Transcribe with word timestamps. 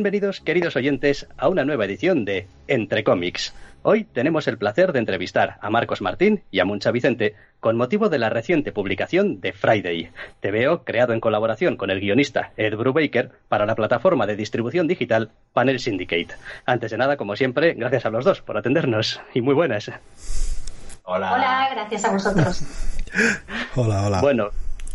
Bienvenidos, 0.00 0.40
queridos 0.40 0.76
oyentes, 0.76 1.28
a 1.36 1.50
una 1.50 1.66
nueva 1.66 1.84
edición 1.84 2.24
de 2.24 2.48
Entre 2.68 3.04
Cómics. 3.04 3.54
Hoy 3.82 4.04
tenemos 4.04 4.48
el 4.48 4.56
placer 4.56 4.94
de 4.94 4.98
entrevistar 4.98 5.58
a 5.60 5.68
Marcos 5.68 6.00
Martín 6.00 6.42
y 6.50 6.60
a 6.60 6.64
Muncha 6.64 6.90
Vicente 6.90 7.34
con 7.60 7.76
motivo 7.76 8.08
de 8.08 8.18
la 8.18 8.30
reciente 8.30 8.72
publicación 8.72 9.42
de 9.42 9.52
Friday, 9.52 10.10
TVO 10.40 10.84
creado 10.84 11.12
en 11.12 11.20
colaboración 11.20 11.76
con 11.76 11.90
el 11.90 12.00
guionista 12.00 12.52
Ed 12.56 12.76
Brubaker 12.76 13.30
para 13.50 13.66
la 13.66 13.74
plataforma 13.74 14.26
de 14.26 14.36
distribución 14.36 14.88
digital 14.88 15.32
Panel 15.52 15.78
Syndicate. 15.78 16.34
Antes 16.64 16.92
de 16.92 16.96
nada, 16.96 17.18
como 17.18 17.36
siempre, 17.36 17.74
gracias 17.74 18.06
a 18.06 18.10
los 18.10 18.24
dos 18.24 18.40
por 18.40 18.56
atendernos 18.56 19.20
y 19.34 19.42
muy 19.42 19.52
buenas. 19.52 19.90
Hola. 21.04 21.34
Hola, 21.34 21.68
gracias 21.72 22.06
a 22.06 22.12
vosotros. 22.12 22.64
hola, 23.76 24.06
hola. 24.06 24.20
Bueno, 24.22 24.48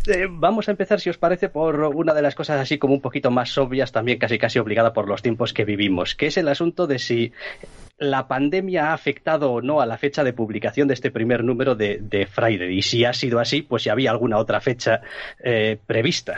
eh, 0.08 0.26
vamos 0.30 0.68
a 0.68 0.70
empezar, 0.70 1.00
si 1.00 1.10
os 1.10 1.18
parece, 1.18 1.48
por 1.48 1.80
una 1.80 2.14
de 2.14 2.22
las 2.22 2.34
cosas 2.34 2.60
así 2.60 2.78
como 2.78 2.94
un 2.94 3.00
poquito 3.00 3.30
más 3.30 3.56
obvias, 3.58 3.92
también 3.92 4.18
casi 4.18 4.38
casi 4.38 4.58
obligada 4.58 4.92
por 4.92 5.08
los 5.08 5.22
tiempos 5.22 5.52
que 5.52 5.64
vivimos, 5.64 6.14
que 6.14 6.26
es 6.26 6.36
el 6.36 6.48
asunto 6.48 6.86
de 6.86 6.98
si 6.98 7.32
la 7.98 8.28
pandemia 8.28 8.90
ha 8.90 8.92
afectado 8.92 9.52
o 9.52 9.62
no 9.62 9.80
a 9.80 9.86
la 9.86 9.98
fecha 9.98 10.22
de 10.24 10.32
publicación 10.32 10.88
de 10.88 10.94
este 10.94 11.10
primer 11.10 11.44
número 11.44 11.74
de, 11.74 12.28
Friday. 12.30 12.78
Y 12.78 12.82
si 12.82 13.04
ha 13.04 13.12
sido 13.12 13.40
así, 13.40 13.62
pues 13.62 13.82
si 13.84 13.88
había 13.88 14.10
alguna 14.10 14.38
otra 14.38 14.60
fecha 14.60 15.00
eh, 15.42 15.78
prevista. 15.86 16.36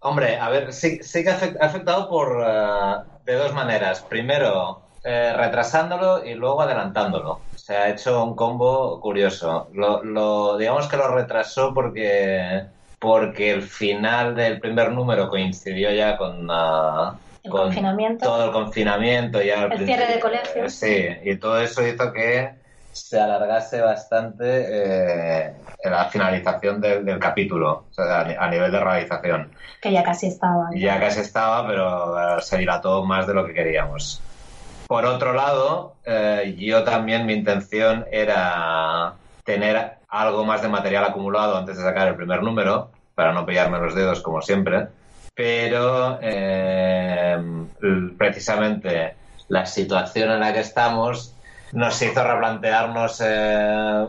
Hombre, 0.00 0.36
a 0.38 0.48
ver, 0.50 0.72
sí, 0.72 1.00
que 1.00 1.30
ha 1.30 1.64
afectado 1.64 2.08
por, 2.08 2.44
eh, 2.46 2.96
de 3.24 3.34
dos 3.34 3.52
maneras. 3.54 4.02
Primero, 4.02 4.82
retrasándolo 5.04 6.24
y 6.24 6.34
luego 6.34 6.62
adelantándolo. 6.62 7.40
Se 7.54 7.76
ha 7.76 7.88
hecho 7.90 8.24
un 8.24 8.34
combo 8.34 9.00
curioso. 9.00 9.68
lo, 9.72 10.56
digamos 10.58 10.88
que 10.88 10.96
lo 10.96 11.08
retrasó 11.14 11.72
porque 11.72 12.75
porque 12.98 13.50
el 13.50 13.62
final 13.62 14.34
del 14.34 14.60
primer 14.60 14.92
número 14.92 15.28
coincidió 15.28 15.90
ya 15.90 16.16
con, 16.16 16.46
todo 16.46 18.44
el 18.44 18.52
confinamiento, 18.52 19.42
ya 19.42 19.64
el, 19.64 19.84
cierre 19.84 20.14
de 20.14 20.20
colegios. 20.20 20.72
Sí, 20.72 21.06
y 21.22 21.36
todo 21.36 21.60
eso 21.60 21.86
hizo 21.86 22.12
que 22.12 22.54
se 22.96 23.20
alargase 23.20 23.80
bastante 23.82 24.64
eh, 24.68 25.54
la 25.84 26.06
finalización 26.06 26.80
del, 26.80 27.18
capítulo, 27.18 27.84
a, 27.98 28.48
nivel 28.48 28.72
de 28.72 28.80
realización. 28.80 29.50
Que 29.82 29.92
ya 29.92 30.02
casi 30.02 30.28
estaba. 30.28 30.70
Ya, 30.74 30.98
casi 30.98 31.20
estaba, 31.20 31.66
pero 31.66 32.38
eh, 32.38 32.40
se 32.40 32.56
dilató 32.56 33.04
más 33.04 33.26
de 33.26 33.34
lo 33.34 33.46
que 33.46 33.52
queríamos. 33.52 34.22
Por 34.86 35.04
otro 35.04 35.34
lado, 35.34 35.96
eh, 36.04 36.54
yo 36.58 36.84
también 36.84 37.26
mi 37.26 37.34
intención 37.34 38.06
era 38.10 39.14
tener 39.44 39.95
algo 40.08 40.44
más 40.44 40.62
de 40.62 40.68
material 40.68 41.04
acumulado 41.04 41.56
antes 41.56 41.76
de 41.76 41.82
sacar 41.82 42.08
el 42.08 42.16
primer 42.16 42.42
número, 42.42 42.90
para 43.14 43.32
no 43.32 43.46
pillarme 43.46 43.78
los 43.78 43.94
dedos 43.94 44.20
como 44.20 44.42
siempre, 44.42 44.88
pero 45.34 46.18
eh, 46.22 47.36
precisamente 48.16 49.14
la 49.48 49.66
situación 49.66 50.30
en 50.30 50.40
la 50.40 50.52
que 50.52 50.60
estamos 50.60 51.34
nos 51.72 52.00
hizo 52.00 52.22
replantearnos 52.22 53.22
eh, 53.24 54.06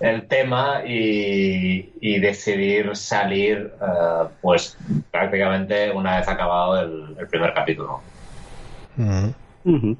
el 0.00 0.28
tema 0.28 0.82
y, 0.86 2.18
decidir 2.20 2.96
salir 2.96 3.72
eh, 3.80 4.28
pues 4.40 4.76
prácticamente 5.10 5.90
una 5.92 6.18
vez 6.18 6.28
acabado 6.28 6.80
el, 6.80 7.26
primer 7.28 7.54
capítulo. 7.54 8.00
Mm. 8.96 9.28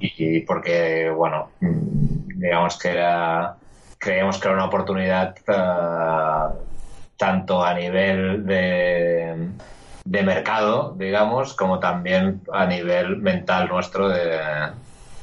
y, 0.01 0.41
porque, 0.41 1.11
bueno, 1.11 1.51
digamos 1.61 2.79
que 2.79 2.89
era 2.89 3.57
creíamos 3.99 4.39
que 4.39 4.49
era 4.49 4.57
una 4.57 4.67
oportunidad 4.67 5.35
uh, 5.49 6.55
tanto 7.17 7.63
a 7.63 7.75
nivel 7.75 8.47
de, 8.47 9.51
de, 10.05 10.23
mercado, 10.23 10.95
digamos, 10.97 11.55
como 11.55 11.79
también 11.79 12.43
a 12.53 12.67
nivel 12.67 13.17
mental 13.17 13.69
nuestro 13.69 14.09
de, 14.09 14.39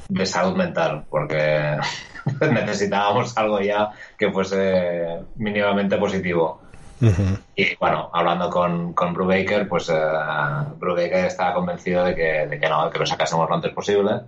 de 0.08 0.26
salud 0.26 0.56
mental, 0.56 1.04
porque 1.08 1.76
necesitábamos 2.52 3.36
algo 3.36 3.60
ya 3.60 3.90
que 4.18 4.30
fuese 4.30 5.20
mínimamente 5.36 5.96
positivo. 5.96 6.60
Y 7.54 7.76
bueno, 7.76 8.08
hablando 8.10 8.48
con, 8.48 8.94
con 8.94 9.12
Brubaker, 9.12 9.68
pues 9.68 9.90
uh, 9.90 10.78
Brubaker 10.78 11.26
estaba 11.26 11.52
convencido 11.52 12.04
de 12.04 12.14
que, 12.14 12.46
de 12.46 12.58
que 12.58 12.68
no, 12.70 12.88
que 12.88 12.98
lo 12.98 13.04
sacásemos 13.04 13.46
lo 13.48 13.54
antes 13.54 13.72
posible 13.72 14.22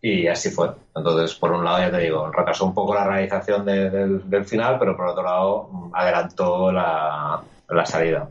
y 0.00 0.26
así 0.28 0.50
fue. 0.50 0.70
Entonces, 0.94 1.36
por 1.36 1.52
un 1.52 1.64
lado, 1.64 1.80
ya 1.80 1.90
te 1.90 1.98
digo, 1.98 2.30
retrasó 2.30 2.66
un 2.66 2.74
poco 2.74 2.94
la 2.94 3.06
realización 3.06 3.64
del, 3.64 4.44
final, 4.44 4.78
pero 4.78 4.96
por 4.96 5.08
otro 5.08 5.22
lado, 5.22 5.90
adelantó 5.92 6.70
la, 6.70 7.42
salida. 7.84 8.28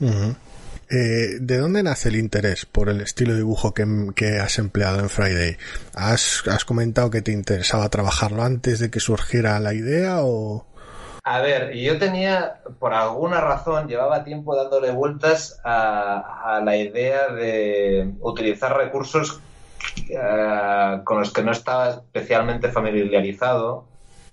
Eh, 0.00 1.38
¿De 1.40 1.58
dónde 1.58 1.82
nace 1.82 2.08
el 2.08 2.16
interés 2.16 2.66
por 2.66 2.88
el 2.88 3.00
estilo 3.00 3.32
de 3.32 3.38
dibujo 3.38 3.74
que, 3.74 4.38
has 4.38 4.58
empleado 4.58 4.98
en 4.98 5.08
Friday? 5.08 5.56
¿Has, 5.94 6.42
¿Has, 6.48 6.64
comentado 6.64 7.10
que 7.10 7.22
te 7.22 7.32
interesaba 7.32 7.88
trabajarlo 7.90 8.42
antes 8.42 8.78
de 8.78 8.90
que 8.90 9.00
surgiera 9.00 9.60
la 9.60 9.74
idea 9.74 10.18
o...? 10.22 10.66
A 11.22 11.42
ver, 11.42 11.74
yo 11.74 11.98
tenía, 11.98 12.62
por 12.78 12.94
alguna 12.94 13.42
razón, 13.42 13.88
llevaba 13.88 14.24
tiempo 14.24 14.56
dándole 14.56 14.90
vueltas 14.90 15.60
a, 15.64 16.56
a 16.56 16.60
la 16.64 16.78
idea 16.78 17.28
de 17.28 18.14
utilizar 18.20 18.74
recursos 18.74 19.38
eh, 20.08 21.00
con 21.04 21.20
los 21.20 21.32
que 21.32 21.42
no 21.42 21.52
estaba 21.52 21.90
especialmente 21.90 22.70
familiarizado, 22.70 23.84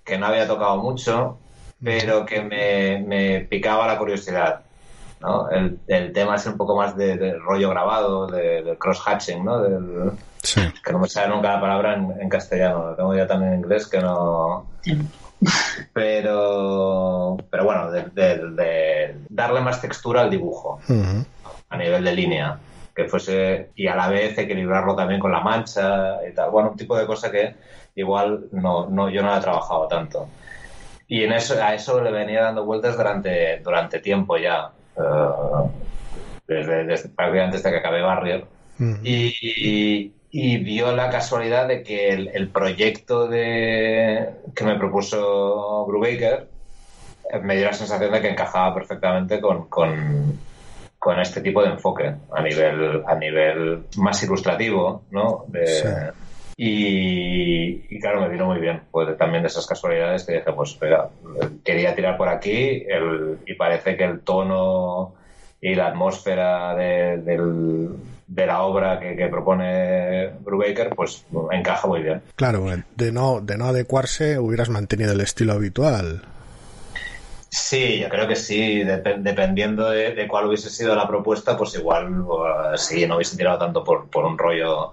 que 0.04 0.18
no 0.18 0.26
había 0.26 0.46
tocado 0.46 0.76
mucho, 0.78 1.38
pero 1.82 2.26
que 2.26 2.42
me, 2.42 3.46
picaba 3.48 3.86
la 3.86 3.98
curiosidad. 3.98 4.62
¿no? 5.20 5.48
El, 5.50 6.12
tema 6.12 6.36
es 6.36 6.46
un 6.46 6.56
poco 6.56 6.76
más 6.76 6.96
de, 6.96 7.36
rollo 7.38 7.70
grabado, 7.70 8.26
de, 8.26 8.76
cross-hatching, 8.78 9.44
¿no? 9.44 9.62
Que 9.62 10.92
no 10.92 10.98
me 10.98 11.08
sale 11.08 11.28
nunca 11.28 11.54
la 11.54 11.60
palabra 11.60 11.94
en, 11.94 12.28
castellano, 12.28 12.90
lo 12.90 12.96
tengo 12.96 13.14
ya 13.14 13.26
tan 13.26 13.42
en 13.42 13.54
inglés 13.54 13.86
que 13.86 14.00
no... 14.00 14.66
Pero, 15.92 17.36
pero 17.48 17.64
bueno, 17.64 17.92
de, 17.92 19.14
darle 19.28 19.60
más 19.60 19.80
textura 19.80 20.22
al 20.22 20.30
dibujo 20.30 20.80
a 21.68 21.76
nivel 21.76 22.02
de 22.02 22.12
línea 22.12 22.58
que 22.98 23.04
fuese 23.04 23.70
y 23.76 23.86
a 23.86 23.94
la 23.94 24.08
vez 24.08 24.36
equilibrarlo 24.36 24.96
también 24.96 25.20
con 25.20 25.30
la 25.30 25.38
mancha 25.38 26.18
y 26.28 26.34
tal. 26.34 26.50
Bueno, 26.50 26.70
un 26.70 26.76
tipo 26.76 26.98
de 26.98 27.06
cosa 27.06 27.30
que 27.30 27.54
igual 27.94 28.46
no, 28.50 28.88
no 28.90 29.08
yo 29.08 29.22
no 29.22 29.36
he 29.36 29.40
trabajado 29.40 29.86
tanto. 29.86 30.28
Y 31.06 31.22
en 31.22 31.32
eso, 31.32 31.54
a 31.62 31.74
eso 31.74 32.02
le 32.02 32.10
venía 32.10 32.42
dando 32.42 32.64
vueltas 32.64 32.96
durante, 32.96 33.60
durante 33.60 34.00
tiempo 34.00 34.36
ya, 34.36 34.72
uh, 34.96 35.70
desde, 36.48 37.08
prácticamente 37.10 37.58
desde 37.58 37.70
que 37.70 37.76
acabé 37.76 38.02
Barrier. 38.02 38.46
y, 39.04 40.12
y, 40.32 40.56
dio 40.64 40.90
la 40.90 41.08
casualidad 41.08 41.68
de 41.68 41.84
que 41.84 42.08
el, 42.10 42.48
proyecto 42.48 43.28
de, 43.28 44.28
que 44.56 44.64
me 44.64 44.76
propuso 44.76 45.86
Brubaker 45.86 46.48
me 47.42 47.56
dio 47.56 47.66
la 47.66 47.74
sensación 47.74 48.10
de 48.10 48.20
que 48.20 48.30
encajaba 48.30 48.74
perfectamente 48.74 49.40
con, 49.40 49.68
con 49.68 50.38
con 51.08 51.18
este 51.20 51.40
tipo 51.40 51.62
de 51.62 51.70
enfoque 51.70 52.14
a 52.30 52.42
nivel, 52.42 53.02
a 53.06 53.14
nivel 53.14 53.84
más 53.96 54.22
ilustrativo, 54.22 55.04
¿no? 55.10 55.46
y, 56.54 57.98
claro, 57.98 58.20
me 58.20 58.28
vino 58.28 58.44
muy 58.44 58.60
bien. 58.60 58.82
Pues 58.90 59.16
también 59.16 59.42
de 59.42 59.46
esas 59.46 59.66
casualidades 59.66 60.24
que 60.24 60.34
dije, 60.34 60.52
pues 60.52 60.78
quería 61.64 61.94
tirar 61.94 62.18
por 62.18 62.28
aquí 62.28 62.84
y 63.46 63.54
parece 63.54 63.96
que 63.96 64.04
el 64.04 64.20
tono 64.20 65.14
y 65.62 65.74
la 65.74 65.86
atmósfera 65.86 66.74
de, 66.74 67.88
la 68.36 68.60
obra 68.60 69.00
que, 69.00 69.28
propone 69.28 70.28
Brubaker, 70.40 70.90
pues 70.94 71.24
encaja 71.50 71.88
muy 71.88 72.02
bien. 72.02 72.20
Claro, 72.36 72.66
de 72.96 73.12
no, 73.12 73.40
de 73.40 73.56
no 73.56 73.64
adecuarse 73.64 74.38
hubieras 74.38 74.68
mantenido 74.68 75.14
el 75.14 75.22
estilo 75.22 75.54
habitual. 75.54 76.20
Sí, 77.50 78.00
yo 78.00 78.08
creo 78.08 78.28
que 78.28 78.36
sí, 78.36 78.82
dependiendo 78.84 79.88
de, 79.88 80.28
cuál 80.28 80.46
hubiese 80.46 80.68
sido 80.68 80.94
la 80.94 81.08
propuesta, 81.08 81.56
pues 81.56 81.74
igual 81.76 82.24
pues, 82.26 82.82
sí, 82.82 83.06
no 83.06 83.16
hubiese 83.16 83.36
tirado 83.36 83.58
tanto 83.58 83.82
por, 83.82 84.10
por 84.10 84.26
un 84.26 84.36
rollo, 84.36 84.92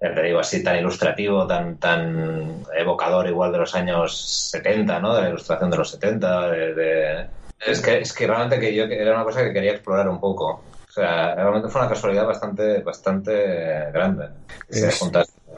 te 0.00 0.22
digo 0.22 0.38
así, 0.38 0.64
tan 0.64 0.78
ilustrativo, 0.78 1.46
tan, 1.46 1.76
tan 1.76 2.64
evocador 2.74 3.28
igual 3.28 3.52
de 3.52 3.58
los 3.58 3.74
años 3.74 4.50
70, 4.50 5.00
¿no? 5.00 5.14
De 5.14 5.22
la 5.22 5.28
ilustración 5.28 5.70
de 5.70 5.76
los 5.76 5.90
70, 5.90 6.50
de, 6.50 7.26
Es, 7.60 7.80
que, 7.80 7.98
es 8.00 8.12
que 8.14 8.26
realmente 8.26 8.58
que 8.58 8.74
yo 8.74 8.84
era 8.84 9.14
una 9.14 9.24
cosa 9.24 9.44
que 9.44 9.52
quería 9.52 9.72
explorar 9.72 10.08
un 10.08 10.18
poco. 10.18 10.64
O 10.88 10.92
sea, 10.92 11.34
realmente 11.34 11.68
fue 11.68 11.82
una 11.82 11.90
casualidad 11.90 12.26
bastante, 12.26 12.82
bastante 12.82 13.90
grande. 13.92 14.28
Es, 14.68 15.00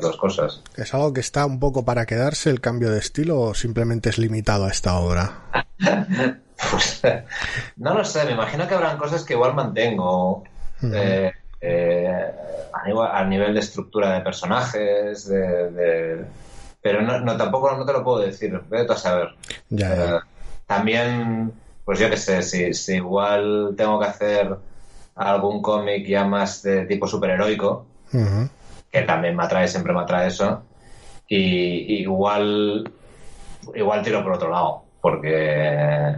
dos 0.01 0.17
cosas. 0.17 0.63
¿Es 0.77 0.95
algo 0.95 1.13
que 1.13 1.21
está 1.21 1.47
un 1.47 1.59
poco 1.59 1.85
para 1.85 2.07
quedarse 2.07 2.51
el 2.51 2.61
cambio 2.61 2.91
de 2.91 2.99
estilo 2.99 3.41
o 3.41 3.55
simplemente 3.55 4.11
es 4.11 4.19
limitado 4.19 4.65
a 4.65 4.71
esta 4.71 4.97
obra? 4.99 5.45
pues, 6.71 7.03
no 7.77 7.95
lo 7.95 8.05
sé, 8.05 8.25
me 8.25 8.33
imagino 8.33 8.67
que 8.67 8.75
habrán 8.75 8.99
cosas 8.99 9.25
que 9.25 9.35
igual 9.35 9.55
mantengo. 9.55 10.45
Eh, 10.83 11.33
eh, 11.61 12.31
a, 12.73 13.25
nivel, 13.25 13.55
de 13.55 13.61
estructura 13.61 14.13
de 14.13 14.21
personajes, 14.21 15.27
de, 15.27 16.25
pero 16.83 17.01
no, 17.01 17.37
tampoco 17.37 17.75
no 17.75 17.87
te 17.87 17.93
lo 17.93 18.05
puedo 18.05 18.19
decir, 18.19 18.61
vete 18.69 18.93
a 18.93 18.97
saber. 18.97 19.29
Eh, 19.71 20.19
también, 20.67 21.53
pues 21.85 21.99
yo 21.99 22.11
qué 22.11 22.19
sé, 22.19 22.43
si, 22.43 22.75
si 22.75 22.97
igual 22.97 23.75
tengo 23.77 23.99
que 23.99 24.07
hacer 24.07 24.55
algún 25.15 25.63
cómic 25.63 26.07
ya 26.07 26.25
más 26.25 26.63
de 26.63 26.85
tipo 26.85 27.07
superheroico, 27.07 27.87
que 28.95 29.03
también 29.03 29.35
me 29.35 29.43
atrae, 29.43 29.67
siempre 29.67 29.93
me 29.93 30.03
atrae 30.03 30.29
eso. 30.29 30.63
Y, 31.27 32.01
igual, 32.03 32.93
igual 33.75 34.03
tiro 34.03 34.23
por 34.23 34.35
otro 34.35 34.51
lado, 34.51 34.85
porque 35.01 36.17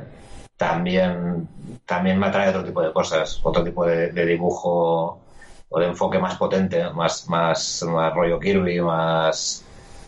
también, 0.59 1.49
también 1.87 2.19
me 2.19 2.27
atrae 2.27 2.51
otro 2.51 2.65
tipo 2.65 2.83
de 2.83 2.93
cosas, 2.93 3.41
otro 3.43 3.65
tipo 3.65 3.87
de, 3.87 4.11
dibujo 4.27 5.23
o 5.71 5.81
de 5.81 5.87
enfoque 5.87 6.19
más 6.19 6.37
potente, 6.37 6.91
más, 6.91 7.27
más, 7.31 7.83
más 7.85 8.15
rollo 8.15 8.39
Kirby, 8.39 8.79
más. 8.83 9.65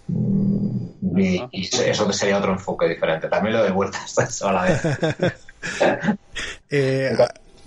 Mm, 0.09 1.19
y, 1.19 1.71
eso 1.87 2.13
sería 2.13 2.37
otro 2.37 2.53
enfoque 2.53 2.87
diferente. 2.87 3.29
También 3.29 3.57
lo 3.57 3.65
de 3.65 3.71
vueltas 3.71 4.43
a 4.43 4.53
la 4.53 4.63
vez. 4.65 4.83
eh, 6.71 7.17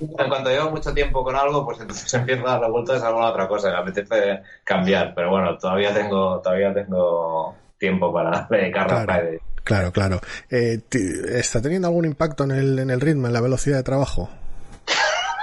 en 0.01 0.29
cuanto 0.29 0.49
llevo 0.49 0.71
mucho 0.71 0.93
tiempo 0.93 1.23
con 1.23 1.35
algo, 1.35 1.65
pues 1.65 1.79
entonces 1.79 2.13
empiezo 2.13 2.47
a 2.47 2.51
dar 2.51 2.61
la 2.61 2.69
vuelta 2.69 2.93
a 2.93 3.07
alguna 3.07 3.27
otra 3.27 3.47
cosa, 3.47 3.69
me 3.71 3.77
apetece 3.77 4.41
cambiar, 4.63 5.13
pero 5.15 5.31
bueno, 5.31 5.57
todavía 5.57 5.93
tengo, 5.93 6.39
todavía 6.41 6.73
tengo 6.73 7.55
tiempo 7.77 8.13
para 8.13 8.47
dedicarlo 8.49 8.89
claro, 8.89 9.11
a 9.11 9.15
Friday. 9.15 9.39
Claro, 9.63 9.91
claro. 9.91 10.21
Eh, 10.49 10.79
¿Está 11.29 11.61
teniendo 11.61 11.87
algún 11.87 12.05
impacto 12.05 12.43
en 12.45 12.51
el, 12.51 12.79
en 12.79 12.89
el 12.89 12.99
ritmo, 12.99 13.27
en 13.27 13.33
la 13.33 13.41
velocidad 13.41 13.77
de 13.77 13.83
trabajo? 13.83 14.29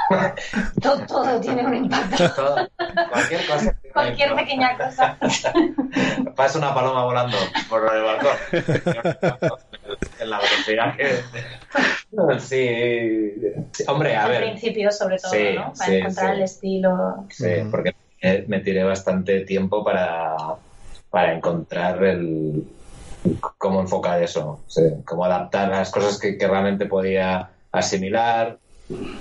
todo, 1.07 1.41
tiene 1.41 1.65
un 1.65 1.75
impacto. 1.75 2.69
cualquier 3.11 3.47
cosa. 3.47 3.77
Cualquier 3.93 4.35
pequeña 4.35 4.77
cosa. 4.77 5.19
Pasa 6.35 6.59
una 6.59 6.75
paloma 6.75 7.05
volando 7.05 7.37
por 7.69 7.95
el 7.95 8.03
balcón. 8.03 8.33
En 10.21 10.31
la 10.31 10.39
velocidad 10.39 10.97
que. 10.97 11.09
Sí. 12.39 13.31
Hombre, 13.87 14.17
a 14.17 14.27
ver. 14.29 14.43
Al 14.43 14.51
principio, 14.51 14.91
sobre 14.91 15.19
todo, 15.19 15.33
¿no? 15.35 15.73
Para 15.79 15.95
encontrar 15.95 16.35
el 16.37 16.43
estilo. 16.43 17.27
Sí, 17.29 17.47
porque 17.71 17.95
me 18.47 18.61
tiré 18.61 18.83
bastante 18.83 19.41
tiempo 19.41 19.85
para, 19.85 20.35
para 21.11 21.35
encontrar 21.35 22.03
el 22.03 22.65
cómo 23.59 23.81
enfocar 23.81 24.23
eso, 24.23 24.61
cómo 25.05 25.25
adaptar 25.25 25.69
las 25.69 25.91
cosas 25.91 26.19
que, 26.19 26.39
que 26.39 26.49
realmente 26.49 26.87
podía 26.87 27.51
asimilar 27.73 28.59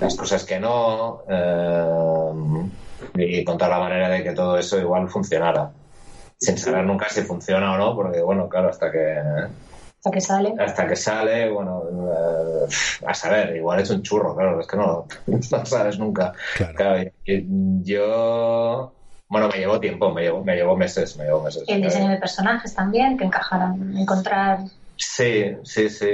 las 0.00 0.16
cosas 0.16 0.44
que 0.44 0.58
no, 0.58 1.22
eh, 1.28 2.32
y 3.14 3.44
contar 3.44 3.70
la 3.70 3.78
manera 3.78 4.08
de 4.08 4.22
que 4.22 4.32
todo 4.32 4.58
eso 4.58 4.78
igual 4.78 5.08
funcionara. 5.08 5.70
Sin 6.38 6.56
saber 6.56 6.84
nunca 6.84 7.08
si 7.08 7.22
funciona 7.22 7.74
o 7.74 7.78
no, 7.78 7.94
porque 7.94 8.20
bueno, 8.22 8.48
claro, 8.48 8.70
hasta 8.70 8.90
que... 8.90 9.16
Hasta 9.98 10.10
que 10.12 10.20
sale. 10.20 10.54
Hasta 10.58 10.86
que 10.86 10.96
sale, 10.96 11.50
bueno, 11.50 11.82
eh, 11.82 12.68
a 13.04 13.14
saber, 13.14 13.56
igual 13.56 13.80
es 13.80 13.90
un 13.90 14.02
churro, 14.02 14.36
claro, 14.36 14.60
es 14.60 14.66
que 14.66 14.76
no, 14.76 15.06
no 15.26 15.66
sabes 15.66 15.98
nunca. 15.98 16.32
Claro. 16.76 17.10
yo, 17.26 18.92
bueno, 19.28 19.48
me 19.48 19.58
llevó 19.58 19.80
tiempo, 19.80 20.12
me 20.12 20.22
llevó, 20.22 20.44
me 20.44 20.54
llevó 20.54 20.76
meses, 20.76 21.16
me 21.16 21.24
llevó 21.24 21.42
meses. 21.42 21.64
el 21.66 21.82
diseño 21.82 22.10
de 22.10 22.16
personajes 22.16 22.74
también, 22.74 23.18
que 23.18 23.24
encajaran, 23.24 23.96
encontrar... 23.96 24.60
Sí, 24.96 25.56
sí, 25.62 25.88
sí, 25.90 26.10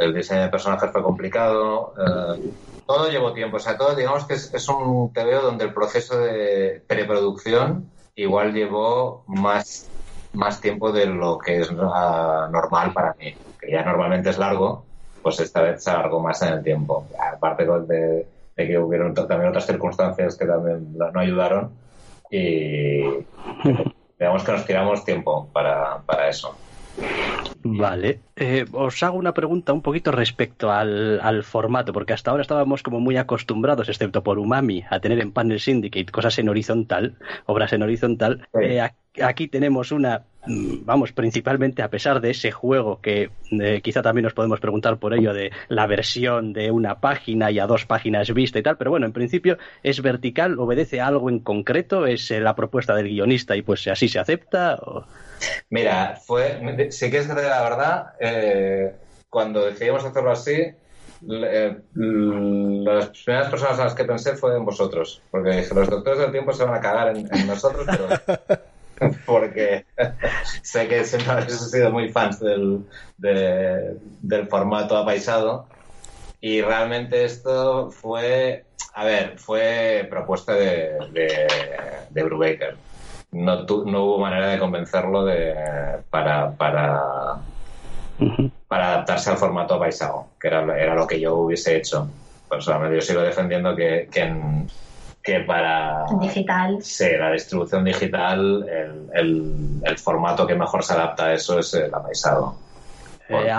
el, 0.00 0.14
diseño 0.14 0.42
de 0.42 0.48
personajes 0.48 0.90
fue 0.92 1.02
complicado. 1.02 1.94
Eh, 1.98 2.50
todo 2.86 3.10
llevó 3.10 3.32
tiempo. 3.32 3.56
O 3.56 3.60
sea, 3.60 3.76
todo, 3.76 3.94
digamos 3.94 4.24
que 4.26 4.34
es, 4.34 4.68
un 4.68 5.12
TVO 5.12 5.42
donde 5.42 5.64
el 5.64 5.74
proceso 5.74 6.18
de 6.20 6.82
preproducción 6.86 7.90
igual 8.14 8.52
llevó 8.52 9.24
más, 9.26 9.88
más 10.32 10.60
tiempo 10.60 10.92
de 10.92 11.06
lo 11.06 11.38
que 11.38 11.60
es 11.60 11.72
normal 11.72 12.92
para 12.92 13.14
mí. 13.18 13.34
Que 13.60 13.72
ya 13.72 13.84
normalmente 13.84 14.30
es 14.30 14.38
largo, 14.38 14.84
pues 15.22 15.40
esta 15.40 15.62
vez 15.62 15.82
se 15.82 15.90
alargó 15.90 16.20
más 16.20 16.40
en 16.42 16.54
el 16.54 16.62
tiempo. 16.62 17.06
Aparte 17.32 17.64
de, 17.64 18.26
que 18.56 18.78
hubieron 18.78 19.14
también 19.14 19.48
otras 19.48 19.66
circunstancias 19.66 20.36
que 20.36 20.46
también 20.46 20.96
no 20.96 21.20
ayudaron. 21.20 21.70
Y 22.30 23.02
digamos 24.18 24.44
que 24.44 24.52
nos 24.52 24.66
tiramos 24.66 25.04
tiempo 25.04 25.48
para, 25.52 25.98
para 26.04 26.28
eso. 26.28 26.54
Vale. 27.62 28.20
Eh, 28.36 28.64
os 28.72 29.02
hago 29.02 29.18
una 29.18 29.34
pregunta 29.34 29.72
un 29.72 29.82
poquito 29.82 30.12
respecto 30.12 30.70
al, 30.70 31.20
al, 31.20 31.42
formato, 31.42 31.92
porque 31.92 32.12
hasta 32.12 32.30
ahora 32.30 32.42
estábamos 32.42 32.82
como 32.82 33.00
muy 33.00 33.16
acostumbrados, 33.16 33.88
excepto 33.88 34.22
por 34.22 34.38
Umami, 34.38 34.84
a 34.88 35.00
tener 35.00 35.20
en 35.20 35.32
Panel 35.32 35.60
Syndicate 35.60 36.12
cosas 36.12 36.38
en 36.38 36.48
horizontal, 36.48 37.16
obras 37.46 37.72
en 37.72 37.82
horizontal. 37.82 38.46
Eh, 38.60 38.80
aquí 39.20 39.48
tenemos 39.48 39.90
una, 39.90 40.24
mm, 40.46 40.84
vamos, 40.84 41.12
principalmente 41.12 41.82
a 41.82 41.90
pesar 41.90 42.20
de 42.20 42.30
ese 42.30 42.52
juego 42.52 43.00
que 43.00 43.30
eh, 43.50 43.80
quizá 43.82 44.02
también 44.02 44.24
nos 44.24 44.34
podemos 44.34 44.60
preguntar 44.60 44.98
por 44.98 45.12
ello 45.12 45.34
de 45.34 45.50
la 45.68 45.86
versión 45.86 46.52
de 46.52 46.70
una 46.70 47.00
página 47.00 47.50
y 47.50 47.58
a 47.58 47.66
dos 47.66 47.86
páginas 47.86 48.32
vista 48.32 48.60
y 48.60 48.62
tal, 48.62 48.76
pero 48.76 48.90
bueno, 48.90 49.06
en 49.06 49.12
principio 49.12 49.58
es 49.82 50.00
vertical, 50.00 50.58
obedece 50.58 51.00
a 51.00 51.08
algo 51.08 51.28
en 51.28 51.40
concreto, 51.40 52.06
es 52.06 52.30
la 52.30 52.54
propuesta 52.54 52.94
del 52.94 53.08
guionista 53.08 53.56
y 53.56 53.62
pues 53.62 53.86
así 53.88 54.08
se 54.08 54.20
acepta. 54.20 54.76
O... 54.76 55.04
Mira, 55.70 56.18
fue, 56.24 56.88
si 56.90 57.10
quieres 57.10 57.28
que 57.28 57.34
te 57.34 57.42
la 57.42 57.62
verdad, 57.62 58.06
eh, 58.20 58.94
cuando 59.28 59.66
decidimos 59.66 60.04
hacerlo 60.04 60.30
así, 60.30 60.72
eh, 61.30 61.78
las 61.94 63.08
primeras 63.08 63.50
personas 63.50 63.78
a 63.78 63.84
las 63.84 63.94
que 63.94 64.04
pensé 64.04 64.36
fue 64.36 64.56
en 64.56 64.64
vosotros, 64.64 65.22
porque 65.30 65.50
dije, 65.50 65.74
los 65.74 65.90
doctores 65.90 66.20
del 66.20 66.32
tiempo 66.32 66.52
se 66.52 66.64
van 66.64 66.74
a 66.74 66.80
cagar 66.80 67.16
en, 67.16 67.46
nosotros, 67.46 67.86
pero 67.86 68.58
porque 69.26 69.84
sé 70.62 70.88
que 70.88 71.04
siempre 71.04 71.32
habéis 71.32 71.58
sido 71.70 71.90
muy 71.90 72.10
fans 72.10 72.40
del, 72.40 72.84
del 73.18 74.48
formato 74.48 74.96
apaisado. 74.96 75.66
Y 76.40 76.62
realmente 76.62 77.24
esto 77.24 77.90
fue, 77.90 78.64
a 78.94 79.04
ver, 79.04 79.38
fue 79.38 80.06
propuesta 80.08 80.54
de, 80.54 80.96
de, 81.12 81.48
de 82.10 82.22
Brubaker 82.22 82.76
no, 83.32 83.62
no 83.62 84.04
hubo 84.04 84.18
manera 84.18 84.48
de 84.48 84.58
convencerlo 84.58 85.24
de, 85.24 85.54
para, 86.10 86.52
para, 86.52 87.36
para 88.66 88.94
adaptarse 88.94 89.30
al 89.30 89.36
formato 89.36 89.78
paisado, 89.78 90.26
que 90.40 90.48
era, 90.48 90.60
era 90.78 90.94
lo 90.94 91.06
que 91.06 91.20
yo 91.20 91.36
hubiese 91.36 91.76
hecho. 91.76 92.08
Personalmente, 92.48 92.96
yo 92.96 93.02
sigo 93.02 93.20
defendiendo 93.20 93.76
que, 93.76 94.08
que, 95.22 95.40
para 95.40 96.06
digital. 96.20 96.78
Sí, 96.80 97.04
la 97.18 97.32
distribución 97.32 97.84
digital, 97.84 98.66
el, 99.12 99.80
el, 99.84 99.98
formato 99.98 100.46
que 100.46 100.54
mejor 100.54 100.82
se 100.82 100.94
adapta 100.94 101.26
a 101.26 101.34
eso 101.34 101.58
es 101.58 101.74
el 101.74 101.94
apaisado. 101.94 102.56
Eh, 103.28 103.50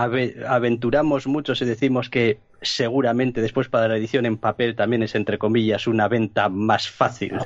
aventuramos 0.48 1.28
mucho 1.28 1.54
si 1.54 1.66
decimos 1.66 2.10
que 2.10 2.40
seguramente 2.64 3.40
después 3.40 3.70
para 3.70 3.88
la 3.88 3.98
edición 3.98 4.26
en 4.26 4.38
papel 4.38 4.76
también 4.76 5.04
es 5.04 5.14
entre 5.14 5.38
comillas 5.38 5.86
una 5.86 6.08
venta 6.08 6.50
más 6.50 6.90
fácil. 6.90 7.38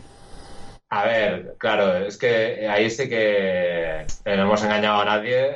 A 0.95 1.05
ver, 1.05 1.55
claro, 1.57 1.97
es 2.05 2.19
que 2.19 2.67
ahí 2.69 2.87
sí 2.91 3.09
que 3.09 4.05
no 4.25 4.43
hemos 4.43 4.63
engañado 4.63 5.01
a 5.01 5.05
nadie, 5.05 5.51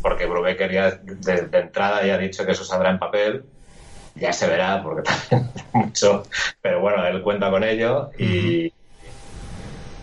porque 0.00 0.26
Brubaker 0.26 0.70
ya 0.70 0.90
de, 0.92 1.58
entrada 1.58 2.06
ya 2.06 2.14
ha 2.14 2.18
dicho 2.18 2.46
que 2.46 2.52
eso 2.52 2.64
saldrá 2.64 2.90
en 2.90 3.00
papel. 3.00 3.44
Ya 4.14 4.32
se 4.32 4.46
verá, 4.46 4.80
porque 4.80 5.02
también 5.28 5.50
mucho. 5.72 6.22
Pero 6.62 6.80
bueno, 6.80 7.04
él 7.04 7.20
cuenta 7.20 7.50
con 7.50 7.64
ello 7.64 8.12
y, 8.16 8.72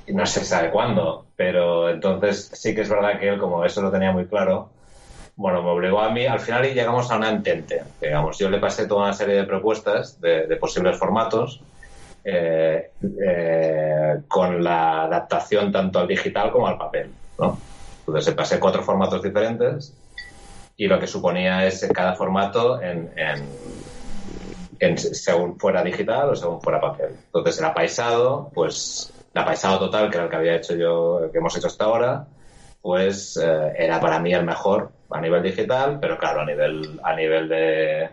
no 0.08 0.26
se 0.26 0.44
sabe 0.44 0.70
cuándo. 0.70 1.28
Pero 1.38 1.90
entonces 1.90 2.52
sí 2.54 2.76
que 2.76 2.82
es 2.82 2.90
verdad 2.90 3.22
que 3.22 3.30
él, 3.30 3.40
como 3.40 3.64
eso 3.64 3.82
lo 3.82 3.90
tenía 3.90 4.12
muy 4.12 4.26
claro, 4.26 4.70
bueno, 5.38 5.64
me 5.64 5.70
obligó 5.70 6.02
a 6.02 6.10
mí. 6.10 6.26
Al 6.26 6.42
final 6.42 6.66
y 6.66 6.74
llegamos 6.74 7.10
a 7.10 7.16
una 7.16 7.30
entente. 7.30 7.84
Digamos, 8.02 8.38
yo 8.38 8.50
le 8.50 8.60
pasé 8.60 8.86
toda 8.86 9.04
una 9.04 9.14
serie 9.14 9.36
de 9.36 9.46
propuestas 9.46 10.20
de 10.20 10.58
posibles 10.60 10.98
formatos 10.98 11.62
eh, 12.30 12.92
eh, 13.26 14.18
con 14.28 14.62
la 14.62 15.04
adaptación 15.04 15.72
tanto 15.72 16.00
al 16.00 16.08
digital 16.10 16.52
como 16.52 16.68
al 16.68 16.78
papel. 16.78 17.10
¿no? 17.40 17.58
Entonces 18.06 18.34
pasé 18.34 18.60
cuatro 18.60 18.84
formatos 18.84 19.24
diferentes 19.24 19.94
y 20.76 20.88
lo 20.88 21.00
que 21.00 21.08
suponía 21.08 21.66
es 21.66 21.88
cada 21.94 22.16
formato 22.16 22.82
en, 22.82 23.10
según 24.98 25.58
fuera 25.58 25.82
digital 25.84 26.32
o 26.32 26.36
según 26.36 26.62
fuera 26.62 26.82
papel. 26.82 27.16
Entonces, 27.28 27.60
el 27.60 27.66
apaisado, 27.66 28.52
pues, 28.54 29.14
el 29.34 29.42
apaisado 29.42 29.80
total, 29.80 30.10
que 30.10 30.18
era 30.18 30.26
el 30.26 30.30
que 30.30 30.36
había 30.36 30.56
hecho 30.58 30.76
yo, 30.76 31.30
que 31.32 31.38
hemos 31.38 31.56
hecho 31.56 31.68
hasta 31.68 31.86
ahora, 31.86 32.28
pues 32.82 33.40
eh, 33.42 33.74
era 33.78 34.02
para 34.02 34.20
mí 34.20 34.34
el 34.34 34.46
mejor 34.46 34.92
a 35.10 35.22
nivel 35.22 35.44
digital, 35.44 35.98
pero 36.02 36.18
claro, 36.18 36.42
a 36.42 36.46
nivel, 36.46 37.00
a 37.02 37.16
nivel 37.16 37.48
de, 37.48 38.10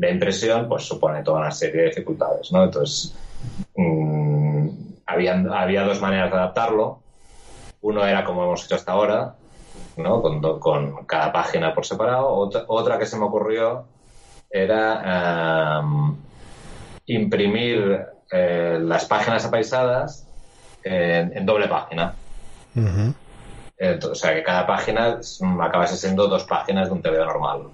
impresión, 0.00 0.68
pues 0.68 0.84
supone 0.84 1.22
toda 1.22 1.40
una 1.40 1.50
serie 1.50 1.82
de 1.82 1.88
dificultades, 1.88 2.50
¿no? 2.52 2.64
Entonces, 2.64 3.14
mm, 3.76 4.68
había, 5.06 5.34
había 5.52 5.84
dos 5.84 6.00
maneras 6.00 6.30
de 6.30 6.36
adaptarlo. 6.36 7.00
Uno 7.80 8.04
era 8.04 8.24
como 8.24 8.44
hemos 8.44 8.64
hecho 8.64 8.74
hasta 8.74 8.92
ahora, 8.92 9.34
¿no? 9.96 10.22
Con, 10.22 10.40
con 10.58 11.04
cada 11.06 11.32
página 11.32 11.74
por 11.74 11.86
separado. 11.86 12.28
Otra, 12.28 12.64
otra 12.68 12.98
que 12.98 13.06
se 13.06 13.16
me 13.18 13.24
ocurrió 13.24 13.84
era 14.50 15.80
em, 15.80 16.16
imprimir 17.06 18.06
eh, 18.30 18.78
las 18.80 19.04
páginas 19.04 19.44
apaisadas 19.44 20.26
en, 20.82 21.44
doble 21.44 21.68
página. 21.68 22.14
o 22.76 24.14
sea, 24.14 24.34
que 24.34 24.42
cada 24.42 24.66
página 24.66 25.18
acabase 25.60 25.96
siendo 25.96 26.28
dos 26.28 26.44
páginas 26.44 26.88
de 26.88 26.94
un 26.94 27.02
TV 27.02 27.18
normal. 27.18 27.68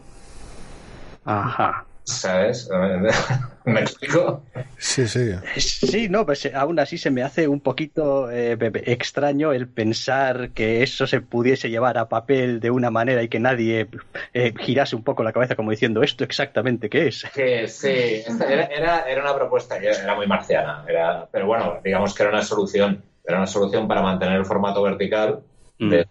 Ajá. 1.24 1.84
¿Sabes? 2.10 2.68
¿Me 3.64 3.80
explico? 3.80 4.42
Sí, 4.78 5.06
sí. 5.06 5.32
Sí, 5.56 6.08
no, 6.08 6.24
pues 6.24 6.46
eh, 6.46 6.52
aún 6.54 6.78
así 6.78 6.98
se 6.98 7.10
me 7.10 7.22
hace 7.22 7.46
un 7.46 7.60
poquito 7.60 8.30
eh, 8.30 8.56
extraño 8.86 9.52
el 9.52 9.68
pensar 9.68 10.50
que 10.50 10.82
eso 10.82 11.06
se 11.06 11.20
pudiese 11.20 11.68
llevar 11.70 11.98
a 11.98 12.08
papel 12.08 12.60
de 12.60 12.70
una 12.70 12.90
manera 12.90 13.22
y 13.22 13.28
que 13.28 13.38
nadie 13.38 13.88
eh, 14.32 14.54
girase 14.58 14.96
un 14.96 15.04
poco 15.04 15.22
la 15.22 15.32
cabeza 15.32 15.56
como 15.56 15.70
diciendo 15.70 16.02
esto 16.02 16.24
exactamente 16.24 16.88
qué 16.88 17.08
es. 17.08 17.26
Sí, 17.32 17.68
sí, 17.68 18.22
era, 18.48 19.04
era, 19.06 19.22
una 19.22 19.34
propuesta 19.34 19.78
que 19.78 19.88
era 19.88 20.14
muy 20.14 20.26
marciana, 20.26 20.84
era, 20.88 21.28
pero 21.30 21.46
bueno, 21.46 21.80
digamos 21.84 22.14
que 22.14 22.22
era 22.22 22.32
una 22.32 22.42
solución, 22.42 23.02
era 23.24 23.38
una 23.38 23.46
solución 23.46 23.86
para 23.86 24.02
mantener 24.02 24.36
el 24.38 24.46
formato 24.46 24.82
vertical 24.82 25.40
mm. 25.78 25.90
de, 25.90 26.06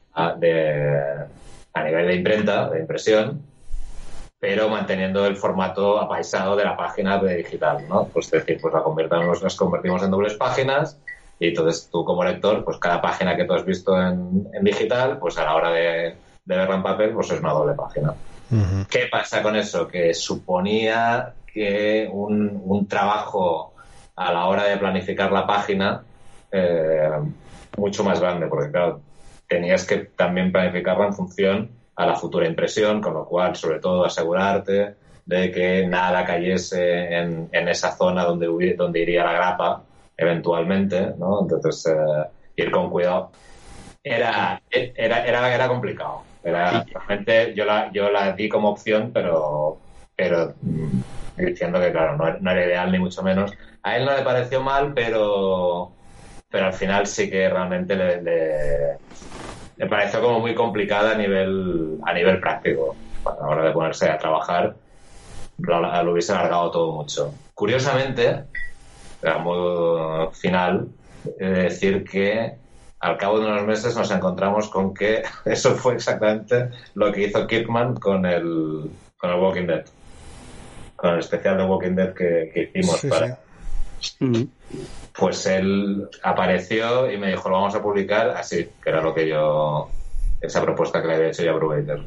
a 1.73 1.83
nivel 1.83 2.07
de 2.07 2.15
imprenta, 2.15 2.69
de 2.69 2.79
impresión, 2.79 3.48
pero 4.39 4.69
manteniendo 4.69 5.25
el 5.25 5.35
formato 5.35 5.99
apaisado 5.99 6.55
de 6.55 6.63
la 6.63 6.77
página 6.77 7.17
de 7.17 7.37
digital, 7.37 7.85
¿no? 7.89 8.05
Pues 8.05 8.27
es 8.27 8.31
decir, 8.31 8.57
pues 8.61 8.73
la 8.73 8.81
convertimos, 8.81 9.41
las 9.41 9.55
convertimos 9.55 10.01
en 10.01 10.11
dobles 10.11 10.35
páginas 10.35 10.97
y 11.39 11.49
entonces 11.49 11.89
tú 11.91 12.05
como 12.05 12.23
lector, 12.23 12.63
pues 12.63 12.77
cada 12.77 13.01
página 13.01 13.35
que 13.35 13.43
tú 13.43 13.53
has 13.53 13.65
visto 13.65 14.01
en, 14.01 14.49
digital, 14.61 15.17
pues 15.19 15.37
a 15.37 15.43
la 15.43 15.55
hora 15.55 15.71
de, 15.71 16.15
verla 16.45 16.75
en 16.75 16.83
papel, 16.83 17.11
pues 17.11 17.31
es 17.31 17.39
una 17.41 17.51
doble 17.51 17.73
página. 17.73 18.13
¿Qué 18.89 19.07
pasa 19.11 19.43
con 19.43 19.55
eso? 19.55 19.87
Que 19.87 20.13
suponía 20.13 21.33
que 21.53 22.09
un, 22.11 22.87
trabajo 22.87 23.73
a 24.15 24.33
la 24.33 24.45
hora 24.47 24.63
de 24.63 24.77
planificar 24.77 25.31
la 25.31 25.45
página 25.45 26.01
eh, 26.51 27.09
mucho 27.77 28.03
más 28.03 28.19
grande, 28.19 28.47
porque 28.47 28.71
claro, 28.71 29.01
tenías 29.47 29.85
que 29.85 29.97
también 29.97 30.51
planificarla 30.51 31.07
en 31.07 31.13
función 31.13 31.78
a 31.99 32.05
la 32.05 32.15
futura 32.15 32.47
impresión, 32.47 33.01
con 33.01 33.13
lo 33.13 33.25
cual, 33.25 33.57
sobre 33.57 33.79
todo, 33.79 34.05
asegurarte 34.05 34.95
de 35.25 35.51
que 35.51 35.85
nada 35.85 36.23
cayese 36.23 37.13
en, 37.13 37.49
en 37.51 37.67
esa 37.67 37.91
zona 37.91 38.23
donde, 38.23 38.47
donde 38.77 39.01
iría 39.01 39.25
la 39.25 39.33
grapa 39.33 39.83
eventualmente, 40.15 41.13
¿no? 41.17 41.41
Entonces, 41.41 41.87
eh, 41.87 42.29
ir 42.55 42.71
con 42.71 42.89
cuidado. 42.89 43.31
Era, 44.01 44.61
era, 44.71 45.25
era, 45.25 45.53
era 45.53 45.67
complicado. 45.67 46.23
Era, 46.41 46.85
realmente 46.85 47.53
yo 47.53 47.65
la, 47.65 47.91
yo 47.91 48.09
la 48.09 48.31
di 48.31 48.47
como 48.47 48.69
opción, 48.69 49.11
pero, 49.13 49.77
pero 50.15 50.53
mm, 50.61 51.01
diciendo 51.35 51.81
que, 51.81 51.91
claro, 51.91 52.15
no, 52.15 52.33
no, 52.39 52.51
era 52.51 52.65
ideal 52.65 52.93
ni 52.93 52.99
mucho 52.99 53.21
menos. 53.23 53.51
A 53.83 53.97
él 53.97 54.05
no 54.05 54.15
le 54.15 54.23
pareció 54.23 54.61
mal, 54.61 54.93
pero, 54.93 55.91
pero 56.49 56.67
al 56.67 56.73
final 56.73 57.07
sí 57.07 57.29
que 57.29 57.49
realmente 57.49 57.93
le 57.93 58.97
me 59.79 59.87
pareció 59.87 60.21
como 60.21 60.41
muy 60.41 60.53
complicada 60.53 61.13
a 61.13 61.17
nivel, 61.17 61.97
a 62.05 62.13
nivel 62.13 62.39
práctico. 62.41 62.95
a 63.25 63.33
la 63.33 63.47
hora 63.47 63.63
de 63.63 63.71
ponerse 63.71 64.09
a 64.09 64.17
trabajar, 64.17 64.75
lo, 65.57 66.11
hubiese 66.11 66.33
alargado 66.33 66.69
todo 66.69 66.91
mucho. 66.91 67.33
Curiosamente, 67.53 68.43
a 69.23 69.37
modo 69.37 70.31
final, 70.31 70.89
he 71.39 71.45
de 71.45 71.63
decir 71.63 72.03
que 72.03 72.55
al 72.99 73.17
cabo 73.17 73.39
de 73.39 73.45
unos 73.45 73.65
meses 73.65 73.95
nos 73.95 74.11
encontramos 74.11 74.67
con 74.67 74.93
que 74.93 75.23
eso 75.45 75.75
fue 75.75 75.95
exactamente 75.95 76.69
lo 76.95 77.11
que 77.13 77.27
hizo 77.27 77.47
Kirkman 77.47 77.95
con 77.95 78.25
el, 78.25 78.89
con 79.17 79.29
el 79.29 79.39
Walking 79.39 79.67
Dead. 79.67 79.85
Con 80.97 81.13
el 81.13 81.19
especial 81.19 81.57
de 81.57 81.63
Walking 81.63 81.95
Dead 81.95 82.13
que, 82.13 82.71
hicimos 82.75 83.05
para. 83.05 83.39
Pues 85.19 85.45
él 85.45 86.09
apareció 86.23 87.11
y 87.11 87.17
me 87.17 87.29
dijo, 87.31 87.49
lo 87.49 87.55
vamos 87.55 87.75
a 87.75 87.81
publicar 87.81 88.29
así, 88.29 88.69
que 88.81 88.89
era 88.89 89.01
lo 89.01 89.13
que 89.13 89.27
yo, 89.27 89.89
esa 90.39 90.61
propuesta 90.61 91.01
que 91.01 91.07
le 91.07 91.15
había 91.15 91.27
hecho 91.27 91.43
yo 91.43 91.51
a 91.51 91.55
Brubaker. 91.55 92.01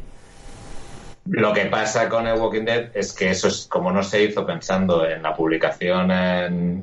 Lo 1.26 1.52
que 1.52 1.66
pasa 1.66 2.08
con 2.08 2.26
el 2.26 2.40
Walking 2.40 2.64
Dead 2.64 2.90
es 2.94 3.12
que 3.12 3.30
eso 3.30 3.48
es 3.48 3.66
como 3.68 3.92
no 3.92 4.02
se 4.02 4.24
hizo 4.24 4.44
pensando 4.44 5.06
en 5.06 5.22
la 5.22 5.36
publicación 5.36 6.10
en, 6.10 6.82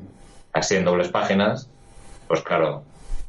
así 0.52 0.76
en 0.76 0.84
dobles 0.84 1.08
páginas, 1.08 1.68
pues 2.26 2.40
claro, 2.42 2.84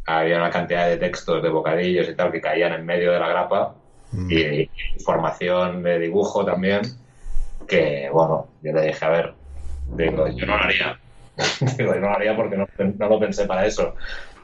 había 0.05 0.37
una 0.37 0.49
cantidad 0.49 0.87
de 0.87 0.97
textos, 0.97 1.43
de 1.43 1.49
bocadillos 1.49 2.07
y 2.07 2.15
tal 2.15 2.31
que 2.31 2.39
caían 2.39 2.73
en 2.73 2.85
medio 2.85 3.11
de 3.11 3.19
la 3.19 3.27
grapa 3.27 3.75
mm. 4.11 4.31
y 4.31 4.69
información 4.93 5.83
de 5.83 5.99
dibujo 5.99 6.45
también, 6.45 6.81
que 7.67 8.09
bueno, 8.11 8.47
yo 8.61 8.71
le 8.71 8.81
dije, 8.87 9.03
a 9.03 9.09
ver, 9.09 9.33
digo, 9.87 10.27
yo 10.29 10.45
no 10.45 10.57
lo 10.57 10.63
haría, 10.63 10.99
Digo, 11.77 11.93
no 11.95 12.01
lo 12.01 12.15
haría 12.15 12.35
porque 12.35 12.57
no, 12.57 12.67
lo 13.09 13.19
pensé 13.19 13.45
para 13.45 13.65
eso. 13.65 13.95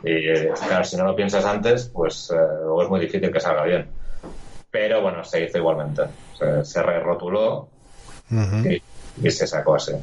Y 0.03 0.29
eh, 0.29 0.51
claro, 0.67 0.83
si 0.83 0.95
no 0.97 1.05
lo 1.05 1.15
piensas 1.15 1.45
antes, 1.45 1.89
pues 1.93 2.31
eh, 2.31 2.35
luego 2.35 2.83
es 2.83 2.89
muy 2.89 2.99
difícil 2.99 3.31
que 3.31 3.39
salga 3.39 3.63
bien. 3.63 3.87
Pero 4.69 5.01
bueno, 5.01 5.23
se 5.23 5.43
hizo 5.43 5.57
igualmente. 5.57 6.03
Se, 6.37 6.63
se 6.63 6.83
rotuló 6.83 7.67
y, 9.21 9.31
se 9.31 9.47
sacó 9.47 9.75
así. 9.75 9.93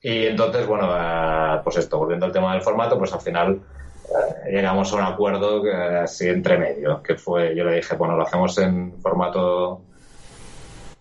Y 0.00 0.26
entonces, 0.26 0.66
bueno, 0.66 0.88
eh, 0.96 1.60
pues 1.62 1.76
esto, 1.76 1.98
volviendo 1.98 2.26
al 2.26 2.32
tema 2.32 2.52
del 2.52 2.62
formato, 2.62 2.98
pues 2.98 3.12
al 3.12 3.20
final 3.20 3.60
llegamos 4.50 4.90
a 4.92 4.96
un 4.96 5.02
acuerdo 5.02 5.62
así 6.02 6.28
entre 6.28 6.56
medio, 6.56 7.02
que 7.02 7.16
fue, 7.16 7.54
yo 7.54 7.64
le 7.64 7.76
dije, 7.76 7.94
bueno, 7.94 8.16
lo 8.16 8.22
hacemos 8.22 8.56
en 8.56 8.94
formato 9.02 9.82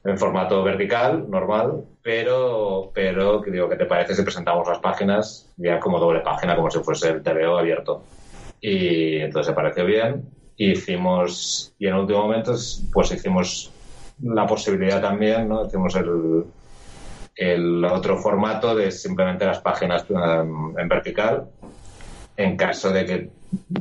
en 0.08 0.18
formato 0.18 0.64
vertical, 0.64 1.30
normal, 1.30 1.84
pero, 2.08 2.90
pero 2.94 3.42
digo, 3.42 3.68
¿qué 3.68 3.76
te 3.76 3.86
parece 3.86 4.16
si 4.16 4.22
presentamos 4.24 4.66
las 4.66 4.80
páginas 4.80 5.46
ya 5.58 5.78
como 5.78 6.00
doble 6.00 6.22
página, 6.22 6.56
como 6.56 6.72
si 6.72 6.80
fuese 6.80 7.10
el 7.10 7.22
TVO 7.22 7.58
abierto? 7.58 8.02
Y 8.62 9.18
entonces 9.18 9.48
se 9.48 9.54
pareció 9.54 9.84
bien. 9.86 10.24
Hicimos, 10.56 11.74
y 11.78 11.86
en 11.86 11.96
último 11.96 12.22
momento, 12.22 12.54
pues 12.94 13.12
hicimos 13.12 13.74
la 14.22 14.48
posibilidad 14.48 15.02
también, 15.02 15.50
¿no? 15.50 15.66
Hicimos 15.66 15.98
el, 15.98 16.46
el 17.36 17.84
otro 17.84 18.16
formato 18.16 18.74
de 18.74 18.90
simplemente 18.90 19.46
las 19.46 19.60
páginas 19.60 20.06
em, 20.10 20.80
en 20.80 20.88
vertical, 20.88 21.50
en 22.38 22.56
caso 22.56 22.90
de 22.90 23.06
que 23.06 23.30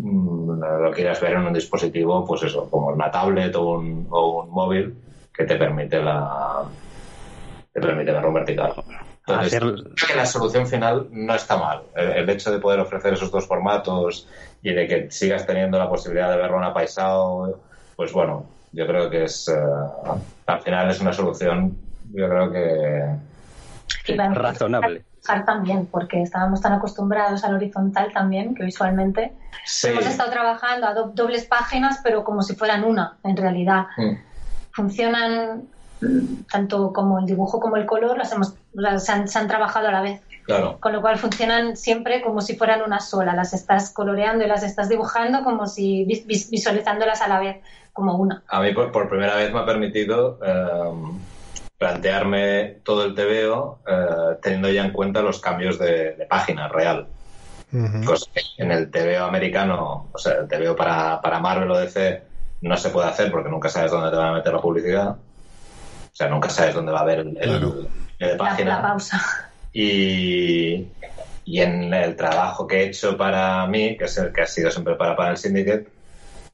mm, 0.00 0.62
lo 0.82 0.90
quieras 0.90 1.20
ver 1.20 1.34
en 1.34 1.46
un 1.46 1.52
dispositivo, 1.52 2.26
pues 2.26 2.42
eso, 2.42 2.68
como 2.68 2.88
una 2.88 3.08
tablet 3.08 3.54
o 3.54 3.76
un, 3.76 4.08
o 4.10 4.42
un 4.42 4.50
móvil, 4.50 4.96
que 5.32 5.44
te 5.44 5.54
permite 5.54 6.02
la 6.02 6.68
te 7.76 7.86
permite 7.86 8.10
verlo 8.10 8.32
vertical. 8.32 8.72
Entonces, 9.26 9.60
que 10.08 10.16
la 10.16 10.24
solución 10.24 10.66
final 10.66 11.08
no 11.10 11.34
está 11.34 11.58
mal. 11.58 11.82
El, 11.94 12.28
hecho 12.30 12.50
de 12.50 12.58
poder 12.58 12.80
ofrecer 12.80 13.12
esos 13.12 13.30
dos 13.30 13.46
formatos 13.46 14.26
y 14.62 14.72
de 14.72 14.88
que 14.88 15.10
sigas 15.10 15.46
teniendo 15.46 15.78
la 15.78 15.88
posibilidad 15.88 16.30
de 16.30 16.38
verlo 16.38 16.56
en 16.56 16.64
apaisado, 16.64 17.60
pues 17.94 18.12
bueno, 18.12 18.46
yo 18.72 18.86
creo 18.86 19.10
que 19.10 19.24
es 19.24 19.48
eh, 19.48 19.54
al 20.46 20.60
final 20.62 20.90
es 20.90 21.00
una 21.00 21.12
solución, 21.12 21.76
yo 22.14 22.28
creo 22.28 22.50
que 22.50 24.16
razonable 24.32 25.04
también, 25.44 25.86
porque 25.86 26.22
estábamos 26.22 26.60
tan 26.60 26.72
acostumbrados 26.74 27.42
al 27.42 27.56
horizontal 27.56 28.12
también, 28.12 28.54
que 28.54 28.62
visualmente 28.62 29.32
hemos 29.82 30.06
estado 30.06 30.30
trabajando 30.30 30.86
a 30.86 30.94
dobles 30.94 31.46
páginas, 31.46 32.00
pero 32.04 32.22
como 32.22 32.42
si 32.42 32.54
fueran 32.54 32.84
una, 32.84 33.18
en 33.24 33.36
realidad. 33.36 33.86
Mm 33.96 34.14
funcionan 34.76 35.68
tanto 36.50 36.92
como 36.92 37.18
el 37.18 37.26
dibujo 37.26 37.60
como 37.60 37.76
el 37.76 37.86
color, 37.86 38.18
las 38.18 38.32
hemos, 38.32 38.54
se, 38.98 39.38
han, 39.38 39.48
trabajado 39.48 39.88
a 39.88 39.92
la 39.92 40.02
vez. 40.02 40.20
Con 40.78 40.92
lo 40.92 41.00
cual 41.00 41.18
funcionan 41.18 41.76
siempre 41.76 42.22
como 42.22 42.40
si 42.40 42.54
fueran 42.54 42.82
una 42.82 43.00
sola. 43.00 43.34
Las 43.34 43.52
estás 43.52 43.90
coloreando 43.90 44.44
y 44.44 44.48
las 44.48 44.62
estás 44.62 44.88
dibujando 44.88 45.42
como 45.42 45.66
si 45.66 46.04
visualizándolas 46.04 47.20
a 47.20 47.28
la 47.28 47.40
vez, 47.40 47.56
como 47.92 48.14
una. 48.14 48.44
A 48.46 48.60
mí 48.60 48.72
por, 48.72 49.08
primera 49.08 49.34
vez 49.34 49.52
me 49.52 49.58
ha 49.58 49.66
permitido 49.66 50.38
em, 50.44 51.18
plantearme 51.78 52.78
todo 52.84 53.04
el 53.04 53.14
TVO 53.14 53.80
eh, 53.88 54.36
teniendo 54.40 54.70
ya 54.70 54.84
en 54.84 54.92
cuenta 54.92 55.20
los 55.20 55.40
cambios 55.40 55.80
de, 55.80 56.26
página 56.30 56.68
real. 56.68 57.08
en 57.72 58.70
el 58.70 58.90
TVO 58.90 59.24
americano, 59.24 60.06
o 60.12 60.18
sea, 60.18 60.34
el 60.34 60.48
TVO 60.48 60.76
para, 60.76 61.20
para 61.20 61.40
Marvel 61.40 61.72
o 61.72 61.78
DC, 61.78 62.22
no 62.60 62.76
se 62.76 62.90
puede 62.90 63.08
hacer 63.08 63.32
porque 63.32 63.50
nunca 63.50 63.68
sabes 63.68 63.90
dónde 63.90 64.10
te 64.10 64.16
van 64.16 64.28
a 64.28 64.34
meter 64.34 64.52
la 64.52 64.60
publicidad. 64.60 65.16
O 66.16 66.18
sea, 66.18 66.30
nunca 66.30 66.48
sabes 66.48 66.74
dónde 66.74 66.92
va 66.92 67.00
a 67.00 67.02
haber 67.02 67.18
el, 67.18 68.38
página. 68.38 68.76
La, 68.76 68.82
pausa. 68.88 69.20
Y, 69.70 70.86
y 71.44 71.60
en 71.60 71.92
el 71.92 72.16
trabajo 72.16 72.66
que 72.66 72.76
he 72.80 72.86
hecho 72.86 73.18
para 73.18 73.66
mí, 73.66 73.98
que 73.98 74.04
es 74.04 74.16
el 74.16 74.32
que 74.32 74.40
ha 74.40 74.46
sido 74.46 74.70
siempre 74.70 74.94
para 74.94 75.14
Panel 75.14 75.36
Syndicate, 75.36 75.88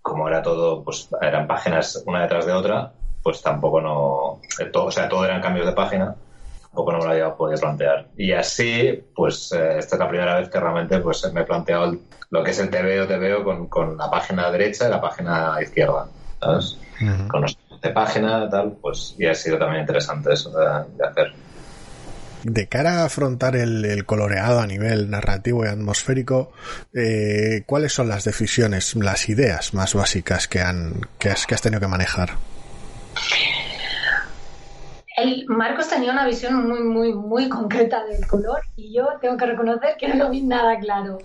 como 0.01 0.27
era 0.27 0.43
todo, 0.43 0.83
pues 0.83 1.09
eran 1.21 1.47
páginas 1.47 2.03
una 2.07 2.23
detrás 2.23 2.45
de 2.45 2.53
otra, 2.55 2.91
pues 3.23 3.41
tampoco 3.41 3.81
no, 3.81 4.41
todo, 4.73 4.87
o 4.87 4.91
sea, 4.91 5.09
todo 5.09 5.25
eran 5.25 5.41
cambios 5.41 5.67
de 5.67 5.75
página, 5.75 6.17
tampoco 6.63 6.91
no 6.91 6.99
me 6.99 7.05
lo 7.05 7.11
había 7.13 7.33
podido 7.33 7.61
plantear. 7.61 8.09
Y 8.17 8.33
así, 8.33 9.01
pues 9.15 9.53
eh, 9.53 9.79
esta 9.79 9.95
es 9.95 10.01
la 10.01 10.09
primera 10.09 10.41
vez 10.41 10.49
que 10.49 10.59
realmente 10.59 10.99
pues 10.99 11.33
me 11.33 11.43
he 11.43 11.45
planteado 11.45 11.97
lo 12.31 12.43
que 12.43 12.51
es 12.51 12.59
el 12.59 12.69
TVO, 12.69 13.07
TVO 13.07 13.45
con, 13.45 13.69
con 13.69 13.97
la 13.97 14.11
página 14.11 14.51
derecha 14.51 14.89
y 14.89 14.91
la 14.91 15.01
página 15.01 15.57
izquierda, 15.63 16.09
¿sabes? 16.41 16.79
Con 17.29 17.43
los 17.43 17.57
de 17.83 17.91
página, 17.91 18.49
tal, 18.49 18.77
pues 18.81 19.15
y 19.19 19.27
ha 19.27 19.35
sido 19.35 19.59
también 19.59 19.81
interesante 19.83 20.33
eso 20.33 20.51
de, 20.51 21.05
hacer. 21.05 21.33
De 22.45 22.67
cara 22.69 23.03
a 23.03 23.05
afrontar 23.07 23.57
el, 23.57 24.05
coloreado 24.07 24.61
a 24.61 24.67
nivel 24.67 25.11
narrativo 25.11 25.65
y 25.65 25.69
atmosférico, 25.69 26.53
eh, 26.95 27.65
¿cuáles 27.67 27.93
son 27.93 28.09
las 28.09 28.25
decisiones, 28.25 28.95
las 28.97 29.29
ideas 29.29 29.75
más 29.75 29.95
básicas 29.95 30.49
que, 30.49 30.61
han, 30.61 30.95
que, 31.19 31.31
has, 31.31 31.47
que 31.47 31.55
has 31.55 31.63
tenido 31.63 31.81
que 31.81 31.89
manejar? 31.89 32.31
El 35.17 35.45
Marcos 35.47 35.89
tenía 35.89 36.11
una 36.11 36.27
visión 36.27 36.67
muy, 36.67 36.81
muy, 36.81 37.13
muy 37.13 37.49
concreta 37.49 38.05
del 38.07 38.27
color 38.27 38.61
y 38.77 38.95
yo 38.95 39.07
tengo 39.21 39.37
que 39.37 39.47
reconocer 39.47 39.97
que 39.99 40.09
no 40.09 40.15
lo 40.15 40.31
vi 40.31 40.41
nada 40.41 40.79
claro 40.79 41.19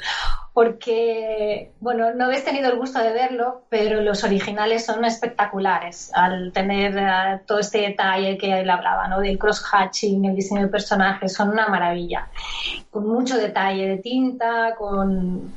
porque, 0.58 1.72
bueno, 1.82 2.16
no 2.16 2.26
habéis 2.26 2.44
tenido 2.44 2.72
el 2.72 2.80
gusto 2.80 2.98
de 2.98 3.14
verlo, 3.14 3.62
pero 3.70 4.02
los 4.02 4.24
originales 4.24 4.88
son 4.88 5.06
espectaculares 5.06 6.10
al 6.16 6.52
tener 6.52 6.98
eh, 6.98 7.42
todo 7.46 7.60
este 7.60 7.82
detalle 7.82 8.40
que 8.40 8.62
él 8.62 8.68
hablaba, 8.68 9.08
¿no? 9.08 9.20
Del 9.20 9.38
cross-hatching, 9.38 10.26
el 10.26 10.36
diseño 10.36 10.62
de 10.62 10.68
personajes, 10.70 11.32
son 11.32 11.50
una 11.50 11.68
maravilla. 11.68 12.28
Con 12.90 13.08
mucho 13.08 13.38
detalle 13.38 13.88
de 13.88 13.98
tinta, 13.98 14.74
con 14.76 15.54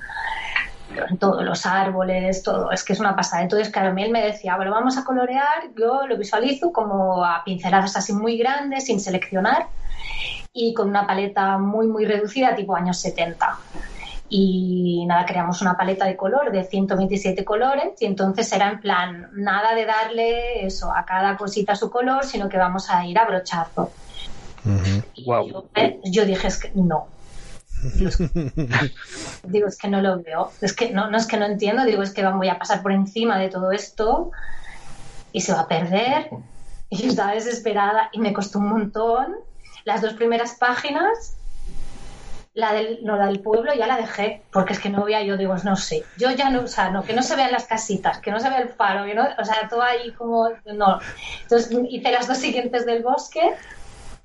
todos 1.18 1.44
los 1.46 1.64
árboles, 1.64 2.42
todo, 2.42 2.70
es 2.70 2.84
que 2.84 2.92
es 2.92 3.00
una 3.00 3.16
pasada. 3.16 3.40
Entonces, 3.40 3.70
claro, 3.70 3.94
él 3.96 4.10
me 4.10 4.22
decía, 4.22 4.56
bueno, 4.56 4.70
vamos 4.70 4.98
a 4.98 5.04
colorear, 5.04 5.70
yo 5.78 6.06
lo 6.06 6.18
visualizo 6.18 6.74
como 6.74 7.24
a 7.24 7.42
pinceladas 7.42 7.96
así 7.96 8.12
muy 8.12 8.36
grandes, 8.36 8.84
sin 8.84 9.00
seleccionar, 9.00 9.66
y 10.52 10.74
con 10.74 10.90
una 10.90 11.06
paleta 11.06 11.56
muy, 11.56 11.86
muy 11.86 12.04
reducida, 12.04 12.54
tipo 12.54 12.76
años 12.76 13.00
70 13.00 13.58
y 14.32 15.04
nada, 15.06 15.26
creamos 15.26 15.60
una 15.60 15.76
paleta 15.76 16.06
de 16.06 16.16
color 16.16 16.52
de 16.52 16.62
127 16.62 17.44
colores 17.44 18.00
y 18.00 18.06
entonces 18.06 18.50
era 18.52 18.70
en 18.70 18.80
plan, 18.80 19.28
nada 19.32 19.74
de 19.74 19.84
darle 19.84 20.64
eso 20.64 20.94
a 20.94 21.04
cada 21.04 21.36
cosita 21.36 21.74
su 21.74 21.90
color, 21.90 22.24
sino 22.24 22.48
que 22.48 22.56
vamos 22.56 22.88
a 22.90 23.04
ir 23.04 23.18
a 23.18 23.26
brocharlo. 23.26 23.90
Eh, 25.74 26.00
yo, 26.04 26.24
dije, 26.24 26.46
es 26.46 26.58
que 26.58 26.70
no. 26.74 27.08
Digo, 29.44 29.66
es 29.66 29.76
que 29.76 29.88
no 29.88 30.00
lo 30.00 30.22
veo. 30.22 30.52
Es 30.60 30.74
que 30.74 30.90
no, 30.92 31.10
no 31.10 31.16
es 31.16 31.26
que 31.26 31.36
no 31.36 31.46
entiendo, 31.46 31.84
digo, 31.84 32.02
es 32.02 32.12
que 32.12 32.24
voy 32.24 32.48
a 32.48 32.58
pasar 32.58 32.82
por 32.82 32.92
encima 32.92 33.36
de 33.36 33.48
todo 33.48 33.72
esto 33.72 34.30
y 35.32 35.40
se 35.40 35.52
va 35.52 35.62
a 35.62 35.68
perder. 35.68 36.30
Y 36.88 37.02
yo 37.02 37.08
estaba 37.08 37.32
desesperada 37.32 38.10
y 38.12 38.20
me 38.20 38.32
costó 38.32 38.60
un 38.60 38.68
montón. 38.68 39.34
Las 39.84 40.02
dos 40.02 40.12
primeras 40.12 40.54
páginas 40.54 41.36
la 42.54 42.72
del, 42.72 43.00
no, 43.04 43.16
la 43.16 43.26
del 43.26 43.40
pueblo 43.40 43.72
ya 43.74 43.86
la 43.86 43.96
dejé, 43.96 44.42
porque 44.52 44.72
es 44.72 44.80
que 44.80 44.90
no 44.90 45.04
veía 45.04 45.22
yo, 45.22 45.36
digo, 45.36 45.54
no 45.62 45.76
sé, 45.76 46.04
yo 46.16 46.30
ya 46.32 46.50
no, 46.50 46.62
o 46.62 46.66
sea, 46.66 46.90
no, 46.90 47.04
que 47.04 47.12
no 47.12 47.22
se 47.22 47.36
vean 47.36 47.52
las 47.52 47.66
casitas, 47.66 48.18
que 48.18 48.32
no 48.32 48.40
se 48.40 48.48
vea 48.48 48.60
el 48.60 48.68
faro, 48.70 49.04
que 49.04 49.14
no, 49.14 49.24
o 49.38 49.44
sea, 49.44 49.68
todo 49.68 49.82
ahí 49.82 50.12
como, 50.12 50.48
no. 50.64 50.98
Entonces 51.42 51.70
hice 51.88 52.10
las 52.10 52.26
dos 52.26 52.38
siguientes 52.38 52.86
del 52.86 53.02
bosque 53.02 53.54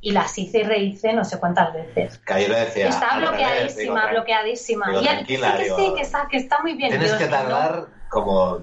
y 0.01 0.12
las 0.12 0.38
hice 0.38 0.60
y 0.60 0.63
rehice 0.63 1.13
no 1.13 1.24
sé 1.24 1.39
cuántas 1.39 1.74
veces. 1.74 2.17
Que 2.20 2.48
lo 2.48 2.55
decía. 2.55 2.89
Está 2.89 3.17
bloqueadísima, 3.17 4.07
bloqueadísima. 4.07 4.85
y 5.01 5.25
que 5.25 5.35
sí, 5.75 5.94
que 5.96 6.01
está, 6.01 6.27
que 6.29 6.38
está 6.38 6.61
muy 6.61 6.74
bien. 6.74 6.90
Tienes 6.90 7.14
que 7.14 7.27
tardar 7.27 7.85
como 8.09 8.59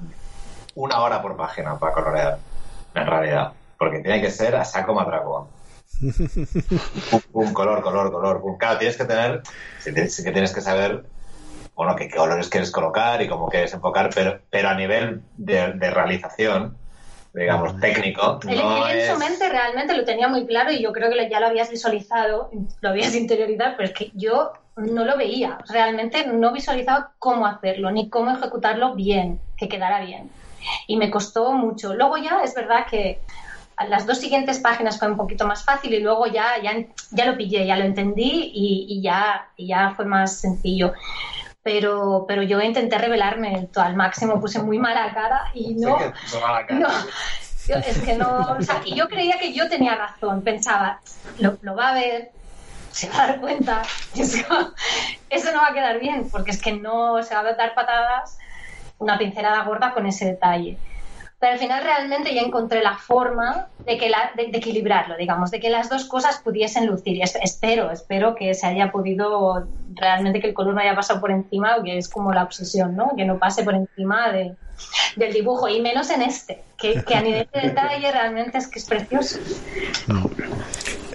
una 0.75 1.01
hora 1.01 1.23
por 1.23 1.37
página 1.37 1.79
para 1.79 1.93
colorear, 1.93 2.39
en 2.95 3.07
realidad, 3.07 3.53
porque 3.79 4.01
tiene 4.01 4.21
que 4.21 4.31
ser 4.31 4.57
a 4.57 4.65
saco 4.65 4.93
matraco 4.95 5.49
un 7.33 7.53
color, 7.53 7.83
color, 7.83 8.13
color. 8.13 8.43
Claro, 8.59 8.79
tienes 8.79 8.97
que 8.97 9.05
tener, 9.05 9.43
sí, 9.79 10.25
que 10.25 10.33
tienes 10.33 10.53
que 10.53 10.61
saber, 10.61 11.05
bueno, 11.75 11.97
qué, 11.97 12.11
colores 12.11 12.49
quieres 12.49 12.71
colocar 12.71 13.23
y 13.23 13.29
cómo 13.29 13.49
quieres 13.49 13.73
enfocar, 13.73 14.11
pero, 14.15 14.41
pero 14.51 14.69
a 14.69 14.75
nivel 14.75 15.23
de, 15.37 15.73
realización, 15.73 16.77
digamos, 17.35 17.79
técnico. 17.81 18.41
no 18.45 18.89
en 18.89 19.13
su 19.13 19.19
mente 19.19 19.49
realmente 19.49 19.97
lo 19.97 20.05
tenía 20.05 20.29
muy 20.29 20.47
claro 20.47 20.73
y 20.73 20.83
yo 20.83 20.93
creo 20.93 21.11
que 21.11 21.31
ya 21.31 21.41
lo 21.41 21.47
habías 21.47 21.71
visualizado, 21.71 22.51
lo 22.81 22.89
habías 22.89 23.15
interiorizado, 23.15 23.75
pero 23.77 23.89
es 23.89 23.95
que 23.95 24.11
yo 24.15 24.53
no 24.77 25.05
lo 25.05 25.17
veía. 25.17 25.59
Realmente 25.69 26.27
no 26.27 26.53
visualizaba 26.53 27.13
cómo 27.19 27.47
hacerlo, 27.47 27.91
ni 27.91 28.09
cómo 28.09 28.31
ejecutarlo 28.31 28.95
bien, 28.95 29.41
que 29.57 29.69
quedara 29.69 30.01
bien. 30.01 30.31
Y 30.87 30.97
me 30.97 31.11
costó 31.11 31.53
mucho. 31.53 31.95
Luego 31.95 32.17
ya 32.19 32.43
es 32.45 32.55
verdad 32.55 32.87
que 32.89 33.21
las 33.89 34.07
dos 34.07 34.19
siguientes 34.19 34.59
páginas 34.59 34.99
fue 34.99 35.09
un 35.09 35.17
poquito 35.17 35.47
más 35.47 35.65
fácil 35.65 35.95
y 35.95 36.01
luego 36.01 36.27
ya, 36.27 36.61
ya, 36.63 36.73
ya 37.11 37.27
lo 37.27 37.37
pillé, 37.37 37.67
ya 37.67 37.77
lo 37.77 37.85
entendí 37.85 38.51
y, 38.55 39.01
ya, 39.03 39.49
ya 39.59 39.93
fue 39.97 40.05
más 40.05 40.41
sencillo. 40.41 40.93
Pero, 41.63 42.25
pero 42.27 42.43
yo 42.43 42.61
intenté 42.61 42.99
revelarme 42.99 43.69
al 43.77 43.97
máximo, 43.97 44.41
puse 44.41 44.61
muy 44.61 44.79
mala 44.79 45.13
cara 45.15 45.51
y 45.55 45.75
no. 45.75 45.97
no 46.71 46.89
yo, 47.69 47.77
es 47.77 47.99
que 47.99 48.15
no. 48.15 48.57
O 48.59 48.63
sea, 48.63 48.83
y 48.85 48.97
yo 48.97 49.09
creía 49.09 49.39
que 49.39 49.53
yo 49.53 49.69
tenía 49.69 49.95
razón, 49.95 50.43
pensaba, 50.43 51.01
lo, 51.39 51.59
lo 51.63 51.77
va 51.77 51.91
a 51.91 51.95
ver, 51.95 52.33
se 52.91 53.09
va 53.09 53.23
a 53.23 53.27
dar 53.29 53.41
cuenta, 53.41 53.83
eso 54.17 55.53
no 55.53 55.61
va 55.61 55.69
a 55.69 55.75
quedar 55.75 56.01
bien, 56.01 56.29
porque 56.31 56.51
es 56.51 56.61
que 56.61 56.73
no 56.73 57.23
se 57.23 57.35
va 57.35 57.41
a 57.43 57.55
dar 57.55 57.75
patadas 57.75 58.39
una 58.99 59.19
pincelada 59.19 59.63
gorda 59.63 59.95
con 59.95 60.07
ese 60.07 60.27
detalle 60.27 60.79
pero 61.43 61.55
al 61.55 61.59
final 61.59 61.83
realmente 61.83 62.33
ya 62.33 62.43
encontré 62.43 62.85
la 62.85 62.97
forma 62.97 63.67
de, 63.85 63.99
que 63.99 64.09
la, 64.09 64.31
de, 64.37 64.57
equilibrarlo, 64.57 65.17
digamos, 65.17 65.51
de 65.51 65.59
que 65.59 65.71
las 65.71 65.91
dos 65.91 66.05
cosas 66.05 66.39
pudiesen 66.39 66.87
lucir. 66.87 67.17
Y 67.17 67.23
espero, 67.23 67.91
espero 67.91 68.37
que 68.37 68.55
se 68.55 68.65
haya 68.65 68.93
podido 68.93 69.67
realmente 69.93 70.41
que 70.41 70.47
el 70.47 70.55
color 70.55 70.75
no 70.75 70.81
haya 70.81 70.95
pasado 70.95 71.21
por 71.21 71.33
encima, 71.33 71.83
que 71.83 71.99
es 71.99 72.09
como 72.09 72.33
la 72.33 72.45
obsesión, 72.45 72.95
¿no? 72.95 73.17
Que 73.17 73.25
no 73.25 73.41
pase 73.41 73.65
por 73.65 73.75
encima 73.75 74.31
de, 74.31 74.55
del 75.17 75.33
dibujo, 75.33 75.67
y 75.67 75.81
menos 75.81 76.11
en 76.11 76.23
este, 76.23 76.63
que 76.79 77.03
a 77.13 77.21
nivel 77.21 77.49
de 77.53 77.61
detalle 77.61 78.13
realmente 78.13 78.59
es 78.59 78.69
que 78.69 78.79
es 78.79 78.85
precioso. 78.85 79.41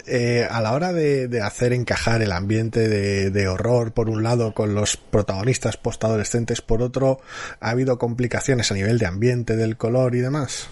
Eh, 0.09 0.47
a 0.49 0.61
la 0.61 0.71
hora 0.71 0.93
de, 0.93 1.41
hacer 1.41 1.73
encajar 1.73 2.21
el 2.21 2.31
ambiente 2.31 2.87
de, 2.87 3.47
horror 3.47 3.91
por 3.91 4.09
un 4.09 4.23
lado 4.23 4.53
con 4.53 4.73
los 4.73 4.95
protagonistas 4.95 5.75
postadolescentes 5.75 6.61
por 6.61 6.81
otro, 6.81 7.19
¿ha 7.59 7.71
habido 7.71 7.97
complicaciones 7.97 8.71
a 8.71 8.75
nivel 8.75 8.99
de 8.99 9.05
ambiente, 9.05 9.57
del 9.57 9.75
color 9.75 10.15
y 10.15 10.19
demás? 10.19 10.69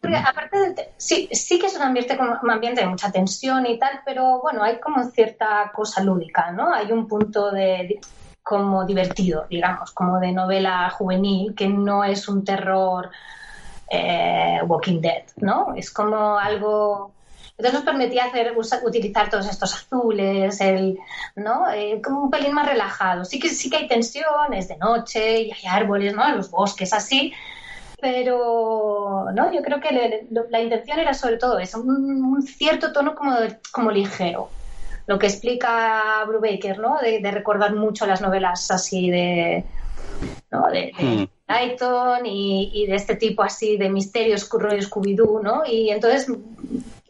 Porque 0.00 0.16
aparte 0.16 0.58
de, 0.58 0.92
sí, 0.96 1.28
sí 1.32 1.58
que 1.58 1.66
es 1.66 1.74
un 1.74 1.82
ambiente, 1.82 2.16
un 2.42 2.50
ambiente 2.50 2.82
de 2.82 2.86
mucha 2.86 3.10
tensión 3.10 3.66
y 3.66 3.78
tal, 3.78 4.00
pero 4.04 4.40
bueno, 4.40 4.62
hay 4.62 4.78
como 4.78 5.02
cierta 5.10 5.72
cosa 5.74 6.02
lúdica, 6.02 6.52
¿no? 6.52 6.72
Hay 6.72 6.92
un 6.92 7.08
punto 7.08 7.50
de, 7.50 7.98
como 8.42 8.84
divertido, 8.84 9.46
digamos, 9.50 9.90
como 9.90 10.20
de 10.20 10.30
novela 10.30 10.88
juvenil, 10.90 11.54
que 11.54 11.68
no 11.68 12.04
es 12.04 12.28
un 12.28 12.44
terror 12.44 13.10
eh, 13.90 14.60
Walking 14.66 15.00
Dead, 15.00 15.24
¿no? 15.38 15.74
Es 15.74 15.90
como 15.90 16.38
algo 16.38 17.12
entonces 17.62 17.84
nos 17.84 17.84
permitía 17.84 18.24
hacer, 18.24 18.52
utilizar 18.82 19.30
todos 19.30 19.48
estos 19.48 19.72
azules, 19.72 20.60
el, 20.60 20.98
¿no? 21.36 21.70
Eh, 21.70 22.02
como 22.02 22.24
un 22.24 22.30
pelín 22.30 22.54
más 22.54 22.66
relajado. 22.66 23.24
Sí 23.24 23.38
que, 23.38 23.50
sí 23.50 23.70
que 23.70 23.76
hay 23.76 23.86
tensión, 23.86 24.52
es 24.52 24.66
de 24.66 24.76
noche 24.78 25.42
y 25.42 25.52
hay 25.52 25.66
árboles, 25.70 26.12
¿no? 26.12 26.28
Los 26.34 26.50
bosques 26.50 26.92
así, 26.92 27.32
pero 28.00 29.26
no, 29.32 29.52
yo 29.52 29.62
creo 29.62 29.78
que 29.78 30.26
la 30.50 30.60
intención 30.60 30.98
era 30.98 31.14
sobre 31.14 31.36
todo 31.36 31.60
eso, 31.60 31.80
un, 31.80 32.42
cierto 32.42 32.92
tono 32.92 33.14
como, 33.14 33.36
como 33.70 33.92
ligero. 33.92 34.48
Lo 35.06 35.20
que 35.20 35.28
explica 35.28 36.24
Brubaker, 36.26 36.80
¿no? 36.80 36.98
De, 36.98 37.30
recordar 37.30 37.76
mucho 37.76 38.06
las 38.06 38.20
novelas 38.20 38.72
así 38.72 39.08
de, 39.08 39.64
¿no? 40.50 40.66
de, 40.68 40.92
hmm. 40.98 42.26
y, 42.26 42.72
y, 42.74 42.86
de 42.86 42.96
este 42.96 43.14
tipo 43.14 43.44
así 43.44 43.76
de 43.76 43.88
misterios, 43.88 44.48
rollo 44.50 44.82
Scooby-Doo, 44.82 45.40
¿no? 45.42 45.62
Y 45.64 45.90
entonces 45.90 46.26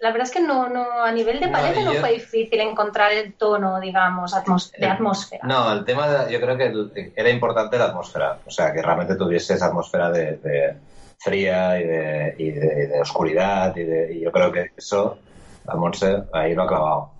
la 0.02 0.10
verdad 0.10 0.26
es 0.26 0.32
que 0.32 0.40
no, 0.40 0.68
no 0.68 1.04
a 1.04 1.12
nivel 1.12 1.38
de 1.38 1.46
paleta 1.46 1.80
no, 1.84 1.92
fue 1.92 2.14
difícil 2.14 2.58
encontrar 2.58 3.12
el 3.12 3.34
tono, 3.34 3.78
digamos, 3.78 4.32
de 4.76 4.86
atmósfera. 4.86 5.46
No, 5.46 5.72
el 5.72 5.84
tema, 5.84 6.28
yo 6.28 6.40
creo 6.40 6.56
que 6.56 7.12
era 7.14 7.30
importante 7.30 7.78
la 7.78 7.84
atmósfera, 7.84 8.38
o 8.44 8.50
sea, 8.50 8.72
que 8.72 8.82
realmente 8.82 9.14
tuviese 9.14 9.54
esa 9.54 9.66
atmósfera 9.66 10.10
de, 10.10 10.74
fría 11.18 11.80
y 11.80 11.84
de, 11.84 12.34
y 12.36 12.50
de, 12.50 13.00
oscuridad, 13.00 13.76
y, 13.76 14.18
yo 14.18 14.32
creo 14.32 14.50
que 14.50 14.72
eso, 14.76 15.18
Monse 15.72 16.24
ahí 16.32 16.52
lo 16.56 16.64
ha 16.64 16.66
clavado. 16.66 17.10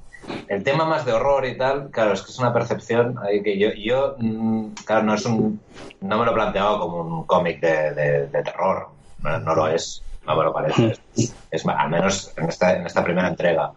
El 0.48 0.64
tema 0.64 0.84
más 0.84 1.06
de 1.06 1.12
horror 1.12 1.46
y 1.46 1.56
tal, 1.56 1.88
claro, 1.90 2.14
es 2.14 2.22
que 2.22 2.32
es 2.32 2.38
una 2.40 2.52
percepción 2.52 3.16
ahí 3.22 3.44
que 3.44 3.56
yo, 3.60 3.68
yo 3.74 4.16
mm, 4.18 4.70
claro, 4.84 5.04
no 5.04 5.14
es 5.14 5.24
un, 5.24 5.60
no 6.00 6.18
me 6.18 6.24
lo 6.24 6.32
he 6.32 6.34
planteado 6.34 6.80
como 6.80 6.96
un 6.96 7.24
cómic 7.26 7.60
de, 7.60 8.26
terror, 8.42 8.88
no 9.22 9.54
lo 9.54 9.68
es 9.68 10.02
no 10.26 10.37
me 10.37 10.44
lo 10.44 10.52
parece. 10.52 10.94
Es, 11.50 11.66
al 11.66 11.90
menos 11.90 12.32
en 12.38 12.48
esta, 12.48 12.76
en 12.76 12.87
esta 12.87 13.04
primera 13.04 13.28
entrega. 13.28 13.72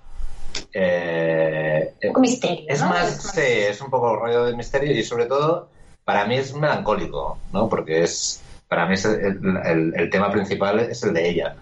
Eh, 0.74 1.94
un 2.04 2.10
poco 2.10 2.22
misterio. 2.22 2.66
Es, 2.70 2.82
más, 2.82 3.32
sí, 3.34 3.42
es 3.42 3.82
un 3.82 3.90
poco 3.90 4.16
rollo 4.16 4.46
de 4.46 4.56
misterio 4.56 4.94
y 4.94 5.04
sobre 5.04 5.26
todo 5.26 5.68
para 6.06 6.26
mí 6.26 6.38
es 6.38 6.54
melancólico, 6.54 7.38
¿no? 7.52 7.68
Porque 7.68 8.04
es, 8.04 8.42
para 8.70 8.86
mí 8.86 8.94
es 8.94 9.04
el, 9.04 10.10
tema 10.10 10.32
principal 10.32 10.80
es 10.80 11.04
el 11.04 11.14
de 11.14 11.30
ella. 11.30 11.56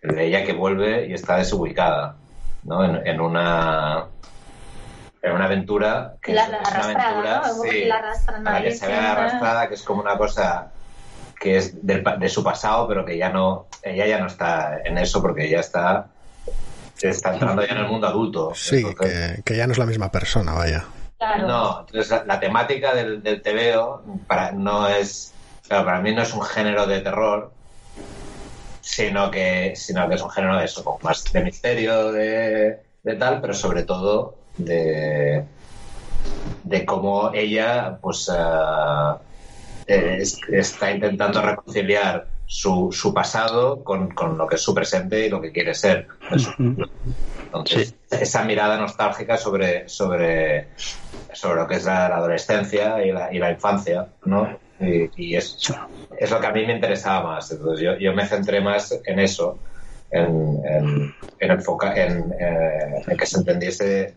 El 0.00 0.14
de 0.14 0.26
ella 0.26 0.44
que 0.44 0.54
vuelve 0.54 1.08
y 1.08 1.12
está 1.12 1.36
desubicada, 1.36 2.16
¿no? 2.62 2.82
En, 3.04 3.20
una 3.20 4.06
en 5.20 5.32
una 5.32 5.44
aventura 5.44 6.14
que 6.22 6.32
la, 6.32 6.44
es, 6.44 6.48
una 6.48 6.84
aventura 6.84 7.42
sí, 7.62 7.84
la, 7.84 8.62
que 8.62 8.70
se 8.70 8.86
ve 8.86 8.94
arrastrada, 8.94 9.68
que 9.68 9.74
es 9.74 9.82
como 9.82 10.00
una 10.00 10.16
cosa 10.16 10.72
que 11.40 11.56
es 11.56 11.74
de, 11.84 12.28
su 12.28 12.44
pasado, 12.44 12.86
pero 12.86 13.04
que 13.04 13.16
ya 13.16 13.30
no, 13.30 13.66
ella 13.82 14.06
ya 14.06 14.18
no 14.18 14.26
está 14.26 14.82
en 14.84 14.98
eso 14.98 15.22
porque 15.22 15.46
ella 15.46 15.60
está, 15.60 16.08
está 17.00 17.32
entrando 17.32 17.64
ya 17.66 17.72
en 17.72 17.78
el 17.78 17.88
mundo 17.88 18.06
adulto. 18.06 18.52
Sí, 18.54 18.84
que, 19.42 19.56
ya 19.56 19.66
no 19.66 19.72
es 19.72 19.78
la 19.78 19.86
misma 19.86 20.12
persona, 20.12 20.52
vaya. 20.52 20.84
No, 21.18 21.80
entonces 21.80 22.26
la, 22.26 22.38
temática 22.38 22.94
del, 22.94 23.22
del 23.22 23.40
TVO 23.40 24.02
para, 24.26 24.52
no 24.52 24.86
es, 24.86 25.32
para 25.66 26.00
mí 26.02 26.14
no 26.14 26.22
es 26.22 26.34
un 26.34 26.42
género 26.42 26.86
de 26.86 27.00
terror, 27.00 27.50
sino 28.82 29.30
que, 29.30 29.72
sino 29.76 30.06
que 30.10 30.16
es 30.16 30.22
un 30.22 30.30
género 30.30 30.58
de 30.58 30.66
eso, 30.66 30.98
más 31.00 31.24
de 31.32 31.42
misterio, 31.42 32.12
de, 32.12 32.80
tal, 33.18 33.40
pero 33.40 33.54
sobre 33.54 33.84
todo 33.84 34.34
de, 34.58 35.42
de 36.64 36.84
cómo 36.84 37.32
ella, 37.32 37.98
pues, 38.02 38.30
eh, 39.90 40.22
está 40.52 40.92
intentando 40.92 41.42
reconciliar 41.42 42.28
su, 42.46 42.92
su 42.92 43.12
pasado 43.12 43.82
con, 43.82 44.14
lo 44.38 44.46
que 44.46 44.54
es 44.54 44.62
su 44.62 44.72
presente 44.72 45.26
y 45.26 45.28
lo 45.28 45.40
que 45.40 45.50
quiere 45.50 45.74
ser. 45.74 46.06
Entonces, 47.44 47.96
esa 48.08 48.44
mirada 48.44 48.78
nostálgica 48.78 49.36
sobre, 49.36 49.88
sobre, 49.88 50.68
sobre 51.32 51.60
lo 51.60 51.66
que 51.66 51.74
es 51.74 51.84
la, 51.86 52.06
adolescencia 52.06 53.04
y 53.04 53.10
la, 53.10 53.34
y 53.34 53.38
la, 53.40 53.50
infancia, 53.50 54.06
¿no? 54.26 54.56
Y, 54.78 55.34
es, 55.34 55.72
es, 56.16 56.30
lo 56.30 56.40
que 56.40 56.46
a 56.46 56.52
mí 56.52 56.64
me 56.66 56.74
interesaba 56.74 57.34
más. 57.34 57.50
Entonces, 57.50 57.84
yo, 57.84 57.98
yo 57.98 58.14
me 58.14 58.26
centré 58.26 58.60
más 58.60 58.96
en 59.04 59.18
eso, 59.18 59.58
en, 60.12 60.60
en, 60.64 61.14
en, 61.40 61.50
en, 61.50 62.34
eh, 62.38 63.02
en 63.08 63.16
que 63.16 63.26
se 63.26 63.38
entendiese 63.38 64.14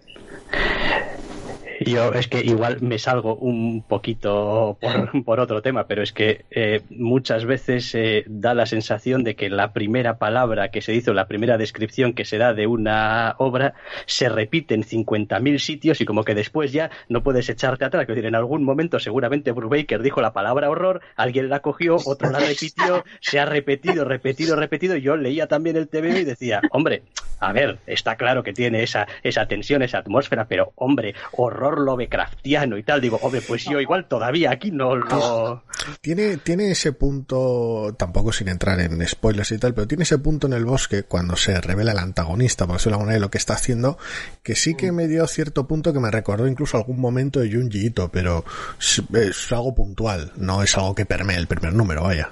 yo 1.91 2.13
es 2.13 2.27
que 2.27 2.41
igual 2.41 2.81
me 2.81 2.99
salgo 2.99 3.35
un 3.35 3.83
poquito 3.83 4.77
por, 5.25 5.39
otro 5.39 5.61
tema, 5.61 5.87
pero 5.87 6.03
es 6.03 6.13
que 6.13 6.45
eh, 6.51 6.81
muchas 6.89 7.45
veces 7.45 7.93
eh, 7.95 8.23
da 8.27 8.53
la 8.53 8.65
sensación 8.65 9.23
de 9.23 9.35
que 9.35 9.49
la 9.49 9.73
primera 9.73 10.17
palabra 10.17 10.69
que 10.69 10.81
se 10.81 10.93
hizo, 10.93 11.13
la 11.13 11.27
primera 11.27 11.57
descripción 11.57 12.13
que 12.13 12.25
se 12.25 12.37
da 12.37 12.53
de 12.53 12.67
una 12.67 13.35
obra, 13.37 13.73
se 14.05 14.29
repite 14.29 14.75
en 14.75 14.83
50.000 14.83 15.57
sitios 15.59 16.01
y 16.01 16.05
como 16.05 16.23
que 16.23 16.35
después 16.35 16.71
ya 16.71 16.91
no 17.09 17.23
puedes 17.23 17.49
echarte 17.49 17.85
atrás. 17.85 18.07
decir, 18.07 18.25
en 18.25 18.35
algún 18.35 18.63
momento 18.63 18.99
seguramente 18.99 19.51
Brubaker 19.51 20.01
dijo 20.01 20.21
la 20.21 20.33
palabra 20.33 20.69
horror, 20.69 21.01
alguien 21.15 21.49
la 21.49 21.61
cogió, 21.61 21.97
otro 22.05 22.29
la 22.31 22.39
repitió, 22.39 23.03
se 23.19 23.39
ha 23.39 23.45
repetido, 23.45 24.05
repetido, 24.05 24.55
repetido. 24.55 24.95
Yo 24.97 25.17
leía 25.17 25.47
también 25.47 25.75
el 25.75 25.87
TV 25.87 26.19
y 26.19 26.23
decía, 26.23 26.61
hombre, 26.71 27.03
a 27.39 27.51
ver, 27.51 27.79
está 27.87 28.15
claro 28.15 28.43
que 28.43 28.53
tiene 28.53 28.83
esa, 28.83 29.07
esa 29.21 29.47
tensión, 29.47 29.81
esa 29.81 29.97
atmósfera, 29.97 30.45
pero 30.47 30.71
hombre, 30.75 31.13
horror 31.33 31.72
Lovecraftiano 31.79 32.77
y 32.77 32.83
tal. 32.83 33.01
Digo, 33.01 33.19
hombre, 33.21 33.41
pues 33.41 33.65
yo 33.65 33.79
igual 33.79 34.07
todavía 34.07 34.51
aquí 34.51 34.71
no 34.71 34.95
lo. 34.95 35.63
Tiene, 36.01 36.37
tiene 36.37 36.71
ese 36.71 36.93
punto, 36.93 37.95
tampoco 37.97 38.31
sin 38.31 38.47
entrar 38.47 38.79
en 38.79 39.05
spoilers 39.07 39.51
y 39.51 39.57
tal, 39.57 39.73
pero 39.73 39.87
tiene 39.87 40.03
ese 40.03 40.17
punto 40.17 40.47
en 40.47 40.53
el 40.53 40.65
bosque 40.65 41.03
cuando 41.03 41.35
se 41.35 41.59
revela 41.61 41.91
el 41.91 41.99
antagonista, 41.99 42.65
por 42.65 42.77
decirlo 42.77 42.97
de 42.97 43.01
alguna 43.01 43.19
lo 43.19 43.31
que 43.31 43.37
está 43.37 43.53
haciendo, 43.53 43.97
que 44.43 44.55
sí 44.55 44.75
que 44.75 44.91
me 44.91 45.07
dio 45.07 45.25
cierto 45.27 45.67
punto 45.67 45.93
que 45.93 45.99
me 45.99 46.11
recordó 46.11 46.47
incluso 46.47 46.77
algún 46.77 46.99
momento 46.99 47.39
de 47.39 47.51
Junji 47.51 47.87
Ito, 47.87 48.09
pero 48.09 48.43
es, 48.79 49.51
algo 49.51 49.73
puntual, 49.73 50.31
no 50.35 50.63
es 50.63 50.77
algo 50.77 50.95
que 50.95 51.05
permee 51.05 51.37
el 51.37 51.47
primer 51.47 51.73
número, 51.73 52.03
vaya. 52.03 52.29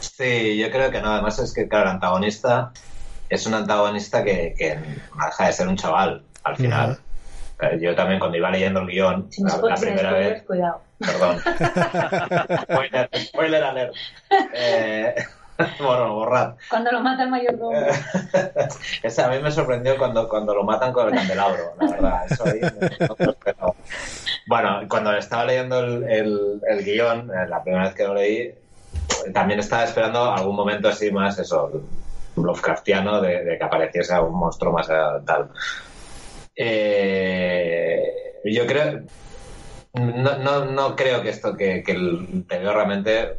Sí, 0.00 0.56
yo 0.56 0.70
creo 0.70 0.90
que 0.90 1.00
no. 1.00 1.12
Además 1.12 1.38
es 1.38 1.52
que, 1.52 1.68
claro, 1.68 1.86
el 1.86 1.94
antagonista 1.94 2.72
es 3.28 3.46
un 3.46 3.54
antagonista 3.54 4.22
que, 4.22 4.54
que 4.56 4.78
deja 4.78 5.46
de 5.46 5.52
ser 5.52 5.68
un 5.68 5.76
chaval 5.76 6.22
al 6.44 6.56
final. 6.56 6.98
Yo 7.80 7.94
también 7.94 8.18
cuando 8.18 8.36
iba 8.36 8.50
leyendo 8.50 8.80
el 8.80 8.86
guion, 8.86 9.28
la, 9.38 9.74
primera 9.76 10.12
vez... 10.12 10.42
Cuidado. 10.42 10.80
Perdón. 10.98 11.38
spoiler, 12.62 13.10
spoiler 13.14 13.64
alert. 13.64 13.94
Eh, 14.54 15.14
bueno, 15.80 16.14
borrad. 16.14 16.54
Cuando 16.68 16.92
lo 16.92 17.00
mata 17.00 17.22
el 17.22 17.30
mayordomo. 17.30 17.78
Ese 19.02 19.22
a 19.24 19.28
mí 19.28 19.38
me 19.40 19.50
sorprendió 19.50 19.96
cuando, 19.96 20.28
cuando 20.28 20.54
lo 20.54 20.64
matan 20.64 20.92
con 20.92 21.08
el 21.08 21.14
candelabro, 21.14 21.74
la 21.80 21.90
verdad. 21.90 22.26
Eso 22.30 22.44
ahí 22.46 22.60
Bueno, 24.46 24.80
cuando 24.88 25.16
estaba 25.16 25.44
leyendo 25.44 25.80
el, 25.80 26.04
el, 26.04 26.60
el, 26.68 26.84
guion, 26.84 27.30
eh, 27.30 27.48
la 27.48 27.62
primera 27.62 27.84
vez 27.84 27.94
que 27.94 28.04
lo 28.04 28.14
leí, 28.14 28.54
también 29.32 29.60
estaba 29.60 29.84
esperando 29.84 30.30
algún 30.30 30.56
momento 30.56 30.88
así 30.88 31.10
más, 31.10 31.38
eso, 31.38 31.82
Lovecraftiano, 32.36 33.20
de, 33.22 33.44
de 33.44 33.58
que 33.58 33.64
apareciese 33.64 34.18
un 34.20 34.34
monstruo 34.34 34.72
más 34.72 34.88
tal. 34.88 35.48
Eh, 36.56 38.02
yo 38.44 38.66
creo. 38.66 39.02
No, 39.94 40.38
no, 40.38 40.64
no, 40.66 40.96
creo 40.96 41.22
que 41.22 41.30
esto, 41.30 41.56
que, 41.56 41.82
que 41.82 41.92
el 41.92 42.44
TVO 42.46 42.72
realmente 42.72 43.36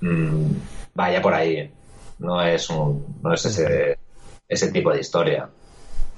mm, 0.00 0.52
vaya 0.94 1.20
por 1.20 1.34
ahí. 1.34 1.70
No 2.18 2.42
es, 2.42 2.68
un, 2.70 3.18
no 3.22 3.34
es 3.34 3.44
ese, 3.44 3.98
ese 4.48 4.72
tipo 4.72 4.92
de 4.92 5.00
historia. 5.00 5.48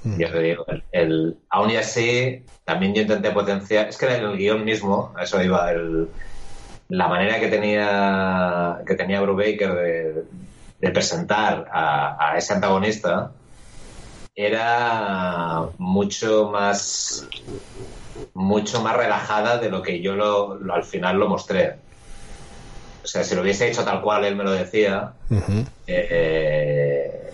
Mm. 0.03 0.17
Yo 0.17 0.31
te 0.31 0.39
digo, 0.41 0.65
el, 0.91 1.37
aún 1.49 1.71
y 1.71 1.77
así, 1.77 2.43
también 2.63 2.93
yo 2.93 3.01
intenté 3.01 3.31
potenciar. 3.31 3.89
Es 3.89 3.97
que 3.97 4.05
en 4.05 4.23
el 4.23 4.37
guion 4.37 4.63
mismo, 4.63 5.13
a 5.15 5.23
eso 5.23 5.41
iba, 5.43 5.71
el, 5.71 6.07
la 6.89 7.07
manera 7.07 7.39
que 7.39 7.47
tenía, 7.49 8.79
que 8.85 8.95
tenía 8.95 9.21
Brubaker 9.21 9.73
de, 9.73 10.23
de 10.79 10.91
presentar 10.91 11.67
a, 11.71 12.31
a 12.31 12.37
ese 12.37 12.53
antagonista 12.53 13.31
era 14.35 15.67
mucho 15.77 16.49
más 16.49 17.27
mucho 18.33 18.81
más 18.81 18.95
relajada 18.95 19.57
de 19.57 19.69
lo 19.69 19.81
que 19.81 20.01
yo 20.01 20.15
lo, 20.15 20.59
al 20.73 20.83
final 20.83 21.17
lo 21.17 21.27
mostré. 21.27 21.75
O 23.03 23.07
sea, 23.07 23.23
si 23.23 23.35
lo 23.35 23.41
hubiese 23.41 23.67
hecho 23.69 23.83
tal 23.83 24.01
cual 24.01 24.25
él 24.25 24.35
me 24.35 24.43
lo 24.43 24.51
decía, 24.51 25.13
eh, 25.87 27.31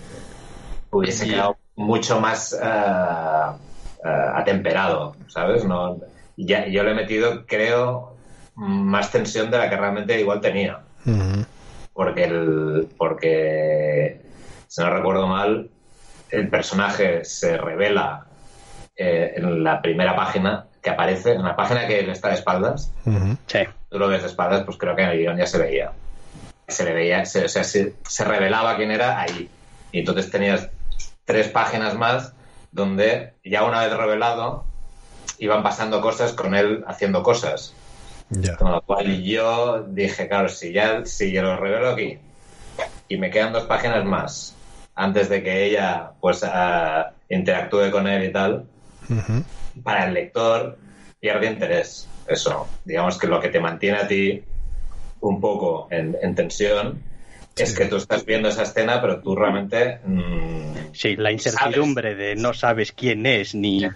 hubiese 0.91 1.27
quedado 1.27 1.57
mucho 1.75 2.19
más 2.19 2.53
eh, 2.53 2.57
eh, 2.63 4.31
atemperado, 4.35 5.15
¿sabes? 5.27 5.65
No, 5.65 5.99
ya, 6.37 6.67
yo 6.67 6.83
le 6.83 6.91
he 6.91 6.95
metido, 6.95 7.45
creo, 7.45 8.15
más 8.55 9.11
tensión 9.11 9.51
de 9.51 9.57
la 9.57 9.69
que 9.69 9.77
realmente 9.77 10.19
igual 10.19 10.39
tenía. 10.39 10.79
Porque 11.93 12.25
el, 12.25 12.87
porque, 12.97 14.21
si 14.67 14.81
no 14.81 14.89
recuerdo 14.89 15.27
mal, 15.27 15.69
el 16.29 16.49
personaje 16.49 17.23
se 17.25 17.57
revela 17.57 18.25
eh, 18.95 19.33
en 19.35 19.63
la 19.63 19.81
primera 19.81 20.15
página 20.15 20.65
que 20.81 20.89
aparece, 20.89 21.33
en 21.33 21.43
la 21.43 21.55
página 21.55 21.87
que 21.87 21.99
él 21.99 22.09
está 22.09 22.29
de 22.29 22.35
espaldas. 22.35 22.91
Sí. 23.45 23.59
Tú 23.89 23.99
lo 23.99 24.07
ves 24.07 24.21
de 24.21 24.27
espaldas, 24.27 24.63
pues 24.63 24.77
creo 24.77 24.95
que 24.95 25.03
en 25.03 25.09
el 25.09 25.19
guion 25.19 25.37
ya 25.37 25.45
se 25.45 25.57
veía. 25.57 25.91
Se 26.67 26.83
le 26.83 26.93
veía, 26.93 27.25
se, 27.25 27.45
o 27.45 27.49
sea, 27.49 27.63
se, 27.63 27.93
revelaba 28.25 28.75
quién 28.75 28.91
era 28.91 29.19
ahí. 29.19 29.49
Y 29.91 29.99
entonces 29.99 30.29
tenías 30.29 30.69
tres 31.25 31.47
páginas 31.49 31.95
más 31.95 32.33
donde 32.71 33.33
ya 33.43 33.63
una 33.63 33.83
vez 33.83 33.95
revelado 33.95 34.65
iban 35.39 35.63
pasando 35.63 36.01
cosas 36.01 36.33
con 36.33 36.55
él 36.55 36.83
haciendo 36.87 37.23
cosas. 37.23 37.73
Con 38.57 38.71
lo 38.71 38.81
cual 38.81 39.23
yo 39.23 39.83
dije, 39.87 40.27
claro, 40.27 40.49
si 40.49 40.73
ya 40.73 41.05
si 41.05 41.31
yo 41.31 41.43
lo 41.43 41.55
revelo 41.55 41.91
aquí 41.91 42.19
y 43.07 43.17
me 43.17 43.29
quedan 43.29 43.53
dos 43.53 43.63
páginas 43.63 44.03
más 44.03 44.56
antes 44.97 45.29
de 45.29 45.43
que 45.43 45.65
ella 45.65 46.11
pues 46.19 46.43
uh, 46.43 47.13
interactúe 47.29 47.91
con 47.91 48.07
él 48.07 48.25
y 48.25 48.31
tal, 48.31 48.65
para 49.83 50.07
el 50.07 50.13
lector 50.15 50.77
pierde 51.19 51.47
interés. 51.47 52.09
Eso, 52.27 52.67
digamos 52.83 53.17
que 53.17 53.27
lo 53.27 53.39
que 53.39 53.49
te 53.49 53.59
mantiene 53.59 53.99
a 53.99 54.07
ti 54.07 54.43
un 55.21 55.39
poco 55.39 55.87
en, 55.91 56.35
tensión 56.35 57.01
es 57.55 57.75
que 57.75 57.85
tú 57.85 57.97
estás 57.97 58.25
viendo 58.25 58.49
esa 58.49 58.63
escena, 58.63 58.99
pero 58.99 59.21
tú 59.21 59.35
realmente... 59.35 59.99
Mm, 60.03 60.93
sí, 60.93 61.15
la 61.15 61.31
incertidumbre 61.31 62.15
de 62.15 62.35
no 62.35 62.53
sabes 62.53 62.91
quién 62.91 63.25
es 63.25 63.55
ni... 63.55 63.87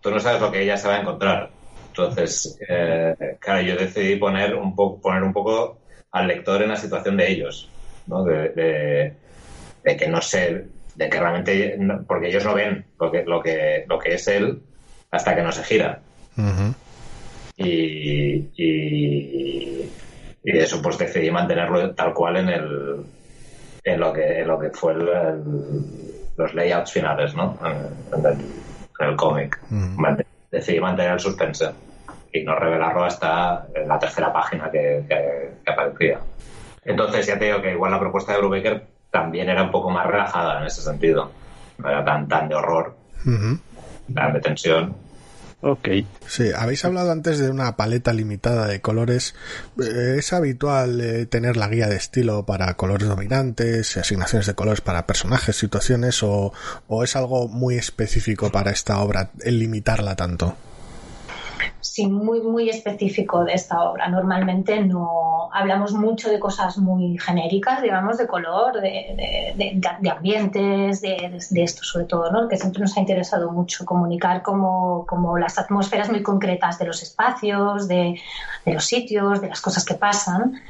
tú 0.00 0.10
no 0.10 0.18
sabes 0.18 0.40
lo 0.40 0.50
que 0.50 0.62
ella 0.62 0.76
se 0.76 0.88
va 0.88 0.96
a 0.96 1.00
encontrar. 1.00 1.50
Entonces, 1.88 2.58
eh, 2.68 3.36
claro, 3.38 3.60
yo 3.62 3.76
decidí 3.76 4.16
poner 4.16 4.54
un, 4.54 4.74
poco 4.74 5.00
poner 5.00 5.22
un 5.22 5.32
poco 5.32 5.78
al 6.10 6.26
lector 6.26 6.62
en 6.62 6.70
la 6.70 6.76
situación 6.76 7.16
de 7.16 7.30
ellos, 7.30 7.70
¿no? 8.06 8.24
de 8.24 8.48
de 8.50 9.27
que 9.96 10.08
no 10.08 10.20
sé, 10.20 10.66
de 10.94 11.08
que 11.08 11.20
realmente, 11.20 11.78
porque 12.06 12.28
ellos 12.28 12.44
no 12.44 12.54
ven 12.54 12.84
lo 12.98 13.10
que, 13.10 13.24
lo 13.24 13.40
que, 13.40 13.84
lo 13.88 13.98
que 13.98 14.14
es 14.14 14.28
él 14.28 14.60
hasta 15.10 15.34
que 15.34 15.42
no 15.42 15.52
se 15.52 15.64
gira. 15.64 16.00
y, 17.56 18.50
y, 18.56 19.90
y, 20.44 20.58
eso 20.58 20.80
pues 20.80 20.98
decidí 20.98 21.30
mantenerlo 21.30 21.94
tal 21.94 22.14
cual 22.14 22.36
en 22.36 22.48
el 22.48 23.04
en 23.84 24.00
lo 24.00 24.12
que, 24.12 24.40
en 24.40 24.48
lo 24.48 24.58
que 24.58 24.70
fue 24.70 24.94
los 24.94 26.54
layouts 26.54 26.92
finales, 26.92 27.34
¿no? 27.34 27.58
en 27.62 29.08
el 29.08 29.16
cómic. 29.16 29.58
Decidí 30.50 30.80
mantener 30.80 31.12
el 31.12 31.20
suspense 31.20 31.70
y 32.32 32.42
no 32.42 32.54
revelarlo 32.54 33.04
hasta 33.04 33.66
la 33.86 33.98
tercera 33.98 34.32
página 34.32 34.70
que, 34.70 35.04
aparecía. 35.66 36.18
Entonces 36.84 37.26
ya 37.26 37.38
te 37.38 37.46
digo 37.46 37.60
que 37.62 37.72
igual 37.72 37.92
la 37.92 38.00
propuesta 38.00 38.32
de 38.32 38.38
Brubaker 38.38 38.82
también 39.10 39.48
era 39.48 39.62
un 39.62 39.70
poco 39.70 39.90
más 39.90 40.06
relajada 40.06 40.60
en 40.60 40.66
ese 40.66 40.82
sentido. 40.82 41.30
No 41.78 41.88
era 41.88 42.04
tan, 42.04 42.26
tan 42.28 42.48
de 42.48 42.54
horror, 42.54 42.96
tan 44.14 44.32
de 44.32 44.40
tensión. 44.40 44.96
Ok. 45.60 45.88
Sí, 46.26 46.50
habéis 46.56 46.84
hablado 46.84 47.10
antes 47.10 47.38
de 47.40 47.50
una 47.50 47.76
paleta 47.76 48.12
limitada 48.12 48.68
de 48.68 48.80
colores. 48.80 49.34
Eh, 49.82 50.16
¿Es 50.18 50.32
habitual 50.32 51.00
eh, 51.00 51.26
tener 51.26 51.56
la 51.56 51.66
guía 51.66 51.88
de 51.88 51.96
estilo 51.96 52.46
para 52.46 52.74
colores 52.74 53.08
dominantes, 53.08 53.96
asignaciones 53.96 54.46
de 54.46 54.54
colores 54.54 54.80
para 54.80 55.06
personajes, 55.06 55.56
situaciones, 55.56 56.22
o, 56.22 56.52
o 56.86 57.02
es 57.02 57.16
algo 57.16 57.48
muy 57.48 57.74
específico 57.76 58.52
para 58.52 58.70
esta 58.70 59.00
obra 59.00 59.30
el 59.40 59.58
limitarla 59.58 60.14
tanto? 60.14 60.56
Sí, 61.98 62.06
muy, 62.06 62.40
muy 62.40 62.68
específico 62.68 63.44
de 63.44 63.54
esta 63.54 63.82
obra. 63.82 64.08
Normalmente 64.08 64.80
no 64.84 65.50
hablamos 65.52 65.94
mucho 65.94 66.30
de 66.30 66.38
cosas 66.38 66.78
muy 66.78 67.18
genéricas, 67.18 67.82
digamos, 67.82 68.18
de 68.18 68.26
color, 68.28 68.80
de, 68.80 69.52
de, 69.56 70.10
ambientes, 70.10 71.00
de, 71.00 71.40
esto 71.56 71.82
sobre 71.82 72.04
todo, 72.04 72.30
¿no? 72.30 72.46
que 72.46 72.56
siempre 72.56 72.82
nos 72.82 72.96
ha 72.96 73.00
interesado 73.00 73.50
mucho 73.50 73.84
comunicar 73.84 74.42
como, 74.42 75.04
como 75.06 75.38
las 75.38 75.58
atmósferas 75.58 76.08
muy 76.08 76.22
concretas 76.22 76.78
de 76.78 76.86
los 76.86 77.02
espacios, 77.02 77.88
de, 77.88 78.20
los 78.66 78.84
sitios, 78.84 79.40
de 79.40 79.48
las 79.48 79.60
cosas 79.60 79.84
que 79.84 79.94
pasan 79.94 80.60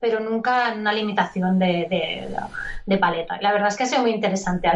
pero 0.00 0.18
nunca 0.18 0.72
una 0.76 0.92
limitación 0.92 1.58
de, 1.58 2.26
de, 2.86 2.98
paleta. 2.98 3.38
La 3.40 3.52
verdad 3.52 3.68
es 3.68 3.76
que 3.76 3.84
ha 3.84 3.86
sido 3.86 4.02
muy 4.02 4.10
interesante 4.10 4.68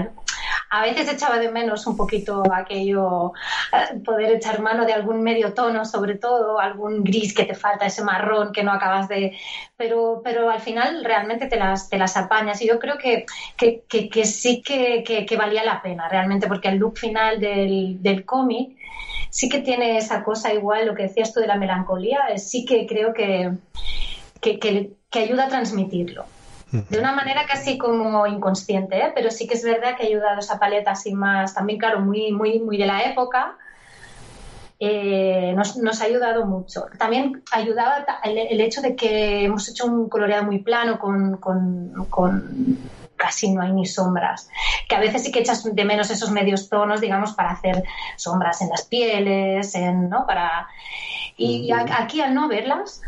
a 0.71 0.83
veces 0.83 1.09
echaba 1.09 1.39
de 1.39 1.53
menos 1.53 1.87
un 1.87 1.97
poquito 1.97 2.43
aquello, 2.53 3.33
eh, 3.73 4.01
poder 4.05 4.33
echar 4.33 4.61
mano 4.61 4.85
de 4.85 4.93
algún 4.93 5.23
medio 5.23 5.55
tono, 5.55 5.85
sobre 5.85 6.17
todo, 6.17 6.59
algún 6.59 7.05
gris 7.05 7.33
que 7.33 7.45
te 7.45 7.55
falta, 7.55 7.87
ese 7.87 8.03
marrón 8.03 8.53
que 8.53 8.65
no 8.65 8.73
acabas 8.73 9.09
de... 9.09 9.37
Pero, 9.77 10.21
pero 10.25 10.51
al 10.51 10.61
final 10.61 11.05
realmente 11.05 11.47
te 11.47 11.57
las, 11.57 11.89
te 11.89 11.97
las 11.97 12.17
apañas 12.17 12.61
y 12.61 12.67
yo 12.67 12.79
creo 12.79 12.99
que, 12.99 13.25
que, 13.57 14.25
sí 14.25 14.63
que, 14.63 15.37
valía 15.37 15.65
la 15.65 15.81
pena 15.81 16.09
realmente, 16.09 16.49
porque 16.49 16.69
el 16.69 16.79
look 16.79 16.99
final 16.99 17.39
del, 17.39 18.03
del 18.03 18.25
cómic 18.25 18.77
sí 19.31 19.49
que 19.49 19.61
tiene 19.61 19.97
esa 19.97 20.25
cosa 20.25 20.53
igual, 20.53 20.87
lo 20.87 20.95
que 20.95 21.05
decías 21.05 21.33
tú 21.33 21.41
de 21.41 21.47
la 21.47 21.57
melancolía, 21.57 22.37
sí 22.37 22.65
que 22.65 22.87
creo 22.87 23.13
que, 23.13 23.53
que 24.59 24.96
ayuda 25.12 25.44
a 25.44 25.48
transmitirlo 25.48 26.26
de 26.88 26.98
una 26.98 27.12
manera 27.12 27.46
casi 27.46 27.78
como 27.78 28.26
inconsciente, 28.26 28.98
¿eh? 28.98 29.12
pero 29.14 29.30
sí 29.30 29.46
que 29.46 29.54
es 29.54 29.62
verdad 29.62 29.96
que 29.96 30.04
ha 30.04 30.07
ayudado 30.07 30.40
esa 30.40 30.59
paleta 30.59 30.92
así 30.92 31.14
más, 31.14 31.54
también 31.54 31.78
claro, 31.78 32.00
muy, 32.00 32.33
muy, 32.33 32.59
muy 32.59 32.76
de 32.76 32.87
la 32.87 33.02
época, 33.04 33.57
eh, 34.80 35.54
nos, 35.54 36.00
ha 36.00 36.04
ayudado 36.04 36.46
mucho. 36.46 36.87
También 36.98 37.42
ayudaba 37.52 38.04
el, 38.24 38.61
hecho 38.61 38.83
de 38.83 38.96
que 38.96 39.44
hemos 39.44 39.68
hecho 39.68 39.87
un 39.87 40.09
coloreado 40.09 40.44
muy 40.44 40.59
plano 40.59 40.98
con, 40.98 41.38
casi 43.16 43.52
no 43.52 43.62
hay 43.62 43.72
ni 43.72 43.87
sombras, 43.87 44.48
que 44.88 44.96
a 44.96 45.00
veces 45.00 45.22
sí 45.22 45.30
que 45.30 45.40
echas 45.40 45.62
de 45.72 45.85
menos 45.85 46.11
esos 46.11 46.33
medios 46.33 46.68
tonos, 46.68 47.00
digamos, 47.00 47.35
para 47.35 47.52
hacer 47.52 47.85
sombras 48.16 48.61
en 48.62 48.70
las 48.70 48.83
pieles, 48.83 49.74
en, 49.76 50.09
¿no? 50.09 50.26
Para... 50.26 50.66
Y 51.37 51.70
aquí 51.72 52.20
al 52.20 52.35
no 52.35 52.46
verlas, 52.48 53.00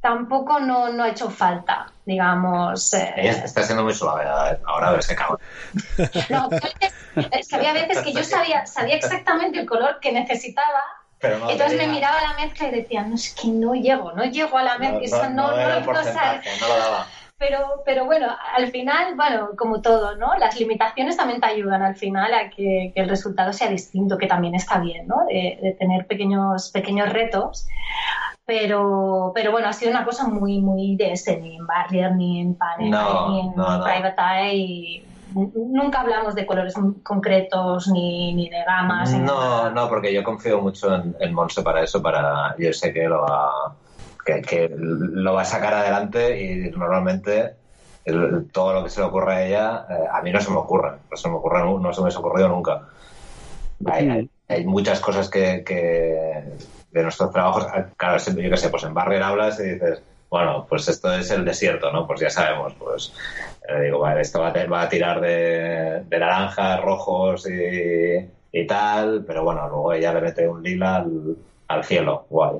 tampoco 0.00 0.60
no, 0.60 0.90
no 0.90 1.04
ha 1.04 1.10
hecho 1.10 1.30
falta, 1.30 1.90
digamos. 2.04 2.94
Eh... 2.94 3.12
está 3.44 3.62
siendo 3.62 3.84
muy 3.84 3.94
suave 3.94 4.24
ahora, 4.66 4.88
a 4.88 4.92
ver 4.92 5.02
si 5.02 5.12
acaba. 5.12 5.38
No, 6.30 6.48
es 7.32 7.48
que 7.48 7.56
había 7.56 7.72
veces 7.72 8.00
que 8.02 8.12
yo 8.12 8.22
sabía, 8.22 8.64
sabía 8.66 8.96
exactamente 8.96 9.58
el 9.58 9.66
color 9.66 9.98
que 10.00 10.12
necesitaba. 10.12 10.82
entonces 11.20 11.76
me 11.76 11.88
miraba 11.88 12.20
la 12.22 12.34
mezcla 12.34 12.68
y 12.68 12.70
decía, 12.70 13.02
no, 13.02 13.16
es 13.16 13.34
que 13.34 13.48
no 13.48 13.74
llego, 13.74 14.12
no 14.12 14.24
llego 14.24 14.56
a 14.56 14.62
la 14.62 14.78
mezcla, 14.78 15.28
no, 15.30 15.50
no, 15.50 15.56
no, 15.56 15.80
no, 15.80 15.92
lo 15.92 16.78
daba. 16.78 17.06
Pero, 17.38 17.82
pero 17.84 18.04
bueno, 18.04 18.36
al 18.56 18.70
final, 18.72 19.14
bueno, 19.14 19.50
como 19.56 19.80
todo, 19.80 20.16
¿no? 20.16 20.36
Las 20.38 20.58
limitaciones 20.58 21.16
también 21.16 21.40
te 21.40 21.46
ayudan 21.46 21.82
al 21.82 21.94
final 21.94 22.34
a 22.34 22.50
que, 22.50 22.92
el 22.94 23.08
resultado 23.08 23.52
sea 23.52 23.68
distinto, 23.68 24.18
que 24.18 24.26
también 24.26 24.56
está 24.56 24.78
bien, 24.78 25.06
¿no? 25.06 25.24
De, 25.26 25.58
de 25.62 25.76
tener 25.78 26.06
pequeños, 26.06 26.70
pequeños 26.70 27.12
retos 27.12 27.68
pero, 28.48 29.30
pero 29.34 29.52
bueno, 29.52 29.68
ha 29.68 29.74
sido 29.74 29.90
una 29.90 30.06
cosa 30.06 30.26
muy, 30.26 30.58
muy 30.62 30.96
de 30.96 31.12
ese, 31.12 31.36
ni 31.36 31.56
en 31.56 31.66
Barrier, 31.66 32.16
ni 32.16 32.40
en 32.40 32.54
Panel, 32.54 32.90
ni 33.28 33.40
en 33.40 33.52
Private 33.52 34.22
Eye. 34.40 35.04
Nunca 35.34 36.00
hablamos 36.00 36.34
de 36.34 36.46
colores 36.46 36.72
concretos 37.02 37.88
ni, 37.88 38.32
ni 38.32 38.48
de 38.48 38.64
gamas. 38.64 39.12
No, 39.12 39.68
no, 39.68 39.86
porque 39.90 40.14
yo 40.14 40.24
confío 40.24 40.62
mucho 40.62 40.94
en, 40.94 41.14
en 41.20 41.34
Monse 41.34 41.60
para 41.62 41.82
eso, 41.82 42.02
para 42.02 42.56
yo 42.58 42.72
sé 42.72 42.90
que 42.90 43.06
lo 43.06 43.20
va, 43.20 43.76
que, 44.24 44.74
lo 44.74 45.34
va 45.34 45.42
a 45.42 45.44
sacar 45.44 45.74
adelante 45.74 46.42
y 46.42 46.70
normalmente 46.70 47.52
todo 48.50 48.72
lo 48.72 48.82
que 48.82 48.88
se 48.88 49.00
le 49.00 49.08
ocurre 49.08 49.34
a 49.34 49.46
ella, 49.46 49.86
eh, 49.90 50.04
a 50.10 50.22
mí 50.22 50.32
no 50.32 50.40
se 50.40 50.50
me 50.50 50.56
ocurre, 50.56 50.92
no 51.10 51.16
se 51.18 51.28
me, 51.28 51.34
ocurre, 51.34 51.60
no 51.60 51.92
se 51.92 52.00
me 52.00 52.08
ha 52.08 52.18
ocurrido 52.18 52.48
nunca. 52.48 52.80
Hay, 53.84 54.30
hay, 54.48 54.64
muchas 54.64 55.00
cosas 55.00 55.28
que, 55.28 55.62
que 55.66 56.44
de 56.90 57.02
nuestros 57.02 57.32
trabajos, 57.32 57.66
ah, 57.72 57.86
claro, 57.96 58.18
yo 58.18 58.50
qué 58.50 58.56
sé, 58.56 58.70
pues 58.70 58.84
en 58.84 58.94
Barrier 58.94 59.22
hablas 59.22 59.60
y 59.60 59.64
dices, 59.64 60.02
bueno, 60.30 60.66
pues 60.68 60.88
esto 60.88 61.12
es 61.14 61.30
el 61.30 61.44
desierto, 61.44 61.90
¿no? 61.90 62.06
Pues 62.06 62.20
ya 62.20 62.30
sabemos, 62.30 62.74
pues 62.78 63.12
eh, 63.68 63.82
digo, 63.82 64.00
vale, 64.00 64.20
esto 64.20 64.40
va 64.40 64.48
a, 64.48 64.66
va 64.66 64.82
a 64.82 64.88
tirar 64.88 65.20
de, 65.20 66.04
de 66.06 66.18
naranjas, 66.18 66.80
rojos 66.82 67.48
y, 67.48 68.28
y, 68.52 68.66
tal, 68.66 69.24
pero 69.26 69.44
bueno, 69.44 69.68
luego 69.68 69.92
ella 69.92 70.12
le 70.12 70.20
mete 70.20 70.46
un 70.46 70.62
lila 70.62 71.04
al, 71.68 71.84
cielo, 71.84 72.26
guay. 72.28 72.58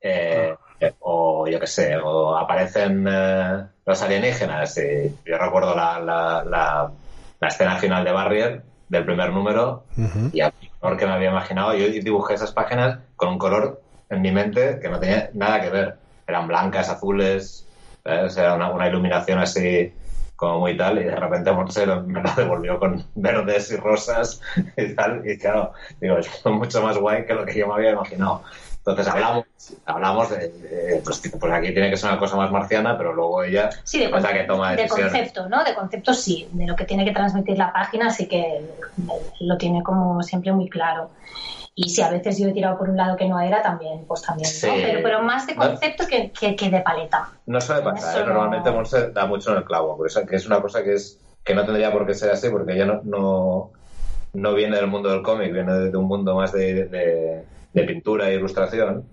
Eh, 0.00 0.54
eh, 0.80 0.92
o 1.00 1.46
yo 1.46 1.58
qué 1.58 1.66
sé, 1.66 1.96
o 1.96 2.36
aparecen 2.36 3.04
los 3.04 4.02
alienígenas. 4.02 4.76
Y 4.78 5.16
yo 5.24 5.38
recuerdo 5.38 5.74
la, 5.74 5.98
la, 6.00 6.44
la, 7.40 7.48
escena 7.48 7.76
final 7.76 8.04
de 8.04 8.12
Barrier, 8.12 8.62
del 8.88 9.04
primer 9.04 9.30
número, 9.30 9.84
y 10.32 10.40
que 10.96 11.06
me 11.06 11.12
había 11.12 11.30
imaginado, 11.30 11.74
yo 11.74 11.88
dibujé 11.88 12.34
esas 12.34 12.52
páginas 12.52 12.98
con 13.16 13.30
un 13.30 13.38
color 13.38 13.82
en 14.10 14.22
mi 14.22 14.30
mente 14.30 14.78
que 14.80 14.88
no 14.88 15.00
tenía 15.00 15.30
nada 15.32 15.60
que 15.60 15.70
ver. 15.70 15.96
Eran 16.26 16.46
blancas, 16.46 16.88
azules, 16.88 17.66
era 18.04 18.54
una, 18.54 18.88
iluminación 18.88 19.38
así 19.38 19.92
como 20.36 20.60
muy 20.60 20.76
tal, 20.76 20.98
y 20.98 21.04
de 21.04 21.16
repente 21.16 21.52
Monse 21.52 21.86
me 21.86 22.22
la 22.22 22.34
devolvió 22.34 22.78
con 22.78 23.04
verdes 23.14 23.70
y 23.70 23.76
rosas 23.76 24.40
y 24.76 24.94
tal, 24.94 25.22
y 25.28 25.38
claro, 25.38 25.72
digo, 26.00 26.18
es 26.18 26.44
mucho 26.44 26.82
más 26.82 26.98
guay 26.98 27.24
que 27.24 27.34
lo 27.34 27.44
que 27.44 27.58
yo 27.58 27.68
me 27.68 27.74
había 27.74 27.92
imaginado. 27.92 28.42
Entonces 28.86 29.14
hablamos, 29.14 29.46
hablamos 29.86 30.28
de, 30.28 31.00
pues, 31.02 31.22
pues, 31.40 31.52
aquí 31.54 31.72
tiene 31.72 31.88
que 31.88 31.96
ser 31.96 32.10
una 32.10 32.18
cosa 32.18 32.36
más 32.36 32.50
marciana, 32.50 32.98
pero 32.98 33.14
luego 33.14 33.42
ella 33.42 33.70
sí, 33.82 33.98
de, 33.98 34.10
que 34.10 34.44
toma 34.44 34.76
de 34.76 34.86
concepto, 34.86 35.48
¿no? 35.48 35.64
De 35.64 35.74
concepto 35.74 36.12
sí, 36.12 36.46
de 36.52 36.66
lo 36.66 36.76
que 36.76 36.84
tiene 36.84 37.02
que 37.06 37.12
transmitir 37.12 37.56
la 37.56 37.72
página 37.72 38.10
sí 38.10 38.28
que 38.28 38.60
lo 39.40 39.56
tiene 39.56 39.82
como 39.82 40.22
siempre 40.22 40.52
muy 40.52 40.68
claro. 40.68 41.08
Y 41.74 41.88
si 41.88 42.02
a 42.02 42.10
veces 42.10 42.38
yo 42.38 42.48
he 42.48 42.52
tirado 42.52 42.76
por 42.76 42.90
un 42.90 42.98
lado 42.98 43.16
que 43.16 43.26
no 43.26 43.40
era, 43.40 43.62
también, 43.62 44.04
pues 44.06 44.20
también, 44.20 44.50
pero, 44.60 45.00
pero, 45.02 45.22
más 45.22 45.46
de 45.46 45.56
concepto 45.56 46.04
que, 46.06 46.30
que, 46.30 46.70
de 46.70 46.80
paleta. 46.82 47.30
No 47.46 47.62
suele 47.62 47.80
pasar, 47.80 48.20
¿eh? 48.20 48.26
normalmente 48.26 48.70
Monse 48.70 49.10
da 49.12 49.24
mucho 49.24 49.50
en 49.52 49.56
el 49.56 49.64
clavo, 49.64 49.98
que 50.28 50.36
es 50.36 50.46
una 50.46 50.60
cosa 50.60 50.84
que 50.84 50.92
es 50.92 51.18
que 51.42 51.54
no 51.54 51.64
tendría 51.64 51.90
por 51.90 52.06
qué 52.06 52.14
ser 52.14 52.30
así, 52.30 52.50
porque 52.50 52.74
ella 52.74 52.84
no, 52.84 53.00
no, 53.02 53.70
no 54.34 54.54
viene 54.54 54.76
del 54.76 54.88
mundo 54.88 55.08
del 55.08 55.22
cómic, 55.22 55.52
viene 55.54 55.72
de 55.72 55.96
un 55.96 56.04
mundo 56.06 56.34
más 56.36 56.52
de 56.52 56.84
de 56.84 57.53
pintura 57.82 58.30
e 58.30 58.36
ilustración. 58.36 59.04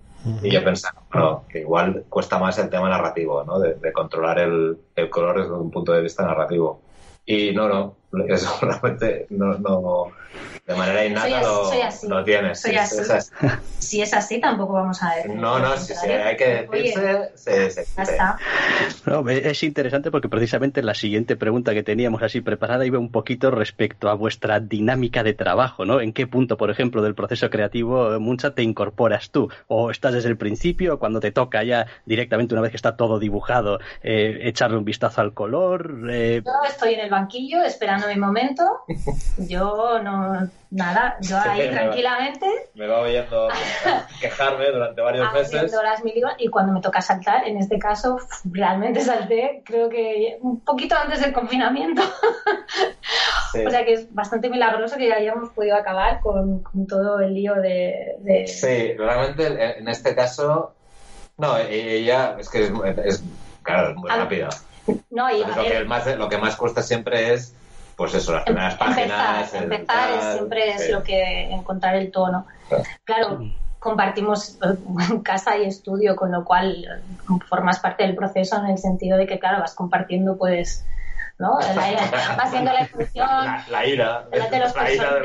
Y 0.43 0.52
yo 0.52 0.63
pensaba, 0.63 1.02
bueno, 1.12 1.45
que 1.50 1.62
igual 1.62 2.06
cuesta 2.08 2.38
más 2.38 2.60
el 2.60 2.69
tema 2.69 2.89
narrativo, 2.89 3.43
¿no? 3.43 3.58
De, 3.58 3.91
controlar 3.91 4.38
el, 4.38 4.78
el, 4.95 5.10
color 5.10 5.39
desde 5.39 5.54
un 5.54 5.71
punto 5.71 5.93
de 5.93 6.02
vista 6.02 6.24
narrativo. 6.24 6.80
Y 7.26 7.52
no, 7.54 7.67
no, 7.67 7.95
eso 8.28 8.54
realmente 8.62 9.26
no, 9.32 9.58
no, 9.58 10.12
de 10.65 10.76
manera 10.76 11.06
innata 11.06 11.41
lo, 12.08 12.24
tienes. 12.24 12.63
Si 13.80 14.02
es 14.02 14.13
así, 14.13 14.39
tampoco 14.39 14.74
vamos 14.74 15.02
a 15.04 15.15
ver. 15.15 15.30
No, 15.30 15.60
no, 15.60 15.78
si, 15.78 15.94
hay 15.94 16.38
que 16.38 16.67
decirse, 16.72 17.32
se, 17.36 17.86
Ya 17.98 18.04
está. 18.04 18.38
es 19.30 19.63
interesante 19.63 20.12
porque 20.12 20.30
precisamente 20.30 20.82
la 20.82 20.94
siguiente 20.94 21.36
pregunta 21.36 21.74
que 21.74 21.84
teníamos 21.84 22.24
así 22.24 22.41
preparada 22.41 22.86
iba 22.86 23.00
un 23.00 23.12
poquito 23.12 23.52
respecto 23.52 24.10
a 24.10 24.13
vuestra 24.13 24.60
dinámica 24.60 25.24
de 25.24 25.34
trabajo, 25.34 25.86
¿no? 25.86 26.02
¿En 26.02 26.13
qué 26.13 26.28
punto, 26.28 26.58
por 26.58 26.72
ejemplo, 26.72 27.02
del 27.02 27.15
proceso 27.15 27.50
creativo, 27.50 28.20
Muncha, 28.20 28.56
te 28.56 28.63
incorporas 28.63 29.32
tú? 29.32 29.50
¿O 29.67 29.91
estás 29.91 30.13
desde 30.13 30.30
el 30.30 30.38
principio, 30.38 31.00
cuando 31.00 31.20
te 31.20 31.32
toca 31.32 31.63
ya 31.63 31.88
directamente, 32.06 32.54
una 32.54 32.62
vez 32.62 32.72
que 32.72 32.78
está 32.78 32.96
todo 32.96 33.20
dibujado, 33.20 33.80
eh, 34.04 34.39
echarle 34.44 34.78
un 34.78 34.86
vistazo 34.86 35.22
al 35.22 35.34
color? 35.34 36.10
Eh... 36.10 36.41
Yo 36.46 36.52
estoy 36.67 36.94
en 36.94 37.02
el 37.02 37.10
banquillo 37.10 37.62
esperando 37.63 37.82
esperando 37.82 38.08
mi 38.08 38.20
momento. 38.20 38.63
Yo 39.38 40.00
no, 40.04 40.20
nada, 40.71 41.17
yo 41.21 41.38
ahí 41.38 41.69
tranquilamente. 41.69 42.47
Me 42.75 42.88
va 42.88 43.01
oyendo 43.01 43.49
quejarme 44.21 44.71
durante 44.71 45.01
varios 45.01 45.34
meses. 45.34 45.71
Las 45.71 46.01
y 46.38 46.47
cuando 46.47 46.73
me 46.73 46.81
toca 46.81 47.01
saltar, 47.01 47.47
en 47.47 47.57
este 47.57 47.77
caso, 47.77 48.19
realmente 48.45 49.01
salté, 49.01 49.62
creo 49.65 49.89
que 49.89 50.38
un 50.41 50.62
poquito 50.62 50.95
antes 50.95 51.21
del 51.21 51.34
confinamiento. 51.34 52.01
O 53.53 53.69
sea 53.69 53.84
que 53.84 53.93
es 53.93 54.13
bastante 54.13 54.49
milagroso 54.49 54.95
que 54.95 55.10
ya 55.10 55.15
hayamos 55.15 55.49
podido 55.49 55.75
acabar 55.75 56.21
con, 56.21 56.63
todo 56.88 57.19
el 57.19 57.34
lío 57.34 57.55
de, 57.55 58.45
Sí, 58.47 58.93
realmente 58.93 59.77
en 59.77 59.89
este 59.89 60.15
caso, 60.15 60.73
no, 61.38 61.57
ella 61.57 62.38
es 62.39 62.47
que 62.47 62.71
es, 63.03 63.21
claro, 63.62 63.93
muy 63.95 64.10
rápida. 64.10 64.47
No, 65.10 65.29
y 65.29 65.43
lo, 65.43 65.63
que 65.63 65.84
más, 65.84 66.17
lo 66.17 66.29
que 66.29 66.38
más 66.38 66.55
cuesta 66.55 66.81
siempre 66.81 67.34
es, 67.34 67.53
pues 68.02 68.16
eso, 68.16 68.34
las 68.34 68.46
primeras 68.46 68.76
páginas. 68.78 69.54
Empezar, 69.54 70.34
siempre 70.34 70.72
es 70.72 70.90
lo 70.90 71.04
que 71.04 71.52
encontrar 71.52 71.96
el 71.96 72.10
tono. 72.10 72.48
Claro, 73.04 73.46
compartimos 73.78 74.58
casa 75.24 75.56
y 75.60 75.66
estudio, 75.66 76.16
con 76.16 76.32
lo 76.32 76.44
cual 76.44 76.84
formas 77.48 77.78
parte 77.78 78.02
del 78.02 78.16
proceso 78.16 78.58
en 78.58 78.72
el 78.72 78.80
sentido 78.80 79.20
de 79.20 79.28
que, 79.28 79.38
claro, 79.38 79.60
vas 79.60 79.76
compartiendo, 79.76 80.36
pues 80.36 80.84
¿no? 81.41 81.56
va 81.56 82.47
siendo 82.47 82.71
la 82.71 82.82
evolución 82.82 83.27
la, 83.67 83.88
ira, 83.88 84.27
de, 84.30 84.60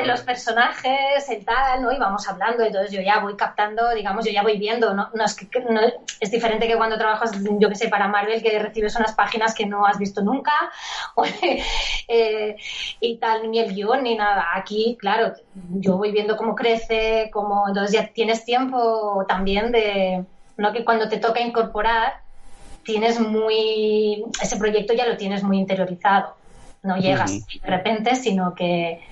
los, 0.07 0.23
personajes, 0.23 1.29
el 1.29 1.45
tal, 1.45 1.83
¿no? 1.83 1.93
Y 1.93 1.99
vamos 1.99 2.27
hablando, 2.27 2.65
entonces 2.65 2.91
yo 2.91 3.03
ya 3.03 3.21
voy 3.21 3.37
captando, 3.37 3.91
digamos, 3.95 4.25
yo 4.25 4.33
ya 4.33 4.43
voy 4.43 4.59
viendo, 4.59 4.95
¿no? 4.95 5.11
no 5.13 5.25
es, 5.25 5.35
que, 5.35 5.47
es 6.21 6.31
diferente 6.31 6.67
que 6.67 6.77
cuando 6.77 6.97
trabajas, 6.97 7.33
yo 7.59 7.69
que 7.69 7.75
sé, 7.75 7.89
para 7.89 8.09
Marvel, 8.09 8.43
que 8.43 8.59
recibes 8.59 8.97
unas 8.97 9.15
páginas 9.15 9.55
que 9.55 9.67
no 9.67 9.85
has 9.85 9.99
visto 9.99 10.23
nunca, 10.23 10.53
eh, 12.09 12.57
y 13.01 13.19
tal, 13.19 13.51
ni 13.51 13.59
el 13.59 13.75
guion, 13.75 14.03
ni 14.03 14.17
nada. 14.17 14.47
Aquí, 14.55 14.97
claro, 14.99 15.35
yo 15.71 15.99
voy 15.99 16.13
viendo 16.13 16.39
cómo 16.39 16.55
crece, 16.55 17.29
cómo, 17.31 17.69
entonces 17.69 17.93
ya 17.93 18.07
tienes 18.07 18.43
tiempo 18.47 19.27
también 19.29 19.71
de, 19.71 20.25
¿no? 20.57 20.73
Que 20.73 20.83
cuando 20.83 21.11
te 21.11 21.19
toca 21.19 21.41
incorporar, 21.41 22.26
tienes 22.87 23.21
muy, 23.21 24.25
ese 24.41 24.57
proyecto 24.57 24.95
ya 24.95 25.07
lo 25.07 25.17
tienes 25.17 25.43
muy 25.43 25.59
interiorizado. 25.59 26.37
No 26.83 26.97
llegas 26.97 27.47
de 27.47 27.69
repente, 27.69 28.15
sino 28.15 28.55
que 28.55 29.03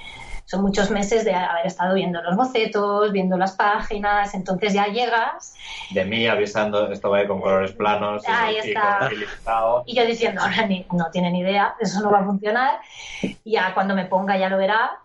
son 0.45 0.63
muchos 0.63 0.91
meses 0.91 1.25
de 1.25 1.35
haber 1.35 1.67
estado 1.67 1.95
viendo 1.95 2.23
los 2.23 2.37
bocetos, 2.37 3.11
viendo 3.11 3.37
las 3.37 3.53
páginas, 3.53 4.35
entonces 4.35 4.73
ya 4.73 4.87
llegas. 4.87 5.55
De 5.91 6.05
mí 6.05 6.27
avisando, 6.27 6.93
esto 6.93 7.11
va 7.11 7.27
con 7.27 7.41
colores 7.41 7.73
planos. 7.73 8.23
Ahí 8.29 8.57
y, 8.57 8.69
está. 8.69 9.11
Y, 9.87 9.97
yo 9.97 10.07
diciendo, 10.07 10.43
ahora 10.43 10.67
ni, 10.67 10.87
no 10.93 11.11
tiene 11.11 11.33
ni 11.33 11.41
idea, 11.41 11.75
eso 11.81 12.01
no 12.01 12.11
va 12.11 12.21
a 12.21 12.25
funcionar. 12.25 12.81
Ya 13.45 13.75
cuando 13.75 13.95
me 13.95 14.05
ponga 14.05 14.39
ya 14.39 14.49
lo 14.49 14.59
verá. 14.59 14.99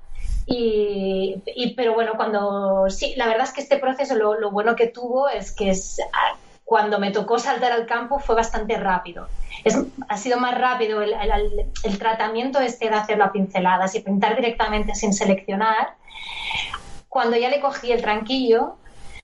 Y, 0.45 1.41
pero 1.77 1.93
bueno, 1.93 2.13
cuando 2.15 2.89
sí, 2.89 3.13
la 3.15 3.27
verdad 3.27 3.43
es 3.43 3.53
que 3.53 3.61
este 3.61 3.77
proceso 3.77 4.15
lo, 4.15 4.39
lo 4.39 4.51
bueno 4.51 4.75
que 4.75 4.87
tuvo 4.87 5.29
es 5.29 5.51
que 5.51 5.69
es, 5.69 6.01
cuando 6.69 6.99
me 6.99 7.09
tocó 7.09 7.39
saltar 7.39 7.71
al 7.71 7.87
campo 7.87 8.19
fue 8.19 8.35
bastante 8.35 8.77
rápido. 8.77 9.27
Es, 9.63 9.75
ha 10.07 10.17
sido 10.17 10.39
más 10.39 10.55
rápido 10.55 11.01
el, 11.01 11.15
el, 11.83 11.97
tratamiento 11.97 12.59
este 12.59 12.91
de 12.91 12.95
hacerlo 12.95 13.23
a 13.23 13.31
pinceladas 13.31 13.95
y 13.95 14.01
pintar 14.01 14.35
directamente 14.35 14.93
sin 14.93 15.11
seleccionar. 15.11 15.95
Cuando 17.07 17.37
ya 17.37 17.49
le 17.49 17.59
cogí 17.59 17.91
el 17.91 18.03
tranquillo, 18.03 18.75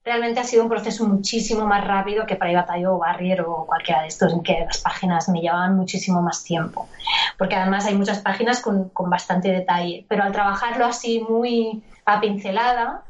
realmente 0.03 0.39
ha 0.39 0.43
sido 0.43 0.63
un 0.63 0.69
proceso 0.69 1.05
muchísimo 1.05 1.67
más 1.67 1.85
rápido 1.85 2.25
que 2.25 2.35
para 2.35 2.51
Ibatay 2.51 2.83
o 2.87 2.97
Barrier 2.97 3.41
o 3.41 3.67
cualquiera 3.67 4.01
de 4.01 4.07
estos, 4.07 4.33
en 4.33 4.41
que 4.41 4.65
las 4.65 4.79
páginas 4.79 5.29
me 5.29 5.39
llevaban 5.39 5.75
muchísimo 5.75 6.23
más 6.23 6.43
tiempo. 6.43 6.89
Porque 7.37 7.55
además 7.55 7.85
hay 7.85 7.93
muchas 7.93 8.21
páginas 8.21 8.59
con, 8.59 8.89
con 8.89 9.07
bastante 9.11 9.51
detalle. 9.51 10.03
Pero 10.09 10.23
al 10.23 10.31
trabajarlo 10.31 10.87
así 10.87 11.19
muy 11.19 11.83
a 12.05 12.19
pincelada, 12.19 13.03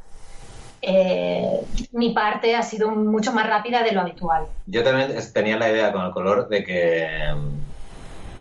eh, 0.87 1.61
mi 1.93 2.11
parte 2.11 2.55
ha 2.55 2.61
sido 2.61 2.91
mucho 2.91 3.33
más 3.33 3.47
rápida 3.47 3.81
de 3.81 3.91
lo 3.91 4.01
habitual. 4.01 4.45
Yo 4.67 4.83
también 4.83 5.15
tenía 5.33 5.57
la 5.57 5.71
idea 5.71 5.91
con 5.91 6.05
el 6.05 6.11
color 6.11 6.47
de 6.47 6.63
que 6.63 7.07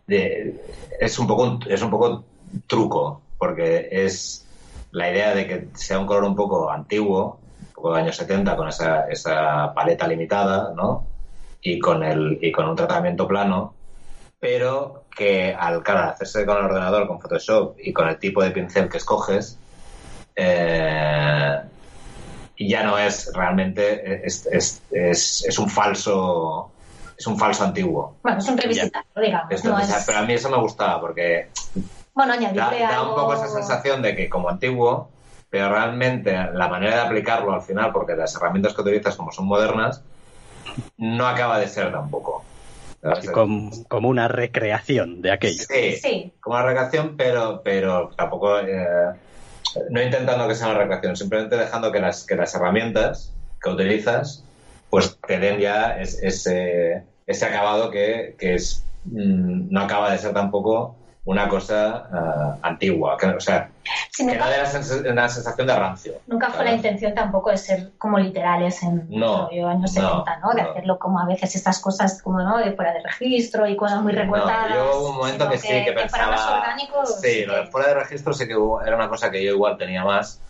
es, 0.07 1.19
un 1.19 1.27
poco, 1.27 1.59
es 1.67 1.81
un 1.81 1.91
poco 1.91 2.25
truco, 2.67 3.23
porque 3.39 3.89
es 3.91 4.47
la 4.91 5.11
idea 5.11 5.35
de 5.35 5.47
que 5.47 5.69
sea 5.75 5.99
un 5.99 6.07
color 6.07 6.25
un 6.25 6.37
poco 6.37 6.71
antiguo, 6.71 7.39
un 7.69 7.73
poco 7.73 7.95
de 7.95 8.03
años 8.03 8.17
70, 8.17 8.57
con 8.57 8.69
esa, 8.69 9.09
esa 9.09 9.73
paleta 9.73 10.07
limitada, 10.07 10.75
¿no? 10.77 11.07
Y 11.63 11.79
con, 11.79 12.05
el, 12.05 12.39
y 12.43 12.53
con 12.53 12.69
un 12.69 12.77
tratamiento 12.77 13.27
plano, 13.27 13.73
pero 14.39 15.05
que 15.17 15.57
al 15.59 15.83
hacerse 15.87 16.45
con 16.45 16.59
el 16.59 16.65
ordenador, 16.67 17.07
con 17.09 17.19
Photoshop 17.21 17.77
y 17.79 17.95
con 17.95 18.07
el 18.07 18.19
tipo 18.19 18.43
de 18.43 18.51
pincel 18.51 18.91
que 18.91 18.99
escoges, 18.99 19.59
eh, 20.37 20.74
y 22.57 22.69
ya 22.69 22.85
no 22.85 22.99
es 22.99 23.33
realmente 23.35 24.27
es, 24.27 24.47
es, 24.47 24.83
es, 24.91 25.59
un 25.59 25.69
falso 25.69 26.71
es 27.17 27.27
un 27.27 27.39
falso 27.39 27.65
antiguo. 27.65 28.17
Bueno, 28.23 28.39
es 28.39 28.49
un 28.49 28.59
revisitado, 28.59 29.05
digamos. 29.21 29.63
Pero 30.07 30.19
a 30.19 30.23
mí 30.23 30.33
eso 30.35 30.51
me 30.51 30.59
gustaba 30.59 31.01
porque 31.01 31.49
bueno, 32.13 32.35
da, 32.53 32.71
da 32.71 33.03
un 33.03 33.15
poco 33.15 33.35
esa 33.35 33.49
sensación 33.49 34.03
de 34.03 34.15
que 34.15 34.29
como 34.29 34.49
antiguo, 34.49 35.09
pero 35.51 35.69
realmente 35.69 36.33
la 36.33 36.69
manera 36.69 36.97
de 36.97 37.01
aplicarlo 37.03 37.53
al 37.53 37.63
final, 37.63 37.93
porque 37.93 38.15
las 38.15 38.35
herramientas 38.37 38.75
que 38.75 38.83
utilizas 38.83 39.17
como 39.17 39.33
son 39.33 39.47
modernas, 39.47 40.03
no 40.97 41.27
acaba 41.27 41.59
de 41.59 41.69
ser 41.69 41.93
tampoco. 41.93 42.45
Como, 43.35 43.71
como, 43.87 44.09
una 44.09 44.29
recreación 44.29 45.21
de 45.21 45.31
aquello. 45.31 45.63
Sí, 45.69 45.97
sí, 45.97 46.33
como 46.41 46.57
una 46.57 46.65
recreación, 46.65 47.17
pero, 47.17 47.61
pero 47.63 48.11
tampoco... 48.17 48.61
Eh, 48.61 49.13
no 49.91 50.03
intentando 50.03 50.47
que 50.49 50.55
sea 50.55 50.69
una 50.69 50.79
recreación, 50.79 51.17
simplemente 51.17 51.57
dejando 51.57 51.93
que 51.93 52.01
las, 52.01 52.25
que 52.25 52.37
las 52.37 52.55
herramientas 52.55 53.33
que 53.63 53.71
utilizas 53.71 54.45
pues 54.91 55.17
te 55.27 55.39
den 55.39 55.59
ya 55.59 55.99
ese, 55.99 57.03
ese 57.27 57.45
acabado 57.47 57.91
que, 57.91 58.37
que 58.39 58.55
es, 58.55 58.85
mm, 59.05 59.73
no 59.73 59.81
acaba 59.81 60.13
de 60.13 60.19
ser 60.19 60.33
tampoco 60.33 60.97
una 61.27 61.49
cosa 61.49 62.09
eh, 62.13 62.59
antigua, 62.63 63.17
que, 63.17 63.27
o 63.27 63.41
sea, 63.41 63.71
que 64.17 64.25
no 64.25 64.35
la, 64.35 65.29
sensación 65.29 65.67
de 65.67 65.75
rancio. 65.75 66.13
Nunca 66.27 66.51
fue 66.51 66.65
la 66.65 66.73
intención 66.73 67.15
tampoco 67.15 67.51
de 67.51 67.57
ser 67.57 67.93
como 67.97 68.19
literales 68.19 68.83
en 68.83 69.07
no, 69.09 69.49
los 69.51 69.71
años 69.71 69.93
70, 69.93 70.39
¿no? 70.41 70.53
De 70.53 70.61
hacerlo 70.61 70.99
como 70.99 71.19
a 71.19 71.25
veces 71.25 71.57
estas 71.57 71.79
cosas 71.79 72.21
como, 72.23 72.43
¿no? 72.43 72.59
De 72.59 72.73
fuera 72.73 72.93
de 72.93 73.03
registro 73.03 73.67
y 73.67 73.75
cosas 73.75 74.03
muy 74.03 74.13
recortadas. 74.13 74.75
yo 74.75 74.99
hubo 74.99 75.11
un 75.11 75.17
momento 75.17 75.49
que, 75.49 75.59
sí, 75.59 75.69
que, 75.85 75.93
pensaba... 75.93 76.77
sí, 77.21 77.45
lo 77.47 77.57
de 77.57 77.67
fuera 77.69 77.89
de 77.89 77.95
registro 77.95 78.35
sí 78.35 78.47
que 78.47 78.57
era 78.87 78.97
una 78.97 79.09
cosa 79.09 79.31
que 79.31 79.43
yo 79.43 79.53
igual 79.53 79.79
tenía 79.79 80.05
más 80.05 80.41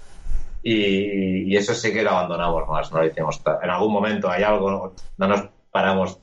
y, 0.62 1.56
eso 1.56 1.74
sí 1.74 1.92
que 1.92 2.02
lo 2.02 2.10
abandonamos 2.10 2.66
más, 2.68 2.90
no 2.90 2.98
lo 2.98 3.06
hicimos. 3.06 3.40
En 3.62 3.70
algún 3.70 3.92
momento 3.92 4.28
hay 4.28 4.42
algo, 4.42 4.92
no 5.18 5.28
nos 5.28 5.42
paramos 5.70 6.18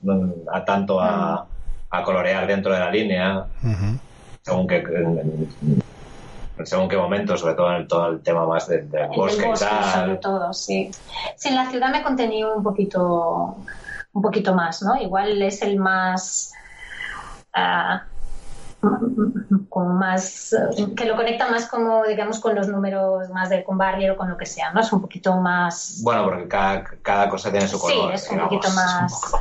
a 0.52 0.66
tanto 0.66 1.00
a, 1.00 1.46
a 1.90 2.04
colorear 2.04 2.48
dentro 2.48 2.74
de 2.74 2.80
la 2.80 2.92
línea 2.92 3.46
según 4.42 4.68
qué 4.68 4.84
según 6.66 6.90
qué 6.90 6.98
momento, 6.98 7.38
sobre 7.38 7.56
todo 7.56 7.76
en 7.76 7.88
todo 7.88 8.10
el 8.10 8.22
tema 8.22 8.46
más 8.46 8.68
del 8.68 8.88
bosque, 9.16 9.50
y 9.50 9.60
tal. 9.60 9.94
Sobre 9.94 10.16
todo, 10.18 10.54
sí. 10.54 10.92
Sí, 11.36 11.50
en 11.50 11.56
la 11.56 11.70
ciudad 11.70 11.90
me 11.90 12.00
he 12.00 12.04
contenido 12.04 12.56
un 12.56 12.64
poquito, 12.64 13.58
un 14.14 14.22
poquito 14.22 14.54
más, 14.54 14.82
¿no? 14.84 14.96
Igual 14.96 15.42
es 15.42 15.62
el 15.62 15.78
más 15.78 16.54
uh, 17.56 18.00
como 19.70 19.94
más 19.94 20.56
que 20.96 21.06
lo 21.06 21.16
conecta 21.16 21.50
más 21.50 21.68
como 21.68 22.04
digamos 22.06 22.40
con 22.40 22.56
los 22.56 22.68
números 22.68 23.30
más 23.30 23.50
de 23.50 23.64
con 23.64 23.78
barrio 23.78 24.14
o 24.14 24.18
con 24.18 24.30
lo 24.30 24.38
que 24.38 24.46
sea, 24.46 24.72
¿no? 24.72 24.82
Es 24.82 24.92
un 24.92 25.02
poquito 25.02 25.36
más 25.38 26.02
bueno 26.04 26.24
porque 26.26 26.48
cada, 26.48 26.84
cada 27.02 27.30
cosa 27.30 27.52
tiene 27.52 27.68
su 27.68 27.80
color. 27.80 28.18
Sí, 28.18 28.26
es 28.26 28.32
un 28.32 28.40
poquito 28.40 28.70
más. 28.72 29.34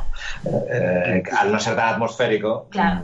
Eh, 0.45 1.23
al 1.37 1.51
no 1.51 1.59
ser 1.59 1.75
tan 1.75 1.89
atmosférico. 1.95 2.67
Claro. 2.69 3.01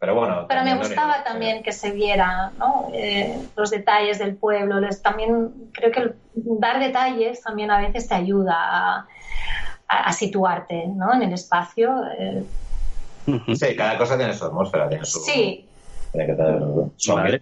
Pero 0.00 0.14
bueno. 0.14 0.46
Pero 0.48 0.64
me 0.64 0.76
gustaba 0.78 1.22
también 1.22 1.62
que 1.62 1.72
se 1.72 1.90
viera 1.92 2.52
eh, 2.94 3.38
los 3.54 3.70
detalles 3.70 4.18
del 4.18 4.34
pueblo. 4.34 4.80
también 5.02 5.70
creo 5.72 5.92
que 5.92 6.14
dar 6.34 6.80
detalles 6.80 7.42
también 7.42 7.70
a 7.70 7.78
veces 7.78 8.08
te 8.08 8.14
ayuda 8.14 9.06
a, 9.86 10.12
situarte 10.12 10.86
¿no? 10.86 11.12
en 11.12 11.22
el 11.24 11.34
espacio. 11.34 12.02
Eh. 12.18 12.42
Sí, 13.54 13.76
cada 13.76 13.98
cosa 13.98 14.16
tiene 14.16 14.32
su 14.32 14.46
atmósfera, 14.46 14.88
tiene 14.88 15.04
su. 15.04 15.20
Sí. 15.20 15.66
Tiene 16.12 16.34
que 16.34 17.40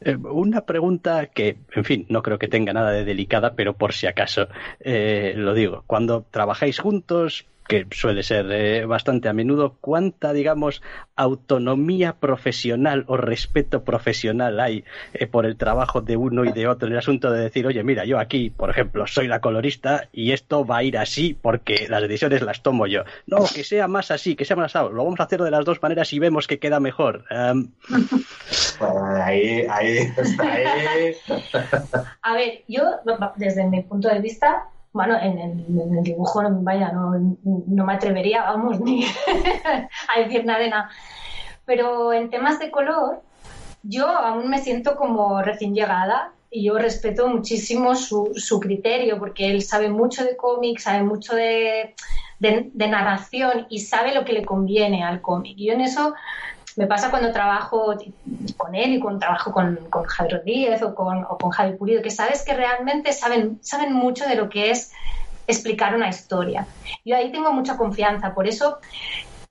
eh, 0.00 0.16
una 0.16 0.60
pregunta 0.60 1.26
que, 1.26 1.58
en 1.74 1.84
fin, 1.84 2.06
no 2.08 2.22
creo 2.22 2.38
que 2.38 2.46
tenga 2.46 2.72
nada 2.72 2.92
de 2.92 3.04
delicada, 3.04 3.54
pero 3.54 3.72
por 3.72 3.92
si 3.92 4.06
acaso 4.06 4.46
lo 4.84 5.54
digo. 5.54 5.82
Cuando 5.88 6.24
trabajáis 6.30 6.78
juntos, 6.78 7.46
que 7.68 7.86
suele 7.90 8.22
ser 8.22 8.50
eh, 8.50 8.86
bastante 8.86 9.28
a 9.28 9.34
menudo, 9.34 9.76
cuánta, 9.80 10.32
digamos, 10.32 10.82
autonomía 11.14 12.14
profesional 12.14 13.04
o 13.08 13.18
respeto 13.18 13.84
profesional 13.84 14.58
hay 14.58 14.84
eh, 15.12 15.26
por 15.26 15.44
el 15.44 15.56
trabajo 15.56 16.00
de 16.00 16.16
uno 16.16 16.44
y 16.44 16.52
de 16.52 16.66
otro 16.66 16.88
en 16.88 16.94
el 16.94 16.98
asunto 16.98 17.30
de 17.30 17.42
decir, 17.42 17.66
oye, 17.66 17.84
mira, 17.84 18.06
yo 18.06 18.18
aquí, 18.18 18.48
por 18.48 18.70
ejemplo, 18.70 19.06
soy 19.06 19.28
la 19.28 19.40
colorista 19.40 20.08
y 20.12 20.32
esto 20.32 20.64
va 20.64 20.78
a 20.78 20.82
ir 20.82 20.96
así 20.96 21.36
porque 21.40 21.86
las 21.88 22.00
decisiones 22.02 22.40
las 22.42 22.62
tomo 22.62 22.86
yo. 22.86 23.02
No, 23.26 23.38
que 23.54 23.62
sea 23.64 23.86
más 23.86 24.10
así, 24.10 24.34
que 24.34 24.46
sea 24.46 24.56
más 24.56 24.74
así. 24.74 24.88
Lo 24.92 25.04
vamos 25.04 25.20
a 25.20 25.24
hacer 25.24 25.42
de 25.42 25.50
las 25.50 25.64
dos 25.66 25.82
maneras 25.82 26.10
y 26.14 26.18
vemos 26.18 26.46
que 26.46 26.58
queda 26.58 26.80
mejor. 26.80 27.26
Em, 27.28 27.68
ahí, 28.80 29.66
ahí 29.68 29.98
está 30.16 30.52
ahí. 30.52 31.14
A 32.22 32.34
ver, 32.34 32.62
yo, 32.66 32.82
desde 33.36 33.66
mi 33.66 33.82
punto 33.82 34.08
de 34.08 34.20
vista, 34.20 34.68
bueno, 34.98 35.16
en 35.22 35.38
el, 35.38 36.02
dibujo, 36.02 36.42
vaya, 36.50 36.90
no, 36.90 37.12
no, 37.44 37.86
me 37.86 37.92
atrevería, 37.92 38.42
vamos, 38.42 38.80
ni 38.80 39.04
a 40.08 40.18
decir 40.18 40.44
nada 40.44 40.58
de 40.58 40.70
nada. 40.70 40.90
Pero 41.64 42.12
en 42.12 42.30
temas 42.30 42.58
de 42.58 42.72
color, 42.72 43.22
yo 43.84 44.08
aún 44.08 44.50
me 44.50 44.58
siento 44.58 44.96
como 44.96 45.40
recién 45.40 45.72
llegada 45.72 46.32
y 46.50 46.64
yo 46.64 46.78
respeto 46.78 47.28
muchísimo 47.28 47.94
su, 47.94 48.32
su 48.34 48.58
criterio 48.58 49.20
porque 49.20 49.48
él 49.52 49.62
sabe 49.62 49.88
mucho 49.88 50.24
de 50.24 50.36
cómics, 50.36 50.82
sabe 50.82 51.04
mucho 51.04 51.36
de, 51.36 51.94
de, 52.40 52.68
de, 52.74 52.88
narración 52.88 53.68
y 53.70 53.78
sabe 53.78 54.12
lo 54.12 54.24
que 54.24 54.32
le 54.32 54.44
conviene 54.44 55.04
al 55.04 55.20
cómic. 55.20 55.56
Yo 55.58 55.74
en 55.74 55.82
eso 55.82 56.12
me 56.78 56.86
pasa 56.86 57.10
cuando 57.10 57.32
trabajo 57.32 57.96
con 58.56 58.74
él 58.76 58.94
y 58.94 59.00
cuando 59.00 59.18
trabajo 59.18 59.50
con, 59.52 59.74
con 59.90 60.04
Javi 60.04 60.30
Rodríguez 60.30 60.80
o 60.82 60.94
con, 60.94 61.26
o 61.28 61.50
Javi 61.50 61.76
Pulido, 61.76 62.02
que 62.02 62.10
sabes 62.10 62.44
que 62.44 62.54
realmente 62.54 63.12
saben, 63.12 63.58
saben 63.62 63.92
mucho 63.92 64.28
de 64.28 64.36
lo 64.36 64.48
que 64.48 64.70
es 64.70 64.92
explicar 65.48 65.96
una 65.96 66.08
historia. 66.08 66.68
Yo 67.04 67.16
ahí 67.16 67.32
tengo 67.32 67.52
mucha 67.52 67.76
confianza, 67.76 68.32
por 68.32 68.46
eso 68.46 68.78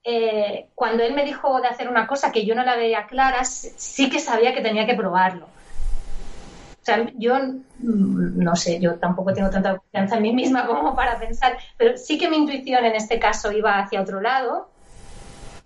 eh, 0.06 0.68
cuando 0.74 1.04
él 1.04 1.14
me 1.14 1.26
dijo 1.26 1.60
de 1.60 1.68
hacer 1.68 1.90
una 1.90 2.08
cosa 2.08 2.32
que 2.32 2.46
yo 2.46 2.56
no 2.56 2.64
la 2.64 2.78
veía 2.78 3.08
clara, 3.08 3.44
sí 3.44 4.10
que 4.10 4.22
sabía 4.22 4.54
que 4.54 4.62
tenía 4.62 4.86
que 4.86 4.96
probarlo. 4.96 5.48
O 5.48 6.86
sea, 6.86 7.12
yo 7.18 7.36
mm, 7.38 8.42
no 8.42 8.56
sé, 8.56 8.80
yo 8.80 8.96
tampoco 9.00 9.34
tengo 9.34 9.50
tanta 9.50 9.76
confianza 9.76 10.16
en 10.16 10.22
mí 10.22 10.32
misma 10.34 10.66
como 10.66 10.96
para 10.96 11.20
pensar, 11.20 11.58
pero 11.76 11.98
sí 11.98 12.18
que 12.18 12.30
mi 12.30 12.38
intuición 12.38 12.86
en 12.86 12.96
este 12.96 13.20
caso 13.20 13.52
iba 13.52 13.80
hacia 13.80 14.02
otro 14.02 14.22
lado 14.22 14.70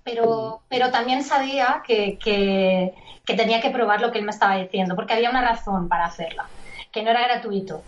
pero, 0.04 0.62
pero 0.70 0.91
también 0.91 1.24
sabía 1.24 1.84
que, 1.86 2.18
que, 2.18 2.93
tenía 3.26 3.62
que 3.62 3.70
probar 3.70 4.02
lo 4.02 4.12
que 4.12 4.20
él 4.20 4.26
me 4.26 4.32
estaba 4.32 4.58
diciendo, 4.58 4.95
porque 4.95 5.14
había 5.14 5.30
una 5.30 5.41
razón 5.41 5.88
para 5.88 6.06
hacerla, 6.06 6.47
que 6.91 7.02
no 7.02 7.12
era 7.12 7.28
gratuito. 7.28 7.82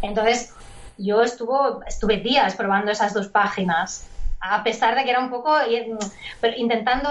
Entonces, 0.00 0.54
yo 0.96 1.22
estuvo, 1.22 1.82
estuve 1.84 2.18
días 2.18 2.56
probando 2.56 2.90
esas 2.90 3.12
dos 3.12 3.28
páginas, 3.28 4.08
a 4.40 4.62
pesar 4.62 4.94
de 4.94 5.04
que 5.04 5.10
era 5.10 5.20
un 5.20 5.30
poco 5.30 5.54
intentando 6.56 7.10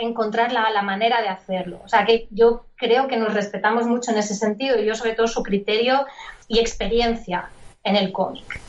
encontrar 0.00 0.52
la, 0.52 0.70
la, 0.70 0.82
manera 0.82 1.20
de 1.20 1.28
hacerlo. 1.28 1.80
O 1.84 1.88
sea, 1.88 2.06
que 2.06 2.28
yo 2.30 2.64
creo 2.76 3.08
que 3.08 3.16
nos 3.16 3.34
respetamos 3.34 3.86
mucho 3.86 4.12
en 4.12 4.18
ese 4.18 4.34
sentido 4.34 4.78
y 4.78 4.86
yo 4.86 4.94
sobre 4.94 5.14
todo 5.14 5.26
su 5.26 5.42
criterio 5.42 6.06
y 6.46 6.60
experiencia 6.60 7.50
en 7.82 7.96
el 7.96 8.12
cómic. 8.12 8.60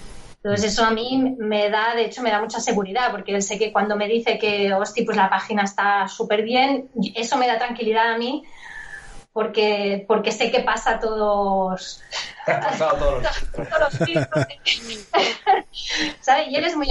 Entonces 0.41 0.71
eso 0.71 0.85
a 0.85 0.91
mí 0.91 1.35
me 1.37 1.69
da, 1.69 1.95
de 1.95 2.05
hecho, 2.05 2.21
me 2.21 2.31
da 2.31 2.41
mucha 2.41 2.61
seguridad, 2.61 3.11
porque 3.11 3.41
sé 3.41 3.59
que 3.59 3.73
cuando 3.73 3.97
me 3.97 4.07
dice 4.07 4.39
que, 4.39 4.73
hostia, 4.73 5.03
pues 5.05 5.17
la 5.17 5.29
página 5.29 5.63
está 5.63 6.07
súper 6.07 6.43
bien, 6.43 6.87
eso 7.13 7.35
me 7.37 7.45
da 7.45 7.57
tranquilidad 7.57 8.13
a 8.13 8.17
mí, 8.17 8.45
porque, 9.33 10.05
porque 10.07 10.31
sé 10.31 10.49
que 10.49 10.61
pasa 10.61 10.97
todos... 10.99 12.01
todos 12.77 13.23
los 13.79 13.99
Y 16.47 16.55
él 16.55 16.63
es 16.63 16.75
muy 16.75 16.87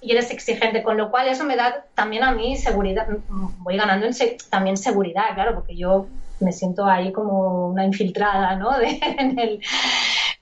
y 0.00 0.12
él 0.12 0.18
es 0.18 0.30
exigente, 0.30 0.82
con 0.82 0.96
lo 0.96 1.10
cual 1.10 1.28
eso 1.28 1.44
me 1.44 1.56
da 1.56 1.84
también 1.94 2.24
a 2.24 2.32
mí 2.32 2.56
seguridad, 2.56 3.06
voy 3.28 3.76
ganando 3.76 4.06
en 4.06 4.14
también 4.50 4.76
seguridad, 4.76 5.34
claro, 5.34 5.54
porque 5.54 5.76
yo 5.76 6.08
me 6.40 6.52
siento 6.52 6.86
ahí 6.86 7.12
como 7.12 7.68
una 7.68 7.84
infiltrada, 7.84 8.56
¿no? 8.56 8.70
en 8.80 9.38
el 9.38 9.60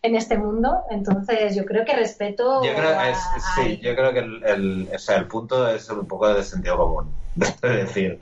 en 0.02 0.14
este 0.14 0.38
mundo. 0.38 0.84
Entonces, 0.90 1.54
yo 1.54 1.64
creo 1.64 1.84
que 1.84 1.94
respeto. 1.94 2.62
Yo 2.64 2.74
creo, 2.74 2.96
sí, 3.56 3.78
yo 3.82 3.94
creo 3.94 4.12
que 4.12 4.20
el, 4.20 4.88
o 4.94 4.98
sea, 4.98 5.16
el 5.16 5.26
punto 5.26 5.68
es 5.68 5.88
un 5.90 6.06
poco 6.06 6.32
de 6.32 6.42
sentido 6.42 6.76
común. 6.76 7.12
Es 7.40 7.60
decir, 7.60 8.18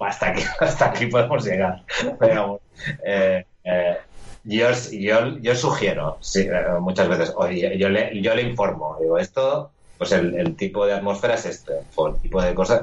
hasta 0.00 0.28
aquí, 0.28 0.42
hasta 0.60 0.86
aquí 0.86 1.06
podemos 1.06 1.44
llegar. 1.44 1.82
Pero, 2.18 2.60
eh, 3.04 3.44
eh, 3.64 3.96
yo, 4.44 4.68
yo, 4.92 5.38
yo, 5.38 5.54
sugiero, 5.54 6.18
sí, 6.20 6.42
eh, 6.42 6.78
muchas 6.80 7.08
veces, 7.08 7.32
oye, 7.36 7.76
yo 7.78 7.88
le, 7.88 8.20
yo 8.22 8.34
le 8.34 8.42
informo, 8.42 8.96
digo, 9.00 9.18
esto, 9.18 9.70
pues 9.98 10.12
el, 10.12 10.34
el 10.36 10.56
tipo 10.56 10.86
de 10.86 10.94
atmósfera 10.94 11.34
es 11.34 11.46
este, 11.46 11.72
o 11.96 12.08
el 12.08 12.16
tipo 12.20 12.40
de 12.40 12.54
cosas. 12.54 12.82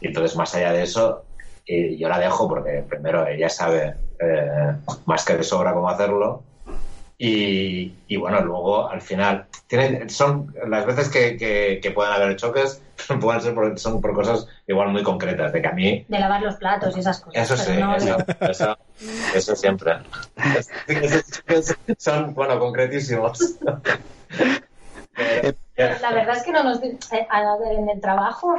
Y 0.00 0.08
entonces, 0.08 0.36
más 0.36 0.54
allá 0.54 0.72
de 0.72 0.82
eso, 0.82 1.24
yo 1.66 2.08
la 2.08 2.18
dejo 2.18 2.46
porque 2.46 2.84
primero 2.86 3.26
ella 3.26 3.48
sabe 3.48 3.94
más 5.06 5.24
que 5.24 5.34
de 5.34 5.42
sobra 5.42 5.72
cómo 5.72 5.88
hacerlo 5.88 6.42
y, 7.26 8.16
bueno, 8.16 8.40
luego 8.40 8.88
al 8.88 9.00
final, 9.00 9.46
tienen, 9.66 10.10
son 10.10 10.54
las 10.66 10.84
veces 10.84 11.08
que, 11.08 11.36
que, 11.80 11.90
pueden 11.90 12.12
haber 12.12 12.36
choques, 12.36 12.82
pueden 13.20 13.40
ser 13.40 13.54
por, 13.54 13.78
son 13.78 14.00
por 14.00 14.14
cosas 14.14 14.46
igual 14.66 14.90
muy 14.90 15.02
concretas, 15.02 15.52
de 15.52 15.62
que 15.62 15.68
a 15.68 15.72
mí... 15.72 16.04
De 16.08 16.18
lavar 16.18 16.42
los 16.42 16.56
platos 16.56 16.96
y 16.96 17.00
esas 17.00 17.20
cosas. 17.20 17.50
Eso 17.50 17.56
sí, 17.56 17.72
eso, 18.40 18.78
eso, 19.34 19.56
siempre. 19.56 19.94
son, 21.98 22.34
bueno, 22.34 22.58
concretísimos. 22.58 23.56
La 26.04 26.12
verdad 26.12 26.36
es 26.36 26.42
que 26.42 26.52
no 26.52 26.62
nos, 26.62 26.82
eh, 26.82 26.98
en 27.10 27.88
el 27.88 27.98
trabajo 27.98 28.56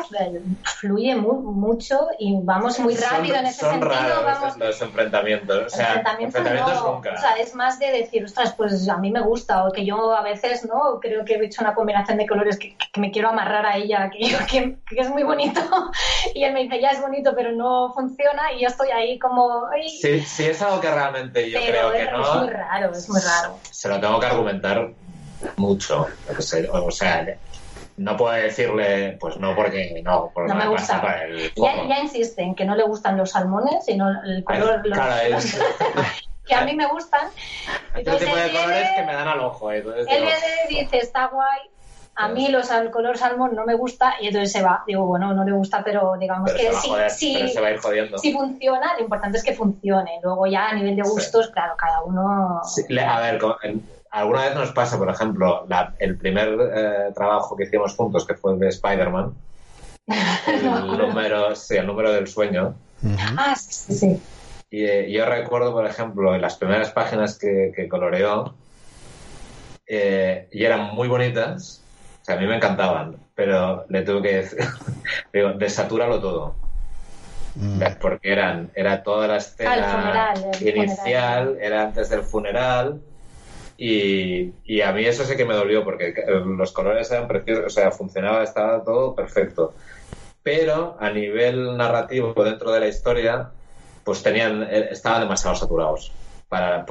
fluye 0.64 1.16
mucho 1.16 2.08
y 2.18 2.40
vamos 2.42 2.80
muy 2.80 2.96
rápido 2.96 3.36
en 3.36 3.46
ese 3.46 3.60
son 3.60 3.72
sentido. 3.74 3.94
Raros 3.94 4.24
vamos, 4.26 4.58
los 4.58 4.82
enfrentamientos. 4.82 5.74
O 5.74 5.76
sea, 5.76 6.04
enfrentamientos, 6.20 6.84
nunca. 6.84 7.14
O 7.14 7.18
sea, 7.20 7.36
es 7.36 7.54
más 7.54 7.78
de 7.78 7.92
decir, 7.92 8.26
ostras, 8.26 8.54
pues 8.54 8.90
a 8.90 8.98
mí 8.98 9.12
me 9.12 9.22
gusta, 9.22 9.64
o 9.64 9.72
que 9.72 9.86
yo 9.86 10.12
a 10.12 10.24
veces 10.24 10.66
no 10.66 11.00
creo 11.00 11.24
que 11.24 11.36
he 11.36 11.46
hecho 11.46 11.62
una 11.62 11.76
combinación 11.76 12.18
de 12.18 12.26
colores 12.26 12.58
que, 12.58 12.76
me 12.98 13.12
quiero 13.12 13.30
amarrar 13.30 13.68
a 13.68 13.78
ella, 13.78 14.10
que, 14.10 14.36
que, 14.88 15.00
es 15.00 15.10
muy 15.12 15.22
bonito. 15.22 15.62
y 16.34 16.46
él 16.46 16.54
me 16.54 16.64
dice, 16.64 16.82
ya 16.82 16.90
es 16.90 17.02
bonito, 17.02 17.34
pero 17.36 17.52
no 17.52 17.94
funciona, 17.94 18.54
y 18.54 18.64
yo 18.64 18.70
estoy 18.70 18.90
ahí 18.90 19.20
como. 19.20 19.68
Sí, 20.02 20.20
sí, 20.22 20.46
es 20.46 20.62
algo 20.64 20.82
que 20.82 20.90
realmente 20.90 21.52
yo 21.52 21.60
creo 21.60 21.92
que 21.92 22.06
no. 22.06 22.22
Es 22.24 22.42
muy 22.42 22.50
raro, 22.50 22.92
es 22.92 23.10
muy 23.10 23.22
raro. 23.22 23.60
Se 23.70 23.88
lo 23.88 24.00
tengo 24.00 24.20
que 24.20 24.26
argumentar 24.26 24.90
mucho. 25.58 26.08
O 26.72 26.92
sea, 26.92 27.26
no 27.98 28.18
puedo 28.18 28.34
decirle, 28.34 29.18
pues 29.20 29.38
no, 29.38 29.56
porque 29.56 30.02
no, 30.04 30.32
porque 30.34 30.54
no 30.54 30.60
me 30.60 30.68
gusta. 30.68 31.02
ya, 31.56 31.88
ya 31.88 32.00
insisten 32.00 32.56
que 32.56 32.66
no 32.66 32.76
le 32.76 32.84
gustan 32.84 33.18
los 33.18 33.32
salmones, 33.32 33.86
sino 33.86 34.10
el 34.24 34.44
color. 34.44 34.82
que 36.46 36.56
a 36.56 36.66
mí 36.66 36.76
me 36.76 36.88
gustan. 36.88 37.30
Entonces, 37.96 38.28
tipo 38.28 38.38
de 38.38 38.52
colores 38.52 38.90
que 38.96 39.04
me 39.04 39.14
dan 39.14 39.28
al 39.28 39.40
ojo. 39.40 39.72
él 39.72 39.86
dice, 40.70 40.98
está 40.98 41.28
guay. 41.28 41.60
A 42.18 42.30
mí 42.30 42.48
los, 42.48 42.72
el 42.72 42.92
color 42.92 43.18
salmón 43.18 43.56
no 43.56 43.66
me 43.66 43.76
gusta 43.76 44.16
y 44.22 44.28
entonces 44.28 44.52
se 44.54 44.64
va. 44.64 44.84
Digo, 44.88 45.06
bueno, 45.06 45.34
no 45.34 45.44
le 45.44 45.52
gusta, 45.52 45.84
pero 45.84 46.16
digamos 46.18 46.52
que 46.54 46.72
sí, 47.10 47.54
si 48.22 48.34
funciona, 48.34 48.94
lo 48.96 49.04
importante 49.04 49.38
es 49.38 49.44
que 49.44 49.54
funcione. 49.54 50.20
Luego 50.24 50.48
ya 50.48 50.70
a 50.70 50.74
nivel 50.74 50.96
de 50.96 51.02
gustos, 51.02 51.50
claro, 51.50 51.76
cada 51.78 52.04
uno... 52.04 52.62
a 52.62 53.20
ver, 53.20 53.38
alguna 54.16 54.46
vez 54.46 54.56
nos 54.56 54.72
pasa, 54.72 54.98
por 54.98 55.10
ejemplo, 55.10 55.68
el 56.00 56.18
primer 56.18 56.58
eh, 56.74 57.12
trabajo 57.14 57.56
que 57.58 57.66
hicimos 57.66 57.96
juntos, 57.96 58.26
que 58.26 58.34
fue 58.34 58.54
el 58.54 58.60
de 58.60 58.70
Spider-Man, 58.70 59.34
el 60.48 60.98
número, 60.98 61.54
sí, 61.56 61.76
el 61.76 61.86
número 61.86 62.14
del 62.14 62.28
sueño. 62.28 62.76
Ah, 63.38 63.56
sí, 63.56 63.94
sí. 63.94 64.22
Y 64.70 64.86
eh, 64.86 65.12
yo 65.12 65.26
recuerdo, 65.26 65.74
por 65.74 65.86
ejemplo, 65.86 66.34
en 66.34 66.42
las 66.42 66.56
primeras 66.56 66.92
páginas 66.92 67.38
que, 67.38 67.88
coloreó, 67.90 68.56
eh, 69.86 70.48
y 70.50 70.64
eran 70.64 70.96
muy 70.96 71.10
bonitas, 71.10 71.84
o 72.22 72.26
sea, 72.26 72.36
a 72.36 72.40
mí 72.40 72.48
me 72.48 72.56
encantaban, 72.56 73.18
pero 73.36 73.86
le 73.90 74.02
tuve 74.04 74.22
que 74.22 74.36
decir, 74.38 74.60
digo, 75.34 75.52
desatúralo 75.54 76.22
todo. 76.22 76.56
Mm. 77.56 77.82
Porque 78.00 78.32
eran, 78.32 78.72
era 78.76 79.04
toda 79.04 79.28
la 79.28 79.38
escena 79.38 80.34
inicial, 80.62 81.58
era 81.62 81.84
antes 81.84 82.10
del 82.10 82.22
funeral, 82.22 83.02
y, 83.78 84.82
a 84.82 84.92
mí 84.94 85.06
eso 85.06 85.26
sí 85.26 85.36
que 85.36 85.46
me 85.46 85.54
dolió 85.54 85.84
porque 85.84 86.14
los 86.58 86.72
colores 86.72 87.12
eran 87.12 87.28
preciosos, 87.28 87.66
o 87.66 87.70
sea, 87.70 87.92
funcionaba, 87.92 88.44
estaba 88.44 88.84
todo 88.84 89.16
perfecto. 89.16 89.74
Pero 90.44 90.96
a 91.00 91.10
nivel 91.10 91.76
narrativo 91.76 92.34
dentro 92.44 92.72
de 92.72 92.80
la 92.80 92.88
historia, 92.88 93.50
pues 94.04 94.22
tenían, 94.22 94.64
eh, 94.64 94.90
estaban 94.92 95.22
demasiado 95.22 95.56
saturados. 95.56 96.12
Para, 96.48 96.86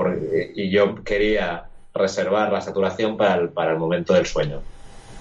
y 0.55 0.69
yo 0.71 0.97
quería 1.05 1.67
reservar 1.95 2.53
la 2.53 2.61
saturación 2.61 3.17
para 3.17 3.37
el, 3.37 3.49
para 3.51 3.73
el 3.73 3.79
momento 3.79 4.13
del 4.13 4.27
sueño. 4.27 4.61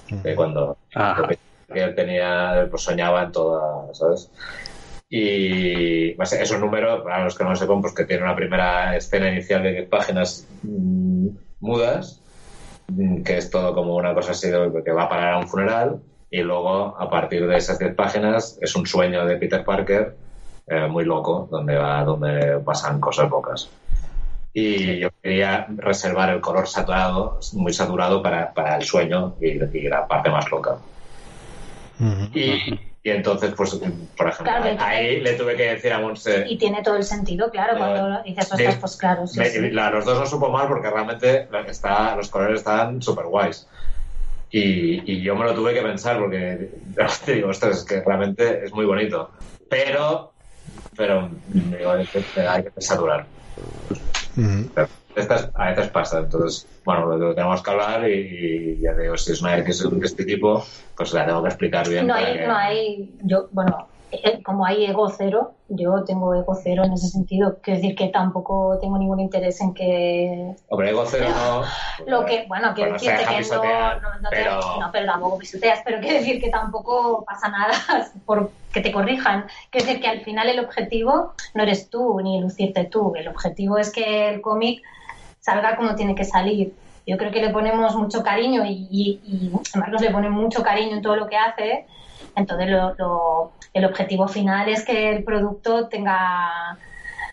De 0.08 0.34
cuando 0.34 0.76
que 1.72 1.82
él 1.82 1.94
tenía, 1.94 2.66
pues 2.70 2.82
soñaba 2.82 3.22
en 3.22 3.32
toda, 3.32 3.94
¿sabes? 3.94 4.30
Y 5.08 6.20
es 6.20 6.50
un 6.50 6.60
número, 6.60 7.02
para 7.04 7.24
los 7.24 7.36
que 7.36 7.44
no 7.44 7.50
lo 7.50 7.56
sepan, 7.56 7.80
pues 7.80 7.94
que 7.94 8.04
tiene 8.04 8.24
una 8.24 8.36
primera 8.36 8.96
escena 8.96 9.30
inicial 9.30 9.62
de 9.62 9.72
10 9.72 9.88
páginas 9.88 10.46
mm, 10.62 11.28
mudas, 11.64 12.20
mm, 12.88 13.22
que 13.22 13.38
es 13.38 13.50
todo 13.50 13.74
como 13.74 13.96
una 13.96 14.14
cosa 14.14 14.32
así 14.32 14.48
que 14.84 14.92
va 14.92 15.04
a 15.04 15.08
parar 15.08 15.34
a 15.34 15.38
un 15.38 15.48
funeral, 15.48 16.00
y 16.30 16.42
luego 16.42 16.96
a 16.98 17.08
partir 17.10 17.46
de 17.46 17.56
esas 17.56 17.78
10 17.78 17.94
páginas 17.94 18.58
es 18.60 18.74
un 18.76 18.86
sueño 18.86 19.24
de 19.24 19.36
Peter 19.36 19.64
Parker 19.64 20.16
eh, 20.66 20.86
muy 20.88 21.04
loco 21.04 21.46
donde 21.50 21.76
va 21.76 22.02
donde 22.04 22.58
pasan 22.64 23.00
cosas 23.00 23.28
pocas 23.28 23.70
y 24.54 25.00
yo 25.00 25.08
quería 25.20 25.66
reservar 25.76 26.30
el 26.30 26.40
color 26.40 26.68
saturado 26.68 27.40
muy 27.54 27.72
saturado 27.72 28.22
para, 28.22 28.54
para 28.54 28.76
el 28.76 28.84
sueño 28.84 29.34
y, 29.40 29.58
la 29.88 30.06
parte 30.06 30.30
más 30.30 30.48
loca. 30.48 30.78
Y, 32.32 32.80
y, 33.04 33.10
entonces 33.10 33.52
pues 33.54 33.78
por 34.16 34.28
ejemplo 34.28 34.52
ahí 34.80 35.20
le 35.20 35.34
tuve 35.34 35.54
que 35.54 35.74
decir 35.74 35.92
a 35.92 36.00
Monse 36.00 36.46
y 36.48 36.58
tiene 36.58 36.82
todo 36.82 36.96
el 36.96 37.04
sentido 37.04 37.50
claro 37.50 37.76
cuando 37.78 38.22
dices 38.24 38.48
pues, 38.50 38.76
pues 38.76 38.96
claro 38.96 39.26
sí, 39.26 39.40
los 39.70 40.04
dos 40.04 40.18
lo 40.18 40.26
supo 40.26 40.48
mal 40.48 40.66
porque 40.66 40.90
realmente 40.90 41.48
está, 41.68 42.16
los 42.16 42.28
colores 42.30 42.60
estaban 42.60 43.00
súper 43.00 43.26
guays 43.26 43.68
y, 44.56 45.20
yo 45.20 45.34
me 45.34 45.44
lo 45.44 45.54
tuve 45.54 45.74
que 45.74 45.82
pensar 45.82 46.18
porque 46.18 46.70
te 47.24 47.34
digo, 47.34 47.48
ostras, 47.48 47.78
es 47.78 47.84
que 47.84 48.00
realmente 48.02 48.64
es 48.64 48.72
muy 48.72 48.84
bonito. 48.84 49.30
Pero, 49.68 50.32
pero 50.96 51.28
digo, 51.44 51.90
hay 51.90 52.06
que 52.06 52.80
saturar. 52.80 53.26
Estas 55.16 55.50
a 55.54 55.70
veces 55.70 55.88
pasa, 55.88 56.18
entonces, 56.18 56.66
bueno, 56.84 57.06
lo 57.06 57.34
tenemos 57.34 57.62
que 57.62 57.70
hablar 57.70 58.08
y, 58.08 58.80
ya 58.80 58.94
digo, 58.94 59.16
si 59.16 59.32
es 59.32 59.40
una 59.40 59.56
X 59.58 59.88
de 59.88 60.06
este 60.06 60.24
tipo, 60.24 60.64
pues 60.96 61.12
la 61.12 61.26
tengo 61.26 61.42
que 61.42 61.48
explicar 61.48 61.88
bien. 61.88 62.06
No 62.06 62.14
hay, 62.14 62.46
no 62.46 62.56
hay, 62.56 63.14
yo, 63.22 63.48
bueno, 63.52 63.86
eh, 64.22 64.42
como 64.42 64.64
hay 64.64 64.84
ego 64.84 65.08
cero, 65.08 65.54
yo 65.68 66.04
tengo 66.04 66.34
ego 66.34 66.54
cero 66.54 66.84
en 66.84 66.92
ese 66.92 67.08
sentido. 67.08 67.58
Quiero 67.60 67.80
decir 67.80 67.96
que 67.96 68.08
tampoco 68.08 68.78
tengo 68.80 68.98
ningún 68.98 69.20
interés 69.20 69.60
en 69.60 69.74
que. 69.74 70.54
Hombre, 70.68 70.90
ego 70.90 71.04
cero 71.06 71.26
no. 71.34 71.62
Lo 72.06 72.24
que, 72.24 72.44
bueno, 72.46 72.72
quiero 72.74 72.92
decirte 72.92 73.24
que 73.24 73.40
no, 73.54 74.20
no, 74.20 74.28
pero... 74.30 74.60
no, 74.80 74.90
pero 74.92 75.06
tampoco 75.06 75.38
pisoteas, 75.38 75.80
pero 75.84 76.00
quiero 76.00 76.18
decir 76.18 76.40
que 76.40 76.50
tampoco 76.50 77.24
pasa 77.24 77.48
nada 77.48 77.74
por 78.26 78.50
que 78.72 78.80
te 78.80 78.92
corrijan. 78.92 79.46
Quiero 79.70 79.86
decir 79.86 80.00
que 80.00 80.08
al 80.08 80.20
final 80.20 80.48
el 80.48 80.60
objetivo 80.60 81.34
no 81.54 81.62
eres 81.62 81.90
tú 81.90 82.20
ni 82.20 82.40
lucirte 82.40 82.84
tú. 82.84 83.14
El 83.16 83.28
objetivo 83.28 83.78
es 83.78 83.90
que 83.90 84.28
el 84.28 84.40
cómic 84.40 84.82
salga 85.44 85.76
como 85.76 85.94
tiene 85.94 86.14
que 86.14 86.24
salir. 86.24 86.72
Yo 87.06 87.18
creo 87.18 87.30
que 87.30 87.42
le 87.42 87.50
ponemos 87.50 87.94
mucho 87.96 88.22
cariño 88.22 88.64
y, 88.64 88.88
y, 88.90 89.20
y 89.24 89.78
Marcos 89.78 90.00
le 90.00 90.10
pone 90.10 90.30
mucho 90.30 90.62
cariño 90.62 90.96
en 90.96 91.02
todo 91.02 91.16
lo 91.16 91.26
que 91.26 91.36
hace 91.36 91.86
entonces, 92.36 92.68
lo, 92.70 93.52
el 93.72 93.84
objetivo 93.84 94.28
final 94.28 94.68
es 94.68 94.84
que 94.84 95.10
el 95.10 95.24
producto 95.24 95.88
tenga, 95.88 96.78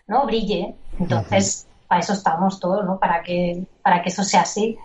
¿no? 0.06 0.26
Brille. 0.26 0.74
Entonces, 0.98 1.66
para 1.88 2.00
eso 2.00 2.12
estamos 2.12 2.60
todos, 2.60 2.84
¿no? 2.84 2.98
Para 2.98 3.22
que, 3.22 3.64
para 3.82 4.02
que 4.02 4.10
eso 4.10 4.24
sea 4.24 4.42
así. 4.42 4.78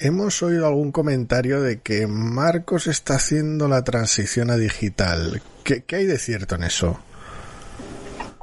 Hemos 0.00 0.42
oído 0.42 0.66
algún 0.66 0.92
comentario 0.92 1.62
de 1.62 1.80
que 1.80 2.06
Marcos 2.06 2.86
está 2.86 3.14
haciendo 3.14 3.68
la 3.68 3.82
transición 3.82 4.50
a 4.50 4.56
digital. 4.56 5.42
¿Qué, 5.64 5.84
hay 5.96 6.04
de 6.04 6.18
cierto 6.18 6.56
en 6.56 6.64
eso? 6.64 7.00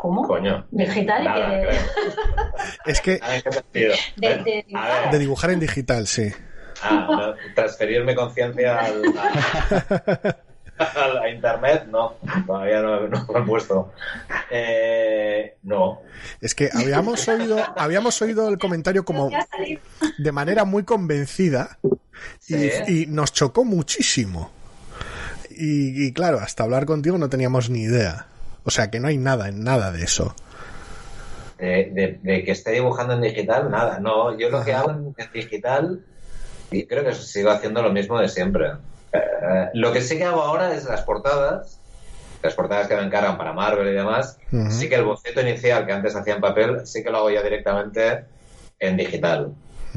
¿Cómo? 0.04 0.28
Coño. 0.28 0.68
Digital 0.70 1.24
y 1.24 1.32
que... 1.32 1.80
es 2.92 3.00
que... 3.00 3.22
De, 3.72 4.66
de, 5.10 5.18
dibujar 5.18 5.52
en 5.52 5.62
digital, 5.62 6.08
sí. 6.08 6.30
Ah, 6.84 7.34
transferirme 7.56 8.14
conciencia 8.14 8.80
al... 8.80 9.02
a 10.78 11.30
internet, 11.30 11.86
no, 11.90 12.18
todavía 12.46 12.82
no, 12.82 13.00
lo 13.08 13.18
he 13.18 13.42
puesto. 13.44 13.94
Eh, 14.52 15.56
no. 15.64 16.02
Es 16.42 16.54
que 16.54 16.70
habíamos 16.74 17.26
oído, 17.30 17.64
habíamos 17.78 18.22
oído 18.22 18.50
el 18.50 18.58
comentario 18.58 19.06
como 19.06 19.30
de 20.18 20.32
manera 20.34 20.66
muy 20.66 20.84
convencida 20.84 21.80
y, 22.50 23.06
nos 23.08 23.32
chocó 23.32 23.64
muchísimo. 23.64 24.52
Y, 25.50 26.12
claro, 26.12 26.40
hasta 26.40 26.64
hablar 26.64 26.86
contigo 26.86 27.18
no 27.18 27.30
teníamos 27.30 27.70
ni 27.70 27.84
idea. 27.84 28.28
O 28.64 28.72
sea 28.72 28.90
que 28.90 29.00
no 29.00 29.08
hay 29.08 29.18
nada 29.18 29.50
en 29.50 29.64
nada 29.64 29.92
de 29.92 30.04
eso. 30.04 30.36
De, 31.58 32.44
que 32.46 32.52
esté 32.52 32.72
dibujando 32.72 33.14
en 33.14 33.22
digital, 33.22 33.70
nada. 33.72 34.00
No, 34.00 34.38
yo 34.38 34.50
lo 34.50 34.64
que 34.64 34.74
hago 34.74 34.92
en, 34.92 35.16
digital, 35.34 36.04
y 36.72 36.86
creo 36.86 37.06
que 37.06 37.14
sigo 37.14 37.52
haciendo 37.52 37.82
lo 37.82 37.92
mismo 37.92 38.20
de 38.20 38.28
siempre. 38.28 38.72
Eh, 39.14 39.70
lo 39.74 39.94
que 39.94 40.02
sí 40.02 40.18
que 40.18 40.26
hago 40.26 40.42
ahora 40.42 40.74
es 40.74 40.86
las 40.86 41.04
portadas, 41.04 41.80
las 42.42 42.54
portadas 42.54 42.88
que 42.88 42.96
me 42.96 43.04
encargan 43.04 43.38
para 43.38 43.54
Marvel 43.54 43.88
y 43.88 43.94
demás, 43.94 44.38
sí 44.70 44.90
que 44.90 44.96
el 44.96 45.06
boceto 45.06 45.40
inicial 45.40 45.86
que 45.86 45.94
antes 45.94 46.16
hacía 46.16 46.36
en 46.36 46.42
papel, 46.42 46.86
sí 46.86 47.02
que 47.02 47.10
lo 47.10 47.20
hago 47.20 47.32
ya 47.32 47.42
directamente 47.42 48.26
en 48.80 48.98
digital. 48.98 49.54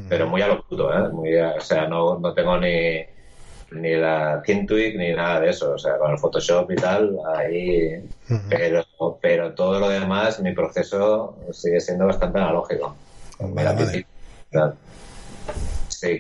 Pero 0.09 0.29
muy 0.29 0.43
a 0.43 0.49
lo 0.49 0.62
puto, 0.62 0.93
¿eh? 0.93 1.09
Muy 1.09 1.35
o 1.37 1.61
sea, 1.61 1.89
no, 1.89 2.19
no 2.19 2.35
tengo 2.35 2.59
ni, 2.59 3.03
ni 3.81 3.95
la 3.95 4.43
Twig 4.45 4.97
ni 4.97 5.12
nada 5.12 5.41
de 5.41 5.51
eso. 5.51 5.72
O 5.72 5.79
sea, 5.79 5.99
con 5.99 6.12
el 6.12 6.18
Photoshop 6.18 6.70
y 6.70 6.77
tal, 6.77 7.16
ahí. 7.37 8.05
pero, 8.49 8.85
pero 9.20 9.55
todo 9.55 9.81
lo 9.81 9.89
demás, 9.89 10.41
mi 10.41 10.53
proceso 10.53 11.37
sigue 11.53 11.81
siendo 11.81 12.07
bastante 12.07 12.39
analógico. 12.39 12.97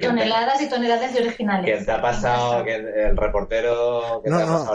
toneladas 0.00 0.60
y 0.60 0.68
toneladas 0.68 1.12
de 1.12 1.20
originales. 1.20 1.64
¿Quién 1.64 1.84
te 1.84 1.92
ha 1.92 2.00
pasado? 2.00 2.64
¿El 2.64 3.16
reportero? 3.16 4.22
no, 4.24 4.46
no, 4.46 4.66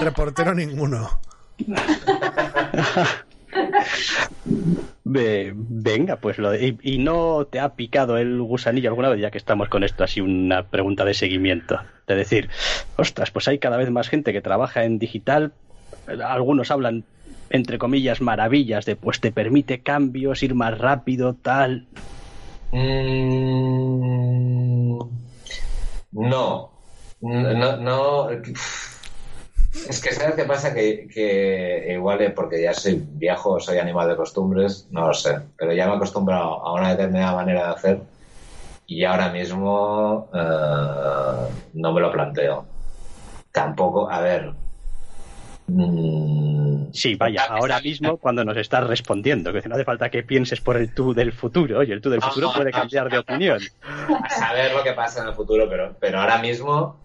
reportero 0.00 0.54
ninguno. 0.54 1.20
venga, 5.08 6.16
pues 6.16 6.38
lo 6.38 6.52
y, 6.54 6.98
no 6.98 7.46
te 7.46 7.60
ha 7.60 7.74
picado 7.74 8.16
el 8.16 8.42
gusanillo 8.42 8.88
alguna 8.88 9.08
vez, 9.08 9.20
ya 9.20 9.30
que 9.30 9.38
estamos 9.38 9.68
con 9.68 9.84
esto, 9.84 10.02
así 10.02 10.20
una 10.20 10.64
pregunta 10.64 11.04
de 11.04 11.14
seguimiento. 11.14 11.78
De 12.06 12.16
decir, 12.16 12.48
ostras, 12.96 13.30
pues 13.30 13.46
hay 13.48 13.58
cada 13.58 13.76
vez 13.76 13.90
más 13.90 14.08
gente 14.08 14.32
que 14.32 14.40
trabaja 14.40 14.84
en 14.84 14.98
digital. 14.98 15.52
Algunos 16.24 16.72
hablan, 16.72 17.04
entre 17.50 17.78
comillas, 17.78 18.20
maravillas 18.20 18.84
de 18.84 18.96
pues 18.96 19.20
te 19.20 19.30
permite 19.30 19.80
cambios, 19.80 20.42
ir 20.42 20.54
más 20.54 20.76
rápido, 20.76 21.34
tal. 21.34 21.86
Mm, 22.72 23.38
no, 26.12 26.72
no, 27.20 27.76
no. 27.76 28.28
Es 29.88 30.00
que 30.00 30.12
sabes 30.12 30.34
qué 30.34 30.44
pasa 30.44 30.74
que, 30.74 31.08
que 31.12 31.92
igual 31.92 32.32
porque 32.34 32.62
ya 32.62 32.72
soy 32.74 33.02
viejo, 33.06 33.60
soy 33.60 33.78
animal 33.78 34.08
de 34.08 34.16
costumbres, 34.16 34.88
no 34.90 35.08
lo 35.08 35.14
sé, 35.14 35.38
pero 35.56 35.72
ya 35.72 35.86
me 35.86 35.92
he 35.92 35.96
acostumbrado 35.96 36.64
a 36.66 36.72
una 36.72 36.90
determinada 36.90 37.36
manera 37.36 37.66
de 37.66 37.74
hacer 37.74 38.00
y 38.86 39.04
ahora 39.04 39.30
mismo 39.30 40.28
eh, 40.34 41.48
no 41.74 41.92
me 41.92 42.00
lo 42.00 42.10
planteo. 42.10 42.66
Tampoco, 43.52 44.10
a 44.10 44.20
ver, 44.20 44.52
Mm, 45.68 46.92
sí, 46.92 47.16
vaya, 47.16 47.44
ahora 47.48 47.80
mismo 47.80 48.18
cuando 48.18 48.44
nos 48.44 48.56
estás 48.56 48.86
respondiendo, 48.86 49.52
que 49.52 49.68
no 49.68 49.74
hace 49.74 49.84
falta 49.84 50.10
que 50.10 50.22
pienses 50.22 50.60
por 50.60 50.76
el 50.76 50.94
tú 50.94 51.12
del 51.12 51.32
futuro, 51.32 51.80
oye, 51.80 51.92
el 51.92 52.00
tú 52.00 52.08
del 52.08 52.22
futuro 52.22 52.52
puede 52.54 52.70
cambiar 52.70 53.10
de 53.10 53.18
opinión. 53.18 53.60
A 54.22 54.28
saber 54.30 54.72
lo 54.72 54.84
que 54.84 54.92
pasa 54.92 55.22
en 55.22 55.28
el 55.28 55.34
futuro, 55.34 55.68
pero, 55.68 55.96
pero 55.98 56.20
ahora 56.20 56.38
mismo, 56.38 57.00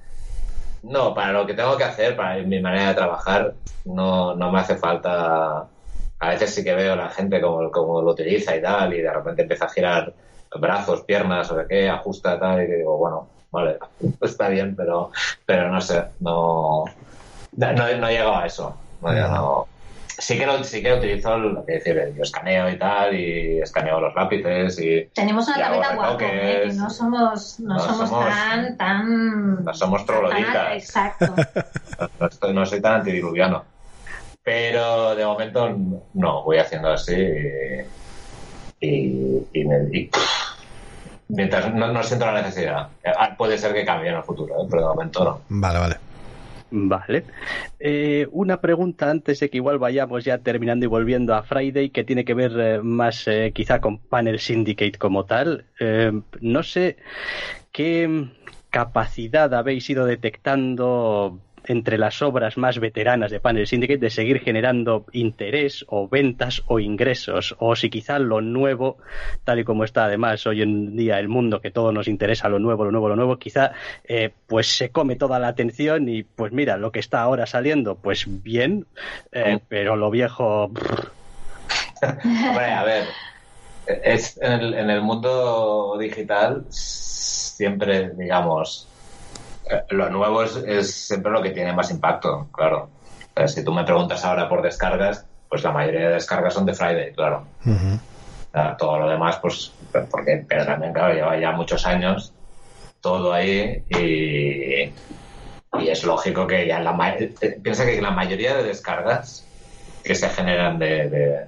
no, 0.83 1.13
para 1.13 1.31
lo 1.31 1.45
que 1.45 1.53
tengo 1.53 1.77
que 1.77 1.83
hacer, 1.83 2.15
para 2.15 2.41
mi 2.43 2.59
manera 2.59 2.89
de 2.89 2.95
trabajar, 2.95 3.53
no, 3.85 4.35
no 4.35 4.51
me 4.51 4.59
hace 4.59 4.75
falta. 4.75 5.67
A 6.19 6.29
veces 6.29 6.53
sí 6.53 6.63
que 6.63 6.75
veo 6.75 6.93
a 6.93 6.95
la 6.97 7.09
gente 7.09 7.41
como, 7.41 7.71
como 7.71 8.01
lo 8.01 8.11
utiliza 8.11 8.55
y 8.55 8.61
tal, 8.61 8.93
y 8.93 9.01
de 9.01 9.11
repente 9.11 9.43
empieza 9.43 9.65
a 9.65 9.69
girar 9.69 10.13
brazos, 10.59 11.01
piernas, 11.01 11.51
o 11.51 11.55
de 11.55 11.67
qué, 11.67 11.89
ajusta 11.89 12.39
tal, 12.39 12.63
y 12.63 12.67
digo, 12.67 12.97
bueno, 12.97 13.27
vale, 13.51 13.77
está 14.21 14.49
bien, 14.49 14.75
pero, 14.75 15.11
pero 15.45 15.69
no 15.69 15.81
sé, 15.81 16.03
no 16.19 16.85
no, 17.53 17.73
no, 17.73 17.87
he 17.87 18.11
llegado 18.11 18.35
a 18.35 18.45
eso. 18.45 18.75
Sí 20.21 20.37
que, 20.37 20.45
lo, 20.45 20.63
sí 20.63 20.83
que 20.83 20.93
utilizo 20.93 21.35
lo 21.35 21.65
que 21.65 21.73
decir, 21.73 22.13
yo 22.15 22.21
escaneo 22.21 22.69
y 22.69 22.77
tal, 22.77 23.15
y 23.15 23.59
escaneo 23.59 23.99
los 23.99 24.13
lápices 24.13 24.79
y... 24.79 25.09
Tenemos 25.15 25.47
una 25.47 25.57
tableta 25.57 25.95
guapa, 25.95 26.23
¿eh? 26.25 26.61
que 26.67 26.73
no 26.73 26.89
somos, 26.91 27.59
no, 27.59 27.79
somos, 27.79 28.11
tan, 28.11 28.77
tan... 28.77 29.65
No 29.65 29.73
somos 29.73 30.05
trogloditas. 30.05 30.73
Exacto. 30.73 31.25
no, 32.43 32.53
no, 32.53 32.65
soy 32.67 32.79
tan 32.79 32.99
antidiluviano. 32.99 33.65
Pero 34.43 35.15
de 35.15 35.25
momento 35.25 35.75
no, 36.13 36.43
voy 36.43 36.59
haciendo 36.59 36.91
así 36.91 37.15
y, 38.79 38.87
y, 39.53 39.61
y, 39.91 40.09
mientras 41.29 41.73
no, 41.73 41.91
no, 41.91 42.03
siento 42.03 42.27
la 42.27 42.43
necesidad. 42.43 42.89
Ah, 43.05 43.33
puede 43.35 43.57
ser 43.57 43.73
que 43.73 43.83
cambie 43.83 44.11
en 44.11 44.17
el 44.17 44.23
futuro, 44.23 44.53
¿eh? 44.53 44.67
pero 44.69 44.83
de 44.83 44.87
momento 44.87 45.23
no. 45.23 45.41
Vale, 45.49 45.79
vale. 45.79 46.10
Vale. 46.71 47.25
Eh, 47.79 48.27
una 48.31 48.61
pregunta 48.61 49.09
antes 49.09 49.41
de 49.41 49.49
que 49.49 49.57
igual 49.57 49.77
vayamos 49.77 50.23
ya 50.23 50.37
terminando 50.37 50.85
y 50.85 50.87
volviendo 50.87 51.35
a 51.35 51.43
Friday, 51.43 51.89
que 51.89 52.05
tiene 52.05 52.23
que 52.23 52.33
ver 52.33 52.53
eh, 52.57 52.79
más 52.81 53.27
eh, 53.27 53.51
quizá 53.53 53.81
con 53.81 53.97
Panel 53.99 54.39
Syndicate 54.39 54.97
como 54.97 55.25
tal. 55.25 55.65
no 56.39 56.63
sé 56.63 56.97
qué 57.73 58.27
capacidad 58.69 59.53
habéis 59.53 59.89
ido 59.89 60.05
detectando 60.05 61.41
entre 61.65 61.97
las 61.97 62.21
obras 62.21 62.57
más 62.57 62.79
veteranas 62.79 63.31
de 63.31 63.39
Panel 63.39 63.67
Syndicate 63.67 63.99
de 63.99 64.09
seguir 64.09 64.39
generando 64.39 65.05
interés 65.11 65.85
o 65.87 66.07
ventas 66.07 66.63
o 66.67 66.79
ingresos, 66.79 67.55
o 67.59 67.75
si 67.75 67.89
quizá 67.89 68.19
lo 68.19 68.41
nuevo, 68.41 68.97
tal 69.43 69.59
y 69.59 69.63
como 69.63 69.83
está 69.83 70.05
además 70.05 70.45
hoy 70.47 70.61
en 70.61 70.95
día 70.95 71.19
el 71.19 71.27
mundo, 71.27 71.61
que 71.61 71.71
todo 71.71 71.91
nos 71.91 72.07
interesa 72.07 72.49
lo 72.49 72.59
nuevo, 72.59 72.85
lo 72.85 72.91
nuevo, 72.91 73.09
lo 73.09 73.15
nuevo, 73.15 73.37
quizá 73.37 73.73
eh, 74.03 74.31
pues 74.47 74.77
se 74.77 74.91
come 74.91 75.15
toda 75.15 75.39
la 75.39 75.47
atención 75.47 76.09
y 76.09 76.23
pues 76.23 76.51
mira, 76.51 76.77
lo 76.77 76.91
que 76.91 76.99
está 76.99 77.21
ahora 77.21 77.45
saliendo, 77.45 77.95
pues 77.95 78.25
bien, 78.27 78.87
eh, 79.31 79.59
pero 79.67 79.95
lo 79.95 80.09
viejo... 80.09 80.71
a 82.01 82.83
ver, 82.83 83.05
es 84.03 84.39
en 84.41 84.51
el, 84.51 84.73
en 84.73 84.89
el 84.89 85.01
mundo 85.01 85.97
digital 85.99 86.65
siempre, 86.69 88.09
digamos, 88.15 88.87
lo 89.89 90.09
nuevo 90.09 90.43
es, 90.43 90.91
siempre 90.91 91.31
lo 91.31 91.41
que 91.41 91.51
tiene 91.51 91.73
más 91.73 91.91
impacto, 91.91 92.47
claro. 92.51 92.89
si 93.45 93.63
tú 93.63 93.73
me 93.73 93.83
preguntas 93.83 94.23
ahora 94.25 94.47
por 94.47 94.61
descargas, 94.61 95.25
pues 95.49 95.63
la 95.63 95.71
mayoría 95.71 96.07
de 96.07 96.13
descargas 96.15 96.53
son 96.53 96.65
de 96.65 96.73
Friday, 96.73 97.13
claro. 97.13 97.45
todo 98.77 98.99
lo 98.99 99.09
demás, 99.09 99.37
pues, 99.41 99.71
porque 100.09 100.45
pero 100.47 100.65
también, 100.65 100.93
claro, 100.93 101.13
lleva 101.13 101.37
ya 101.39 101.51
muchos 101.51 101.85
años 101.85 102.33
todo 103.01 103.33
ahí 103.33 103.83
y, 103.89 104.93
y 105.79 105.87
es 105.89 106.03
lógico 106.03 106.45
que 106.45 106.67
ya 106.67 106.79
la 106.79 106.95
piensa 107.63 107.85
que 107.85 108.01
la 108.01 108.11
mayoría 108.11 108.55
de 108.55 108.63
descargas 108.63 109.45
que 110.03 110.15
se 110.15 110.29
generan 110.29 110.77
de, 110.79 111.47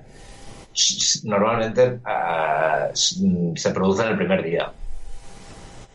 normalmente 1.24 2.00
ah, 2.06 2.90
se 2.94 3.72
producen 3.72 4.10
el 4.10 4.18
primer 4.18 4.44
día. 4.44 4.72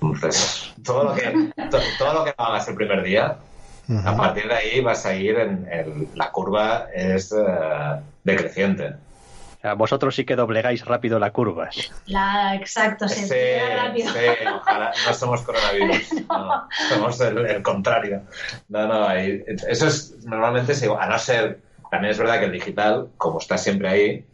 Entonces, 0.00 0.72
todo 0.84 1.04
lo 1.04 1.14
que, 1.14 1.52
todo 1.98 2.14
lo 2.14 2.24
que 2.24 2.34
hagas 2.36 2.68
el 2.68 2.74
primer 2.74 3.02
día, 3.02 3.36
a 4.04 4.16
partir 4.16 4.46
de 4.46 4.54
ahí 4.54 4.80
vas 4.80 5.06
a 5.06 5.14
ir 5.14 5.38
en, 5.38 6.08
la 6.14 6.30
curva 6.30 6.88
es 6.94 7.32
uh, 7.32 8.00
decreciente. 8.22 8.94
vosotros 9.76 10.14
sí 10.14 10.24
que 10.24 10.36
doblegáis 10.36 10.84
rápido 10.84 11.18
la 11.18 11.32
curva. 11.32 11.70
La, 12.06 12.54
exacto, 12.54 13.08
se 13.08 13.26
sí, 13.26 13.74
rápido. 13.76 14.12
Sí, 14.12 14.46
ojalá, 14.54 14.92
no 15.06 15.14
somos 15.14 15.42
coronavirus, 15.42 16.12
no. 16.28 16.68
somos 16.88 17.20
el, 17.20 17.62
contrario. 17.62 18.22
No, 18.68 18.86
no, 18.86 19.10
eso 19.10 19.86
es 19.86 20.16
normalmente, 20.24 20.74
a 20.98 21.06
no 21.06 21.18
ser, 21.18 21.60
también 21.90 22.12
es 22.12 22.18
verdad 22.18 22.38
que 22.38 22.44
el 22.44 22.52
digital, 22.52 23.08
como 23.16 23.38
está 23.38 23.56
siempre 23.58 23.88
ahí, 23.88 24.24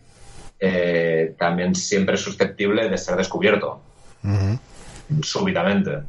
eh, 0.59 1.35
también 1.39 1.75
siempre 1.75 2.17
es 2.17 2.21
susceptible 2.21 2.89
de 2.89 2.99
ser 2.99 3.17
descubierto 3.17 3.81
súbitamente. 5.23 6.03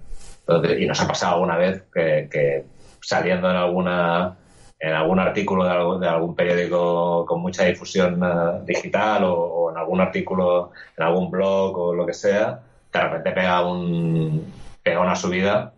y 0.77 0.85
nos 0.85 1.01
ha 1.01 1.07
pasado 1.07 1.35
alguna 1.35 1.57
vez 1.57 1.83
que, 1.93 2.63
saliendo 3.01 3.49
en 3.49 3.55
alguna 3.55 4.35
en 4.77 4.93
algún 4.93 5.19
artículo 5.19 5.99
de 5.99 6.07
algún, 6.07 6.35
periódico 6.35 7.25
con 7.25 7.41
mucha 7.41 7.63
difusión 7.63 8.21
eh, 8.23 8.61
digital 8.65 9.23
o, 9.23 9.71
en 9.71 9.77
algún 9.77 10.01
artículo 10.01 10.71
en 10.97 11.03
algún 11.03 11.31
blog 11.31 11.77
o 11.77 11.93
lo 11.93 12.05
que 12.05 12.13
sea, 12.13 12.59
de 12.91 13.01
repente 13.01 13.31
pega 13.31 13.65
un 13.65 14.53
pega 14.83 14.99
una 14.99 15.15
subida, 15.15 15.73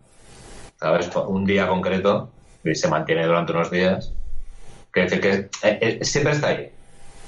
¿sabes? 0.78 1.10
Un 1.16 1.44
día 1.46 1.68
concreto 1.68 2.30
y 2.64 2.74
se 2.74 2.88
mantiene 2.88 3.26
durante 3.26 3.52
unos 3.52 3.70
días. 3.70 4.12
Quiere 4.90 5.08
decir 5.08 5.20
que 5.20 5.68
eh, 5.68 5.78
eh, 5.80 6.04
siempre 6.04 6.32
está 6.32 6.48
ahí. 6.48 6.70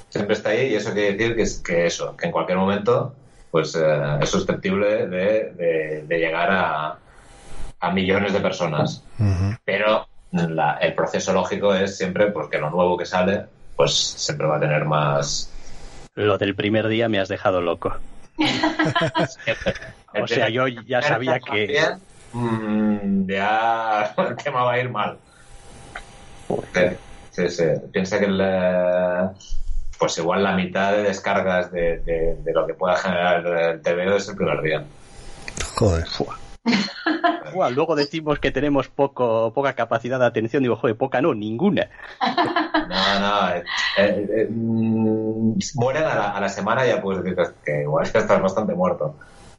Siempre 0.09 0.33
está 0.35 0.49
ahí 0.49 0.73
y 0.73 0.75
eso 0.75 0.93
quiere 0.93 1.13
decir 1.13 1.35
que, 1.35 1.63
que 1.63 1.85
eso, 1.85 2.15
que 2.17 2.25
en 2.27 2.31
cualquier 2.31 2.57
momento 2.57 3.15
pues 3.51 3.75
eh, 3.75 4.17
es 4.21 4.29
susceptible 4.29 5.07
de, 5.07 6.05
llegar 6.07 6.49
a, 6.49 6.97
a, 7.79 7.91
millones 7.91 8.33
de 8.33 8.39
personas. 8.39 9.03
Pero 9.65 10.07
el 10.31 10.93
proceso 10.95 11.33
lógico 11.33 11.75
es 11.75 11.97
siempre 11.97 12.31
porque 12.31 12.57
lo 12.57 12.69
nuevo 12.69 12.97
que 12.97 13.05
sale, 13.05 13.45
pues 13.75 13.93
siempre 13.93 14.47
va 14.47 14.57
a 14.57 14.59
tener 14.59 14.85
más. 14.85 15.51
Lo 16.15 16.37
del 16.37 16.55
primer 16.55 16.87
día 16.87 17.09
me 17.09 17.19
has 17.19 17.29
dejado 17.29 17.61
loco. 17.61 17.93
o 20.13 20.27
sea, 20.27 20.49
yo 20.49 20.67
ya 20.67 21.01
sabía 21.01 21.39
que. 21.39 21.97
Mm, 22.33 23.29
ya 23.29 24.13
el 24.29 24.35
tema 24.37 24.63
va 24.63 24.73
a 24.73 24.79
ir 24.79 24.89
mal. 24.89 25.17
Sí, 27.31 27.49
sí. 27.49 27.63
Piensa 27.91 28.19
que 28.19 28.25
el, 28.25 28.41
pues 30.01 30.17
igual 30.17 30.41
la 30.41 30.55
mitad 30.55 30.93
de 30.93 31.03
descargas 31.03 31.71
de, 31.71 32.35
lo 32.51 32.65
que 32.65 32.73
pueda 32.73 32.95
generar 32.95 33.45
el 33.45 33.81
TVO 33.83 34.15
es 34.15 34.27
el 34.29 34.35
primer 34.35 34.59
día. 34.63 34.83
Joder. 35.75 36.07
luego 37.75 37.95
decimos 37.95 38.39
que 38.39 38.49
tenemos 38.49 38.87
poco, 38.87 39.53
poca 39.53 39.73
capacidad 39.73 40.17
de 40.17 40.25
atención. 40.25 40.63
Digo, 40.63 40.75
joder, 40.75 40.97
poca 40.97 41.21
no, 41.21 41.35
ninguna. 41.35 41.87
No, 42.89 43.19
no. 43.19 43.55
Eh, 43.55 43.63
eh, 43.97 44.27
eh, 44.37 44.47
mm, 44.49 45.59
mueren 45.75 46.03
a 46.03 46.39
la, 46.39 46.49
semana 46.49 46.83
ya 46.83 46.99
pues 46.99 47.19
que 47.63 47.81
igual 47.81 48.03
es 48.03 48.11
que 48.11 48.17
estás 48.17 48.41
bastante 48.41 48.73
muerto. 48.73 49.15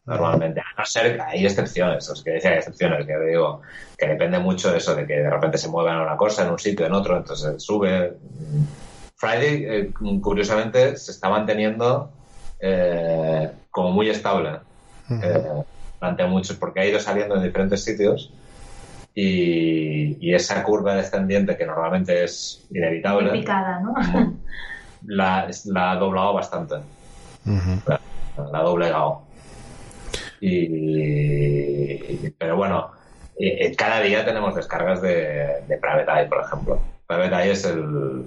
Normalmente, 0.06 0.60
a 0.60 0.80
no 0.80 0.84
ser 0.84 1.14
que 1.14 1.22
hay 1.22 1.46
excepciones, 1.46 2.10
os 2.10 2.24
que 2.24 2.32
decía 2.32 2.50
hay 2.50 2.58
excepciones, 2.58 3.06
que 3.06 3.16
digo 3.16 3.62
que 3.96 4.08
depende 4.08 4.40
mucho 4.40 4.72
de 4.72 4.78
eso, 4.78 4.96
de 4.96 5.06
que 5.06 5.20
de 5.20 5.30
repente 5.30 5.56
se 5.56 5.68
muevan 5.68 6.00
una 6.00 6.16
cosa 6.16 6.42
en 6.42 6.50
un 6.50 6.58
sitio, 6.58 6.84
en 6.84 6.92
otro, 6.94 7.16
entonces 7.16 7.62
sube, 7.62 8.16
Friday, 9.22 9.64
eh, 9.64 9.92
curiosamente, 10.20 10.96
se 10.96 11.12
está 11.12 11.28
manteniendo 11.28 12.10
eh, 12.58 13.52
como 13.70 13.92
muy 13.92 14.10
estable 14.10 14.58
eh, 15.10 15.62
durante 16.00 16.26
muchos, 16.26 16.56
porque 16.56 16.80
ha 16.80 16.86
ido 16.86 16.98
saliendo 16.98 17.36
en 17.36 17.44
diferentes 17.44 17.84
sitios 17.84 18.32
y, 19.14 20.34
esa 20.34 20.64
curva 20.64 20.96
descendiente 20.96 21.56
que 21.56 21.64
normalmente 21.64 22.24
es 22.24 22.66
inevitable, 22.72 23.44
la, 25.06 25.48
ha 25.76 25.96
doblado 25.96 26.34
bastante. 26.34 26.76
la, 27.86 28.00
ha 28.52 28.62
doblegado. 28.62 29.22
Y, 30.40 32.28
pero 32.30 32.56
bueno, 32.56 32.90
cada 33.76 34.00
día 34.00 34.24
tenemos 34.24 34.56
descargas 34.56 35.00
de, 35.00 35.62
de 35.68 35.76
Private 35.76 36.10
Eye, 36.10 36.28
por 36.28 36.40
ejemplo. 36.40 36.80
Private 37.06 37.34
Eye 37.36 37.52
es 37.52 37.64
el, 37.66 38.24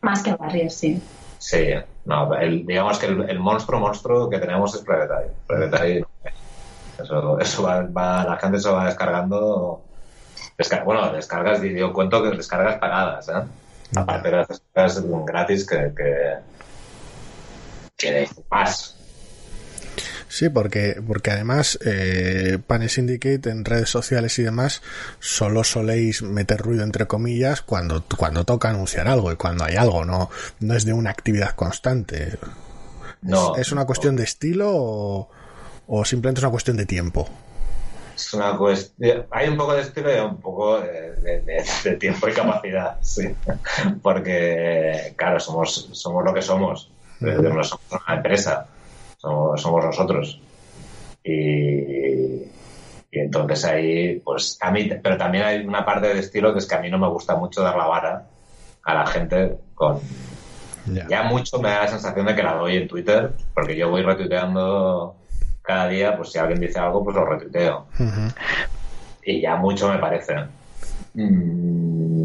más 0.00 0.22
que 0.22 0.34
Barrier, 0.34 0.70
sí. 0.70 1.02
Sí, 1.38 1.68
no, 2.04 2.30
digamos 2.66 2.98
que 2.98 3.06
el, 3.06 3.38
monstruo 3.38 3.80
monstruo 3.80 4.28
que 4.28 4.38
tenemos 4.38 4.74
es 4.74 4.82
Prevetae. 4.82 6.04
eso, 7.02 7.38
eso 7.38 7.62
va, 7.62 8.24
la 8.24 8.36
gente 8.36 8.58
se 8.58 8.68
va 8.68 8.84
descargando. 8.84 9.82
bueno, 10.84 11.12
descargas, 11.12 11.62
yo 11.62 11.92
cuento 11.92 12.22
que 12.22 12.36
descargas 12.36 12.78
pagadas, 12.78 13.28
¿eh? 13.28 13.42
Aparte 13.96 14.30
de 14.30 14.36
las 14.36 14.48
descargas 14.48 15.02
gratis 15.24 15.66
que, 15.66 15.92
que, 15.96 16.34
que 17.96 18.28
más. 18.50 18.99
Sí, 20.30 20.48
porque, 20.48 21.02
porque 21.04 21.32
además 21.32 21.76
eh, 21.84 22.58
Pane 22.64 22.88
Syndicate 22.88 23.50
en 23.50 23.64
redes 23.64 23.90
sociales 23.90 24.38
y 24.38 24.44
demás 24.44 24.80
solo 25.18 25.64
soléis 25.64 26.22
meter 26.22 26.60
ruido 26.60 26.84
entre 26.84 27.08
comillas 27.08 27.62
cuando, 27.62 28.04
cuando 28.16 28.44
toca 28.44 28.70
anunciar 28.70 29.08
algo 29.08 29.32
y 29.32 29.36
cuando 29.36 29.64
hay 29.64 29.74
algo, 29.74 30.04
no, 30.04 30.30
no 30.60 30.74
es 30.74 30.84
de 30.84 30.92
una 30.92 31.10
actividad 31.10 31.56
constante. 31.56 32.38
No, 33.22 33.56
¿Es, 33.56 33.72
una 33.72 33.84
cuestión 33.86 34.14
de 34.14 34.22
estilo 34.22 34.70
o, 34.72 36.04
simplemente 36.04 36.38
es 36.38 36.44
una 36.44 36.52
cuestión 36.52 36.76
de 36.76 36.86
tiempo? 36.86 37.28
Es 38.14 38.32
una 38.32 38.56
cuestión, 38.56 39.26
hay 39.32 39.48
un 39.48 39.56
poco 39.56 39.74
de 39.74 39.82
estilo 39.82 40.16
y 40.16 40.20
un 40.20 40.40
poco 40.40 40.80
de, 40.80 41.96
tiempo 41.98 42.28
y 42.28 42.32
capacidad, 42.32 42.98
sí. 43.02 43.34
Porque, 44.00 45.12
claro, 45.16 45.40
somos, 45.40 45.88
somos 45.90 46.24
lo 46.24 46.32
que 46.32 46.40
somos. 46.40 46.88
Somos 47.18 47.78
una 47.90 48.14
empresa 48.14 48.68
somos, 49.20 49.84
nosotros. 49.84 50.40
Y, 51.22 52.42
entonces 53.12 53.64
ahí, 53.64 54.20
pues 54.20 54.56
a 54.60 54.70
mí, 54.70 54.88
pero 55.02 55.16
también 55.16 55.44
hay 55.44 55.66
una 55.66 55.84
parte 55.84 56.08
del 56.08 56.18
estilo 56.18 56.52
que 56.52 56.60
es 56.60 56.66
que 56.66 56.76
a 56.76 56.80
mí 56.80 56.88
no 56.88 56.98
me 56.98 57.08
gusta 57.08 57.34
mucho 57.34 57.62
dar 57.62 57.76
la 57.76 57.86
vara 57.86 58.26
a 58.84 58.94
la 58.94 59.06
gente 59.06 59.58
con... 59.74 60.00
Ya 61.08 61.24
mucho 61.24 61.60
me 61.60 61.68
da 61.68 61.82
la 61.82 61.88
sensación 61.88 62.26
de 62.26 62.34
que 62.34 62.42
la 62.42 62.54
doy 62.54 62.76
en 62.76 62.88
Twitter, 62.88 63.32
porque 63.54 63.76
yo 63.76 63.90
voy 63.90 64.02
retuiteando 64.02 65.14
cada 65.62 65.88
día, 65.88 66.16
pues 66.16 66.32
si 66.32 66.38
alguien 66.38 66.58
dice 66.58 66.78
algo, 66.78 67.04
pues 67.04 67.14
lo 67.14 67.26
retuiteo. 67.26 67.86
Y 69.22 69.40
ya 69.42 69.56
mucho 69.56 69.92
me 69.92 69.98
parece. 69.98 70.34
Mm, 71.14 72.19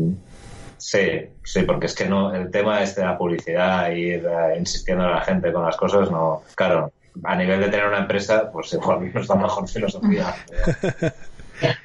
sí, 0.85 1.29
sí, 1.43 1.63
porque 1.63 1.87
es 1.87 1.95
que 1.95 2.05
no, 2.05 2.33
el 2.33 2.51
tema 2.51 2.83
este 2.83 3.01
de 3.01 3.07
la 3.07 3.17
publicidad, 3.17 3.89
ir 3.89 4.23
uh, 4.25 4.55
insistiendo 4.55 5.05
a 5.05 5.09
la 5.09 5.21
gente 5.21 5.51
con 5.51 5.65
las 5.65 5.75
cosas, 5.75 6.11
no, 6.11 6.43
claro, 6.53 6.91
a 7.23 7.35
nivel 7.35 7.59
de 7.59 7.69
tener 7.69 7.87
una 7.87 7.99
empresa, 7.99 8.51
pues 8.51 8.71
igual 8.73 9.11
no 9.11 9.21
está 9.21 9.35
mejor 9.35 9.67
filosofía. 9.67 10.35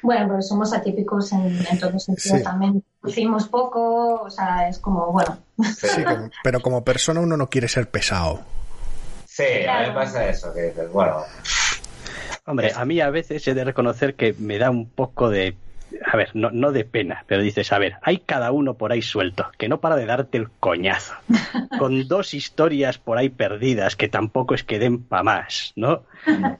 Bueno, 0.01 0.27
pero 0.27 0.41
somos 0.41 0.73
atípicos 0.73 1.31
en, 1.31 1.65
en 1.71 1.79
todos 1.79 2.03
sentidos 2.03 2.43
también. 2.43 2.83
Hicimos 3.05 3.47
poco, 3.47 4.15
o 4.23 4.29
sea, 4.29 4.67
es 4.67 4.79
como, 4.79 5.13
bueno. 5.13 5.37
Sí, 5.77 6.03
pero 6.43 6.59
como 6.59 6.83
persona 6.83 7.21
uno 7.21 7.37
no 7.37 7.47
quiere 7.47 7.69
ser 7.69 7.89
pesado. 7.89 8.41
Sí, 9.25 9.65
a 9.65 9.79
mí 9.79 9.87
me 9.87 9.93
pasa 9.93 10.27
eso, 10.27 10.53
que 10.53 10.63
dices, 10.63 10.91
bueno. 10.91 11.23
Hombre, 12.45 12.73
a 12.75 12.83
mí 12.83 12.99
a 12.99 13.09
veces 13.11 13.47
he 13.47 13.53
de 13.53 13.63
reconocer 13.63 14.15
que 14.15 14.35
me 14.37 14.57
da 14.57 14.69
un 14.69 14.89
poco 14.89 15.29
de 15.29 15.55
a 16.05 16.17
ver, 16.17 16.29
no, 16.33 16.51
no 16.51 16.71
de 16.71 16.85
pena, 16.85 17.23
pero 17.27 17.41
dices, 17.41 17.71
a 17.71 17.79
ver, 17.79 17.95
hay 18.01 18.19
cada 18.19 18.51
uno 18.51 18.75
por 18.75 18.91
ahí 18.91 19.01
suelto, 19.01 19.47
que 19.57 19.69
no 19.69 19.79
para 19.79 19.95
de 19.95 20.05
darte 20.05 20.37
el 20.37 20.49
coñazo, 20.49 21.13
con 21.79 22.07
dos 22.07 22.33
historias 22.33 22.97
por 22.97 23.17
ahí 23.17 23.29
perdidas 23.29 23.95
que 23.95 24.07
tampoco 24.07 24.55
es 24.55 24.63
que 24.63 24.79
den 24.79 25.03
pa' 25.03 25.23
más, 25.23 25.73
¿no? 25.75 26.03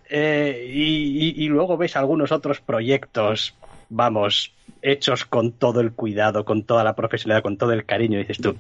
Eh, 0.09 0.71
y, 0.73 1.43
y 1.43 1.47
luego 1.47 1.77
ves 1.77 1.95
algunos 1.95 2.31
otros 2.31 2.61
proyectos, 2.61 3.55
vamos, 3.91 4.53
hechos 4.81 5.25
con 5.25 5.51
todo 5.51 5.81
el 5.81 5.91
cuidado, 5.91 6.45
con 6.45 6.63
toda 6.63 6.83
la 6.83 6.95
profesionalidad, 6.95 7.43
con 7.43 7.57
todo 7.57 7.73
el 7.73 7.85
cariño, 7.85 8.17
dices 8.17 8.39
tú. 8.39 8.55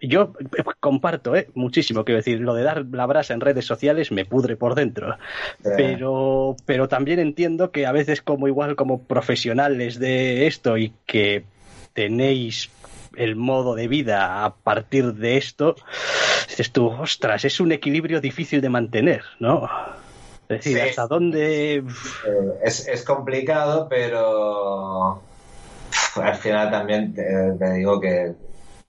Yo 0.00 0.32
comparto 0.80 1.36
¿eh? 1.36 1.48
muchísimo, 1.54 2.04
quiero 2.04 2.16
decir, 2.16 2.40
lo 2.40 2.54
de 2.54 2.64
dar 2.64 2.84
la 2.90 3.06
brasa 3.06 3.34
en 3.34 3.40
redes 3.40 3.66
sociales 3.66 4.10
me 4.10 4.24
pudre 4.24 4.56
por 4.56 4.74
dentro, 4.74 5.16
pero, 5.76 6.56
pero 6.64 6.88
también 6.88 7.20
entiendo 7.20 7.70
que 7.70 7.86
a 7.86 7.92
veces 7.92 8.22
como 8.22 8.48
igual 8.48 8.76
como 8.76 9.02
profesionales 9.02 9.98
de 9.98 10.46
esto 10.46 10.76
y 10.78 10.92
que 11.06 11.44
tenéis 11.92 12.70
el 13.16 13.36
modo 13.36 13.74
de 13.74 13.88
vida 13.88 14.44
a 14.44 14.54
partir 14.54 15.14
de 15.14 15.36
esto, 15.36 15.76
dices 16.48 16.72
tú, 16.72 16.88
ostras, 16.88 17.44
es 17.44 17.60
un 17.60 17.72
equilibrio 17.72 18.20
difícil 18.20 18.60
de 18.60 18.68
mantener, 18.68 19.22
¿no? 19.38 19.68
Es 20.48 20.64
decir, 20.64 20.80
¿hasta 20.80 21.06
dónde...? 21.06 21.76
Eh, 21.76 21.84
es, 22.62 22.86
es 22.86 23.04
complicado, 23.04 23.88
pero 23.88 25.22
al 26.22 26.34
final 26.36 26.70
también 26.70 27.14
te, 27.14 27.72
digo 27.74 28.00
que 28.00 28.34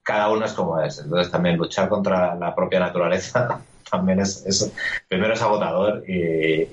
cada 0.03 0.29
uno 0.29 0.45
es 0.45 0.53
como 0.53 0.79
es. 0.81 0.99
Entonces 0.99 1.31
también 1.31 1.57
luchar 1.57 1.89
contra 1.89 2.35
la 2.35 2.55
propia 2.55 2.79
naturaleza 2.79 3.61
también 3.91 4.19
es, 4.19 4.71
primero 5.07 5.33
es 5.33 5.41
agotador 5.41 6.03
y, 6.07 6.67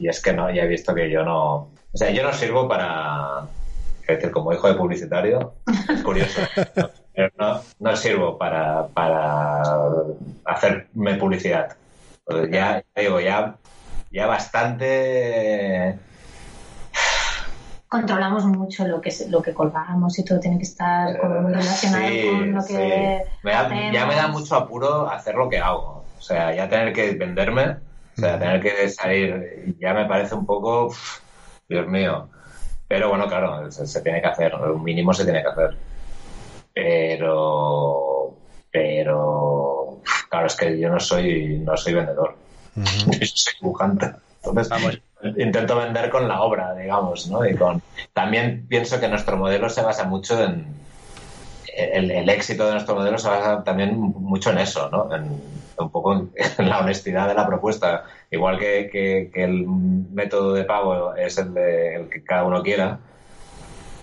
es 0.00 0.20
que 0.20 0.32
no, 0.32 0.50
ya 0.50 0.64
he 0.64 0.68
visto 0.68 0.94
que 0.94 1.08
yo 1.08 1.24
no, 1.24 1.54
o 1.54 1.96
sea, 1.96 2.10
yo 2.10 2.24
no 2.24 2.32
sirvo 2.32 2.68
para, 2.68 3.46
decir, 4.08 4.32
como 4.32 4.52
hijo 4.52 4.66
de 4.66 4.74
publicitario, 4.74 5.54
es 5.88 6.02
curioso, 6.02 6.40
no, 7.38 7.60
no, 7.78 7.96
sirvo 7.96 8.36
para, 8.36 8.88
para 8.88 9.62
hacerme 10.44 11.14
publicidad. 11.14 11.76
ya 12.50 12.82
digo, 12.96 13.20
ya, 13.20 13.56
ya 14.12 14.26
bastante 14.26 15.98
controlamos 17.92 18.46
mucho 18.46 18.86
lo 18.86 19.02
que 19.02 19.12
lo 19.28 19.42
que 19.42 19.52
colgamos 19.52 20.18
y 20.18 20.24
todo 20.24 20.40
tiene 20.40 20.56
que 20.56 20.64
estar 20.64 21.14
eh, 21.14 21.18
relacionado 21.20 22.04
con 22.30 22.54
lo 22.54 22.64
que 22.64 23.22
ya 23.42 24.06
me 24.06 24.14
da 24.14 24.28
mucho 24.28 24.56
apuro 24.56 25.10
hacer 25.10 25.34
lo 25.34 25.46
que 25.50 25.58
hago. 25.58 26.02
O 26.16 26.22
sea 26.22 26.54
ya 26.54 26.70
tener 26.70 26.94
que 26.94 27.12
venderme 27.12 27.76
o 28.16 28.20
sea 28.20 28.38
tener 28.38 28.62
que 28.62 28.88
salir 28.88 29.76
ya 29.78 29.92
me 29.92 30.06
parece 30.06 30.34
un 30.34 30.46
poco 30.46 30.94
Dios 31.68 31.86
mío. 31.86 32.30
Pero 32.88 33.10
bueno 33.10 33.26
claro 33.28 33.70
se, 33.70 34.00
tiene 34.00 34.22
que 34.22 34.28
hacer 34.28 34.54
un 34.54 34.82
mínimo 34.82 35.12
se 35.12 35.24
tiene 35.24 35.42
que 35.42 35.48
hacer. 35.48 35.76
Pero 36.72 38.34
pero 38.70 40.00
claro 40.30 40.46
es 40.46 40.56
que 40.56 40.80
yo 40.80 40.88
no 40.88 40.98
soy 40.98 41.58
no 41.58 41.76
soy 41.76 41.92
vendedor 41.92 42.41
yo 42.74 43.26
soy 43.26 43.54
dibujante 43.60 44.12
entonces 44.44 44.68
vamos 44.68 44.98
intento 45.36 45.76
vender 45.76 46.10
con 46.10 46.26
la 46.26 46.42
obra, 46.42 46.74
digamos, 46.74 47.28
¿no? 47.28 47.46
Y 47.46 47.54
con 47.54 47.80
también 48.12 48.66
pienso 48.68 48.98
que 48.98 49.08
nuestro 49.08 49.36
modelo 49.36 49.68
se 49.68 49.82
basa 49.82 50.04
mucho 50.04 50.42
en 50.42 50.66
el, 51.74 52.28
éxito 52.28 52.66
de 52.66 52.72
nuestro 52.72 52.94
modelo 52.94 53.18
se 53.18 53.28
basa 53.28 53.64
también 53.64 53.96
mucho 53.98 54.50
en 54.50 54.58
eso, 54.58 54.90
¿no? 54.90 55.14
En, 55.14 55.40
un 55.78 55.90
poco 55.90 56.12
en, 56.14 56.30
la 56.68 56.80
honestidad 56.80 57.28
de 57.28 57.34
la 57.34 57.46
propuesta, 57.46 58.04
igual 58.30 58.58
que, 58.58 59.30
el 59.34 59.66
método 59.66 60.52
de 60.54 60.64
pago 60.64 61.14
es 61.14 61.38
el, 61.38 61.54
de, 61.54 61.94
el 61.96 62.08
que 62.08 62.24
cada 62.24 62.44
uno 62.44 62.62
quiera. 62.62 62.98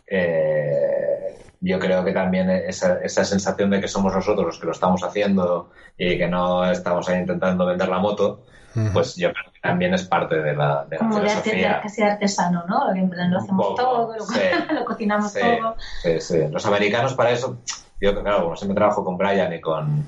Eh, 0.08 1.38
yo 1.62 1.78
creo 1.78 2.04
que 2.04 2.14
también 2.14 2.50
esa, 2.50 3.00
esa 3.04 3.26
sensación 3.26 3.70
de 3.70 3.82
que 3.82 3.88
somos 3.88 4.14
nosotros 4.14 4.46
los 4.46 4.60
que 4.60 4.66
lo 4.66 4.72
estamos 4.72 5.04
haciendo 5.04 5.72
y 5.98 6.18
que 6.18 6.28
no 6.28 6.70
estamos 6.72 7.08
ahí 7.10 7.20
intentando 7.20 7.66
vender 7.66 7.90
la 7.90 8.00
moto, 8.00 8.46
pues 8.94 9.16
yo 9.16 9.32
creo 9.32 9.52
que 9.52 9.60
también 9.60 9.94
es 9.94 10.04
parte 10.04 10.36
de 10.36 10.56
la, 10.56 10.86
de 10.86 10.98
la 10.98 11.00
Como 11.00 11.18
filosofía. 11.18 11.82
casi 11.82 12.04
artesano, 12.04 12.64
¿no? 12.68 12.94
En 12.94 13.10
plan, 13.10 13.32
lo 13.32 13.40
hacemos 13.40 13.76
todo, 13.76 14.16
lo, 14.16 14.86
cocinamos 14.86 15.34
todo. 15.34 15.76
Sí, 16.02 16.20
sí. 16.20 16.48
Los 16.50 16.66
americanos 16.66 17.14
para 17.14 17.32
eso, 17.32 17.58
yo 18.00 18.16
que 18.16 18.22
claro, 18.22 18.44
como 18.44 18.56
siempre 18.56 18.76
trabajo 18.76 19.04
con 19.04 19.18
Brian 19.18 19.54
y 19.54 19.62
con 19.62 20.06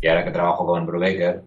y 0.00 0.08
ahora 0.08 0.24
que 0.24 0.30
trabajo 0.30 0.66
con 0.66 0.86
Brubaker, 0.86 1.42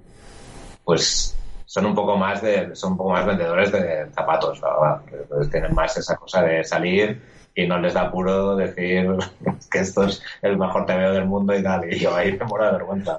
pues 0.83 1.35
son 1.65 1.85
un 1.85 1.95
poco 1.95 2.17
más 2.17 2.41
de 2.41 2.75
son 2.75 2.93
un 2.93 2.97
poco 2.97 3.11
más 3.11 3.25
vendedores 3.25 3.71
de 3.71 4.07
zapatos, 4.11 4.59
¿verdad? 4.59 5.01
Entonces 5.11 5.51
tienen 5.51 5.73
más 5.73 5.95
esa 5.97 6.15
cosa 6.15 6.41
de 6.41 6.63
salir 6.63 7.38
y 7.59 7.67
no 7.67 7.79
les 7.79 7.93
da 7.93 8.03
apuro 8.03 8.55
decir 8.55 9.07
que 9.71 9.79
esto 9.79 10.05
es 10.05 10.23
el 10.41 10.57
mejor 10.57 10.85
TVO 10.85 11.11
del 11.11 11.25
mundo 11.25 11.57
y 11.57 11.61
tal. 11.61 11.91
Y 11.91 11.99
yo 11.99 12.15
ahí 12.15 12.31
me 12.37 12.45
muero 12.45 12.65
de 12.65 12.71
vergüenza. 12.71 13.17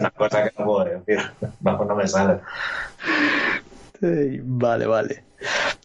Una 0.00 0.10
cosa 0.10 0.44
que 0.44 0.52
no 0.58 0.64
puedo 0.64 0.84
decir. 0.84 1.18
No, 1.60 1.84
no 1.84 1.96
me 1.96 2.06
sale. 2.06 2.38
Vale, 4.00 4.86
vale. 4.86 5.24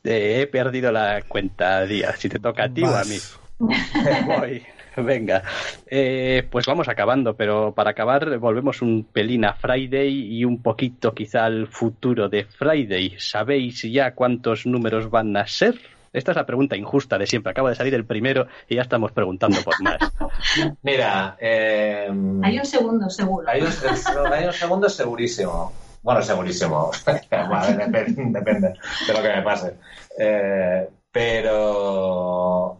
Eh, 0.03 0.41
he 0.41 0.47
perdido 0.47 0.91
la 0.91 1.23
cuenta, 1.27 1.85
Díaz. 1.85 2.19
Si 2.19 2.29
te 2.29 2.39
toca 2.39 2.65
a 2.65 2.69
ti 2.69 2.83
o 2.83 2.95
a 2.95 3.03
mí. 3.03 3.17
Voy. 4.25 4.63
Venga, 4.97 5.41
eh, 5.87 6.45
pues 6.51 6.65
vamos 6.65 6.89
acabando, 6.89 7.33
pero 7.33 7.73
para 7.73 7.91
acabar 7.91 8.37
volvemos 8.39 8.81
un 8.81 9.05
pelín 9.05 9.45
a 9.45 9.53
Friday 9.53 10.35
y 10.35 10.43
un 10.43 10.61
poquito 10.61 11.13
quizá 11.13 11.45
al 11.45 11.67
futuro 11.67 12.27
de 12.27 12.43
Friday. 12.43 13.15
¿Sabéis 13.17 13.83
ya 13.83 14.13
cuántos 14.13 14.65
números 14.65 15.09
van 15.09 15.37
a 15.37 15.47
ser? 15.47 15.79
Esta 16.13 16.31
es 16.31 16.37
la 16.37 16.45
pregunta 16.45 16.75
injusta 16.75 17.17
de 17.17 17.25
siempre. 17.25 17.51
Acaba 17.51 17.69
de 17.69 17.75
salir 17.75 17.93
el 17.93 18.05
primero 18.05 18.47
y 18.67 18.75
ya 18.75 18.81
estamos 18.81 19.11
preguntando 19.11 19.61
por 19.63 19.81
más. 19.81 19.97
Mira, 20.81 21.37
eh, 21.39 22.09
hay 22.43 22.59
un 22.59 22.65
segundo 22.65 23.09
seguro. 23.09 23.47
Hay 23.49 23.61
un, 23.61 24.53
segundo 24.53 24.89
segurísimo. 24.89 25.71
Bueno, 26.03 26.21
segurísimo. 26.21 26.91
depende, 27.05 28.73
de 29.07 29.13
lo 29.13 29.21
que 29.21 29.29
me 29.29 29.41
pase. 29.41 29.75
Eh, 30.17 30.89
pero 31.11 32.77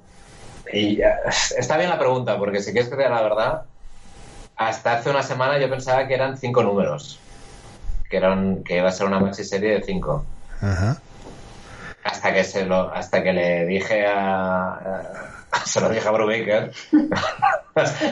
está 0.65 1.77
bien 1.77 1.89
la 1.89 1.99
pregunta, 1.99 2.38
porque 2.38 2.61
si 2.61 2.71
quieres 2.71 2.89
que 2.89 2.97
te 2.97 3.09
la 3.09 3.21
verdad, 3.21 3.63
hasta 4.57 4.93
hace 4.93 5.09
una 5.09 5.23
semana 5.23 5.57
yo 5.57 5.69
pensaba 5.69 6.05
que 6.07 6.15
eran 6.15 6.38
cinco 6.38 6.63
números. 6.63 7.19
Que, 8.09 8.17
eran, 8.17 8.63
que 8.65 8.77
iba 8.77 8.89
a 8.89 8.91
ser 8.91 9.07
una 9.07 9.21
maxi 9.21 9.45
serie 9.45 9.75
de 9.75 9.84
cinco. 9.84 10.25
Ajá 10.59 10.99
hasta 12.04 12.34
que 12.34 12.43
se 12.43 12.66
lo, 12.66 12.93
hasta 12.93 13.24
que 13.24 13.34
le 13.34 13.66
dije 13.66 14.06
a, 14.08 15.39
se 15.66 15.82
lo 15.82 15.89
dije 15.89 16.08
a 16.08 16.12
Brubaker. 16.12 16.72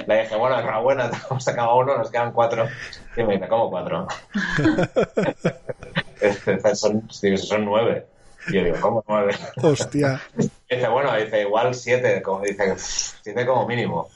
Le 0.08 0.22
dije 0.22 0.38
bueno 0.38 0.58
enhorabuena 0.58 1.12
hemos 1.30 1.44
sacado 1.44 1.78
uno 1.78 1.98
nos 1.98 2.10
quedan 2.10 2.32
cuatro 2.32 2.66
y 3.18 3.24
me 3.24 3.34
dice 3.34 3.50
¿cómo 3.50 3.70
cuatro? 3.70 4.08
son, 6.76 7.10
son 7.12 7.66
nueve. 7.66 8.06
Y 8.48 8.54
yo 8.54 8.64
digo 8.64 8.78
¿cómo 8.80 9.04
nueve? 9.06 9.36
hostia. 9.62 10.22
Dice 10.34 10.88
bueno 10.88 11.14
dice 11.14 11.42
igual 11.42 11.76
siete 11.76 12.22
como 12.22 12.40
dice 12.40 12.74
siete 12.78 13.46
como 13.46 13.68
mínimo 13.68 14.08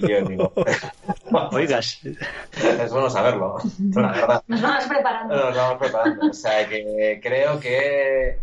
y 0.00 0.08
yo 0.08 0.22
digo, 0.24 0.52
oigas, 1.52 2.00
es 2.04 2.90
bueno 2.90 3.10
saberlo, 3.10 3.56
la 3.94 4.12
verdad. 4.12 4.42
Nos 4.46 4.62
vamos 4.62 4.84
preparando. 4.84 5.36
Nos 5.36 5.56
vamos 5.56 5.78
preparando. 5.78 6.26
O 6.30 6.32
sea, 6.32 6.68
que 6.68 7.20
creo 7.22 7.58
que. 7.60 8.38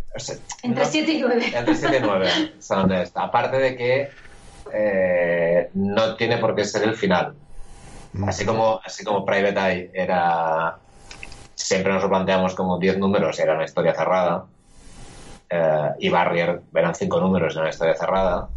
entre 0.62 0.84
7 0.84 1.12
y 1.12 1.20
9. 1.20 1.52
Entre 1.54 1.74
7 1.74 1.96
y 1.96 2.00
9 2.00 2.52
son 2.58 2.92
Aparte 3.14 3.58
de 3.58 3.76
que 3.76 4.10
eh, 4.72 5.70
no 5.74 6.16
tiene 6.16 6.38
por 6.38 6.54
qué 6.54 6.64
ser 6.64 6.84
el 6.84 6.94
final. 6.94 7.34
Mm. 8.12 8.28
Así 8.28 8.44
como, 8.44 8.80
así 8.84 9.04
como 9.04 9.24
Private 9.24 9.60
Eye 9.60 9.90
era. 9.94 10.76
Siempre 11.54 11.92
nos 11.92 12.02
lo 12.02 12.08
planteamos 12.08 12.54
como 12.54 12.78
10 12.78 12.98
números 12.98 13.38
y 13.38 13.42
era 13.42 13.54
una 13.54 13.64
historia 13.64 13.94
cerrada. 13.94 14.46
Eh, 15.48 15.88
y 15.98 16.08
Barrier 16.08 16.62
eran 16.74 16.94
5 16.94 17.20
números 17.20 17.54
y 17.54 17.56
era 17.56 17.62
una 17.62 17.70
historia 17.70 17.94
cerrada 17.94 18.48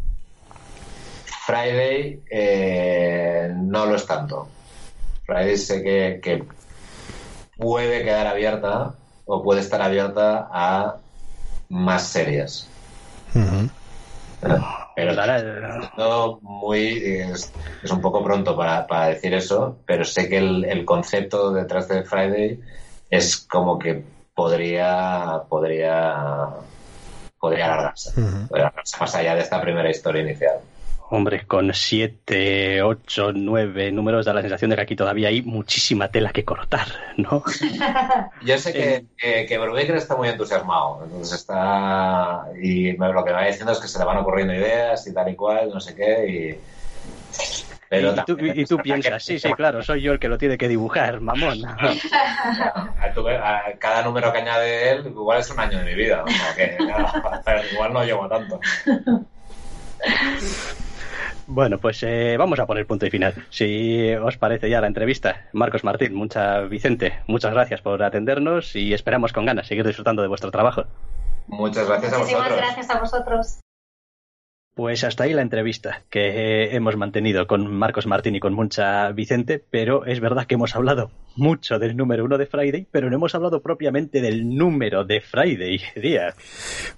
Friday 1.46 2.24
eh, 2.30 3.52
no 3.54 3.86
lo 3.86 3.96
es 3.96 4.06
tanto. 4.06 4.48
Friday 5.26 5.58
sé 5.58 5.84
que, 5.84 6.46
puede 7.58 8.04
quedar 8.04 8.28
abierta 8.28 8.94
o 9.26 9.44
puede 9.44 9.60
estar 9.60 9.82
abierta 9.82 10.48
a 10.52 10.96
más 11.70 12.04
series. 12.04 12.70
Pero 14.96 16.40
muy 16.42 17.04
es, 17.04 17.52
un 17.92 18.02
poco 18.02 18.24
pronto 18.24 18.56
para, 18.56 19.08
decir 19.08 19.34
eso, 19.34 19.80
pero 19.86 20.06
sé 20.06 20.30
que 20.30 20.38
el, 20.38 20.86
concepto 20.86 21.52
detrás 21.52 21.90
de 21.90 22.04
Friday 22.04 22.60
es 23.10 23.38
como 23.38 23.78
que 23.78 24.04
podría 24.34 25.42
podría 25.50 26.46
podría 27.38 27.66
alargarse, 27.66 28.12
podría 28.48 28.68
alargarse 28.68 28.98
más 29.00 29.16
allá 29.16 29.36
de 29.36 29.42
esta 29.42 29.62
primera 29.62 29.90
historia 29.90 30.22
inicial. 30.22 30.60
Hombre, 31.16 31.46
con 31.46 31.72
siete, 31.76 32.82
ocho, 32.82 33.32
nueve 33.34 33.92
números 33.92 34.26
da 34.26 34.34
la 34.34 34.42
sensación 34.42 34.72
de 34.72 34.78
que 34.78 34.82
aquí 34.82 34.96
todavía 34.96 35.28
hay 35.28 35.44
muchísima 35.44 36.08
tela 36.08 36.32
que 36.32 36.44
cortar, 36.44 36.88
¿no? 37.18 37.44
Yo 38.42 38.58
sé 38.58 38.74
que, 38.74 39.06
eh. 39.22 39.46
que, 39.46 39.60
Brubaker 39.60 39.96
está 39.96 40.16
muy 40.16 40.30
entusiasmado, 40.30 41.02
entonces 41.04 41.40
está 41.40 42.48
y 42.60 42.98
lo 42.98 43.24
que 43.24 43.30
me 43.30 43.38
va 43.38 43.46
diciendo 43.46 43.74
es 43.74 43.80
que 43.80 43.88
se 43.88 44.00
le 44.00 44.06
van 44.06 44.18
ocurriendo 44.18 44.56
ideas 44.56 45.06
y 45.06 45.14
tal 45.14 45.30
y 45.30 45.36
cual, 45.36 45.70
no 45.70 45.80
sé 45.80 45.96
qué, 45.96 46.28
y 46.28 46.58
y, 47.96 48.66
tú, 48.66 48.78
piensas, 48.78 49.24
sí, 49.24 49.38
sí, 49.38 49.54
claro, 49.54 49.84
soy 49.84 50.02
yo 50.02 50.14
el 50.14 50.20
que 50.20 50.28
lo 50.28 50.40
tiene 50.40 50.58
que 50.58 50.68
dibujar, 50.68 51.22
mamón. 51.22 51.62
cada 53.78 54.02
número 54.02 54.32
que 54.32 54.40
añade 54.40 54.90
él, 54.90 55.06
igual 55.06 55.42
es 55.42 55.52
un 55.52 55.60
año 55.60 55.78
de 55.78 55.86
mi 55.86 55.94
vida, 55.94 56.24
o 56.24 56.28
sea 56.28 56.56
que 56.56 56.76
igual 57.74 57.94
no 57.94 58.04
llevo 58.04 58.28
tanto. 58.28 58.60
Bueno, 61.48 61.78
pues 61.78 62.02
eh, 62.04 62.36
vamos 62.38 62.60
a 62.60 62.66
poner 62.66 62.88
punto 62.88 63.06
y 63.06 63.10
final. 63.10 63.34
Si 63.50 64.14
os 64.14 64.38
parece 64.38 64.70
ya 64.70 64.82
la 64.82 64.88
entrevista, 64.88 65.48
Marcos 65.54 65.84
Martín, 65.84 66.14
mucha 66.14 66.62
Vicente, 66.62 67.20
muchas 67.28 67.54
gracias 67.54 67.82
por 67.82 68.02
atendernos 68.02 68.76
y 68.76 68.94
esperamos 68.94 69.34
con 69.34 69.46
ganas 69.46 69.68
seguir 69.68 69.86
disfrutando 69.86 70.22
de 70.22 70.28
vuestro 70.28 70.52
trabajo. 70.52 70.86
Muchas 71.48 71.88
gracias 71.88 72.14
a 72.14 72.18
vosotros. 72.18 72.40
Muchísimas 72.42 72.58
gracias 72.58 72.90
a 72.90 73.00
vosotros. 73.00 73.60
Pues 74.76 75.04
hasta 75.04 75.26
ahí 75.26 75.34
la 75.34 75.44
entrevista 75.44 76.02
que 76.10 76.76
hemos 76.76 76.98
mantenido 76.98 77.46
con 77.46 77.72
Marcos 77.72 78.08
Martín 78.08 78.36
y 78.36 78.40
con 78.40 78.56
Muncha 78.56 79.12
Vicente, 79.12 79.64
pero 79.70 80.04
es 80.06 80.20
verdad 80.20 80.48
que 80.48 80.56
hemos 80.56 80.76
hablado 80.76 81.12
mucho 81.36 81.78
del 81.78 81.96
número 81.96 82.26
uno 82.26 82.40
de 82.40 82.48
Friday, 82.48 82.88
pero 82.92 83.08
no 83.08 83.18
hemos 83.18 83.36
hablado 83.36 83.62
propiamente 83.62 84.20
del 84.20 84.56
número 84.56 85.06
de 85.06 85.22
Friday, 85.22 85.80
Díaz. 85.96 86.34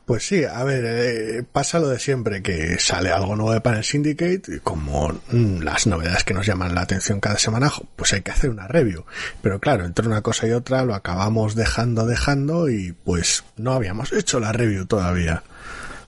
Pues 0.05 0.25
sí, 0.25 0.45
a 0.45 0.63
ver, 0.63 0.85
eh, 0.85 1.43
pasa 1.51 1.79
lo 1.79 1.89
de 1.89 1.99
siempre, 1.99 2.41
que 2.41 2.79
sale 2.79 3.11
algo 3.11 3.35
nuevo 3.35 3.51
de 3.51 3.59
Panel 3.59 3.83
Syndicate, 3.83 4.55
y 4.55 4.59
como 4.59 5.09
mm, 5.31 5.61
las 5.61 5.85
novedades 5.85 6.23
que 6.23 6.33
nos 6.33 6.45
llaman 6.45 6.75
la 6.75 6.81
atención 6.81 7.19
cada 7.19 7.37
semana, 7.37 7.69
pues 7.97 8.13
hay 8.13 8.21
que 8.21 8.31
hacer 8.31 8.51
una 8.51 8.69
review. 8.69 9.03
Pero 9.41 9.59
claro, 9.59 9.83
entre 9.83 10.07
una 10.07 10.21
cosa 10.21 10.47
y 10.47 10.51
otra 10.51 10.85
lo 10.85 10.95
acabamos 10.95 11.55
dejando, 11.55 12.05
dejando, 12.05 12.69
y 12.69 12.93
pues 12.93 13.43
no 13.57 13.73
habíamos 13.73 14.13
hecho 14.13 14.39
la 14.39 14.53
review 14.53 14.85
todavía. 14.85 15.43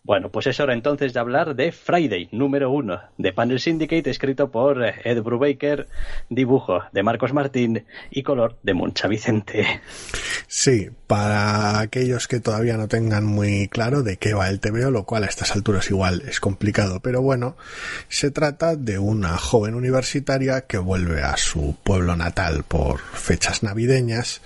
Bueno, 0.08 0.30
pues 0.30 0.48
es 0.48 0.62
hora 0.62 0.72
entonces 0.72 1.12
de 1.12 1.20
hablar 1.20 1.54
de 1.54 1.74
Friday, 1.74 2.30
número 2.32 2.72
uno, 2.72 3.02
de 3.18 3.34
Panel 3.34 3.60
Syndicate, 3.60 4.10
escrito 4.10 4.50
por 4.50 4.82
Ed 4.82 5.22
Brubaker, 5.22 5.90
dibujo 6.30 6.80
de 6.94 7.04
Marcos 7.04 7.34
Martín 7.34 7.84
y 8.10 8.24
color 8.24 8.56
de 8.64 8.74
Moncha 8.74 9.10
Vicente. 9.10 9.82
Sí, 10.48 10.88
para 11.08 11.82
aquellos 11.82 12.30
que 12.30 12.40
todavía 12.40 12.78
no 12.78 12.88
tengan 12.88 13.26
muy 13.26 13.68
claro 13.68 14.02
de 14.02 14.16
qué 14.16 14.34
va 14.34 14.48
el 14.48 14.62
TVO, 14.62 14.92
lo 14.92 15.04
cual 15.04 15.26
a 15.26 15.28
estas 15.28 15.54
alturas 15.54 15.90
igual 15.90 16.24
es 16.26 16.40
complicado, 16.40 17.02
pero 17.02 17.22
bueno, 17.22 17.58
se 18.08 18.32
trata 18.32 18.78
de 18.78 19.00
una 19.00 19.38
joven 19.38 19.76
universitaria 19.76 20.62
que 20.62 20.78
vuelve 20.78 21.22
a 21.22 21.36
su 21.36 21.76
pueblo 21.84 22.16
natal 22.16 22.64
por 22.66 23.02
fechas 23.02 23.62
navideñas 23.62 24.40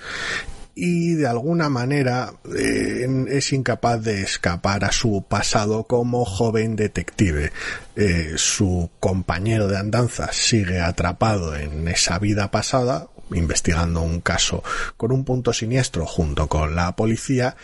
y 0.76 1.14
de 1.16 1.28
alguna 1.28 1.70
manera 1.70 2.34
eh, 2.56 3.08
es 3.30 3.54
incapaz 3.54 4.04
de 4.04 4.22
escapar 4.22 4.86
a 4.86 4.92
su 4.92 5.26
pasado 5.28 5.84
como 5.84 6.26
joven 6.26 6.76
detective. 6.76 7.52
Eh, 7.96 8.34
su 8.38 8.90
compañero 9.00 9.68
de 9.68 9.78
andanzas 9.78 10.36
sigue 10.36 10.80
atrapado 10.80 11.56
en 11.56 11.88
esa 11.88 12.20
vida 12.20 12.52
pasada, 12.52 13.08
investigando 13.34 14.02
un 14.02 14.22
caso 14.22 14.64
con 14.98 15.12
un 15.12 15.24
punto 15.24 15.54
siniestro 15.54 16.06
junto 16.06 16.48
con 16.48 16.76
la 16.76 16.96
policía 16.96 17.56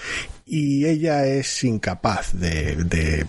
y 0.45 0.85
ella 0.85 1.25
es 1.25 1.63
incapaz 1.65 2.31
de, 2.33 3.27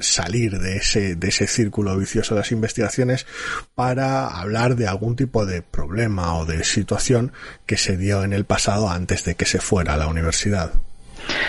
salir 0.00 0.60
de 0.60 0.76
ese, 0.76 1.16
de 1.16 1.28
ese 1.28 1.48
círculo 1.48 1.96
vicioso 1.96 2.34
de 2.34 2.42
las 2.42 2.52
investigaciones 2.52 3.26
para 3.74 4.28
hablar 4.28 4.76
de 4.76 4.86
algún 4.86 5.16
tipo 5.16 5.46
de 5.46 5.62
problema 5.62 6.36
o 6.36 6.46
de 6.46 6.62
situación 6.62 7.32
que 7.66 7.76
se 7.76 7.96
dio 7.96 8.22
en 8.22 8.32
el 8.32 8.44
pasado 8.44 8.88
antes 8.88 9.24
de 9.24 9.34
que 9.34 9.46
se 9.46 9.58
fuera 9.58 9.94
a 9.94 9.96
la 9.96 10.06
universidad. 10.06 10.72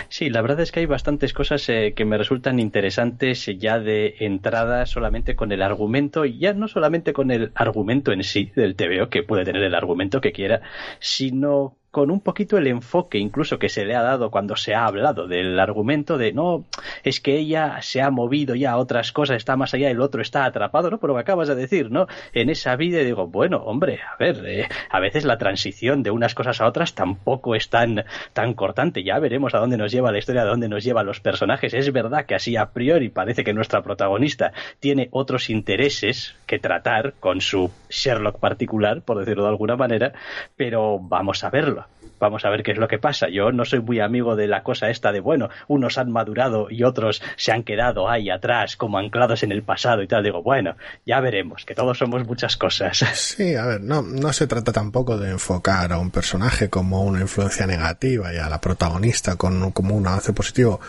Sí, 0.10 0.30
la 0.30 0.42
verdad 0.42 0.60
es 0.62 0.72
que 0.72 0.82
hay 0.82 0.86
bastantes 0.86 1.34
cosas 1.34 1.68
eh, 1.70 1.94
que 1.96 2.06
me 2.06 2.18
resultan 2.18 2.60
interesantes 2.60 3.46
ya 3.58 3.80
de 3.80 4.16
entrada 4.20 4.86
solamente 4.86 5.36
con 5.36 5.52
el 5.52 5.62
argumento, 5.62 6.26
y 6.26 6.38
ya 6.40 6.54
no 6.54 6.68
solamente 6.68 7.14
con 7.14 7.32
el 7.32 7.52
argumento 7.56 8.12
en 8.12 8.24
sí 8.24 8.52
del 8.56 8.76
TVO, 8.76 9.10
que 9.10 9.24
puede 9.24 9.46
tener 9.46 9.64
el 9.64 9.76
argumento 9.76 10.22
que 10.22 10.32
quiera, 10.32 10.62
sino 11.00 11.78
con 11.94 12.10
un 12.10 12.22
poquito 12.22 12.58
el 12.58 12.66
enfoque 12.66 13.20
incluso 13.20 13.60
que 13.60 13.70
se 13.70 13.86
le 13.86 13.94
ha 13.94 14.02
dado 14.02 14.32
cuando 14.32 14.56
se 14.56 14.74
ha 14.74 14.86
hablado 14.86 15.28
del 15.28 15.60
argumento 15.60 16.18
de 16.18 16.34
no, 16.34 16.66
es 17.04 17.20
que 17.20 17.38
ella 17.38 17.84
se 17.84 18.02
ha 18.02 18.10
movido 18.10 18.56
ya 18.56 18.72
a 18.72 18.78
otras 18.78 19.12
cosas, 19.12 19.38
está 19.38 19.56
más 19.58 19.76
allá, 19.76 19.92
el 19.92 20.02
otro 20.02 20.24
está 20.24 20.46
atrapado, 20.46 20.90
¿no? 20.90 20.98
Por 20.98 21.12
lo 21.12 21.18
acabas 21.20 21.50
de 21.50 21.54
decir, 21.54 21.92
¿no? 21.92 22.08
En 22.34 22.50
esa 22.50 22.76
vida 22.78 22.98
digo, 23.02 23.28
bueno, 23.28 23.58
hombre, 23.58 24.00
a 24.12 24.18
ver, 24.18 24.44
eh, 24.44 24.68
a 24.90 25.00
veces 25.00 25.24
la 25.24 25.38
transición 25.38 26.02
de 26.02 26.10
unas 26.10 26.34
cosas 26.34 26.60
a 26.62 26.66
otras 26.66 26.96
tampoco 26.96 27.54
es 27.54 27.70
tan, 27.70 28.06
tan 28.34 28.56
cortante, 28.56 29.04
ya 29.04 29.20
veremos 29.20 29.54
a 29.54 29.60
dónde 29.60 29.78
nos 29.78 29.92
lleva 29.92 30.12
la 30.12 30.18
historia, 30.18 30.42
a 30.42 30.46
dónde 30.46 30.70
nos 30.70 30.84
llevan 30.84 31.06
los 31.06 31.20
personajes. 31.20 31.76
Es 31.76 31.94
verdad 31.94 32.26
que 32.26 32.34
así 32.34 32.58
a 32.58 32.72
priori 32.72 33.10
parece 33.10 33.44
que 33.44 33.54
nuestra 33.54 33.84
protagonista 33.84 34.52
tiene 34.80 35.10
otros 35.12 35.52
intereses 35.52 36.36
que 36.48 36.58
tratar 36.58 37.14
con 37.20 37.40
su 37.40 37.70
Sherlock 37.88 38.40
particular, 38.40 39.04
por 39.04 39.20
decirlo 39.20 39.44
de 39.44 39.50
alguna 39.50 39.76
manera, 39.76 40.14
pero 40.58 40.98
vamos 40.98 41.44
a 41.44 41.52
verlo 41.52 41.83
vamos 42.24 42.46
a 42.46 42.50
ver 42.50 42.64
qué 42.64 42.72
es 42.72 42.78
lo 42.78 42.88
que 42.88 43.00
pasa. 43.00 43.28
Yo 43.30 43.52
no 43.52 43.66
soy 43.66 43.82
muy 43.82 44.00
amigo 44.00 44.38
de 44.38 44.48
la 44.48 44.64
cosa 44.64 44.90
esta 44.90 45.12
de, 45.12 45.20
bueno, 45.20 45.50
unos 45.68 45.98
han 45.98 46.10
madurado 46.10 46.68
y 46.70 46.84
otros 46.84 47.22
se 47.36 47.52
han 47.52 47.64
quedado 47.64 48.10
ahí 48.10 48.30
atrás, 48.30 48.78
como 48.78 48.98
anclados 48.98 49.44
en 49.44 49.52
el 49.52 49.62
pasado 49.62 50.02
y 50.02 50.08
tal. 50.08 50.24
Digo, 50.24 50.42
bueno, 50.42 50.76
ya 51.06 51.20
veremos, 51.20 51.66
que 51.66 51.76
todos 51.76 51.98
somos 51.98 52.26
muchas 52.26 52.58
cosas. 52.58 53.04
Sí, 53.34 53.56
a 53.56 53.66
ver, 53.66 53.82
no, 53.82 54.02
no 54.02 54.32
se 54.32 54.48
trata 54.48 54.72
tampoco 54.72 55.18
de 55.18 55.32
enfocar 55.32 55.92
a 55.92 55.98
un 55.98 56.12
personaje 56.12 56.70
como 56.70 57.02
una 57.04 57.22
influencia 57.22 57.66
negativa 57.66 58.34
y 58.34 58.38
a 58.38 58.48
la 58.48 58.62
protagonista 58.62 59.36
con, 59.38 59.72
como 59.72 59.96
un 59.96 60.06
avance 60.06 60.34
positivo, 60.34 60.80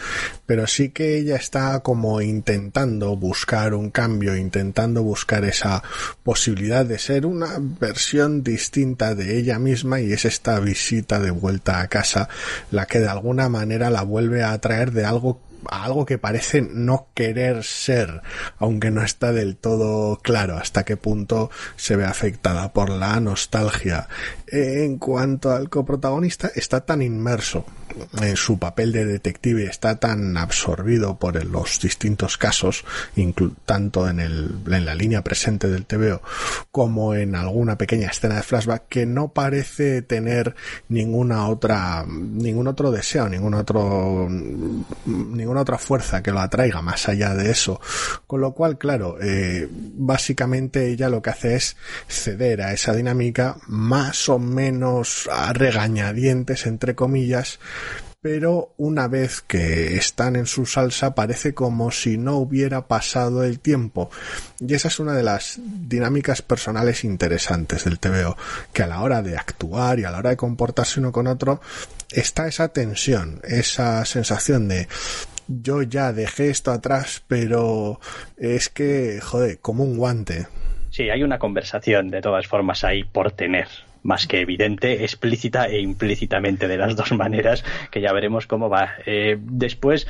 pero 0.45 0.66
sí 0.66 0.91
que 0.91 1.16
ella 1.16 1.37
está 1.37 1.80
como 1.80 2.20
intentando 2.20 3.16
buscar 3.16 3.74
un 3.74 3.91
cambio, 3.91 4.37
intentando 4.37 5.03
buscar 5.03 5.45
esa 5.45 5.82
posibilidad 6.22 6.85
de 6.85 6.99
ser 6.99 7.24
una 7.24 7.57
versión 7.59 8.43
distinta 8.43 9.14
de 9.14 9.39
ella 9.39 9.59
misma 9.59 10.01
y 10.01 10.12
es 10.12 10.24
esta 10.24 10.61
visita 10.61 11.18
vuelta 11.31 11.81
a 11.81 11.89
casa 11.89 12.29
la 12.70 12.87
que 12.87 13.01
de 13.01 13.09
alguna 13.09 13.49
manera 13.49 13.91
la 13.91 14.03
vuelve 14.03 14.43
a 14.43 14.53
atraer 14.53 14.93
de 14.93 15.05
algo 15.05 15.41
algo 15.70 16.05
que 16.05 16.18
parece 16.18 16.61
no 16.61 17.09
querer 17.14 17.64
ser, 17.64 18.20
aunque 18.59 18.91
no 18.91 19.03
está 19.03 19.33
del 19.33 19.57
todo 19.57 20.18
claro 20.18 20.57
hasta 20.59 20.85
qué 20.85 20.97
punto 20.97 21.51
se 21.77 21.97
ve 21.97 22.05
afectada 22.05 22.72
por 22.72 22.91
la 22.91 23.18
nostalgia. 23.20 24.09
En 24.47 24.99
cuanto 24.99 25.53
al 25.53 25.70
coprotagonista, 25.70 26.51
está 26.55 26.83
tan 26.83 27.01
inmerso 27.01 27.64
en 28.21 28.37
su 28.37 28.59
papel 28.59 28.93
de 28.93 29.05
detective, 29.05 29.65
está 29.65 29.97
tan 29.97 30.37
absorbido 30.37 31.19
por 31.19 31.43
los 31.45 31.81
distintos 31.81 32.37
casos, 32.37 32.85
tanto 33.65 34.09
en, 34.09 34.21
el, 34.21 34.51
en 34.71 34.85
la 34.85 34.95
línea 34.95 35.23
presente 35.23 35.69
del 35.69 35.87
TVO 35.87 36.23
como 36.71 37.15
en 37.15 37.35
alguna 37.35 37.79
pequeña 37.79 38.09
escena 38.09 38.37
de 38.37 38.43
flashback, 38.43 38.89
que 38.89 39.07
no 39.07 39.29
parece 39.29 40.03
tener 40.03 40.55
ninguna 40.89 41.49
otra, 41.49 42.05
ningún 42.07 42.67
otro 42.67 42.91
deseo, 42.91 43.29
ningún 43.29 43.55
otro, 43.55 44.29
ninguna 45.07 45.61
otra 45.61 45.79
fuerza 45.79 46.23
que 46.23 46.33
lo 46.33 46.41
atraiga 46.41 46.83
más 46.83 47.09
allá 47.09 47.35
de 47.35 47.51
eso. 47.51 47.81
Con 48.27 48.41
lo 48.41 48.53
cual, 48.55 48.79
claro, 48.79 49.19
eh, 49.21 49.69
básicamente 49.71 50.91
ella 50.91 51.09
lo 51.09 51.23
que 51.23 51.31
hace 51.31 51.57
es 51.57 51.77
ceder 52.09 52.63
a 52.63 52.73
esa 52.73 52.95
dinámica 52.95 53.57
más 53.67 54.29
o 54.29 54.39
menos 54.39 55.29
a 55.33 55.53
regañadientes, 55.53 56.67
entre 56.67 56.95
comillas, 56.95 57.59
pero 58.25 58.72
una 58.79 59.07
vez 59.07 59.43
que 59.43 59.97
están 59.97 60.35
en 60.35 60.47
su 60.47 60.64
salsa 60.64 61.14
parece 61.14 61.53
como 61.53 61.91
si 61.91 62.16
no 62.16 62.37
hubiera 62.37 62.89
pasado 62.89 63.45
el 63.45 63.61
tiempo. 63.61 64.09
Y 64.66 64.72
esa 64.72 64.89
es 64.89 64.99
una 64.99 65.12
de 65.12 65.22
las 65.22 65.61
dinámicas 65.62 66.41
personales 66.41 67.05
interesantes 67.05 67.85
del 67.85 67.99
TVO, 67.99 68.35
que 68.72 68.83
a 68.83 68.87
la 68.87 69.03
hora 69.03 69.20
de 69.20 69.37
actuar 69.37 69.99
y 69.99 70.05
a 70.05 70.11
la 70.11 70.20
hora 70.20 70.31
de 70.31 70.39
comportarse 70.39 71.01
uno 71.01 71.12
con 71.12 71.27
otro 71.27 71.61
está 72.11 72.49
esa 72.49 72.68
tensión, 72.68 73.43
esa 73.45 74.03
sensación 74.07 74.68
de 74.68 74.89
yo 75.47 75.83
ya 75.83 76.14
dejé 76.14 76.49
esto 76.49 76.70
atrás, 76.70 77.22
pero 77.29 78.01
es 78.39 78.70
que, 78.70 79.20
joder, 79.22 79.59
como 79.59 79.85
un 79.85 79.99
guante. 79.99 80.47
Sí, 80.89 81.11
hay 81.11 81.22
una 81.22 81.39
conversación 81.39 82.09
de 82.09 82.22
todas 82.22 82.47
formas 82.47 82.85
ahí 82.85 83.05
por 83.05 83.33
tener 83.33 83.68
más 84.05 84.29
que 84.29 84.41
evidente, 84.41 85.03
explícita 85.03 85.67
e 85.67 85.81
implícitamente 85.81 86.69
de 86.69 86.77
las 86.77 86.95
dos 86.95 87.11
maneras, 87.25 87.65
que 87.91 88.01
ya 88.01 88.13
veremos 88.13 88.47
cómo 88.47 88.69
va. 88.69 88.91
Eh, 89.07 89.37
después, 89.41 90.07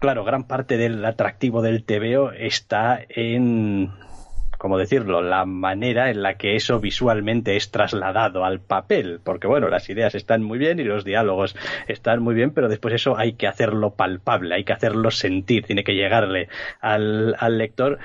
claro, 0.00 0.24
gran 0.24 0.44
parte 0.44 0.76
del 0.76 1.04
atractivo 1.04 1.62
del 1.62 1.84
TVO 1.84 2.32
está 2.32 3.00
en 3.08 3.92
¿cómo 4.64 4.78
decirlo?, 4.78 5.20
la 5.20 5.44
manera 5.44 6.08
en 6.08 6.22
la 6.22 6.38
que 6.38 6.56
eso 6.56 6.80
visualmente 6.80 7.54
es 7.54 7.70
trasladado 7.70 8.46
al 8.46 8.60
papel, 8.60 9.20
porque 9.22 9.46
bueno, 9.46 9.68
las 9.68 9.90
ideas 9.90 10.14
están 10.14 10.42
muy 10.42 10.56
bien 10.56 10.80
y 10.80 10.84
los 10.84 11.04
diálogos 11.04 11.54
están 11.86 12.22
muy 12.22 12.34
bien, 12.34 12.50
pero 12.50 12.70
después 12.70 12.94
eso 12.94 13.18
hay 13.18 13.34
que 13.34 13.46
hacerlo 13.46 13.90
palpable, 13.90 14.54
hay 14.54 14.64
que 14.64 14.72
hacerlo 14.72 15.10
sentir, 15.10 15.66
tiene 15.66 15.84
que 15.84 15.94
llegarle 15.94 16.48
al, 16.80 17.36
al 17.38 17.58
lector 17.58 17.98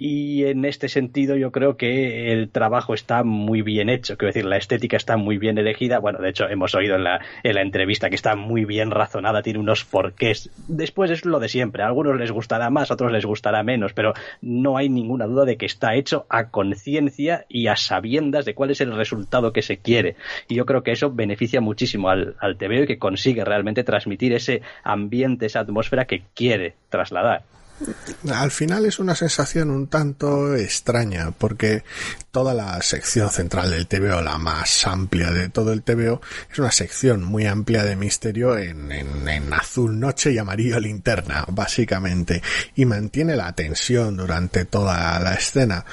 y 0.00 0.46
en 0.46 0.64
este 0.64 0.88
sentido 0.88 1.36
yo 1.36 1.52
creo 1.52 1.76
que 1.76 2.32
el 2.32 2.48
trabajo 2.48 2.94
está 2.94 3.22
muy 3.22 3.60
bien 3.60 3.90
hecho, 3.90 4.16
quiero 4.16 4.30
decir, 4.30 4.46
la 4.46 4.56
estética 4.56 4.96
está 4.96 5.18
muy 5.18 5.36
bien 5.36 5.58
elegida, 5.58 5.98
bueno, 5.98 6.20
de 6.20 6.30
hecho 6.30 6.48
hemos 6.48 6.74
oído 6.74 6.96
en 6.96 7.04
la, 7.04 7.20
en 7.42 7.54
la 7.54 7.60
entrevista 7.60 8.08
que 8.08 8.14
está 8.14 8.34
muy 8.34 8.64
bien 8.64 8.90
razonada, 8.90 9.42
tiene 9.42 9.58
unos 9.58 9.84
porqués, 9.84 10.48
después 10.68 11.10
es 11.10 11.26
lo 11.26 11.38
de 11.38 11.50
siempre, 11.50 11.82
a 11.82 11.86
algunos 11.86 12.18
les 12.18 12.32
gustará 12.32 12.70
más, 12.70 12.90
a 12.90 12.94
otros 12.94 13.12
les 13.12 13.26
gustará 13.26 13.62
menos, 13.62 13.92
pero 13.92 14.14
no 14.40 14.78
hay 14.78 14.88
ninguna 14.88 15.26
duda 15.26 15.44
de 15.44 15.58
que 15.58 15.66
está 15.66 15.94
hecho 15.94 16.24
a 16.30 16.48
conciencia 16.48 17.44
y 17.50 17.66
a 17.66 17.76
sabiendas 17.76 18.46
de 18.46 18.54
cuál 18.54 18.70
es 18.70 18.80
el 18.80 18.96
resultado 18.96 19.52
que 19.52 19.60
se 19.60 19.76
quiere, 19.76 20.16
y 20.48 20.54
yo 20.54 20.64
creo 20.64 20.82
que 20.82 20.92
eso 20.92 21.12
beneficia 21.12 21.60
muchísimo 21.60 22.08
al, 22.08 22.36
al 22.40 22.56
TVO 22.56 22.84
y 22.84 22.86
que 22.86 22.98
consigue 22.98 23.44
realmente 23.44 23.84
transmitir 23.84 24.32
ese 24.32 24.62
ambiente, 24.82 25.44
esa 25.44 25.60
atmósfera 25.60 26.06
que 26.06 26.22
quiere 26.34 26.72
trasladar. 26.88 27.42
Al 28.30 28.50
final 28.50 28.84
es 28.84 28.98
una 28.98 29.14
sensación 29.14 29.70
un 29.70 29.86
tanto 29.86 30.54
extraña, 30.54 31.30
porque 31.30 31.82
toda 32.30 32.52
la 32.52 32.80
sección 32.82 33.30
central 33.30 33.70
del 33.70 33.86
TVO, 33.86 34.20
la 34.20 34.38
más 34.38 34.86
amplia 34.86 35.30
de 35.30 35.48
todo 35.48 35.72
el 35.72 35.82
TVO, 35.82 36.20
es 36.52 36.58
una 36.58 36.70
sección 36.70 37.24
muy 37.24 37.46
amplia 37.46 37.82
de 37.84 37.96
misterio 37.96 38.58
en, 38.58 38.92
en, 38.92 39.52
azul 39.52 39.98
noche 39.98 40.32
y 40.32 40.38
amarillo 40.38 40.78
linterna, 40.78 41.44
básicamente, 41.48 42.42
y 42.76 42.84
mantiene 42.84 43.36
la 43.36 43.52
tensión 43.54 44.16
durante 44.16 44.64
toda 44.64 45.18
la 45.20 45.34
escena. 45.34 45.84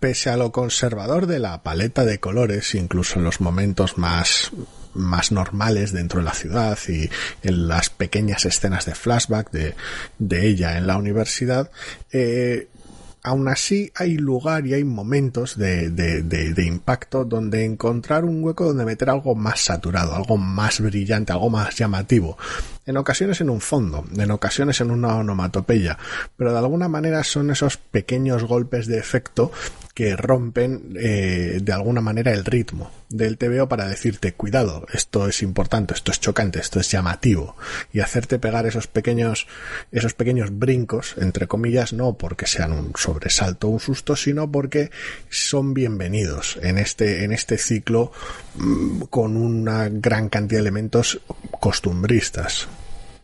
Pese 0.00 0.30
a 0.30 0.36
lo 0.36 0.50
conservador 0.50 1.26
de 1.26 1.38
la 1.38 1.62
paleta 1.62 2.04
de 2.04 2.20
colores, 2.20 2.74
incluso 2.74 3.18
en 3.18 3.24
los 3.24 3.40
momentos 3.40 3.98
más 3.98 4.50
más 4.94 5.32
normales 5.32 5.92
dentro 5.92 6.20
de 6.20 6.26
la 6.26 6.34
ciudad 6.34 6.78
y 6.88 7.08
en 7.42 7.68
las 7.68 7.90
pequeñas 7.90 8.44
escenas 8.44 8.86
de 8.86 8.94
flashback 8.94 9.50
de, 9.50 9.74
ella 10.48 10.78
en 10.78 10.86
la 10.86 10.96
universidad, 10.96 11.70
eh, 12.12 12.68
aún 13.22 13.48
así 13.48 13.92
hay 13.94 14.16
lugar 14.16 14.66
y 14.66 14.74
hay 14.74 14.84
momentos 14.84 15.56
de, 15.56 15.90
de, 15.90 16.64
impacto 16.64 17.24
donde 17.24 17.64
encontrar 17.64 18.24
un 18.24 18.42
hueco 18.42 18.64
donde 18.64 18.84
meter 18.84 19.10
algo 19.10 19.34
más 19.34 19.60
saturado, 19.60 20.14
algo 20.14 20.36
más 20.36 20.80
brillante, 20.80 21.32
algo 21.32 21.50
más 21.50 21.74
llamativo. 21.76 22.36
En 22.88 22.96
ocasiones 22.96 23.42
en 23.42 23.50
un 23.50 23.60
fondo, 23.60 24.06
en 24.16 24.30
ocasiones 24.30 24.80
en 24.80 24.90
una 24.90 25.14
onomatopeya, 25.16 25.98
pero 26.38 26.52
de 26.52 26.58
alguna 26.58 26.88
manera 26.88 27.22
son 27.22 27.50
esos 27.50 27.76
pequeños 27.76 28.44
golpes 28.44 28.86
de 28.86 28.96
efecto 28.98 29.52
que 29.92 30.16
rompen 30.16 30.96
eh, 30.96 31.58
de 31.60 31.72
alguna 31.72 32.00
manera 32.00 32.32
el 32.32 32.46
ritmo 32.46 32.90
del 33.10 33.36
TVO 33.36 33.68
para 33.68 33.88
decirte 33.88 34.32
cuidado, 34.32 34.86
esto 34.92 35.28
es 35.28 35.42
importante, 35.42 35.92
esto 35.92 36.12
es 36.12 36.20
chocante, 36.20 36.60
esto 36.60 36.78
es 36.78 36.88
llamativo 36.90 37.56
y 37.92 38.00
hacerte 38.00 38.38
pegar 38.38 38.64
esos 38.64 38.86
pequeños 38.86 39.48
esos 39.90 40.14
pequeños 40.14 40.56
brincos 40.56 41.14
entre 41.18 41.48
comillas 41.48 41.92
no 41.92 42.14
porque 42.14 42.46
sean 42.46 42.72
un 42.72 42.92
sobresalto 42.96 43.66
o 43.66 43.70
un 43.70 43.80
susto 43.80 44.14
sino 44.14 44.50
porque 44.52 44.92
son 45.28 45.74
bienvenidos 45.74 46.60
en 46.62 46.78
este 46.78 47.24
en 47.24 47.32
este 47.32 47.58
ciclo 47.58 48.12
mm, 48.54 49.00
con 49.10 49.36
una 49.36 49.88
gran 49.90 50.28
cantidad 50.28 50.58
de 50.60 50.62
elementos 50.62 51.20
costumbristas 51.58 52.68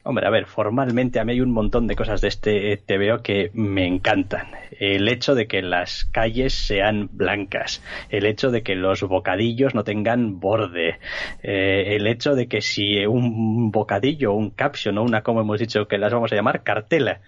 Hombre, 0.07 0.27
a 0.27 0.31
ver, 0.31 0.45
formalmente 0.45 1.19
a 1.19 1.25
mí 1.25 1.33
hay 1.33 1.41
un 1.41 1.51
montón 1.51 1.87
de 1.87 1.97
cosas 1.97 2.21
de 2.21 2.29
este 2.29 2.77
TVO 2.77 3.23
que 3.23 3.51
me 3.55 3.87
encantan. 3.87 4.49
El 4.79 5.09
hecho 5.09 5.35
de 5.35 5.47
que 5.47 5.63
las 5.63 6.05
calles 6.05 6.53
sean 6.53 7.09
blancas, 7.11 7.83
el 8.11 8.27
hecho 8.27 8.51
de 8.51 8.63
que 8.63 8.75
los 8.75 9.01
bocadillos 9.01 9.75
no 9.75 9.83
tengan 9.83 10.41
borde, 10.41 10.99
eh, 11.43 11.97
el 11.97 12.07
hecho 12.07 12.35
de 12.35 12.49
que 12.49 12.61
si 12.61 13.07
un 13.07 13.71
bocadillo, 13.71 14.35
un 14.35 14.51
caption 14.51 14.99
o 14.99 15.05
una, 15.05 15.23
como 15.23 15.41
hemos 15.41 15.59
dicho 15.59 15.89
que 15.89 15.97
las 15.97 16.13
vamos 16.13 16.31
a 16.33 16.37
llamar, 16.37 16.65
cartela, 16.65 17.23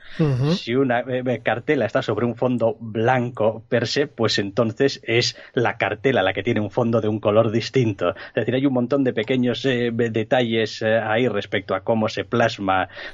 si 0.51 0.75
una 0.75 1.01
eh, 1.01 1.23
eh, 1.25 1.41
cartela 1.43 1.87
está 1.87 2.03
sobre 2.03 2.27
un 2.27 2.37
fondo 2.37 2.77
blanco 2.79 3.65
per 3.71 3.87
se, 3.87 4.07
pues 4.07 4.39
entonces 4.39 5.01
es 5.05 5.41
la 5.55 5.79
cartela 5.79 6.23
la 6.23 6.35
que 6.35 6.43
tiene 6.43 6.61
un 6.61 6.71
fondo 6.71 7.01
de 7.01 7.09
un 7.09 7.21
color 7.21 7.53
distinto. 7.53 8.11
Es 8.11 8.35
decir, 8.35 8.55
hay 8.55 8.67
un 8.67 8.75
montón 8.75 9.03
de 9.03 9.15
pequeños 9.15 9.63
detalles 9.63 10.83
ahí 10.83 11.27
respecto 11.27 11.75
a 11.75 11.81
cómo 11.81 12.11
se 12.11 12.25
plasma 12.25 12.66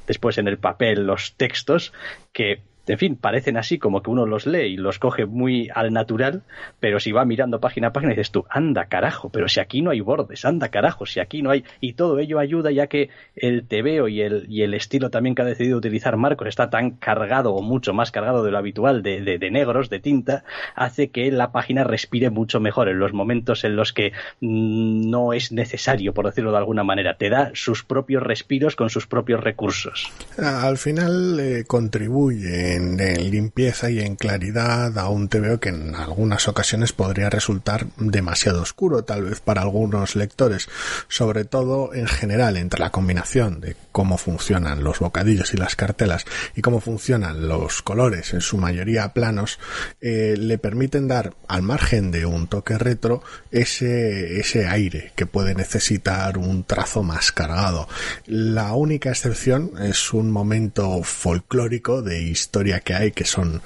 después 0.07 0.39
en 0.39 0.49
el 0.49 0.59
papel 0.59 1.07
los 1.07 1.35
textos 1.37 1.93
que 2.33 2.63
en 2.87 2.99
fin, 2.99 3.17
parecen 3.17 3.57
así 3.57 3.79
como 3.79 4.03
que 4.03 4.11
uno 4.11 4.27
los 4.27 4.47
lee 4.47 4.73
y 4.73 4.77
los 4.77 4.99
coge 4.99 5.27
muy 5.27 5.69
al 5.75 5.93
natural, 5.93 6.43
pero 6.81 6.99
si 6.99 7.13
va 7.13 7.25
mirando 7.25 7.61
página 7.61 7.89
a 7.89 7.93
página 7.93 8.11
dices 8.11 8.33
tú, 8.33 8.45
anda 8.51 8.87
carajo, 8.87 9.31
pero 9.31 9.49
si 9.49 9.61
aquí 9.61 9.83
no 9.83 9.91
hay 9.91 10.01
bordes, 10.01 10.45
anda 10.45 10.69
carajo, 10.69 11.07
si 11.07 11.21
aquí 11.21 11.43
no 11.43 11.51
hay... 11.51 11.65
Y 11.81 11.93
todo 11.93 12.19
ello 12.19 12.39
ayuda 12.39 12.73
ya 12.73 12.89
que 12.89 13.11
el 13.37 13.67
tebeo 13.67 14.09
y 14.09 14.21
el, 14.21 14.47
y 14.49 14.63
el 14.63 14.75
estilo 14.75 15.11
también 15.11 15.35
que 15.35 15.43
ha 15.43 15.45
decidido 15.45 15.79
utilizar 15.79 16.17
Marcos 16.17 16.49
está 16.49 16.71
tan 16.71 16.93
cargado 16.93 17.55
o 17.55 17.63
mucho 17.63 17.95
más 17.95 18.11
cargado 18.11 18.43
de 18.43 18.51
lo 18.51 18.59
habitual 18.59 19.03
de, 19.03 19.21
de, 19.21 19.51
negros, 19.51 19.89
de 19.89 20.01
tinta, 20.01 20.45
hace 20.75 21.11
que 21.11 21.31
la 21.31 21.53
página 21.53 21.85
respire 21.85 22.31
mucho 22.31 22.61
mejor 22.61 22.89
en 22.89 22.99
los 22.99 23.13
momentos 23.13 23.65
en 23.65 23.77
los 23.77 23.93
que 23.93 24.13
mm, 24.41 25.09
no 25.09 25.33
es 25.33 25.53
necesario, 25.53 26.15
por 26.15 26.27
decirlo 26.27 26.51
de 26.51 26.59
alguna 26.59 26.83
manera. 26.83 27.17
Te 27.17 27.31
da 27.31 27.51
sus 27.55 27.85
propios 27.85 28.23
respiros 28.23 28.77
con 28.77 28.91
sus 28.91 29.07
propios 29.07 29.41
recursos. 29.41 30.11
Al 30.39 30.79
final 30.79 31.39
eh, 31.39 31.65
contribuye 31.67 32.72
en, 32.75 33.31
limpieza 33.31 33.91
y 33.91 34.01
en 34.01 34.17
claridad 34.17 34.99
a 34.99 35.09
un 35.09 35.29
TVO 35.29 35.61
que 35.61 35.71
en 35.71 35.95
algunas 35.95 36.49
ocasiones 36.49 36.93
podría 36.93 37.31
resultar 37.31 37.87
demasiado 37.97 38.63
oscuro, 38.63 39.05
tal 39.05 39.25
vez 39.25 39.41
para 39.41 39.63
algunos 39.63 40.17
lectores, 40.17 40.69
sobre 41.09 41.45
todo 41.45 41.95
en 41.95 42.07
general 42.07 42.57
entre 42.57 42.81
la 42.81 42.91
combinación 42.91 43.61
de 43.61 43.77
cómo 43.93 44.19
funcionan 44.19 44.85
los 44.85 44.99
bocadillos 44.99 45.55
y 45.55 45.57
las 45.57 45.77
cartelas 45.77 46.25
y 46.55 46.63
cómo 46.63 46.81
funcionan 46.81 47.49
los 47.49 47.83
colores, 47.83 48.33
en 48.35 48.41
su 48.41 48.59
mayoría 48.59 49.13
planos, 49.13 49.59
eh, 50.01 50.35
le 50.39 50.59
permiten 50.59 51.09
dar, 51.09 51.35
al 51.49 51.63
margen 51.63 52.11
de 52.11 52.27
un 52.27 52.47
toque 52.47 52.79
retro, 52.79 53.23
ese, 53.51 54.41
ese 54.41 54.67
aire 54.67 55.13
que 55.17 55.27
puede 55.27 55.55
necesitar 55.55 56.39
un 56.39 56.65
trazo 56.65 57.03
más 57.03 57.33
cargado. 57.33 57.89
La 58.27 58.73
única 58.73 59.11
excepción 59.11 59.73
es 59.81 60.13
un 60.13 60.31
momento 60.31 61.03
folclórico 61.03 62.03
de 62.03 62.23
historia 62.23 62.62
que 62.81 62.95
hay, 62.95 63.13
que 63.13 63.25
son 63.25 63.63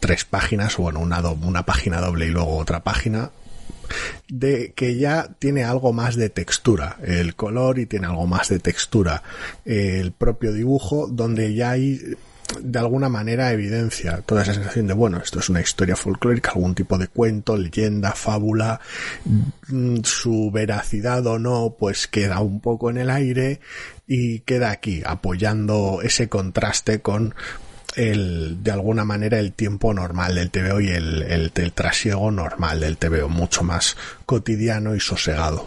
tres 0.00 0.24
páginas, 0.24 0.76
bueno, 0.76 1.00
una, 1.00 1.20
una 1.20 1.64
página 1.64 2.00
doble 2.00 2.26
y 2.26 2.30
luego 2.30 2.56
otra 2.56 2.82
página, 2.82 3.30
de 4.28 4.72
que 4.74 4.96
ya 4.96 5.28
tiene 5.38 5.64
algo 5.64 5.92
más 5.92 6.16
de 6.16 6.30
textura 6.30 6.96
el 7.02 7.34
color 7.34 7.78
y 7.78 7.86
tiene 7.86 8.06
algo 8.06 8.26
más 8.26 8.48
de 8.48 8.60
textura 8.60 9.22
el 9.64 10.12
propio 10.12 10.52
dibujo 10.52 11.08
donde 11.08 11.54
ya 11.54 11.70
hay 11.70 12.00
de 12.60 12.78
alguna 12.78 13.08
manera 13.08 13.52
evidencia 13.52 14.22
toda 14.22 14.42
esa 14.42 14.54
sensación 14.54 14.86
de 14.86 14.94
bueno 14.94 15.18
esto 15.18 15.38
es 15.40 15.48
una 15.48 15.60
historia 15.60 15.96
folclórica 15.96 16.52
algún 16.52 16.74
tipo 16.74 16.98
de 16.98 17.08
cuento 17.08 17.56
leyenda 17.56 18.12
fábula 18.12 18.80
mm, 19.68 19.98
su 20.04 20.50
veracidad 20.52 21.26
o 21.26 21.38
no 21.38 21.76
pues 21.78 22.06
queda 22.06 22.40
un 22.40 22.60
poco 22.60 22.90
en 22.90 22.98
el 22.98 23.10
aire 23.10 23.60
y 24.06 24.40
queda 24.40 24.70
aquí 24.70 25.02
apoyando 25.04 26.00
ese 26.02 26.28
contraste 26.28 27.00
con 27.00 27.34
el, 27.96 28.62
de 28.62 28.70
alguna 28.70 29.04
manera 29.04 29.38
el 29.38 29.52
tiempo 29.52 29.92
normal 29.92 30.34
del 30.34 30.50
TVO 30.50 30.80
y 30.80 30.88
el, 30.88 31.22
el, 31.22 31.50
trasiego 31.72 32.30
normal 32.30 32.80
del 32.80 32.96
TVO, 32.96 33.28
mucho 33.28 33.62
más 33.62 33.96
cotidiano 34.26 34.94
y 34.94 35.00
sosegado. 35.00 35.66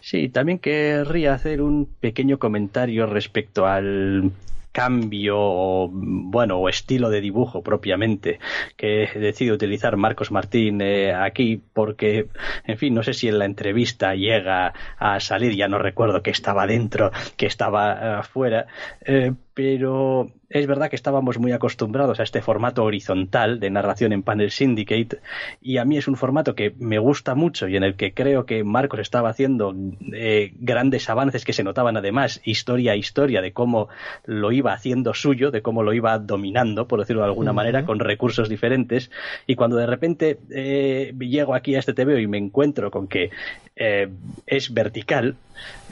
Sí, 0.00 0.28
también 0.28 0.58
querría 0.58 1.34
hacer 1.34 1.60
un 1.60 1.86
pequeño 2.00 2.38
comentario 2.38 3.06
respecto 3.06 3.66
al 3.66 4.32
cambio 4.76 5.88
bueno, 5.90 6.58
o 6.58 6.68
estilo 6.68 7.08
de 7.08 7.22
dibujo 7.22 7.62
propiamente 7.62 8.38
que 8.76 9.08
decide 9.14 9.52
utilizar 9.52 9.96
Marcos 9.96 10.30
Martín 10.30 10.82
eh, 10.82 11.14
aquí 11.14 11.62
porque, 11.72 12.26
en 12.66 12.76
fin, 12.76 12.92
no 12.92 13.02
sé 13.02 13.14
si 13.14 13.26
en 13.26 13.38
la 13.38 13.46
entrevista 13.46 14.14
llega 14.14 14.74
a 14.98 15.18
salir, 15.18 15.56
ya 15.56 15.66
no 15.66 15.78
recuerdo 15.78 16.22
que 16.22 16.30
estaba 16.30 16.66
dentro, 16.66 17.10
que 17.38 17.46
estaba 17.46 18.18
afuera, 18.18 18.66
eh, 19.00 19.32
pero 19.54 20.30
es 20.48 20.66
verdad 20.66 20.90
que 20.90 20.96
estábamos 20.96 21.38
muy 21.38 21.52
acostumbrados 21.52 22.20
a 22.20 22.22
este 22.22 22.42
formato 22.42 22.84
horizontal 22.84 23.58
de 23.60 23.70
narración 23.70 24.12
en 24.12 24.22
Panel 24.22 24.50
Syndicate 24.50 25.18
y 25.60 25.78
a 25.78 25.84
mí 25.84 25.96
es 25.96 26.08
un 26.08 26.16
formato 26.16 26.54
que 26.54 26.74
me 26.78 26.98
gusta 26.98 27.34
mucho 27.34 27.68
y 27.68 27.76
en 27.76 27.82
el 27.82 27.96
que 27.96 28.12
creo 28.12 28.46
que 28.46 28.64
Marcos 28.64 29.00
estaba 29.00 29.28
haciendo 29.28 29.74
eh, 30.12 30.52
grandes 30.58 31.08
avances 31.10 31.44
que 31.44 31.52
se 31.52 31.64
notaban 31.64 31.96
además 31.96 32.40
historia 32.44 32.92
a 32.92 32.96
historia 32.96 33.42
de 33.42 33.52
cómo 33.52 33.88
lo 34.24 34.52
iba 34.52 34.72
haciendo 34.72 35.14
suyo, 35.14 35.50
de 35.50 35.62
cómo 35.62 35.82
lo 35.82 35.92
iba 35.92 36.18
dominando, 36.18 36.86
por 36.86 37.00
decirlo 37.00 37.22
de 37.22 37.28
alguna 37.28 37.52
manera, 37.52 37.84
con 37.84 37.98
recursos 37.98 38.48
diferentes. 38.48 39.10
Y 39.46 39.54
cuando 39.54 39.76
de 39.76 39.86
repente 39.86 40.38
eh, 40.50 41.14
llego 41.18 41.54
aquí 41.54 41.74
a 41.74 41.80
este 41.80 41.94
TVO 41.94 42.18
y 42.18 42.26
me 42.26 42.38
encuentro 42.38 42.90
con 42.90 43.08
que 43.08 43.30
eh, 43.74 44.08
es 44.46 44.72
vertical, 44.72 45.36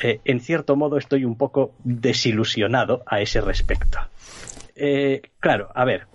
en 0.00 0.40
cierto 0.40 0.76
modo 0.76 0.98
estoy 0.98 1.24
un 1.24 1.36
poco 1.36 1.72
desilusionado 1.84 3.02
a 3.06 3.20
ese 3.20 3.40
respecto. 3.40 3.98
Eh, 4.76 5.22
claro, 5.40 5.70
a 5.74 5.84
ver, 5.84 6.06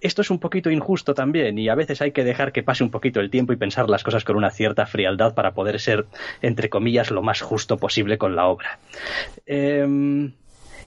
esto 0.00 0.22
es 0.22 0.30
un 0.30 0.38
poquito 0.38 0.70
injusto 0.70 1.14
también 1.14 1.58
y 1.58 1.68
a 1.68 1.74
veces 1.74 2.00
hay 2.00 2.12
que 2.12 2.24
dejar 2.24 2.52
que 2.52 2.62
pase 2.62 2.82
un 2.82 2.90
poquito 2.90 3.20
el 3.20 3.30
tiempo 3.30 3.52
y 3.52 3.56
pensar 3.56 3.88
las 3.88 4.02
cosas 4.02 4.24
con 4.24 4.36
una 4.36 4.50
cierta 4.50 4.86
frialdad 4.86 5.34
para 5.34 5.52
poder 5.52 5.80
ser, 5.80 6.06
entre 6.42 6.70
comillas, 6.70 7.10
lo 7.10 7.22
más 7.22 7.40
justo 7.40 7.76
posible 7.76 8.18
con 8.18 8.36
la 8.36 8.46
obra. 8.46 8.78
Em, 9.46 10.32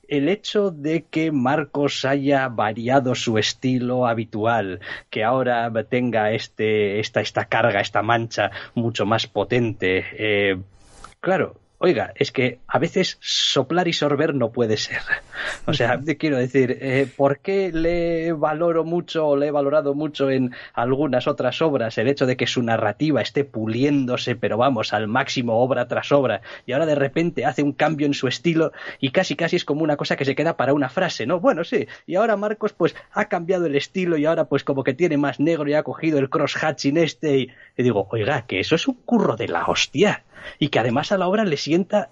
el 0.08 0.28
hecho 0.28 0.72
de 0.72 1.06
que 1.10 1.32
Marcos 1.32 2.04
haya 2.04 2.47
variado 2.49 3.16
su 3.16 3.38
estilo 3.38 4.06
habitual, 4.06 4.80
que 5.10 5.24
ahora 5.24 5.72
tenga 5.89 6.32
este, 6.32 6.99
esta, 6.99 7.22
esta 7.22 7.45
carga, 7.45 7.80
esta 7.80 8.01
mancha 8.01 8.51
mucho 8.76 9.06
más 9.06 9.28
potente, 9.28 10.06
eh, 10.18 10.58
claro, 11.22 11.62
Oiga, 11.86 12.13
es 12.15 12.31
que 12.31 12.59
a 12.65 12.79
veces 12.79 13.17
soplar 13.19 13.89
y 13.89 13.93
sorber 13.93 14.34
no 14.34 14.53
puede 14.53 14.77
ser. 14.77 15.01
O 15.65 15.73
sea, 15.73 15.99
te 15.99 16.15
quiero 16.15 16.38
decir, 16.38 16.77
eh, 16.79 17.07
¿por 17.17 17.39
qué 17.39 17.73
le 17.73 18.31
valoro 18.31 18.86
mucho 18.86 19.27
o 19.27 19.36
le 19.36 19.47
he 19.47 19.51
valorado 19.51 19.93
mucho 19.93 20.29
en 20.29 20.55
algunas 20.73 21.27
otras 21.27 21.61
obras 21.61 21.97
el 21.97 22.07
hecho 22.07 22.25
de 22.25 22.38
que 22.38 22.47
su 22.47 22.63
narrativa 22.63 23.21
esté 23.21 23.43
puliéndose, 23.43 24.38
pero 24.38 24.55
vamos, 24.55 24.93
al 24.93 25.09
máximo 25.09 25.61
obra 25.61 25.89
tras 25.89 26.13
obra, 26.13 26.41
y 26.65 26.71
ahora 26.71 26.86
de 26.86 26.95
repente 26.95 27.45
hace 27.45 27.63
un 27.63 27.73
cambio 27.73 28.07
en 28.07 28.13
su 28.13 28.29
estilo 28.29 28.71
y 29.01 29.11
casi 29.11 29.36
casi 29.36 29.57
es 29.57 29.65
como 29.65 29.84
una 29.84 29.97
cosa 29.97 30.15
que 30.15 30.23
se 30.23 30.36
queda 30.36 30.55
para 30.55 30.73
una 30.73 30.88
frase, 30.88 31.25
¿no? 31.25 31.41
Bueno, 31.41 31.65
sí, 31.65 31.88
y 32.07 32.15
ahora 32.15 32.38
Marcos 32.38 32.71
pues 32.71 32.95
ha 33.11 33.25
cambiado 33.25 33.65
el 33.65 33.75
estilo 33.75 34.15
y 34.15 34.25
ahora 34.25 34.45
pues 34.45 34.63
como 34.63 34.86
que 34.86 34.93
tiene 34.93 35.17
más 35.17 35.41
negro 35.41 35.69
y 35.69 35.73
ha 35.73 35.84
cogido 35.84 36.17
el 36.19 36.29
cross-hatching 36.29 36.97
este 36.97 37.38
y, 37.39 37.51
y 37.75 37.84
digo, 37.84 38.07
oiga, 38.09 38.45
que 38.47 38.61
eso 38.61 38.75
es 38.75 38.88
un 38.88 38.95
curro 39.03 39.36
de 39.36 39.49
la 39.49 39.65
hostia 39.65 40.23
y 40.60 40.70
que 40.70 40.80
además 40.80 41.12
a 41.12 41.18
la 41.18 41.28
obra 41.28 41.46
le 41.46 41.58
sienta 41.58 42.10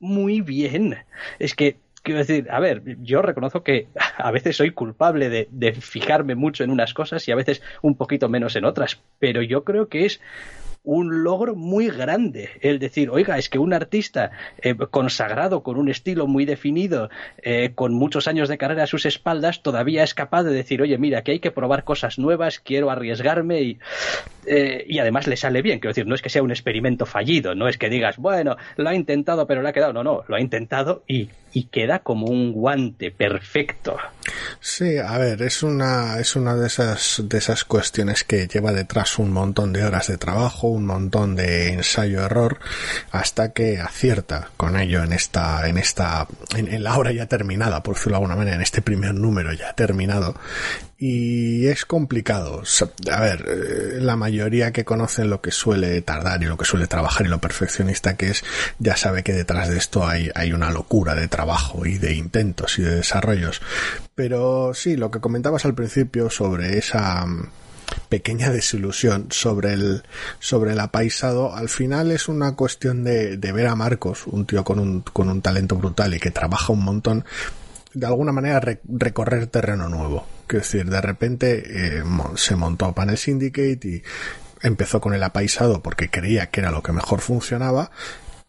muy 0.00 0.40
bien. 0.40 0.98
Es 1.38 1.54
que, 1.54 1.76
quiero 2.02 2.18
decir, 2.18 2.48
a 2.50 2.60
ver, 2.60 2.82
yo 3.02 3.22
reconozco 3.22 3.62
que 3.62 3.88
a 4.16 4.30
veces 4.30 4.56
soy 4.56 4.72
culpable 4.72 5.28
de, 5.28 5.48
de 5.50 5.72
fijarme 5.72 6.34
mucho 6.34 6.64
en 6.64 6.70
unas 6.70 6.94
cosas 6.94 7.26
y 7.28 7.32
a 7.32 7.36
veces 7.36 7.62
un 7.82 7.96
poquito 7.96 8.28
menos 8.28 8.56
en 8.56 8.64
otras, 8.64 9.00
pero 9.18 9.42
yo 9.42 9.64
creo 9.64 9.88
que 9.88 10.06
es 10.06 10.20
un 10.84 11.22
logro 11.22 11.54
muy 11.54 11.88
grande 11.88 12.50
el 12.60 12.78
decir, 12.78 13.10
oiga, 13.10 13.38
es 13.38 13.48
que 13.48 13.58
un 13.58 13.72
artista 13.72 14.32
eh, 14.60 14.74
consagrado 14.74 15.62
con 15.62 15.78
un 15.78 15.88
estilo 15.88 16.26
muy 16.26 16.44
definido, 16.44 17.08
eh, 17.42 17.72
con 17.74 17.94
muchos 17.94 18.26
años 18.26 18.48
de 18.48 18.58
carrera 18.58 18.84
a 18.84 18.88
sus 18.88 19.06
espaldas, 19.06 19.62
todavía 19.62 20.02
es 20.02 20.14
capaz 20.14 20.42
de 20.42 20.52
decir, 20.52 20.82
oye, 20.82 20.98
mira, 20.98 21.22
que 21.22 21.32
hay 21.32 21.40
que 21.40 21.50
probar 21.50 21.84
cosas 21.84 22.18
nuevas, 22.18 22.58
quiero 22.58 22.90
arriesgarme 22.90 23.62
y, 23.62 23.78
eh, 24.46 24.84
y 24.88 24.98
además 24.98 25.26
le 25.26 25.36
sale 25.36 25.62
bien. 25.62 25.78
Quiero 25.78 25.90
decir, 25.90 26.06
no 26.06 26.14
es 26.14 26.22
que 26.22 26.30
sea 26.30 26.42
un 26.42 26.50
experimento 26.50 27.06
fallido, 27.06 27.54
no 27.54 27.68
es 27.68 27.78
que 27.78 27.88
digas, 27.88 28.16
bueno, 28.16 28.56
lo 28.76 28.88
ha 28.88 28.94
intentado 28.94 29.46
pero 29.46 29.62
le 29.62 29.68
ha 29.68 29.72
quedado. 29.72 29.92
No, 29.92 30.02
no, 30.02 30.24
lo 30.26 30.36
ha 30.36 30.40
intentado 30.40 31.04
y, 31.06 31.28
y 31.52 31.64
queda 31.64 32.00
como 32.00 32.26
un 32.26 32.52
guante 32.52 33.10
perfecto. 33.10 33.96
Sí, 34.60 34.98
a 34.98 35.18
ver, 35.18 35.42
es 35.42 35.62
una, 35.62 36.18
es 36.18 36.36
una 36.36 36.54
de 36.54 36.66
esas, 36.66 37.22
de 37.24 37.38
esas 37.38 37.64
cuestiones 37.64 38.24
que 38.24 38.46
lleva 38.46 38.72
detrás 38.72 39.18
un 39.18 39.32
montón 39.32 39.72
de 39.72 39.84
horas 39.84 40.08
de 40.08 40.18
trabajo, 40.18 40.68
un 40.72 40.86
montón 40.86 41.36
de 41.36 41.72
ensayo-error, 41.72 42.58
hasta 43.10 43.52
que 43.52 43.80
acierta 43.80 44.50
con 44.56 44.78
ello 44.78 45.02
en 45.02 45.12
esta, 45.12 45.68
en 45.68 45.78
esta, 45.78 46.26
en, 46.56 46.82
la 46.82 46.96
hora 46.96 47.12
ya 47.12 47.26
terminada, 47.26 47.82
por 47.82 47.94
decirlo 47.94 48.12
de 48.12 48.16
alguna 48.24 48.36
manera, 48.36 48.56
en 48.56 48.62
este 48.62 48.82
primer 48.82 49.14
número 49.14 49.52
ya 49.52 49.74
terminado. 49.74 50.34
Y 50.98 51.66
es 51.66 51.84
complicado. 51.84 52.62
A 53.10 53.20
ver, 53.20 53.44
eh, 53.48 54.00
la 54.00 54.16
mayoría 54.16 54.72
que 54.72 54.84
conocen 54.84 55.30
lo 55.30 55.40
que 55.40 55.50
suele 55.50 56.00
tardar 56.02 56.42
y 56.42 56.46
lo 56.46 56.56
que 56.56 56.64
suele 56.64 56.86
trabajar 56.86 57.26
y 57.26 57.28
lo 57.28 57.40
perfeccionista 57.40 58.16
que 58.16 58.30
es, 58.30 58.44
ya 58.78 58.96
sabe 58.96 59.24
que 59.24 59.32
detrás 59.32 59.68
de 59.68 59.78
esto 59.78 60.06
hay, 60.06 60.30
hay 60.34 60.52
una 60.52 60.70
locura 60.70 61.14
de 61.14 61.26
trabajo 61.26 61.86
y 61.86 61.98
de 61.98 62.14
intentos 62.14 62.78
y 62.78 62.82
de 62.82 62.96
desarrollos. 62.96 63.60
Pero 64.14 64.74
sí, 64.74 64.96
lo 64.96 65.10
que 65.10 65.20
comentabas 65.20 65.64
al 65.64 65.74
principio 65.74 66.30
sobre 66.30 66.78
esa, 66.78 67.26
pequeña 68.08 68.50
desilusión 68.50 69.28
sobre 69.30 69.72
el, 69.72 70.02
sobre 70.38 70.72
el 70.72 70.80
apaisado, 70.80 71.54
al 71.54 71.68
final 71.68 72.10
es 72.10 72.28
una 72.28 72.54
cuestión 72.54 73.04
de, 73.04 73.36
de 73.36 73.52
ver 73.52 73.66
a 73.66 73.74
Marcos, 73.74 74.26
un 74.26 74.46
tío 74.46 74.64
con 74.64 74.78
un, 74.78 75.02
con 75.02 75.28
un 75.28 75.42
talento 75.42 75.76
brutal 75.76 76.14
y 76.14 76.20
que 76.20 76.30
trabaja 76.30 76.72
un 76.72 76.84
montón, 76.84 77.24
de 77.94 78.06
alguna 78.06 78.32
manera 78.32 78.60
recorrer 78.60 79.46
terreno 79.46 79.88
nuevo. 79.88 80.26
Quiero 80.46 80.64
decir, 80.64 80.88
de 80.88 81.00
repente 81.00 81.98
eh, 81.98 82.02
se 82.36 82.56
montó 82.56 82.92
Panel 82.92 83.18
Syndicate 83.18 83.88
y 83.88 84.02
empezó 84.62 85.00
con 85.00 85.14
el 85.14 85.22
apaisado 85.22 85.82
porque 85.82 86.10
creía 86.10 86.50
que 86.50 86.60
era 86.60 86.70
lo 86.70 86.82
que 86.82 86.92
mejor 86.92 87.20
funcionaba 87.20 87.90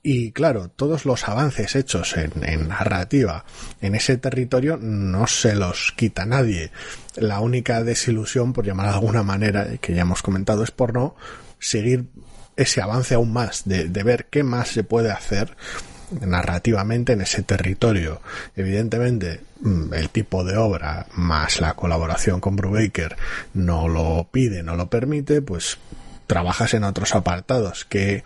y 0.06 0.34
claro, 0.34 0.68
todos 0.68 1.06
los 1.06 1.30
avances 1.30 1.78
hechos 1.78 2.18
en, 2.18 2.68
narrativa 2.68 3.46
en 3.80 3.96
ese 3.96 4.18
territorio 4.18 4.78
no 4.78 5.28
se 5.28 5.56
los 5.56 5.94
quita 5.96 6.26
nadie. 6.26 6.72
La 7.16 7.40
única 7.40 7.84
desilusión, 7.84 8.54
por 8.54 8.66
llamar 8.66 8.88
de 8.88 8.94
alguna 8.94 9.24
manera, 9.24 9.68
que 9.80 9.94
ya 9.94 10.02
hemos 10.02 10.22
comentado, 10.22 10.64
es 10.64 10.72
por 10.72 10.94
no 10.94 11.16
seguir 11.60 12.06
ese 12.56 12.82
avance 12.82 13.16
aún 13.16 13.34
más, 13.34 13.64
de, 13.66 13.90
de 13.90 14.04
ver 14.04 14.26
qué 14.30 14.44
más 14.44 14.70
se 14.70 14.84
puede 14.84 15.12
hacer 15.12 15.56
narrativamente 16.22 17.14
en 17.14 17.22
ese 17.22 17.44
territorio. 17.44 18.22
Evidentemente, 18.56 19.42
mm, 19.62 19.94
el 19.94 20.10
tipo 20.10 20.44
de 20.44 20.58
obra 20.58 21.08
más 21.14 21.60
la 21.62 21.74
colaboración 21.74 22.40
con 22.40 22.56
Brubaker 22.56 23.16
no 23.54 23.88
lo 23.88 24.28
pide, 24.32 24.64
no 24.64 24.76
lo 24.76 24.90
permite, 24.90 25.42
pues 25.42 25.78
trabajas 26.28 26.74
en 26.74 26.84
otros 26.84 27.16
apartados 27.16 27.86
que 27.86 28.24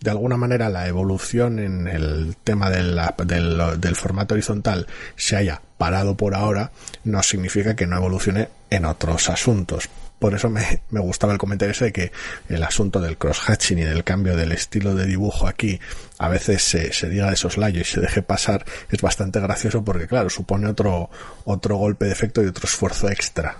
de 0.00 0.10
alguna 0.10 0.36
manera 0.36 0.68
la 0.68 0.86
evolución 0.86 1.58
en 1.58 1.88
el 1.88 2.36
tema 2.42 2.70
del, 2.70 3.00
del, 3.26 3.96
formato 3.96 4.34
horizontal 4.34 4.86
se 5.16 5.36
haya 5.36 5.60
parado 5.78 6.16
por 6.16 6.34
ahora 6.34 6.72
no 7.04 7.22
significa 7.22 7.76
que 7.76 7.86
no 7.86 7.96
evolucione 7.96 8.48
en 8.70 8.84
otros 8.84 9.28
asuntos. 9.28 9.88
Por 10.18 10.34
eso 10.34 10.48
me, 10.48 10.80
me 10.90 11.00
gustaba 11.00 11.32
el 11.32 11.38
comentario 11.38 11.72
ese 11.72 11.86
de 11.86 11.92
que 11.92 12.12
el 12.48 12.62
asunto 12.62 13.00
del 13.00 13.18
cross-hatching 13.18 13.78
y 13.78 13.82
del 13.82 14.04
cambio 14.04 14.36
del 14.36 14.52
estilo 14.52 14.94
de 14.94 15.06
dibujo 15.06 15.46
aquí 15.46 15.80
a 16.18 16.28
veces 16.28 16.62
se, 16.62 16.92
se 16.92 17.08
diga 17.08 17.30
de 17.30 17.36
soslayo 17.36 17.80
y 17.80 17.84
se 17.84 18.00
deje 18.00 18.22
pasar 18.22 18.64
es 18.90 19.02
bastante 19.02 19.40
gracioso 19.40 19.84
porque 19.84 20.06
claro, 20.06 20.30
supone 20.30 20.68
otro, 20.68 21.10
otro 21.44 21.76
golpe 21.76 22.06
de 22.06 22.12
efecto 22.12 22.42
y 22.42 22.46
otro 22.46 22.66
esfuerzo 22.66 23.10
extra. 23.10 23.56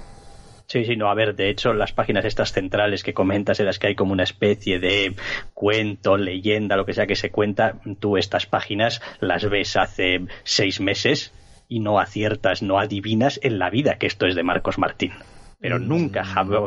Sí, 0.74 0.84
sí, 0.84 0.96
no, 0.96 1.08
a 1.08 1.14
ver, 1.14 1.36
de 1.36 1.50
hecho, 1.50 1.72
las 1.72 1.92
páginas 1.92 2.24
estas 2.24 2.50
centrales 2.50 3.04
que 3.04 3.14
comentas 3.14 3.60
en 3.60 3.66
las 3.66 3.78
que 3.78 3.86
hay 3.86 3.94
como 3.94 4.12
una 4.12 4.24
especie 4.24 4.80
de 4.80 5.14
cuento, 5.52 6.16
leyenda, 6.16 6.74
lo 6.74 6.84
que 6.84 6.94
sea 6.94 7.06
que 7.06 7.14
se 7.14 7.30
cuenta, 7.30 7.76
tú 8.00 8.16
estas 8.16 8.46
páginas 8.46 9.00
las 9.20 9.48
ves 9.48 9.76
hace 9.76 10.26
seis 10.42 10.80
meses 10.80 11.32
y 11.68 11.78
no 11.78 12.00
aciertas, 12.00 12.60
no 12.64 12.80
adivinas 12.80 13.38
en 13.44 13.60
la 13.60 13.70
vida 13.70 13.98
que 14.00 14.08
esto 14.08 14.26
es 14.26 14.34
de 14.34 14.42
Marcos 14.42 14.76
Martín 14.76 15.12
pero 15.60 15.78
mm. 15.78 15.88
nunca, 15.88 16.24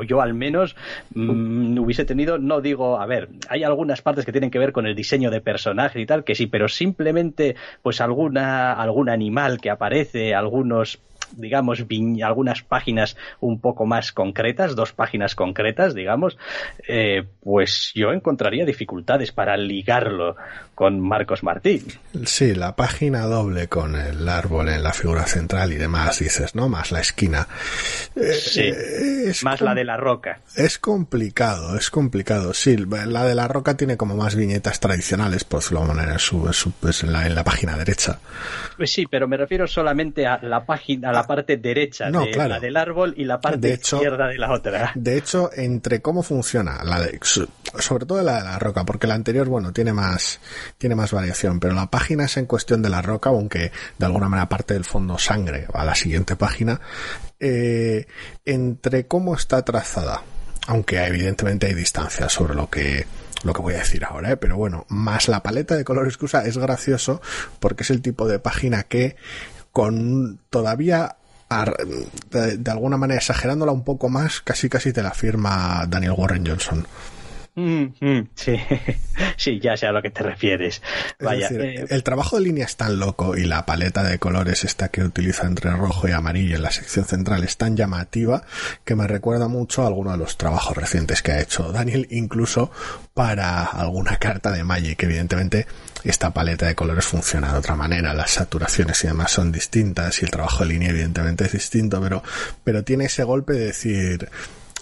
yo 0.08 0.22
al 0.22 0.34
menos 0.34 0.76
mm, 1.14 1.78
hubiese 1.78 2.04
tenido, 2.06 2.40
no 2.40 2.62
digo, 2.62 3.00
a 3.00 3.06
ver, 3.06 3.30
hay 3.48 3.64
algunas 3.64 4.02
partes 4.02 4.26
que 4.26 4.32
tienen 4.32 4.50
que 4.50 4.58
ver 4.58 4.72
con 4.72 4.88
el 4.88 4.96
diseño 4.96 5.30
de 5.30 5.40
personajes 5.40 6.02
y 6.02 6.06
tal, 6.08 6.24
que 6.24 6.34
sí, 6.34 6.48
pero 6.48 6.68
simplemente 6.68 7.56
pues 7.84 8.02
alguna, 8.02 8.74
algún 8.74 9.10
animal 9.10 9.60
que 9.62 9.70
aparece, 9.70 10.34
algunos 10.34 11.00
digamos, 11.36 11.86
algunas 12.24 12.62
páginas 12.62 13.18
un 13.40 13.60
poco 13.60 13.86
más 13.86 14.12
concretas, 14.12 14.76
dos 14.76 14.94
páginas 14.94 15.36
concretas, 15.36 15.94
digamos, 15.94 16.38
eh, 16.88 17.26
pues 17.42 17.92
yo 17.96 18.12
encontraría 18.12 18.66
dificultades 18.66 19.32
para 19.32 19.58
ligarlo 19.58 20.36
con 20.78 21.00
Marcos 21.00 21.42
Martín. 21.42 21.84
Sí, 22.26 22.54
la 22.54 22.76
página 22.76 23.26
doble 23.26 23.68
con 23.68 23.96
el 23.96 24.30
árbol 24.30 24.70
en 24.70 24.84
la 24.84 24.94
figura 24.94 25.26
central 25.26 25.74
y 25.74 25.76
demás, 25.76 26.20
dices, 26.20 26.54
¿no? 26.54 26.70
Más 26.70 26.92
la 26.92 27.00
esquina. 27.00 27.48
Eh, 28.16 28.34
sí, 28.34 28.62
eh, 28.62 29.34
más 29.42 29.60
la 29.62 29.74
de 29.74 29.84
la 29.84 29.98
roca. 29.98 30.42
Es 30.56 30.78
complicado, 30.78 31.76
es 31.76 31.90
complicado. 31.90 32.54
Sí, 32.54 32.78
la 32.78 33.26
de 33.26 33.34
la 33.34 33.48
roca 33.48 33.76
tiene 33.76 33.98
como 33.98 34.16
más 34.16 34.36
viñetas 34.36 34.80
tradicionales, 34.80 35.44
por 35.46 35.64
de 35.68 35.80
manera, 35.80 36.14
en, 36.14 36.20
su, 36.20 36.72
pues 36.80 37.04
en, 37.04 37.12
la, 37.12 37.26
en 37.26 37.34
la 37.34 37.44
página 37.44 37.76
derecha. 37.76 38.20
Pues 38.78 38.92
sí, 38.92 39.08
pero 39.10 39.28
me 39.28 39.36
refiero 39.36 39.66
solamente 39.66 40.28
a 40.28 40.38
la 40.44 40.64
página, 40.64 41.10
a 41.10 41.12
la 41.12 41.24
parte 41.26 41.58
derecha 41.58 42.12
de 42.12 42.36
la 42.36 42.60
del 42.60 42.78
árbol 42.78 43.16
y 43.18 43.24
la 43.24 43.42
parte 43.42 43.74
izquierda 43.74 44.28
de 44.28 44.38
la 44.38 44.52
otra. 44.52 44.92
De 44.94 45.18
hecho, 45.18 45.50
entre 45.56 46.04
cómo 46.04 46.22
funciona, 46.22 46.84
la 46.84 47.02
de, 47.02 47.20
sobre 47.80 48.06
todo 48.06 48.22
la 48.22 48.38
de 48.38 48.44
la 48.44 48.60
roca, 48.60 48.86
porque 48.86 49.08
la 49.08 49.16
anterior, 49.16 49.48
bueno, 49.48 49.74
tiene 49.74 49.92
más, 49.92 50.40
tiene 50.78 50.96
más 50.96 51.12
variación, 51.12 51.60
pero 51.60 51.74
la 51.74 51.90
página 51.90 52.26
es 52.26 52.38
en 52.38 52.46
cuestión 52.46 52.82
de 52.82 52.90
la 52.90 53.02
roca, 53.02 53.30
aunque 53.30 53.72
de 53.98 54.06
alguna 54.06 54.30
manera 54.30 54.50
parte 54.50 54.74
del 54.74 54.86
fondo 54.86 55.18
sangre 55.18 55.68
a 55.74 55.86
la 55.86 55.96
siguiente 55.96 56.36
página, 56.36 56.82
eh, 57.40 58.06
entre 58.46 59.08
cómo 59.08 59.36
está 59.36 59.64
trazada, 59.64 60.24
aunque 60.68 61.04
evidentemente 61.04 61.68
hay 61.68 61.74
distancia 61.74 62.30
sobre 62.30 62.56
lo 62.56 62.70
que 62.70 63.06
lo 63.44 63.54
que 63.54 63.62
voy 63.62 63.76
a 63.76 63.80
decir 63.80 64.04
ahora, 64.04 64.32
¿eh? 64.32 64.38
pero 64.38 64.58
bueno, 64.58 64.86
más 64.90 65.28
la 65.28 65.44
paleta 65.44 65.76
de 65.76 65.86
colores 65.86 66.18
que 66.18 66.26
usa 66.26 66.46
es 66.46 66.58
gracioso 66.58 67.22
porque 67.60 67.84
es 67.84 67.92
el 67.92 68.02
tipo 68.02 68.28
de 68.28 68.40
página 68.40 68.84
que 68.84 69.16
con 69.72 70.40
todavía 70.50 71.18
de, 72.30 72.72
alguna 72.72 72.98
manera 72.98 73.20
exagerándola 73.20 73.72
un 73.72 73.84
poco 73.84 74.10
más, 74.10 74.42
casi 74.42 74.70
casi 74.70 74.92
te 74.92 75.02
la 75.02 75.12
firma 75.12 75.86
Daniel 75.88 76.14
Warren 76.18 76.46
Johnson. 76.46 76.86
Mm, 77.58 77.86
mm, 78.00 78.30
sí, 78.36 78.56
sí, 79.36 79.60
ya 79.60 79.76
sé 79.76 79.88
a 79.88 79.92
lo 79.92 80.04
que 80.04 80.12
te 80.12 80.22
refieres. 80.22 80.80
Vaya, 81.20 81.50
eh, 81.50 81.86
el 81.90 82.04
trabajo 82.04 82.38
de 82.38 82.44
línea 82.44 82.66
es 82.66 82.78
tan 82.78 83.00
loco 83.00 83.36
y 83.36 83.46
la 83.46 83.66
paleta 83.66 84.04
de 84.04 84.20
colores 84.20 84.64
esta 84.64 84.90
que 84.90 85.04
utiliza 85.04 85.48
entre 85.48 85.72
rojo 85.72 86.08
y 86.08 86.12
amarillo 86.12 86.56
en 86.56 86.62
la 86.62 86.70
sección 86.70 87.06
central 87.06 87.44
es 87.44 87.58
tan 87.58 87.76
llamativa 87.76 88.44
que 88.86 88.96
me 88.96 89.08
recuerda 89.08 89.48
mucho 89.48 89.82
a 89.82 89.88
alguno 89.88 90.12
de 90.12 90.20
los 90.20 90.38
trabajos 90.38 90.78
recientes 90.78 91.24
que 91.24 91.32
ha 91.32 91.42
hecho 91.42 91.72
Daniel, 91.72 92.08
incluso 92.12 92.70
para 93.16 93.64
alguna 93.64 94.18
carta 94.20 94.52
de 94.52 94.64
Magic. 94.64 95.02
Evidentemente, 95.02 95.66
esta 96.04 96.32
paleta 96.36 96.68
de 96.68 96.76
colores 96.76 97.06
funciona 97.06 97.52
de 97.54 97.58
otra 97.58 97.76
manera, 97.76 98.14
las 98.14 98.30
saturaciones 98.30 99.04
y 99.04 99.08
demás 99.08 99.32
son 99.32 99.52
distintas 99.52 100.22
y 100.22 100.26
el 100.26 100.32
trabajo 100.32 100.64
de 100.64 100.74
línea 100.74 100.90
evidentemente 100.92 101.46
es 101.46 101.54
distinto, 101.54 102.00
pero, 102.00 102.22
pero 102.64 102.84
tiene 102.84 103.06
ese 103.06 103.24
golpe 103.24 103.54
de 103.54 103.66
decir, 103.66 104.30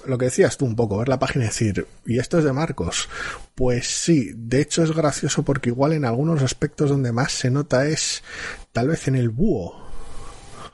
lo 0.07 0.17
que 0.17 0.25
decías 0.25 0.57
tú 0.57 0.65
un 0.65 0.75
poco, 0.75 0.97
ver 0.97 1.09
la 1.09 1.19
página 1.19 1.45
y 1.45 1.47
decir, 1.47 1.87
¿y 2.05 2.19
esto 2.19 2.37
es 2.37 2.43
de 2.43 2.53
Marcos? 2.53 3.09
Pues 3.55 3.87
sí, 3.87 4.31
de 4.35 4.61
hecho 4.61 4.83
es 4.83 4.91
gracioso 4.91 5.43
porque 5.43 5.69
igual 5.69 5.93
en 5.93 6.05
algunos 6.05 6.41
aspectos 6.41 6.89
donde 6.89 7.11
más 7.11 7.31
se 7.31 7.49
nota 7.51 7.87
es 7.87 8.23
tal 8.71 8.89
vez 8.89 9.07
en 9.07 9.15
el 9.15 9.29
búho. 9.29 9.85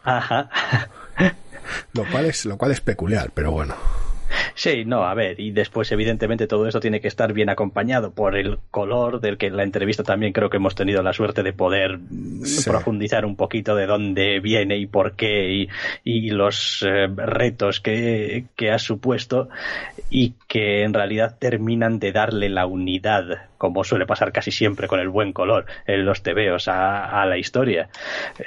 Ajá. 0.04 0.50
Lo 1.94 2.10
cual 2.10 2.26
es, 2.26 2.46
lo 2.46 2.58
cual 2.58 2.72
es 2.72 2.82
peculiar, 2.82 3.32
pero 3.34 3.52
bueno. 3.52 3.76
Sí, 4.56 4.86
no, 4.86 5.04
a 5.04 5.14
ver, 5.14 5.40
y 5.40 5.52
después 5.52 5.92
evidentemente 5.92 6.48
todo 6.48 6.68
esto 6.68 6.80
tiene 6.80 7.02
que 7.02 7.08
estar 7.08 7.34
bien 7.34 7.50
acompañado 7.50 8.12
por 8.12 8.36
el 8.36 8.60
color 8.70 9.20
del 9.20 9.38
que 9.38 9.48
en 9.48 9.58
la 9.58 9.64
entrevista 9.64 10.04
también 10.04 10.34
creo 10.34 10.50
que 10.50 10.58
hemos 10.58 10.76
tenido 10.76 11.02
la 11.04 11.14
suerte 11.14 11.44
de 11.44 11.54
poder 11.54 12.00
profundizar 12.66 13.26
un 13.26 13.36
poquito 13.36 13.76
de 13.76 13.86
dónde 13.86 14.40
viene 14.40 14.78
y 14.78 14.86
por 14.86 15.14
qué 15.14 15.68
y, 16.04 16.30
los 16.32 16.86
eh, 16.88 17.08
retos 17.08 17.82
que, 17.82 18.46
ha 18.72 18.80
supuesto 18.80 19.50
y 20.10 20.36
que 20.48 20.84
en 20.84 20.94
realidad 20.94 21.38
terminan 21.40 22.00
de 22.00 22.12
darle 22.12 22.48
la 22.50 22.66
unidad 22.66 23.50
como 23.58 23.84
suele 23.84 24.06
pasar 24.06 24.32
casi 24.32 24.52
siempre 24.52 24.88
con 24.88 25.00
el 25.00 25.10
buen 25.10 25.34
color 25.34 25.66
en 25.86 26.06
los 26.06 26.24
tebeos 26.24 26.68
a, 26.68 27.26
la 27.26 27.38
historia. 27.38 27.90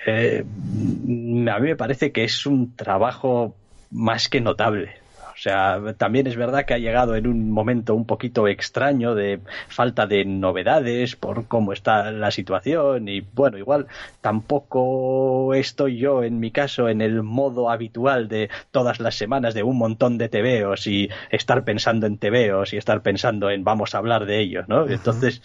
Eh, 0.07 0.45
a 0.45 1.59
mí 1.59 1.69
me 1.69 1.77
parece 1.77 2.11
que 2.11 2.25
es 2.25 2.47
un 2.47 2.75
trabajo 2.75 3.55
más 3.91 4.29
que 4.29 4.41
notable 4.41 5.04
o 5.35 5.37
sea, 5.37 5.81
también 5.99 6.27
es 6.27 6.37
verdad 6.37 6.65
que 6.65 6.75
ha 6.75 6.79
llegado 6.79 7.17
en 7.17 7.27
un 7.27 7.51
momento 7.51 7.95
un 7.95 8.07
poquito 8.07 8.47
extraño 8.47 9.15
de 9.15 9.41
falta 9.69 10.07
de 10.07 10.25
novedades 10.25 11.17
por 11.17 11.47
cómo 11.49 11.73
está 11.73 12.13
la 12.13 12.31
situación 12.31 13.09
y 13.09 13.21
bueno, 13.21 13.59
igual 13.59 13.87
tampoco 14.21 15.55
estoy 15.55 15.99
yo 15.99 16.23
en 16.23 16.39
mi 16.39 16.51
caso 16.51 16.89
en 16.89 17.01
el 17.01 17.23
modo 17.23 17.71
habitual 17.71 18.29
de 18.29 18.49
todas 18.71 19.01
las 19.01 19.17
semanas 19.17 19.55
de 19.55 19.63
un 19.63 19.77
montón 19.77 20.19
de 20.19 20.29
tebeos 20.29 20.87
y 20.87 21.11
estar 21.31 21.65
pensando 21.65 22.07
en 22.07 22.19
tebeos 22.19 22.73
y 22.73 22.77
estar 22.77 23.03
pensando 23.03 23.51
en 23.51 23.65
vamos 23.65 23.95
a 23.95 23.99
hablar 23.99 24.27
de 24.27 24.41
ellos, 24.41 24.69
¿no? 24.69 24.89
Entonces, 24.89 25.43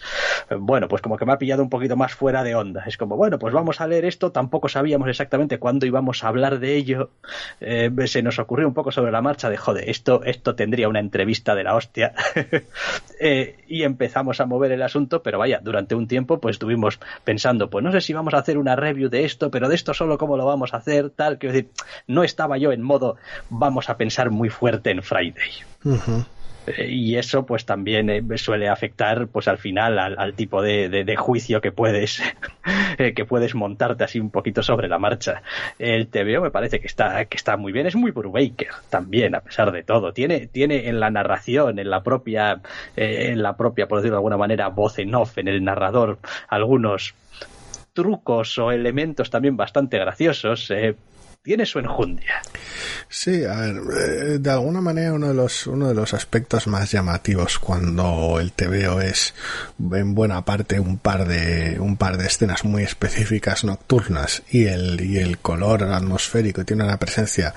bueno, 0.58 0.88
pues 0.88 1.02
como 1.02 1.16
que 1.16 1.26
me 1.26 1.32
ha 1.32 1.38
pillado 1.38 1.62
un 1.62 1.70
poquito 1.70 1.96
más 1.96 2.14
fuera 2.14 2.42
de 2.42 2.54
onda. 2.54 2.84
Es 2.86 2.96
como, 2.96 3.16
bueno, 3.16 3.38
pues 3.38 3.52
vamos 3.52 3.80
a 3.80 3.86
leer 3.86 4.04
esto, 4.04 4.32
tampoco 4.32 4.68
sabíamos 4.68 5.08
exactamente 5.08 5.58
cuándo 5.58 5.86
íbamos 5.86 6.22
a 6.24 6.28
hablar 6.28 6.60
de 6.60 6.76
ello. 6.76 7.10
Eh, 7.60 7.90
se 8.06 8.22
nos 8.22 8.38
ocurrió 8.38 8.68
un 8.68 8.74
poco 8.74 8.92
sobre 8.92 9.12
la 9.12 9.22
marcha 9.22 9.50
de, 9.50 9.56
joder, 9.56 9.79
esto, 9.86 10.22
esto 10.24 10.54
tendría 10.54 10.88
una 10.88 11.00
entrevista 11.00 11.54
de 11.54 11.64
la 11.64 11.74
hostia. 11.74 12.14
Eh, 13.22 13.64
y 13.68 13.82
empezamos 13.82 14.40
a 14.40 14.46
mover 14.46 14.72
el 14.72 14.80
asunto, 14.80 15.22
pero 15.22 15.38
vaya, 15.38 15.60
durante 15.62 15.94
un 15.94 16.08
tiempo 16.08 16.40
pues 16.40 16.54
estuvimos 16.54 16.98
pensando, 17.22 17.68
pues 17.68 17.84
no 17.84 17.92
sé 17.92 18.00
si 18.00 18.14
vamos 18.14 18.32
a 18.32 18.38
hacer 18.38 18.56
una 18.56 18.76
review 18.76 19.10
de 19.10 19.26
esto, 19.26 19.50
pero 19.50 19.68
de 19.68 19.74
esto 19.74 19.92
solo 19.92 20.16
cómo 20.16 20.38
lo 20.38 20.46
vamos 20.46 20.72
a 20.72 20.78
hacer, 20.78 21.10
tal. 21.10 21.36
Quiero 21.36 21.54
decir, 21.54 21.70
no 22.06 22.24
estaba 22.24 22.56
yo 22.56 22.72
en 22.72 22.80
modo 22.80 23.16
vamos 23.50 23.90
a 23.90 23.98
pensar 23.98 24.30
muy 24.30 24.48
fuerte 24.48 24.90
en 24.90 25.02
Friday. 25.02 25.50
Y 26.78 27.16
eso 27.16 27.46
pues 27.46 27.64
también 27.64 28.10
eh, 28.10 28.22
suele 28.36 28.68
afectar 28.68 29.28
pues 29.28 29.48
al 29.48 29.58
final 29.58 29.98
al, 29.98 30.34
tipo 30.34 30.62
de, 30.62 31.16
juicio 31.16 31.60
que 31.60 31.72
puedes 31.72 32.22
eh, 32.98 33.14
que 33.14 33.24
puedes 33.24 33.54
montarte 33.54 34.04
así 34.04 34.20
un 34.20 34.30
poquito 34.30 34.62
sobre 34.62 34.88
la 34.88 34.98
marcha. 34.98 35.42
El 35.78 36.08
TVO 36.08 36.42
me 36.42 36.50
parece 36.50 36.80
que 36.80 36.86
está 36.86 37.24
que 37.24 37.36
está 37.36 37.56
muy 37.56 37.72
bien. 37.72 37.86
Es 37.86 37.96
muy 37.96 38.10
Brubaker 38.10 38.70
también 38.88 39.34
a 39.34 39.40
pesar 39.40 39.72
de 39.72 39.82
todo. 39.82 40.12
Tiene 40.12 40.46
tiene 40.46 40.88
en 40.88 41.00
la 41.00 41.10
narración 41.10 41.78
en 41.78 41.90
la 41.90 42.02
propia 42.02 42.60
en 42.96 43.42
la 43.42 43.56
propia 43.56 43.88
por 43.88 43.98
decirlo 43.98 44.16
de 44.16 44.18
alguna 44.18 44.36
manera 44.36 44.68
voz 44.68 44.98
en 44.98 45.14
off 45.14 45.38
en 45.38 45.48
el 45.48 45.64
narrador 45.64 46.18
algunos 46.48 47.14
trucos 47.92 48.56
o 48.58 48.70
elementos 48.70 49.30
también 49.30 49.56
bastante 49.56 49.98
graciosos 49.98 50.70
tiene 51.42 51.64
su 51.64 51.78
enjundia. 51.78 52.42
Sí, 53.08 53.44
a 53.44 53.54
ver, 53.56 53.76
eh, 53.98 54.38
de 54.38 54.50
alguna 54.50 54.80
manera 54.80 55.12
uno 55.12 55.28
de 55.28 55.34
los 55.34 55.66
uno 55.66 55.88
de 55.88 55.94
los 55.94 56.12
aspectos 56.12 56.66
más 56.66 56.92
llamativos 56.92 57.58
cuando 57.58 58.38
el 58.40 58.52
TVO 58.52 59.00
es 59.00 59.34
en 59.78 60.14
buena 60.14 60.44
parte 60.44 60.78
un 60.78 60.98
par 60.98 61.26
de 61.26 61.78
un 61.80 61.96
par 61.96 62.18
de 62.18 62.26
escenas 62.26 62.64
muy 62.64 62.82
específicas 62.82 63.64
nocturnas 63.64 64.42
y 64.50 64.66
el 64.66 65.00
y 65.00 65.18
el 65.18 65.38
color 65.38 65.84
atmosférico 65.84 66.64
tiene 66.64 66.84
una 66.84 66.98
presencia 66.98 67.54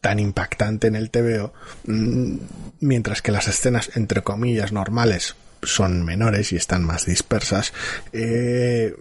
tan 0.00 0.18
impactante 0.18 0.86
en 0.86 0.96
el 0.96 1.10
TVO, 1.10 1.52
mm, 1.86 2.36
mientras 2.80 3.22
que 3.22 3.32
las 3.32 3.48
escenas 3.48 3.96
entre 3.96 4.22
comillas 4.22 4.72
normales 4.72 5.36
son 5.62 6.04
menores 6.04 6.52
y 6.52 6.56
están 6.56 6.84
más 6.84 7.06
dispersas, 7.06 7.72
eh, 8.12 8.94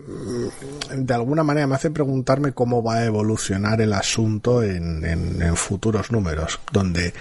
de 0.95 1.13
alguna 1.13 1.43
manera 1.43 1.67
me 1.67 1.75
hace 1.75 1.91
preguntarme 1.91 2.53
cómo 2.53 2.83
va 2.83 2.95
a 2.95 3.05
evolucionar 3.05 3.81
el 3.81 3.93
asunto 3.93 4.63
en, 4.63 5.03
en 5.05 5.55
futuros 5.55 6.11
números, 6.11 6.59
donde 6.71 7.13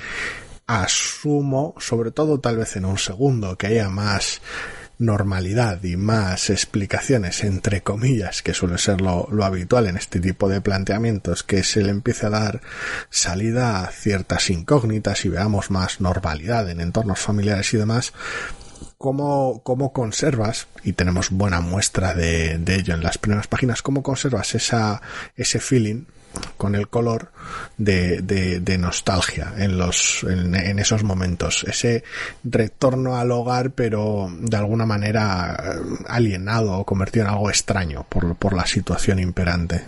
asumo, 0.67 1.75
sobre 1.79 2.11
todo 2.11 2.41
tal 2.41 2.59
vez 2.59 2.77
en 2.77 2.85
un 2.85 2.99
segundo, 2.99 3.57
que 3.57 3.69
haya 3.69 3.89
más 3.89 4.41
normalidad 4.99 5.83
y 5.85 5.97
más 5.97 6.51
explicaciones, 6.51 7.45
entre 7.45 7.83
comillas, 7.83 8.43
que 8.43 8.53
suele 8.53 8.79
ser 8.79 9.01
lo, 9.01 9.29
lo, 9.31 9.45
habitual 9.45 9.87
en 9.87 9.97
este 9.97 10.21
tipo 10.21 10.49
de 10.49 10.61
planteamientos, 10.61 11.43
que 11.43 11.63
se 11.63 11.83
le 11.83 11.91
empiece 11.91 12.27
a 12.27 12.31
dar 12.31 12.61
salida 13.09 13.83
a 13.83 13.91
ciertas 13.91 14.51
incógnitas 14.51 15.25
y 15.25 15.29
veamos 15.29 15.71
más 15.71 16.01
normalidad 16.01 16.69
en 16.69 16.81
entornos 16.81 17.21
familiares 17.21 17.73
y 17.75 17.77
demás, 17.77 18.13
cómo, 18.99 19.63
cómo 19.63 19.93
conservas, 19.93 20.67
y 20.83 20.93
tenemos 20.93 21.31
buena 21.31 21.61
muestra 21.61 22.15
de, 22.15 22.59
de 22.59 22.75
ello 22.77 22.95
en 22.95 23.03
las 23.03 23.19
primeras 23.19 23.47
páginas, 23.47 23.81
cómo 23.81 24.03
conservas 24.03 24.55
esa, 24.55 25.01
ese 25.37 25.61
feeling 25.61 26.05
con 26.57 26.75
el 26.75 26.89
color 26.89 27.31
de, 27.77 28.21
de, 28.21 28.79
nostalgia 28.79 29.55
en 29.57 29.79
los 29.79 30.25
en, 30.25 30.79
esos 30.79 31.03
momentos. 31.03 31.65
Ese 31.65 32.05
retorno 32.45 33.17
al 33.17 33.31
hogar 33.33 33.71
pero 33.71 34.29
de 34.39 34.57
alguna 34.57 34.87
manera 34.87 35.57
eh, 35.57 36.05
alienado 36.09 36.79
o 36.79 36.85
convertido 36.85 37.27
en 37.27 37.33
algo 37.33 37.49
extraño 37.49 38.05
por, 38.09 38.37
por 38.37 38.55
la 38.55 38.67
situación 38.67 39.19
imperante. 39.19 39.83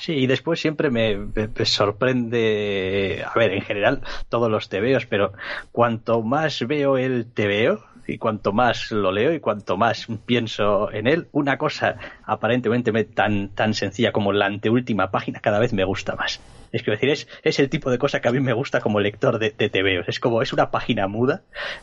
Sí, 0.00 0.12
y 0.12 0.26
después 0.26 0.60
siempre 0.60 0.90
me, 0.90 1.18
sorprende, 1.64 3.24
a 3.26 3.36
ver, 3.36 3.52
en 3.52 3.62
general 3.62 4.00
todos 4.28 4.50
los 4.50 4.68
tebeos, 4.68 5.06
pero 5.06 5.32
cuanto 5.72 6.22
más 6.22 6.64
veo 6.66 6.96
el 6.96 7.26
tebeo, 7.26 7.84
y 8.08 8.16
cuanto 8.16 8.52
más 8.52 8.90
lo 8.90 9.12
leo 9.12 9.32
y 9.34 9.38
cuanto 9.38 9.76
más 9.76 10.06
pienso 10.24 10.90
en 10.90 11.06
él, 11.06 11.28
una 11.32 11.58
cosa 11.58 11.96
aparentemente 12.24 12.90
tan, 13.04 13.50
tan 13.50 13.74
sencilla 13.74 14.12
como 14.12 14.32
la 14.32 14.46
anteúltima 14.46 15.10
página 15.10 15.40
cada 15.40 15.58
vez 15.58 15.74
me 15.74 15.84
gusta 15.84 16.16
más. 16.16 16.40
Es 16.72 16.82
que 16.82 16.90
decir, 16.90 17.10
es, 17.10 17.28
es 17.42 17.58
el 17.58 17.68
tipo 17.68 17.90
de 17.90 17.98
cosa 17.98 18.20
que 18.20 18.28
a 18.28 18.32
mí 18.32 18.40
me 18.40 18.54
gusta 18.54 18.80
como 18.80 18.98
lector 19.00 19.38
de, 19.38 19.54
de 19.56 19.68
TVOs. 19.68 20.08
Es 20.08 20.20
como, 20.20 20.42
es 20.42 20.52
una 20.52 20.70
página 20.70 21.06
muda, 21.06 21.42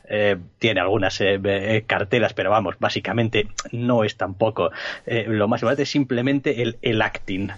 eh, 0.10 0.38
tiene 0.60 0.82
algunas 0.82 1.22
eh, 1.22 1.40
eh, 1.44 1.84
cartelas, 1.86 2.34
pero 2.34 2.50
vamos, 2.50 2.76
básicamente 2.80 3.48
no 3.72 4.04
es 4.04 4.18
tampoco. 4.18 4.72
lo 5.06 5.48
más 5.48 5.62
importante 5.62 5.84
es 5.84 5.90
simplemente 5.90 6.64
el, 6.64 6.78
el 6.82 7.02
acting 7.02 7.50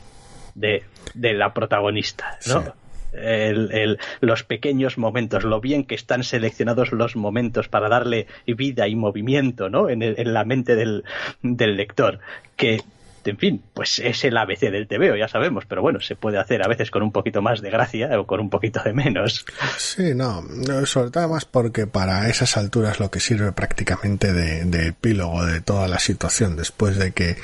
de, 0.55 0.83
de 1.13 1.33
la 1.33 1.53
protagonista, 1.53 2.37
¿no? 2.47 2.73
El, 3.13 3.99
los 4.21 4.43
pequeños 4.43 4.97
momentos, 4.97 5.43
lo 5.43 5.61
bien 5.61 5.85
que 5.85 5.95
están 5.95 6.23
seleccionados 6.23 6.91
los 6.91 7.15
momentos 7.15 7.67
para 7.67 7.89
darle 7.89 8.27
vida 8.45 8.87
y 8.87 8.95
movimiento 8.95 9.69
¿no? 9.69 9.89
en, 9.89 10.01
en 10.01 10.33
la 10.33 10.45
mente 10.45 10.75
del, 10.75 11.03
del 11.41 11.77
lector, 11.77 12.19
que 12.55 12.81
en 13.27 13.37
fin, 13.37 13.63
pues 13.73 13.99
es 13.99 14.23
el 14.23 14.37
ABC 14.37 14.71
del 14.71 14.87
TVO, 14.87 15.15
ya 15.15 15.27
sabemos, 15.27 15.65
pero 15.65 15.81
bueno, 15.81 15.99
se 15.99 16.15
puede 16.15 16.37
hacer 16.37 16.63
a 16.63 16.67
veces 16.67 16.91
con 16.91 17.03
un 17.03 17.11
poquito 17.11 17.41
más 17.41 17.61
de 17.61 17.69
gracia 17.69 18.19
o 18.19 18.25
con 18.25 18.39
un 18.39 18.49
poquito 18.49 18.81
de 18.83 18.93
menos. 18.93 19.45
Sí, 19.77 20.13
no, 20.15 20.43
sobre 20.85 21.11
todo 21.11 21.27
más 21.29 21.45
porque 21.45 21.87
para 21.87 22.29
esas 22.29 22.57
alturas 22.57 22.99
lo 22.99 23.11
que 23.11 23.19
sirve 23.19 23.51
prácticamente 23.51 24.33
de, 24.33 24.65
de 24.65 24.87
epílogo 24.87 25.45
de 25.45 25.61
toda 25.61 25.87
la 25.87 25.99
situación, 25.99 26.55
después 26.55 26.97
de 26.97 27.11
que 27.11 27.37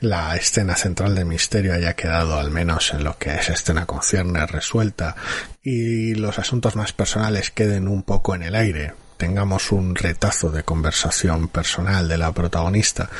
la 0.00 0.36
escena 0.36 0.76
central 0.76 1.14
de 1.14 1.24
misterio 1.24 1.74
haya 1.74 1.94
quedado 1.94 2.38
al 2.38 2.50
menos 2.50 2.92
en 2.92 3.04
lo 3.04 3.18
que 3.18 3.34
esa 3.34 3.52
escena 3.52 3.86
concierne 3.86 4.46
resuelta 4.46 5.16
y 5.62 6.14
los 6.14 6.38
asuntos 6.38 6.76
más 6.76 6.92
personales 6.92 7.50
queden 7.50 7.88
un 7.88 8.02
poco 8.02 8.34
en 8.34 8.42
el 8.42 8.54
aire, 8.54 8.92
tengamos 9.16 9.72
un 9.72 9.94
retazo 9.94 10.50
de 10.50 10.62
conversación 10.62 11.48
personal 11.48 12.08
de 12.08 12.18
la 12.18 12.32
protagonista 12.32 13.10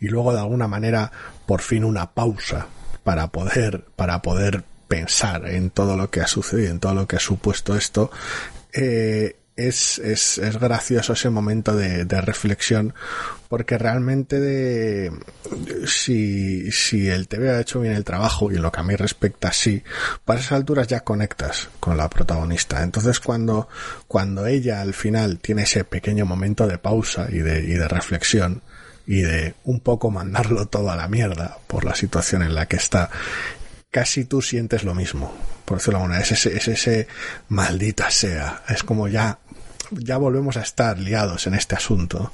y 0.00 0.08
luego 0.08 0.32
de 0.32 0.40
alguna 0.40 0.68
manera 0.68 1.12
por 1.46 1.60
fin 1.60 1.84
una 1.84 2.12
pausa 2.12 2.66
para 3.04 3.28
poder 3.28 3.84
para 3.96 4.22
poder 4.22 4.64
pensar 4.88 5.48
en 5.48 5.70
todo 5.70 5.96
lo 5.96 6.10
que 6.10 6.20
ha 6.20 6.26
sucedido 6.26 6.70
en 6.70 6.80
todo 6.80 6.94
lo 6.94 7.06
que 7.06 7.16
ha 7.16 7.20
supuesto 7.20 7.76
esto 7.76 8.10
eh, 8.72 9.36
es, 9.56 9.98
es, 9.98 10.38
es 10.38 10.58
gracioso 10.58 11.12
ese 11.12 11.30
momento 11.30 11.76
de, 11.76 12.04
de 12.04 12.20
reflexión 12.20 12.94
porque 13.48 13.76
realmente 13.76 14.40
de, 14.40 15.12
si, 15.86 16.72
si 16.72 17.08
el 17.08 17.28
TV 17.28 17.50
ha 17.50 17.60
hecho 17.60 17.80
bien 17.80 17.92
el 17.92 18.04
trabajo 18.04 18.50
y 18.50 18.56
en 18.56 18.62
lo 18.62 18.72
que 18.72 18.80
a 18.80 18.84
mí 18.84 18.96
respecta 18.96 19.52
sí, 19.52 19.82
para 20.24 20.40
esas 20.40 20.52
alturas 20.52 20.86
ya 20.86 21.00
conectas 21.00 21.68
con 21.78 21.98
la 21.98 22.08
protagonista. 22.08 22.82
Entonces 22.82 23.20
cuando, 23.20 23.68
cuando 24.08 24.46
ella 24.46 24.80
al 24.80 24.94
final 24.94 25.38
tiene 25.38 25.64
ese 25.64 25.84
pequeño 25.84 26.24
momento 26.24 26.66
de 26.66 26.78
pausa 26.78 27.26
y 27.30 27.38
de, 27.38 27.60
y 27.60 27.74
de 27.74 27.88
reflexión 27.88 28.62
y 29.06 29.20
de 29.20 29.54
un 29.64 29.80
poco 29.80 30.10
mandarlo 30.10 30.66
todo 30.66 30.90
a 30.90 30.96
la 30.96 31.08
mierda 31.08 31.58
por 31.66 31.84
la 31.84 31.94
situación 31.94 32.42
en 32.42 32.54
la 32.54 32.66
que 32.66 32.76
está, 32.76 33.10
casi 33.90 34.24
tú 34.24 34.42
sientes 34.42 34.82
lo 34.82 34.94
mismo. 34.94 35.32
Por 35.64 35.78
decirlo 35.78 35.98
de 35.98 36.04
alguna 36.04 36.20
es 36.20 36.32
ese, 36.32 36.56
es 36.56 36.66
ese 36.66 37.06
maldita 37.48 38.10
sea. 38.10 38.62
Es 38.68 38.82
como 38.82 39.06
ya, 39.06 39.38
ya 39.98 40.16
volvemos 40.16 40.56
a 40.56 40.62
estar 40.62 40.98
liados 40.98 41.46
en 41.46 41.54
este 41.54 41.74
asunto. 41.74 42.32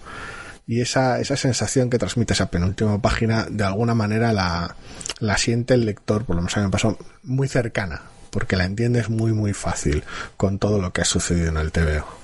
Y 0.67 0.83
esa, 0.83 1.19
esa 1.19 1.37
sensación 1.37 1.89
que 1.89 1.99
transmite 1.99 2.35
esa 2.35 2.51
penúltima 2.51 3.01
página, 3.01 3.47
de 3.49 3.65
alguna 3.65 3.95
manera 3.95 4.33
la, 4.33 4.77
la 5.19 5.39
siente 5.39 5.75
el 5.75 5.87
lector, 5.87 6.27
por 6.27 6.37
lo 6.37 6.43
menos 6.43 6.57
a 6.57 6.61
mí 6.61 6.67
me 6.67 6.73
pasó, 6.73 6.99
muy 7.23 7.49
cercana, 7.49 8.03
porque 8.31 8.57
la 8.57 8.65
entiendes 8.65 9.09
muy, 9.09 9.33
muy 9.33 9.55
fácil 9.55 10.05
con 10.37 10.59
todo 10.59 10.79
lo 10.79 10.93
que 10.93 11.01
ha 11.01 11.07
sucedido 11.07 11.49
en 11.49 11.57
el 11.57 11.73
TVO. 11.73 12.19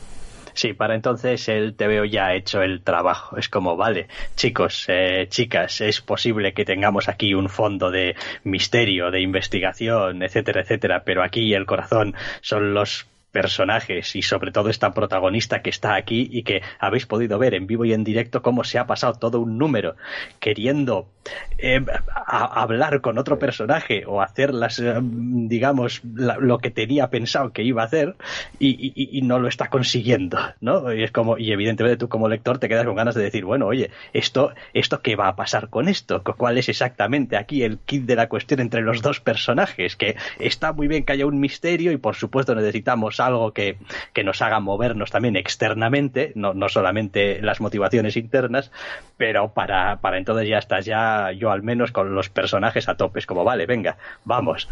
Sí, 0.55 0.73
para 0.73 0.94
entonces 0.94 1.48
el 1.48 1.74
TVO 1.74 2.05
ya 2.05 2.27
ha 2.27 2.35
hecho 2.35 2.62
el 2.62 2.82
trabajo. 2.82 3.36
Es 3.36 3.48
como, 3.48 3.77
vale, 3.77 4.06
chicos, 4.36 4.85
eh, 4.89 5.27
chicas, 5.28 5.81
es 5.81 6.01
posible 6.01 6.55
que 6.55 6.65
tengamos 6.65 7.09
aquí 7.09 7.35
un 7.35 7.48
fondo 7.48 7.90
de 7.90 8.15
misterio, 8.44 9.11
de 9.11 9.20
investigación, 9.20 10.23
etcétera, 10.23 10.61
etcétera, 10.61 11.02
pero 11.05 11.24
aquí 11.24 11.52
el 11.55 11.66
corazón 11.66 12.15
son 12.40 12.73
los 12.73 13.06
personajes 13.35 14.15
y 14.15 14.23
sobre 14.23 14.52
todo 14.52 14.70
esta 14.70 14.94
protagonista 14.94 15.61
que 15.61 15.70
está 15.70 15.97
aquí 15.97 16.28
y 16.31 16.44
que 16.44 16.62
habéis 16.78 17.05
podido 17.05 17.36
ver 17.36 17.55
en 17.55 17.66
vivo 17.66 17.85
y 17.85 17.93
en 17.93 18.05
directo 18.05 18.43
cómo 18.43 18.62
se 18.62 18.78
ha 18.78 18.86
pasado 18.86 19.15
todo 19.15 19.40
un 19.40 19.59
número 19.59 19.97
queriendo 20.39 21.11
eh, 21.59 21.85
hablar 22.27 23.01
con 23.01 23.19
otro 23.19 23.39
personaje 23.39 24.05
o 24.07 24.21
hacer 24.21 24.53
las 24.53 24.79
eh, 24.79 24.95
digamos 25.03 26.03
lo 26.05 26.59
que 26.59 26.71
tenía 26.71 27.09
pensado 27.09 27.53
que 27.53 27.63
iba 27.63 27.83
a 27.83 27.87
hacer 27.87 28.17
y, 28.59 29.21
no 29.25 29.39
lo 29.39 29.49
está 29.49 29.71
consiguiendo 29.71 30.39
no 30.61 30.93
y 30.93 31.03
es 31.03 31.11
como 31.11 31.39
y 31.39 31.53
evidentemente 31.53 31.97
tú 31.97 32.09
como 32.09 32.29
lector 32.29 32.59
te 32.59 32.69
quedas 32.69 32.85
con 32.85 32.97
ganas 32.97 33.15
de 33.15 33.23
decir 33.23 33.45
bueno 33.45 33.67
oye 33.67 33.91
esto 34.13 34.53
esto 34.75 35.01
qué 35.01 35.17
va 35.17 35.29
a 35.29 35.37
pasar 35.37 35.71
con 35.71 35.89
esto 35.89 36.23
cuál 36.23 36.59
es 36.59 36.69
exactamente 36.69 37.39
aquí 37.39 37.63
el 37.63 37.79
kit 37.79 38.05
de 38.05 38.17
la 38.17 38.29
cuestión 38.29 38.61
entre 38.61 38.83
los 38.83 39.01
dos 39.01 39.21
personajes 39.21 39.97
que 39.97 40.17
está 40.39 40.73
muy 40.73 40.89
bien 40.89 41.05
que 41.05 41.13
haya 41.13 41.27
un 41.27 41.41
misterio 41.41 41.93
y 41.93 41.97
por 41.97 42.17
supuesto 42.17 42.55
necesitamos 42.55 43.21
algo 43.21 43.53
que, 43.53 43.79
nos 44.25 44.41
haga 44.41 44.59
movernos 44.61 45.11
también 45.11 45.37
externamente, 45.37 46.33
no, 46.35 46.55
no 46.55 46.69
solamente 46.71 47.43
las 47.43 47.61
motivaciones 47.61 48.17
internas, 48.17 48.71
pero 49.19 49.53
para, 49.53 49.97
para 50.01 50.17
entonces 50.17 50.49
ya 50.49 50.59
estás 50.59 50.87
ya 50.87 51.14
yo 51.32 51.51
al 51.51 51.62
menos 51.62 51.93
con 51.93 52.15
los 52.15 52.28
personajes 52.28 52.89
a 52.89 52.97
tope, 52.97 53.19
es 53.19 53.27
como 53.27 53.45
vale, 53.45 53.66
venga, 53.66 53.97
vamos. 54.24 54.69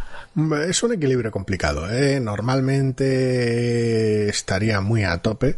Es 0.69 0.82
un 0.82 0.94
equilibrio 0.94 1.31
complicado, 1.31 1.90
¿eh? 1.90 2.20
normalmente 2.20 4.28
estaría 4.28 4.81
muy 4.81 5.05
a 5.05 5.19
tope 5.19 5.56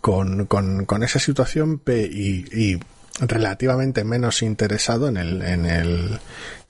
con, 0.00 0.46
con, 0.46 0.84
con 0.84 1.02
esa 1.02 1.18
situación 1.18 1.82
y, 1.86 2.72
y 2.72 2.80
relativamente 3.20 4.04
menos 4.04 4.42
interesado 4.42 5.08
en 5.08 5.16
el, 5.16 5.42
en 5.42 5.66
el, 5.66 6.18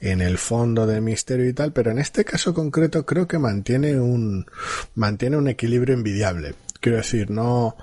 en 0.00 0.20
el 0.20 0.38
fondo 0.38 0.86
del 0.86 1.02
misterio 1.02 1.48
y 1.48 1.52
tal, 1.52 1.72
pero 1.72 1.90
en 1.90 1.98
este 1.98 2.24
caso 2.24 2.54
concreto 2.54 3.06
creo 3.06 3.26
que 3.26 3.38
mantiene 3.38 4.00
un, 4.00 4.46
mantiene 4.94 5.36
un 5.36 5.48
equilibrio 5.48 5.94
envidiable. 5.94 6.54
Quiero 6.80 6.98
decir, 6.98 7.30
no, 7.30 7.76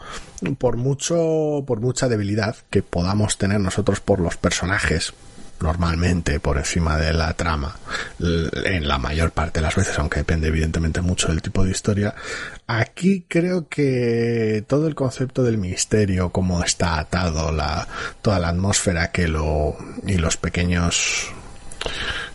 por 0.58 0.76
mucho, 0.76 1.64
por 1.66 1.80
mucha 1.80 2.10
debilidad 2.10 2.58
que 2.70 2.84
podamos 2.84 3.38
tener 3.38 3.62
nosotros 3.62 4.02
por 4.02 4.20
los 4.20 4.36
personajes, 4.36 5.14
normalmente 5.62 6.40
por 6.40 6.58
encima 6.58 6.98
de 6.98 7.14
la 7.14 7.34
trama 7.34 7.76
en 8.20 8.88
la 8.88 8.98
mayor 8.98 9.32
parte 9.32 9.60
de 9.60 9.66
las 9.66 9.76
veces, 9.76 9.98
aunque 10.00 10.20
depende 10.20 10.48
evidentemente 10.48 11.02
mucho 11.02 11.28
del 11.28 11.42
tipo 11.42 11.64
de 11.64 11.72
historia. 11.72 12.16
Aquí 12.68 13.26
creo 13.28 13.68
que 13.68 14.64
todo 14.68 14.88
el 14.88 14.96
concepto 14.96 15.44
del 15.44 15.58
misterio, 15.58 16.30
cómo 16.30 16.64
está 16.64 17.00
atado 17.00 17.52
la, 17.52 17.88
toda 18.22 18.40
la 18.40 18.50
atmósfera 18.50 19.12
que 19.12 19.28
lo, 19.28 19.76
y 20.06 20.18
los 20.18 20.38
pequeños 20.38 21.32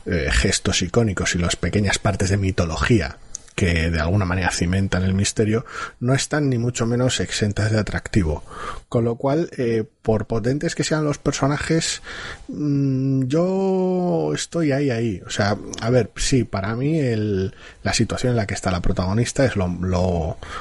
eh, 0.06 0.28
gestos 0.30 0.82
icónicos 0.82 1.34
y 1.34 1.38
las 1.38 1.56
pequeñas 1.56 1.98
partes 1.98 2.30
de 2.30 2.36
mitología 2.36 3.16
que 3.54 3.90
de 3.90 4.00
alguna 4.00 4.24
manera 4.24 4.50
cimentan 4.50 5.04
el 5.04 5.14
misterio, 5.14 5.64
no 6.00 6.14
están 6.14 6.50
ni 6.50 6.58
mucho 6.58 6.86
menos 6.86 7.20
exentas 7.20 7.70
de 7.70 7.78
atractivo. 7.78 8.42
Con 8.88 9.04
lo 9.04 9.16
cual, 9.16 9.50
eh, 9.56 9.84
por 10.02 10.26
potentes 10.26 10.74
que 10.74 10.84
sean 10.84 11.04
los 11.04 11.18
personajes, 11.18 12.02
mm, 12.48 13.24
yo 13.24 14.32
estoy 14.34 14.72
ahí, 14.72 14.90
ahí. 14.90 15.22
O 15.26 15.30
sea, 15.30 15.56
a 15.80 15.90
ver, 15.90 16.10
sí, 16.16 16.44
para 16.44 16.74
mí 16.74 16.98
el, 16.98 17.54
la 17.82 17.94
situación 17.94 18.32
en 18.32 18.36
la 18.36 18.46
que 18.46 18.54
está 18.54 18.70
la 18.70 18.80
protagonista 18.80 19.44
es 19.44 19.56
lo, 19.56 19.68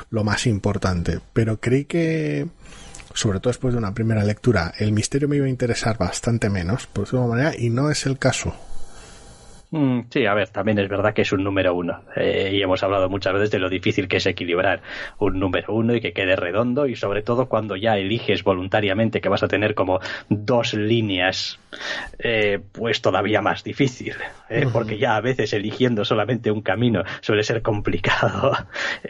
lo, 0.10 0.24
más 0.24 0.48
importante, 0.48 1.20
pero 1.34 1.60
creí 1.60 1.86
que 1.86 2.48
sobre 3.14 3.40
todo 3.40 3.50
después 3.50 3.74
de 3.74 3.78
una 3.78 3.94
primera 3.94 4.24
lectura, 4.24 4.74
el 4.80 4.92
misterio 4.92 5.28
me 5.28 5.36
iba 5.36 5.46
a 5.46 5.50
interesar 5.50 5.98
bastante 5.98 6.50
menos, 6.50 6.88
por 6.88 7.06
decirlo 7.06 7.28
manera, 7.28 7.54
y 7.58 7.70
no 7.70 7.92
es 7.92 8.06
el 8.06 8.18
caso. 8.18 8.56
Mm, 9.74 10.02
sí, 10.12 10.28
a 10.28 10.36
ver, 10.36 10.50
también 10.50 10.78
es 10.78 10.88
verdad 10.88 11.16
que 11.16 11.24
es 11.24 11.32
un 11.32 11.44
número 11.44 11.74
uno. 11.74 12.04
Eh, 12.16 12.52
y 12.54 12.62
hemos 12.62 12.84
hablado 12.84 13.10
muchas 13.10 13.34
veces 13.34 13.50
de 13.50 13.58
lo 13.58 13.70
difícil 13.70 14.08
que 14.08 14.18
es 14.18 14.26
equilibrar 14.28 14.84
un 15.18 15.40
número 15.40 15.74
uno 15.74 15.96
y 15.96 16.00
que 16.00 16.14
quede 16.14 16.36
redondo. 16.36 16.86
Y 16.86 16.96
sobre 16.96 17.24
todo 17.24 17.48
cuando 17.48 17.76
ya 17.76 17.98
eliges 17.98 18.44
voluntariamente 18.44 19.20
que 19.20 19.30
vas 19.30 19.42
a 19.42 19.48
tener 19.48 19.74
como 19.74 20.00
dos 20.30 20.76
líneas, 20.76 21.60
eh, 22.20 22.60
pues 22.72 23.02
todavía 23.02 23.42
más 23.42 23.64
difícil. 23.64 24.14
Eh, 24.48 24.68
porque 24.72 25.00
ya 25.00 25.16
a 25.16 25.22
veces 25.22 25.54
eligiendo 25.54 26.06
solamente 26.06 26.52
un 26.52 26.62
camino 26.62 27.02
suele 27.22 27.42
ser 27.42 27.64
complicado. 27.64 28.52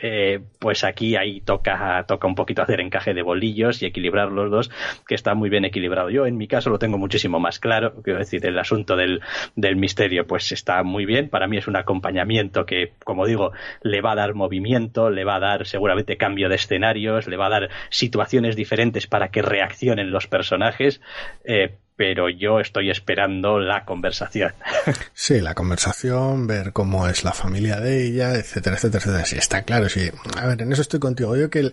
pues 0.59 0.85
aquí 0.85 1.17
ahí 1.17 1.41
toca, 1.41 2.05
toca 2.07 2.25
un 2.25 2.35
poquito 2.35 2.61
hacer 2.61 2.79
encaje 2.79 3.13
de 3.13 3.21
bolillos 3.21 3.83
y 3.83 3.85
equilibrar 3.85 4.31
los 4.31 4.49
dos, 4.49 4.71
que 5.05 5.15
está 5.15 5.33
muy 5.33 5.49
bien 5.49 5.65
equilibrado. 5.65 6.09
Yo 6.09 6.25
en 6.25 6.37
mi 6.37 6.47
caso 6.47 6.69
lo 6.69 6.79
tengo 6.79 6.97
muchísimo 6.97 7.37
más 7.41 7.59
claro. 7.59 8.01
Quiero 8.01 8.19
decir, 8.19 8.45
el 8.45 8.57
asunto 8.57 8.95
del, 8.95 9.19
del 9.57 9.75
misterio, 9.75 10.25
pues 10.25 10.52
está 10.53 10.83
muy 10.83 11.05
bien. 11.05 11.29
Para 11.29 11.47
mí 11.47 11.57
es 11.57 11.67
un 11.67 11.75
acompañamiento 11.75 12.65
que, 12.65 12.93
como 13.03 13.25
digo, 13.25 13.51
le 13.81 14.01
va 14.01 14.13
a 14.13 14.15
dar 14.15 14.33
movimiento, 14.33 15.09
le 15.09 15.23
va 15.23 15.35
a 15.35 15.39
dar 15.39 15.65
seguramente 15.65 16.17
cambio 16.17 16.49
de 16.49 16.55
escenarios, 16.55 17.27
le 17.27 17.37
va 17.37 17.47
a 17.47 17.49
dar 17.49 17.69
situaciones 17.89 18.55
diferentes 18.55 19.07
para 19.07 19.29
que 19.29 19.41
reaccionen 19.41 20.11
los 20.11 20.27
personajes. 20.27 21.01
Eh, 21.43 21.75
pero 21.95 22.27
yo 22.27 22.59
estoy 22.59 22.89
esperando 22.89 23.59
la 23.59 23.85
conversación. 23.85 24.53
Sí, 25.13 25.39
la 25.39 25.53
conversación, 25.53 26.47
ver 26.47 26.73
cómo 26.73 27.07
es 27.07 27.23
la 27.23 27.31
familia 27.31 27.79
de 27.79 28.05
ella, 28.05 28.35
etcétera, 28.35 28.75
etcétera, 28.75 28.99
etcétera. 28.99 29.25
Sí, 29.25 29.37
está 29.37 29.61
claro, 29.61 29.87
sí. 29.87 30.09
A 30.37 30.47
ver, 30.47 30.61
en 30.61 30.71
eso 30.73 30.81
estoy 30.81 30.99
contigo. 30.99 31.37
Yo 31.37 31.49
que 31.49 31.71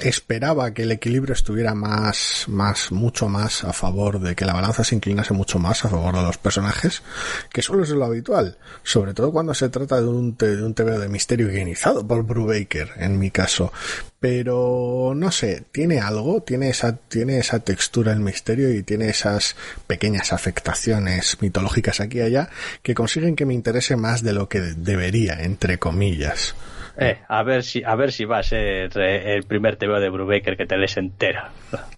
esperaba 0.00 0.74
que 0.74 0.82
el 0.82 0.92
equilibrio 0.92 1.32
estuviera 1.32 1.74
más, 1.74 2.44
más, 2.48 2.92
mucho 2.92 3.28
más 3.28 3.64
a 3.64 3.72
favor 3.72 4.20
de 4.20 4.34
que 4.34 4.44
la 4.44 4.52
balanza 4.52 4.84
se 4.84 4.94
inclinase 4.94 5.32
mucho 5.32 5.58
más 5.58 5.84
a 5.84 5.88
favor 5.88 6.14
de 6.14 6.22
los 6.22 6.36
personajes, 6.38 7.02
que 7.50 7.62
suele 7.62 7.86
ser 7.86 7.96
lo 7.96 8.04
habitual, 8.04 8.58
sobre 8.82 9.14
todo 9.14 9.32
cuando 9.32 9.54
se 9.54 9.68
trata 9.68 10.00
de 10.00 10.08
un, 10.08 10.36
de 10.36 10.62
un 10.62 10.74
TV 10.74 10.98
de 10.98 11.08
misterio 11.08 11.48
guionizado 11.48 12.06
por 12.06 12.24
Brubaker, 12.24 12.90
en 12.96 13.18
mi 13.18 13.30
caso. 13.30 13.72
Pero 14.20 15.12
no 15.14 15.30
sé, 15.30 15.64
tiene 15.72 16.00
algo, 16.00 16.42
tiene 16.42 16.68
esa, 16.68 16.96
tiene 16.96 17.38
esa 17.38 17.60
textura 17.60 18.12
el 18.12 18.20
misterio 18.20 18.72
y 18.72 18.82
tiene 18.82 19.08
esas 19.08 19.56
pequeñas 19.86 20.32
afectaciones 20.32 21.38
mitológicas 21.40 22.00
aquí 22.00 22.18
y 22.18 22.22
allá 22.22 22.50
que 22.82 22.94
consiguen 22.94 23.36
que 23.36 23.46
me 23.46 23.54
interese 23.54 23.96
más 23.96 24.22
de 24.22 24.32
lo 24.32 24.48
que 24.48 24.60
debería, 24.60 25.42
entre 25.42 25.78
comillas. 25.78 26.54
Eh, 26.98 27.18
a 27.28 27.42
ver 27.42 27.62
si 27.62 27.84
a 27.84 27.94
ver 27.94 28.10
si 28.10 28.24
va 28.24 28.38
a 28.38 28.42
ser 28.42 28.90
eh, 28.96 29.34
el 29.34 29.44
primer 29.44 29.76
TVO 29.76 30.00
de 30.00 30.08
Brubaker 30.08 30.56
que 30.56 30.66
te 30.66 30.78
lees 30.78 30.96
entero. 30.96 31.42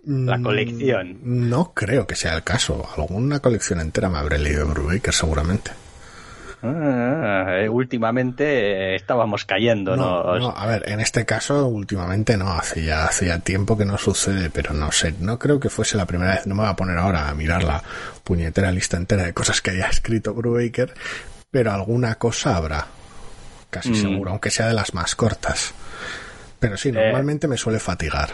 La 0.04 0.38
mm, 0.38 0.42
colección. 0.42 1.18
No 1.22 1.72
creo 1.72 2.06
que 2.06 2.16
sea 2.16 2.34
el 2.34 2.42
caso. 2.42 2.88
Alguna 2.96 3.38
colección 3.38 3.80
entera 3.80 4.08
me 4.08 4.18
habré 4.18 4.38
leído 4.38 4.66
de 4.66 4.72
Brubaker 4.72 5.14
seguramente. 5.14 5.70
Ah, 6.60 7.60
eh, 7.60 7.68
últimamente 7.68 8.96
estábamos 8.96 9.44
cayendo, 9.44 9.96
no, 9.96 10.36
¿no? 10.40 10.50
a 10.56 10.66
ver, 10.66 10.88
en 10.88 10.98
este 10.98 11.24
caso 11.24 11.68
últimamente 11.68 12.36
no, 12.36 12.50
hace 12.50 12.82
ya, 12.82 13.04
hace 13.04 13.26
ya 13.26 13.38
tiempo 13.38 13.78
que 13.78 13.84
no 13.84 13.96
sucede, 13.96 14.50
pero 14.50 14.74
no 14.74 14.90
sé, 14.90 15.14
no 15.20 15.38
creo 15.38 15.60
que 15.60 15.70
fuese 15.70 15.96
la 15.96 16.04
primera 16.04 16.34
vez, 16.34 16.48
no 16.48 16.56
me 16.56 16.62
voy 16.62 16.70
a 16.70 16.74
poner 16.74 16.98
ahora 16.98 17.28
a 17.28 17.34
mirar 17.34 17.62
la 17.62 17.80
puñetera 18.24 18.72
lista 18.72 18.96
entera 18.96 19.22
de 19.22 19.34
cosas 19.34 19.62
que 19.62 19.70
haya 19.70 19.86
escrito 19.86 20.34
Brubaker, 20.34 20.94
pero 21.48 21.70
alguna 21.70 22.16
cosa 22.16 22.56
habrá 22.56 22.88
casi 23.70 23.90
mm. 23.90 23.94
seguro, 23.94 24.30
aunque 24.30 24.50
sea 24.50 24.68
de 24.68 24.74
las 24.74 24.94
más 24.94 25.14
cortas. 25.14 25.74
Pero 26.58 26.76
sí, 26.76 26.88
eh. 26.88 26.92
normalmente 26.92 27.48
me 27.48 27.56
suele 27.56 27.78
fatigar. 27.78 28.30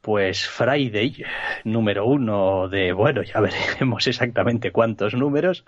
pues 0.00 0.48
Friday, 0.48 1.24
número 1.64 2.06
uno 2.06 2.68
de, 2.68 2.92
bueno, 2.92 3.22
ya 3.22 3.40
veremos 3.40 4.06
exactamente 4.08 4.72
cuántos 4.72 5.14
números. 5.14 5.64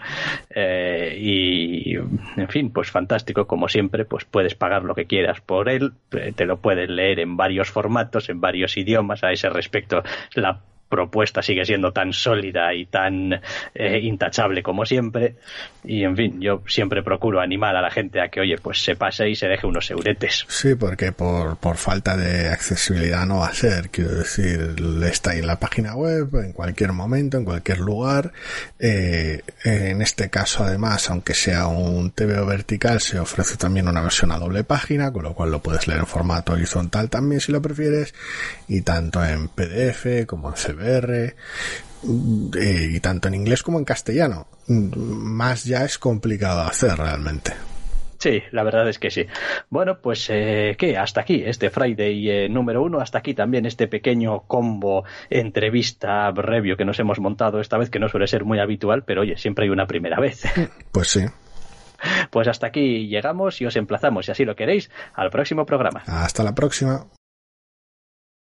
Eh, 0.50 1.16
y, 1.20 1.96
en 1.96 2.48
fin, 2.48 2.70
pues 2.72 2.90
fantástico, 2.90 3.46
como 3.46 3.68
siempre, 3.68 4.04
pues 4.04 4.24
puedes 4.24 4.54
pagar 4.54 4.82
lo 4.82 4.94
que 4.94 5.06
quieras 5.06 5.40
por 5.40 5.68
él, 5.68 5.92
eh, 6.12 6.32
te 6.34 6.46
lo 6.46 6.58
puedes 6.58 6.88
leer 6.88 7.20
en 7.20 7.36
varios 7.36 7.70
formatos, 7.70 8.28
en 8.28 8.40
varios 8.40 8.76
idiomas. 8.76 9.22
A 9.22 9.32
ese 9.32 9.48
respecto, 9.50 10.02
la 10.34 10.60
propuesta 10.90 11.40
sigue 11.40 11.64
siendo 11.64 11.92
tan 11.92 12.12
sólida 12.12 12.74
y 12.74 12.84
tan 12.84 13.40
eh, 13.74 14.00
intachable 14.02 14.62
como 14.62 14.84
siempre. 14.84 15.36
Y 15.82 16.04
en 16.04 16.14
fin, 16.14 16.40
yo 16.40 16.62
siempre 16.66 17.02
procuro 17.02 17.40
animar 17.40 17.74
a 17.76 17.80
la 17.80 17.90
gente 17.90 18.20
a 18.20 18.28
que, 18.28 18.40
oye, 18.40 18.58
pues 18.58 18.84
se 18.84 18.96
pase 18.96 19.30
y 19.30 19.34
se 19.34 19.48
deje 19.48 19.66
unos 19.66 19.90
euretes. 19.90 20.44
Sí, 20.48 20.74
porque 20.74 21.12
por, 21.12 21.56
por 21.56 21.76
falta 21.76 22.16
de 22.16 22.48
accesibilidad 22.48 23.24
no 23.24 23.38
va 23.38 23.46
a 23.46 23.54
ser. 23.54 23.88
Quiero 23.88 24.14
decir, 24.16 24.74
está 25.04 25.30
ahí 25.30 25.38
en 25.38 25.46
la 25.46 25.58
página 25.58 25.94
web, 25.94 26.28
en 26.34 26.52
cualquier 26.52 26.92
momento, 26.92 27.38
en 27.38 27.44
cualquier 27.44 27.78
lugar. 27.78 28.32
Eh, 28.78 29.40
en 29.64 30.02
este 30.02 30.28
caso, 30.28 30.64
además, 30.64 31.08
aunque 31.08 31.32
sea 31.32 31.68
un 31.68 32.10
TVO 32.10 32.44
vertical, 32.44 33.00
se 33.00 33.18
ofrece 33.18 33.56
también 33.56 33.88
una 33.88 34.02
versión 34.02 34.32
a 34.32 34.38
doble 34.38 34.64
página, 34.64 35.12
con 35.12 35.22
lo 35.22 35.34
cual 35.34 35.52
lo 35.52 35.60
puedes 35.60 35.86
leer 35.86 36.00
en 36.00 36.06
formato 36.06 36.52
horizontal 36.52 37.08
también 37.08 37.40
si 37.40 37.52
lo 37.52 37.62
prefieres. 37.62 38.12
Y 38.68 38.82
tanto 38.82 39.24
en 39.24 39.48
PDF 39.48 40.26
como 40.26 40.48
en 40.48 40.54
CB 40.54 40.79
eh, 40.82 41.34
y 42.02 43.00
tanto 43.00 43.28
en 43.28 43.34
inglés 43.34 43.62
como 43.62 43.78
en 43.78 43.84
castellano. 43.84 44.46
Más 44.68 45.64
ya 45.64 45.84
es 45.84 45.98
complicado 45.98 46.62
hacer 46.62 46.96
realmente. 46.96 47.52
Sí, 48.20 48.42
la 48.50 48.62
verdad 48.62 48.86
es 48.86 48.98
que 48.98 49.10
sí. 49.10 49.26
Bueno, 49.70 49.98
pues 50.02 50.28
eh, 50.28 50.76
¿qué? 50.78 50.98
Hasta 50.98 51.22
aquí 51.22 51.42
este 51.44 51.70
Friday 51.70 52.28
eh, 52.28 52.48
número 52.50 52.82
uno, 52.82 53.00
hasta 53.00 53.18
aquí 53.18 53.32
también 53.32 53.64
este 53.64 53.88
pequeño 53.88 54.40
combo 54.40 55.04
entrevista 55.30 56.30
review 56.30 56.76
que 56.76 56.84
nos 56.84 57.00
hemos 57.00 57.18
montado 57.18 57.60
esta 57.60 57.78
vez, 57.78 57.88
que 57.88 57.98
no 57.98 58.10
suele 58.10 58.26
ser 58.26 58.44
muy 58.44 58.58
habitual, 58.58 59.04
pero 59.04 59.22
oye, 59.22 59.38
siempre 59.38 59.64
hay 59.64 59.70
una 59.70 59.86
primera 59.86 60.20
vez. 60.20 60.42
Pues 60.92 61.08
sí. 61.08 61.24
Pues 62.30 62.48
hasta 62.48 62.66
aquí 62.66 63.06
llegamos 63.08 63.60
y 63.60 63.66
os 63.66 63.76
emplazamos, 63.76 64.26
si 64.26 64.32
así 64.32 64.44
lo 64.44 64.56
queréis, 64.56 64.90
al 65.14 65.30
próximo 65.30 65.64
programa. 65.64 66.02
Hasta 66.06 66.42
la 66.42 66.54
próxima. 66.54 67.06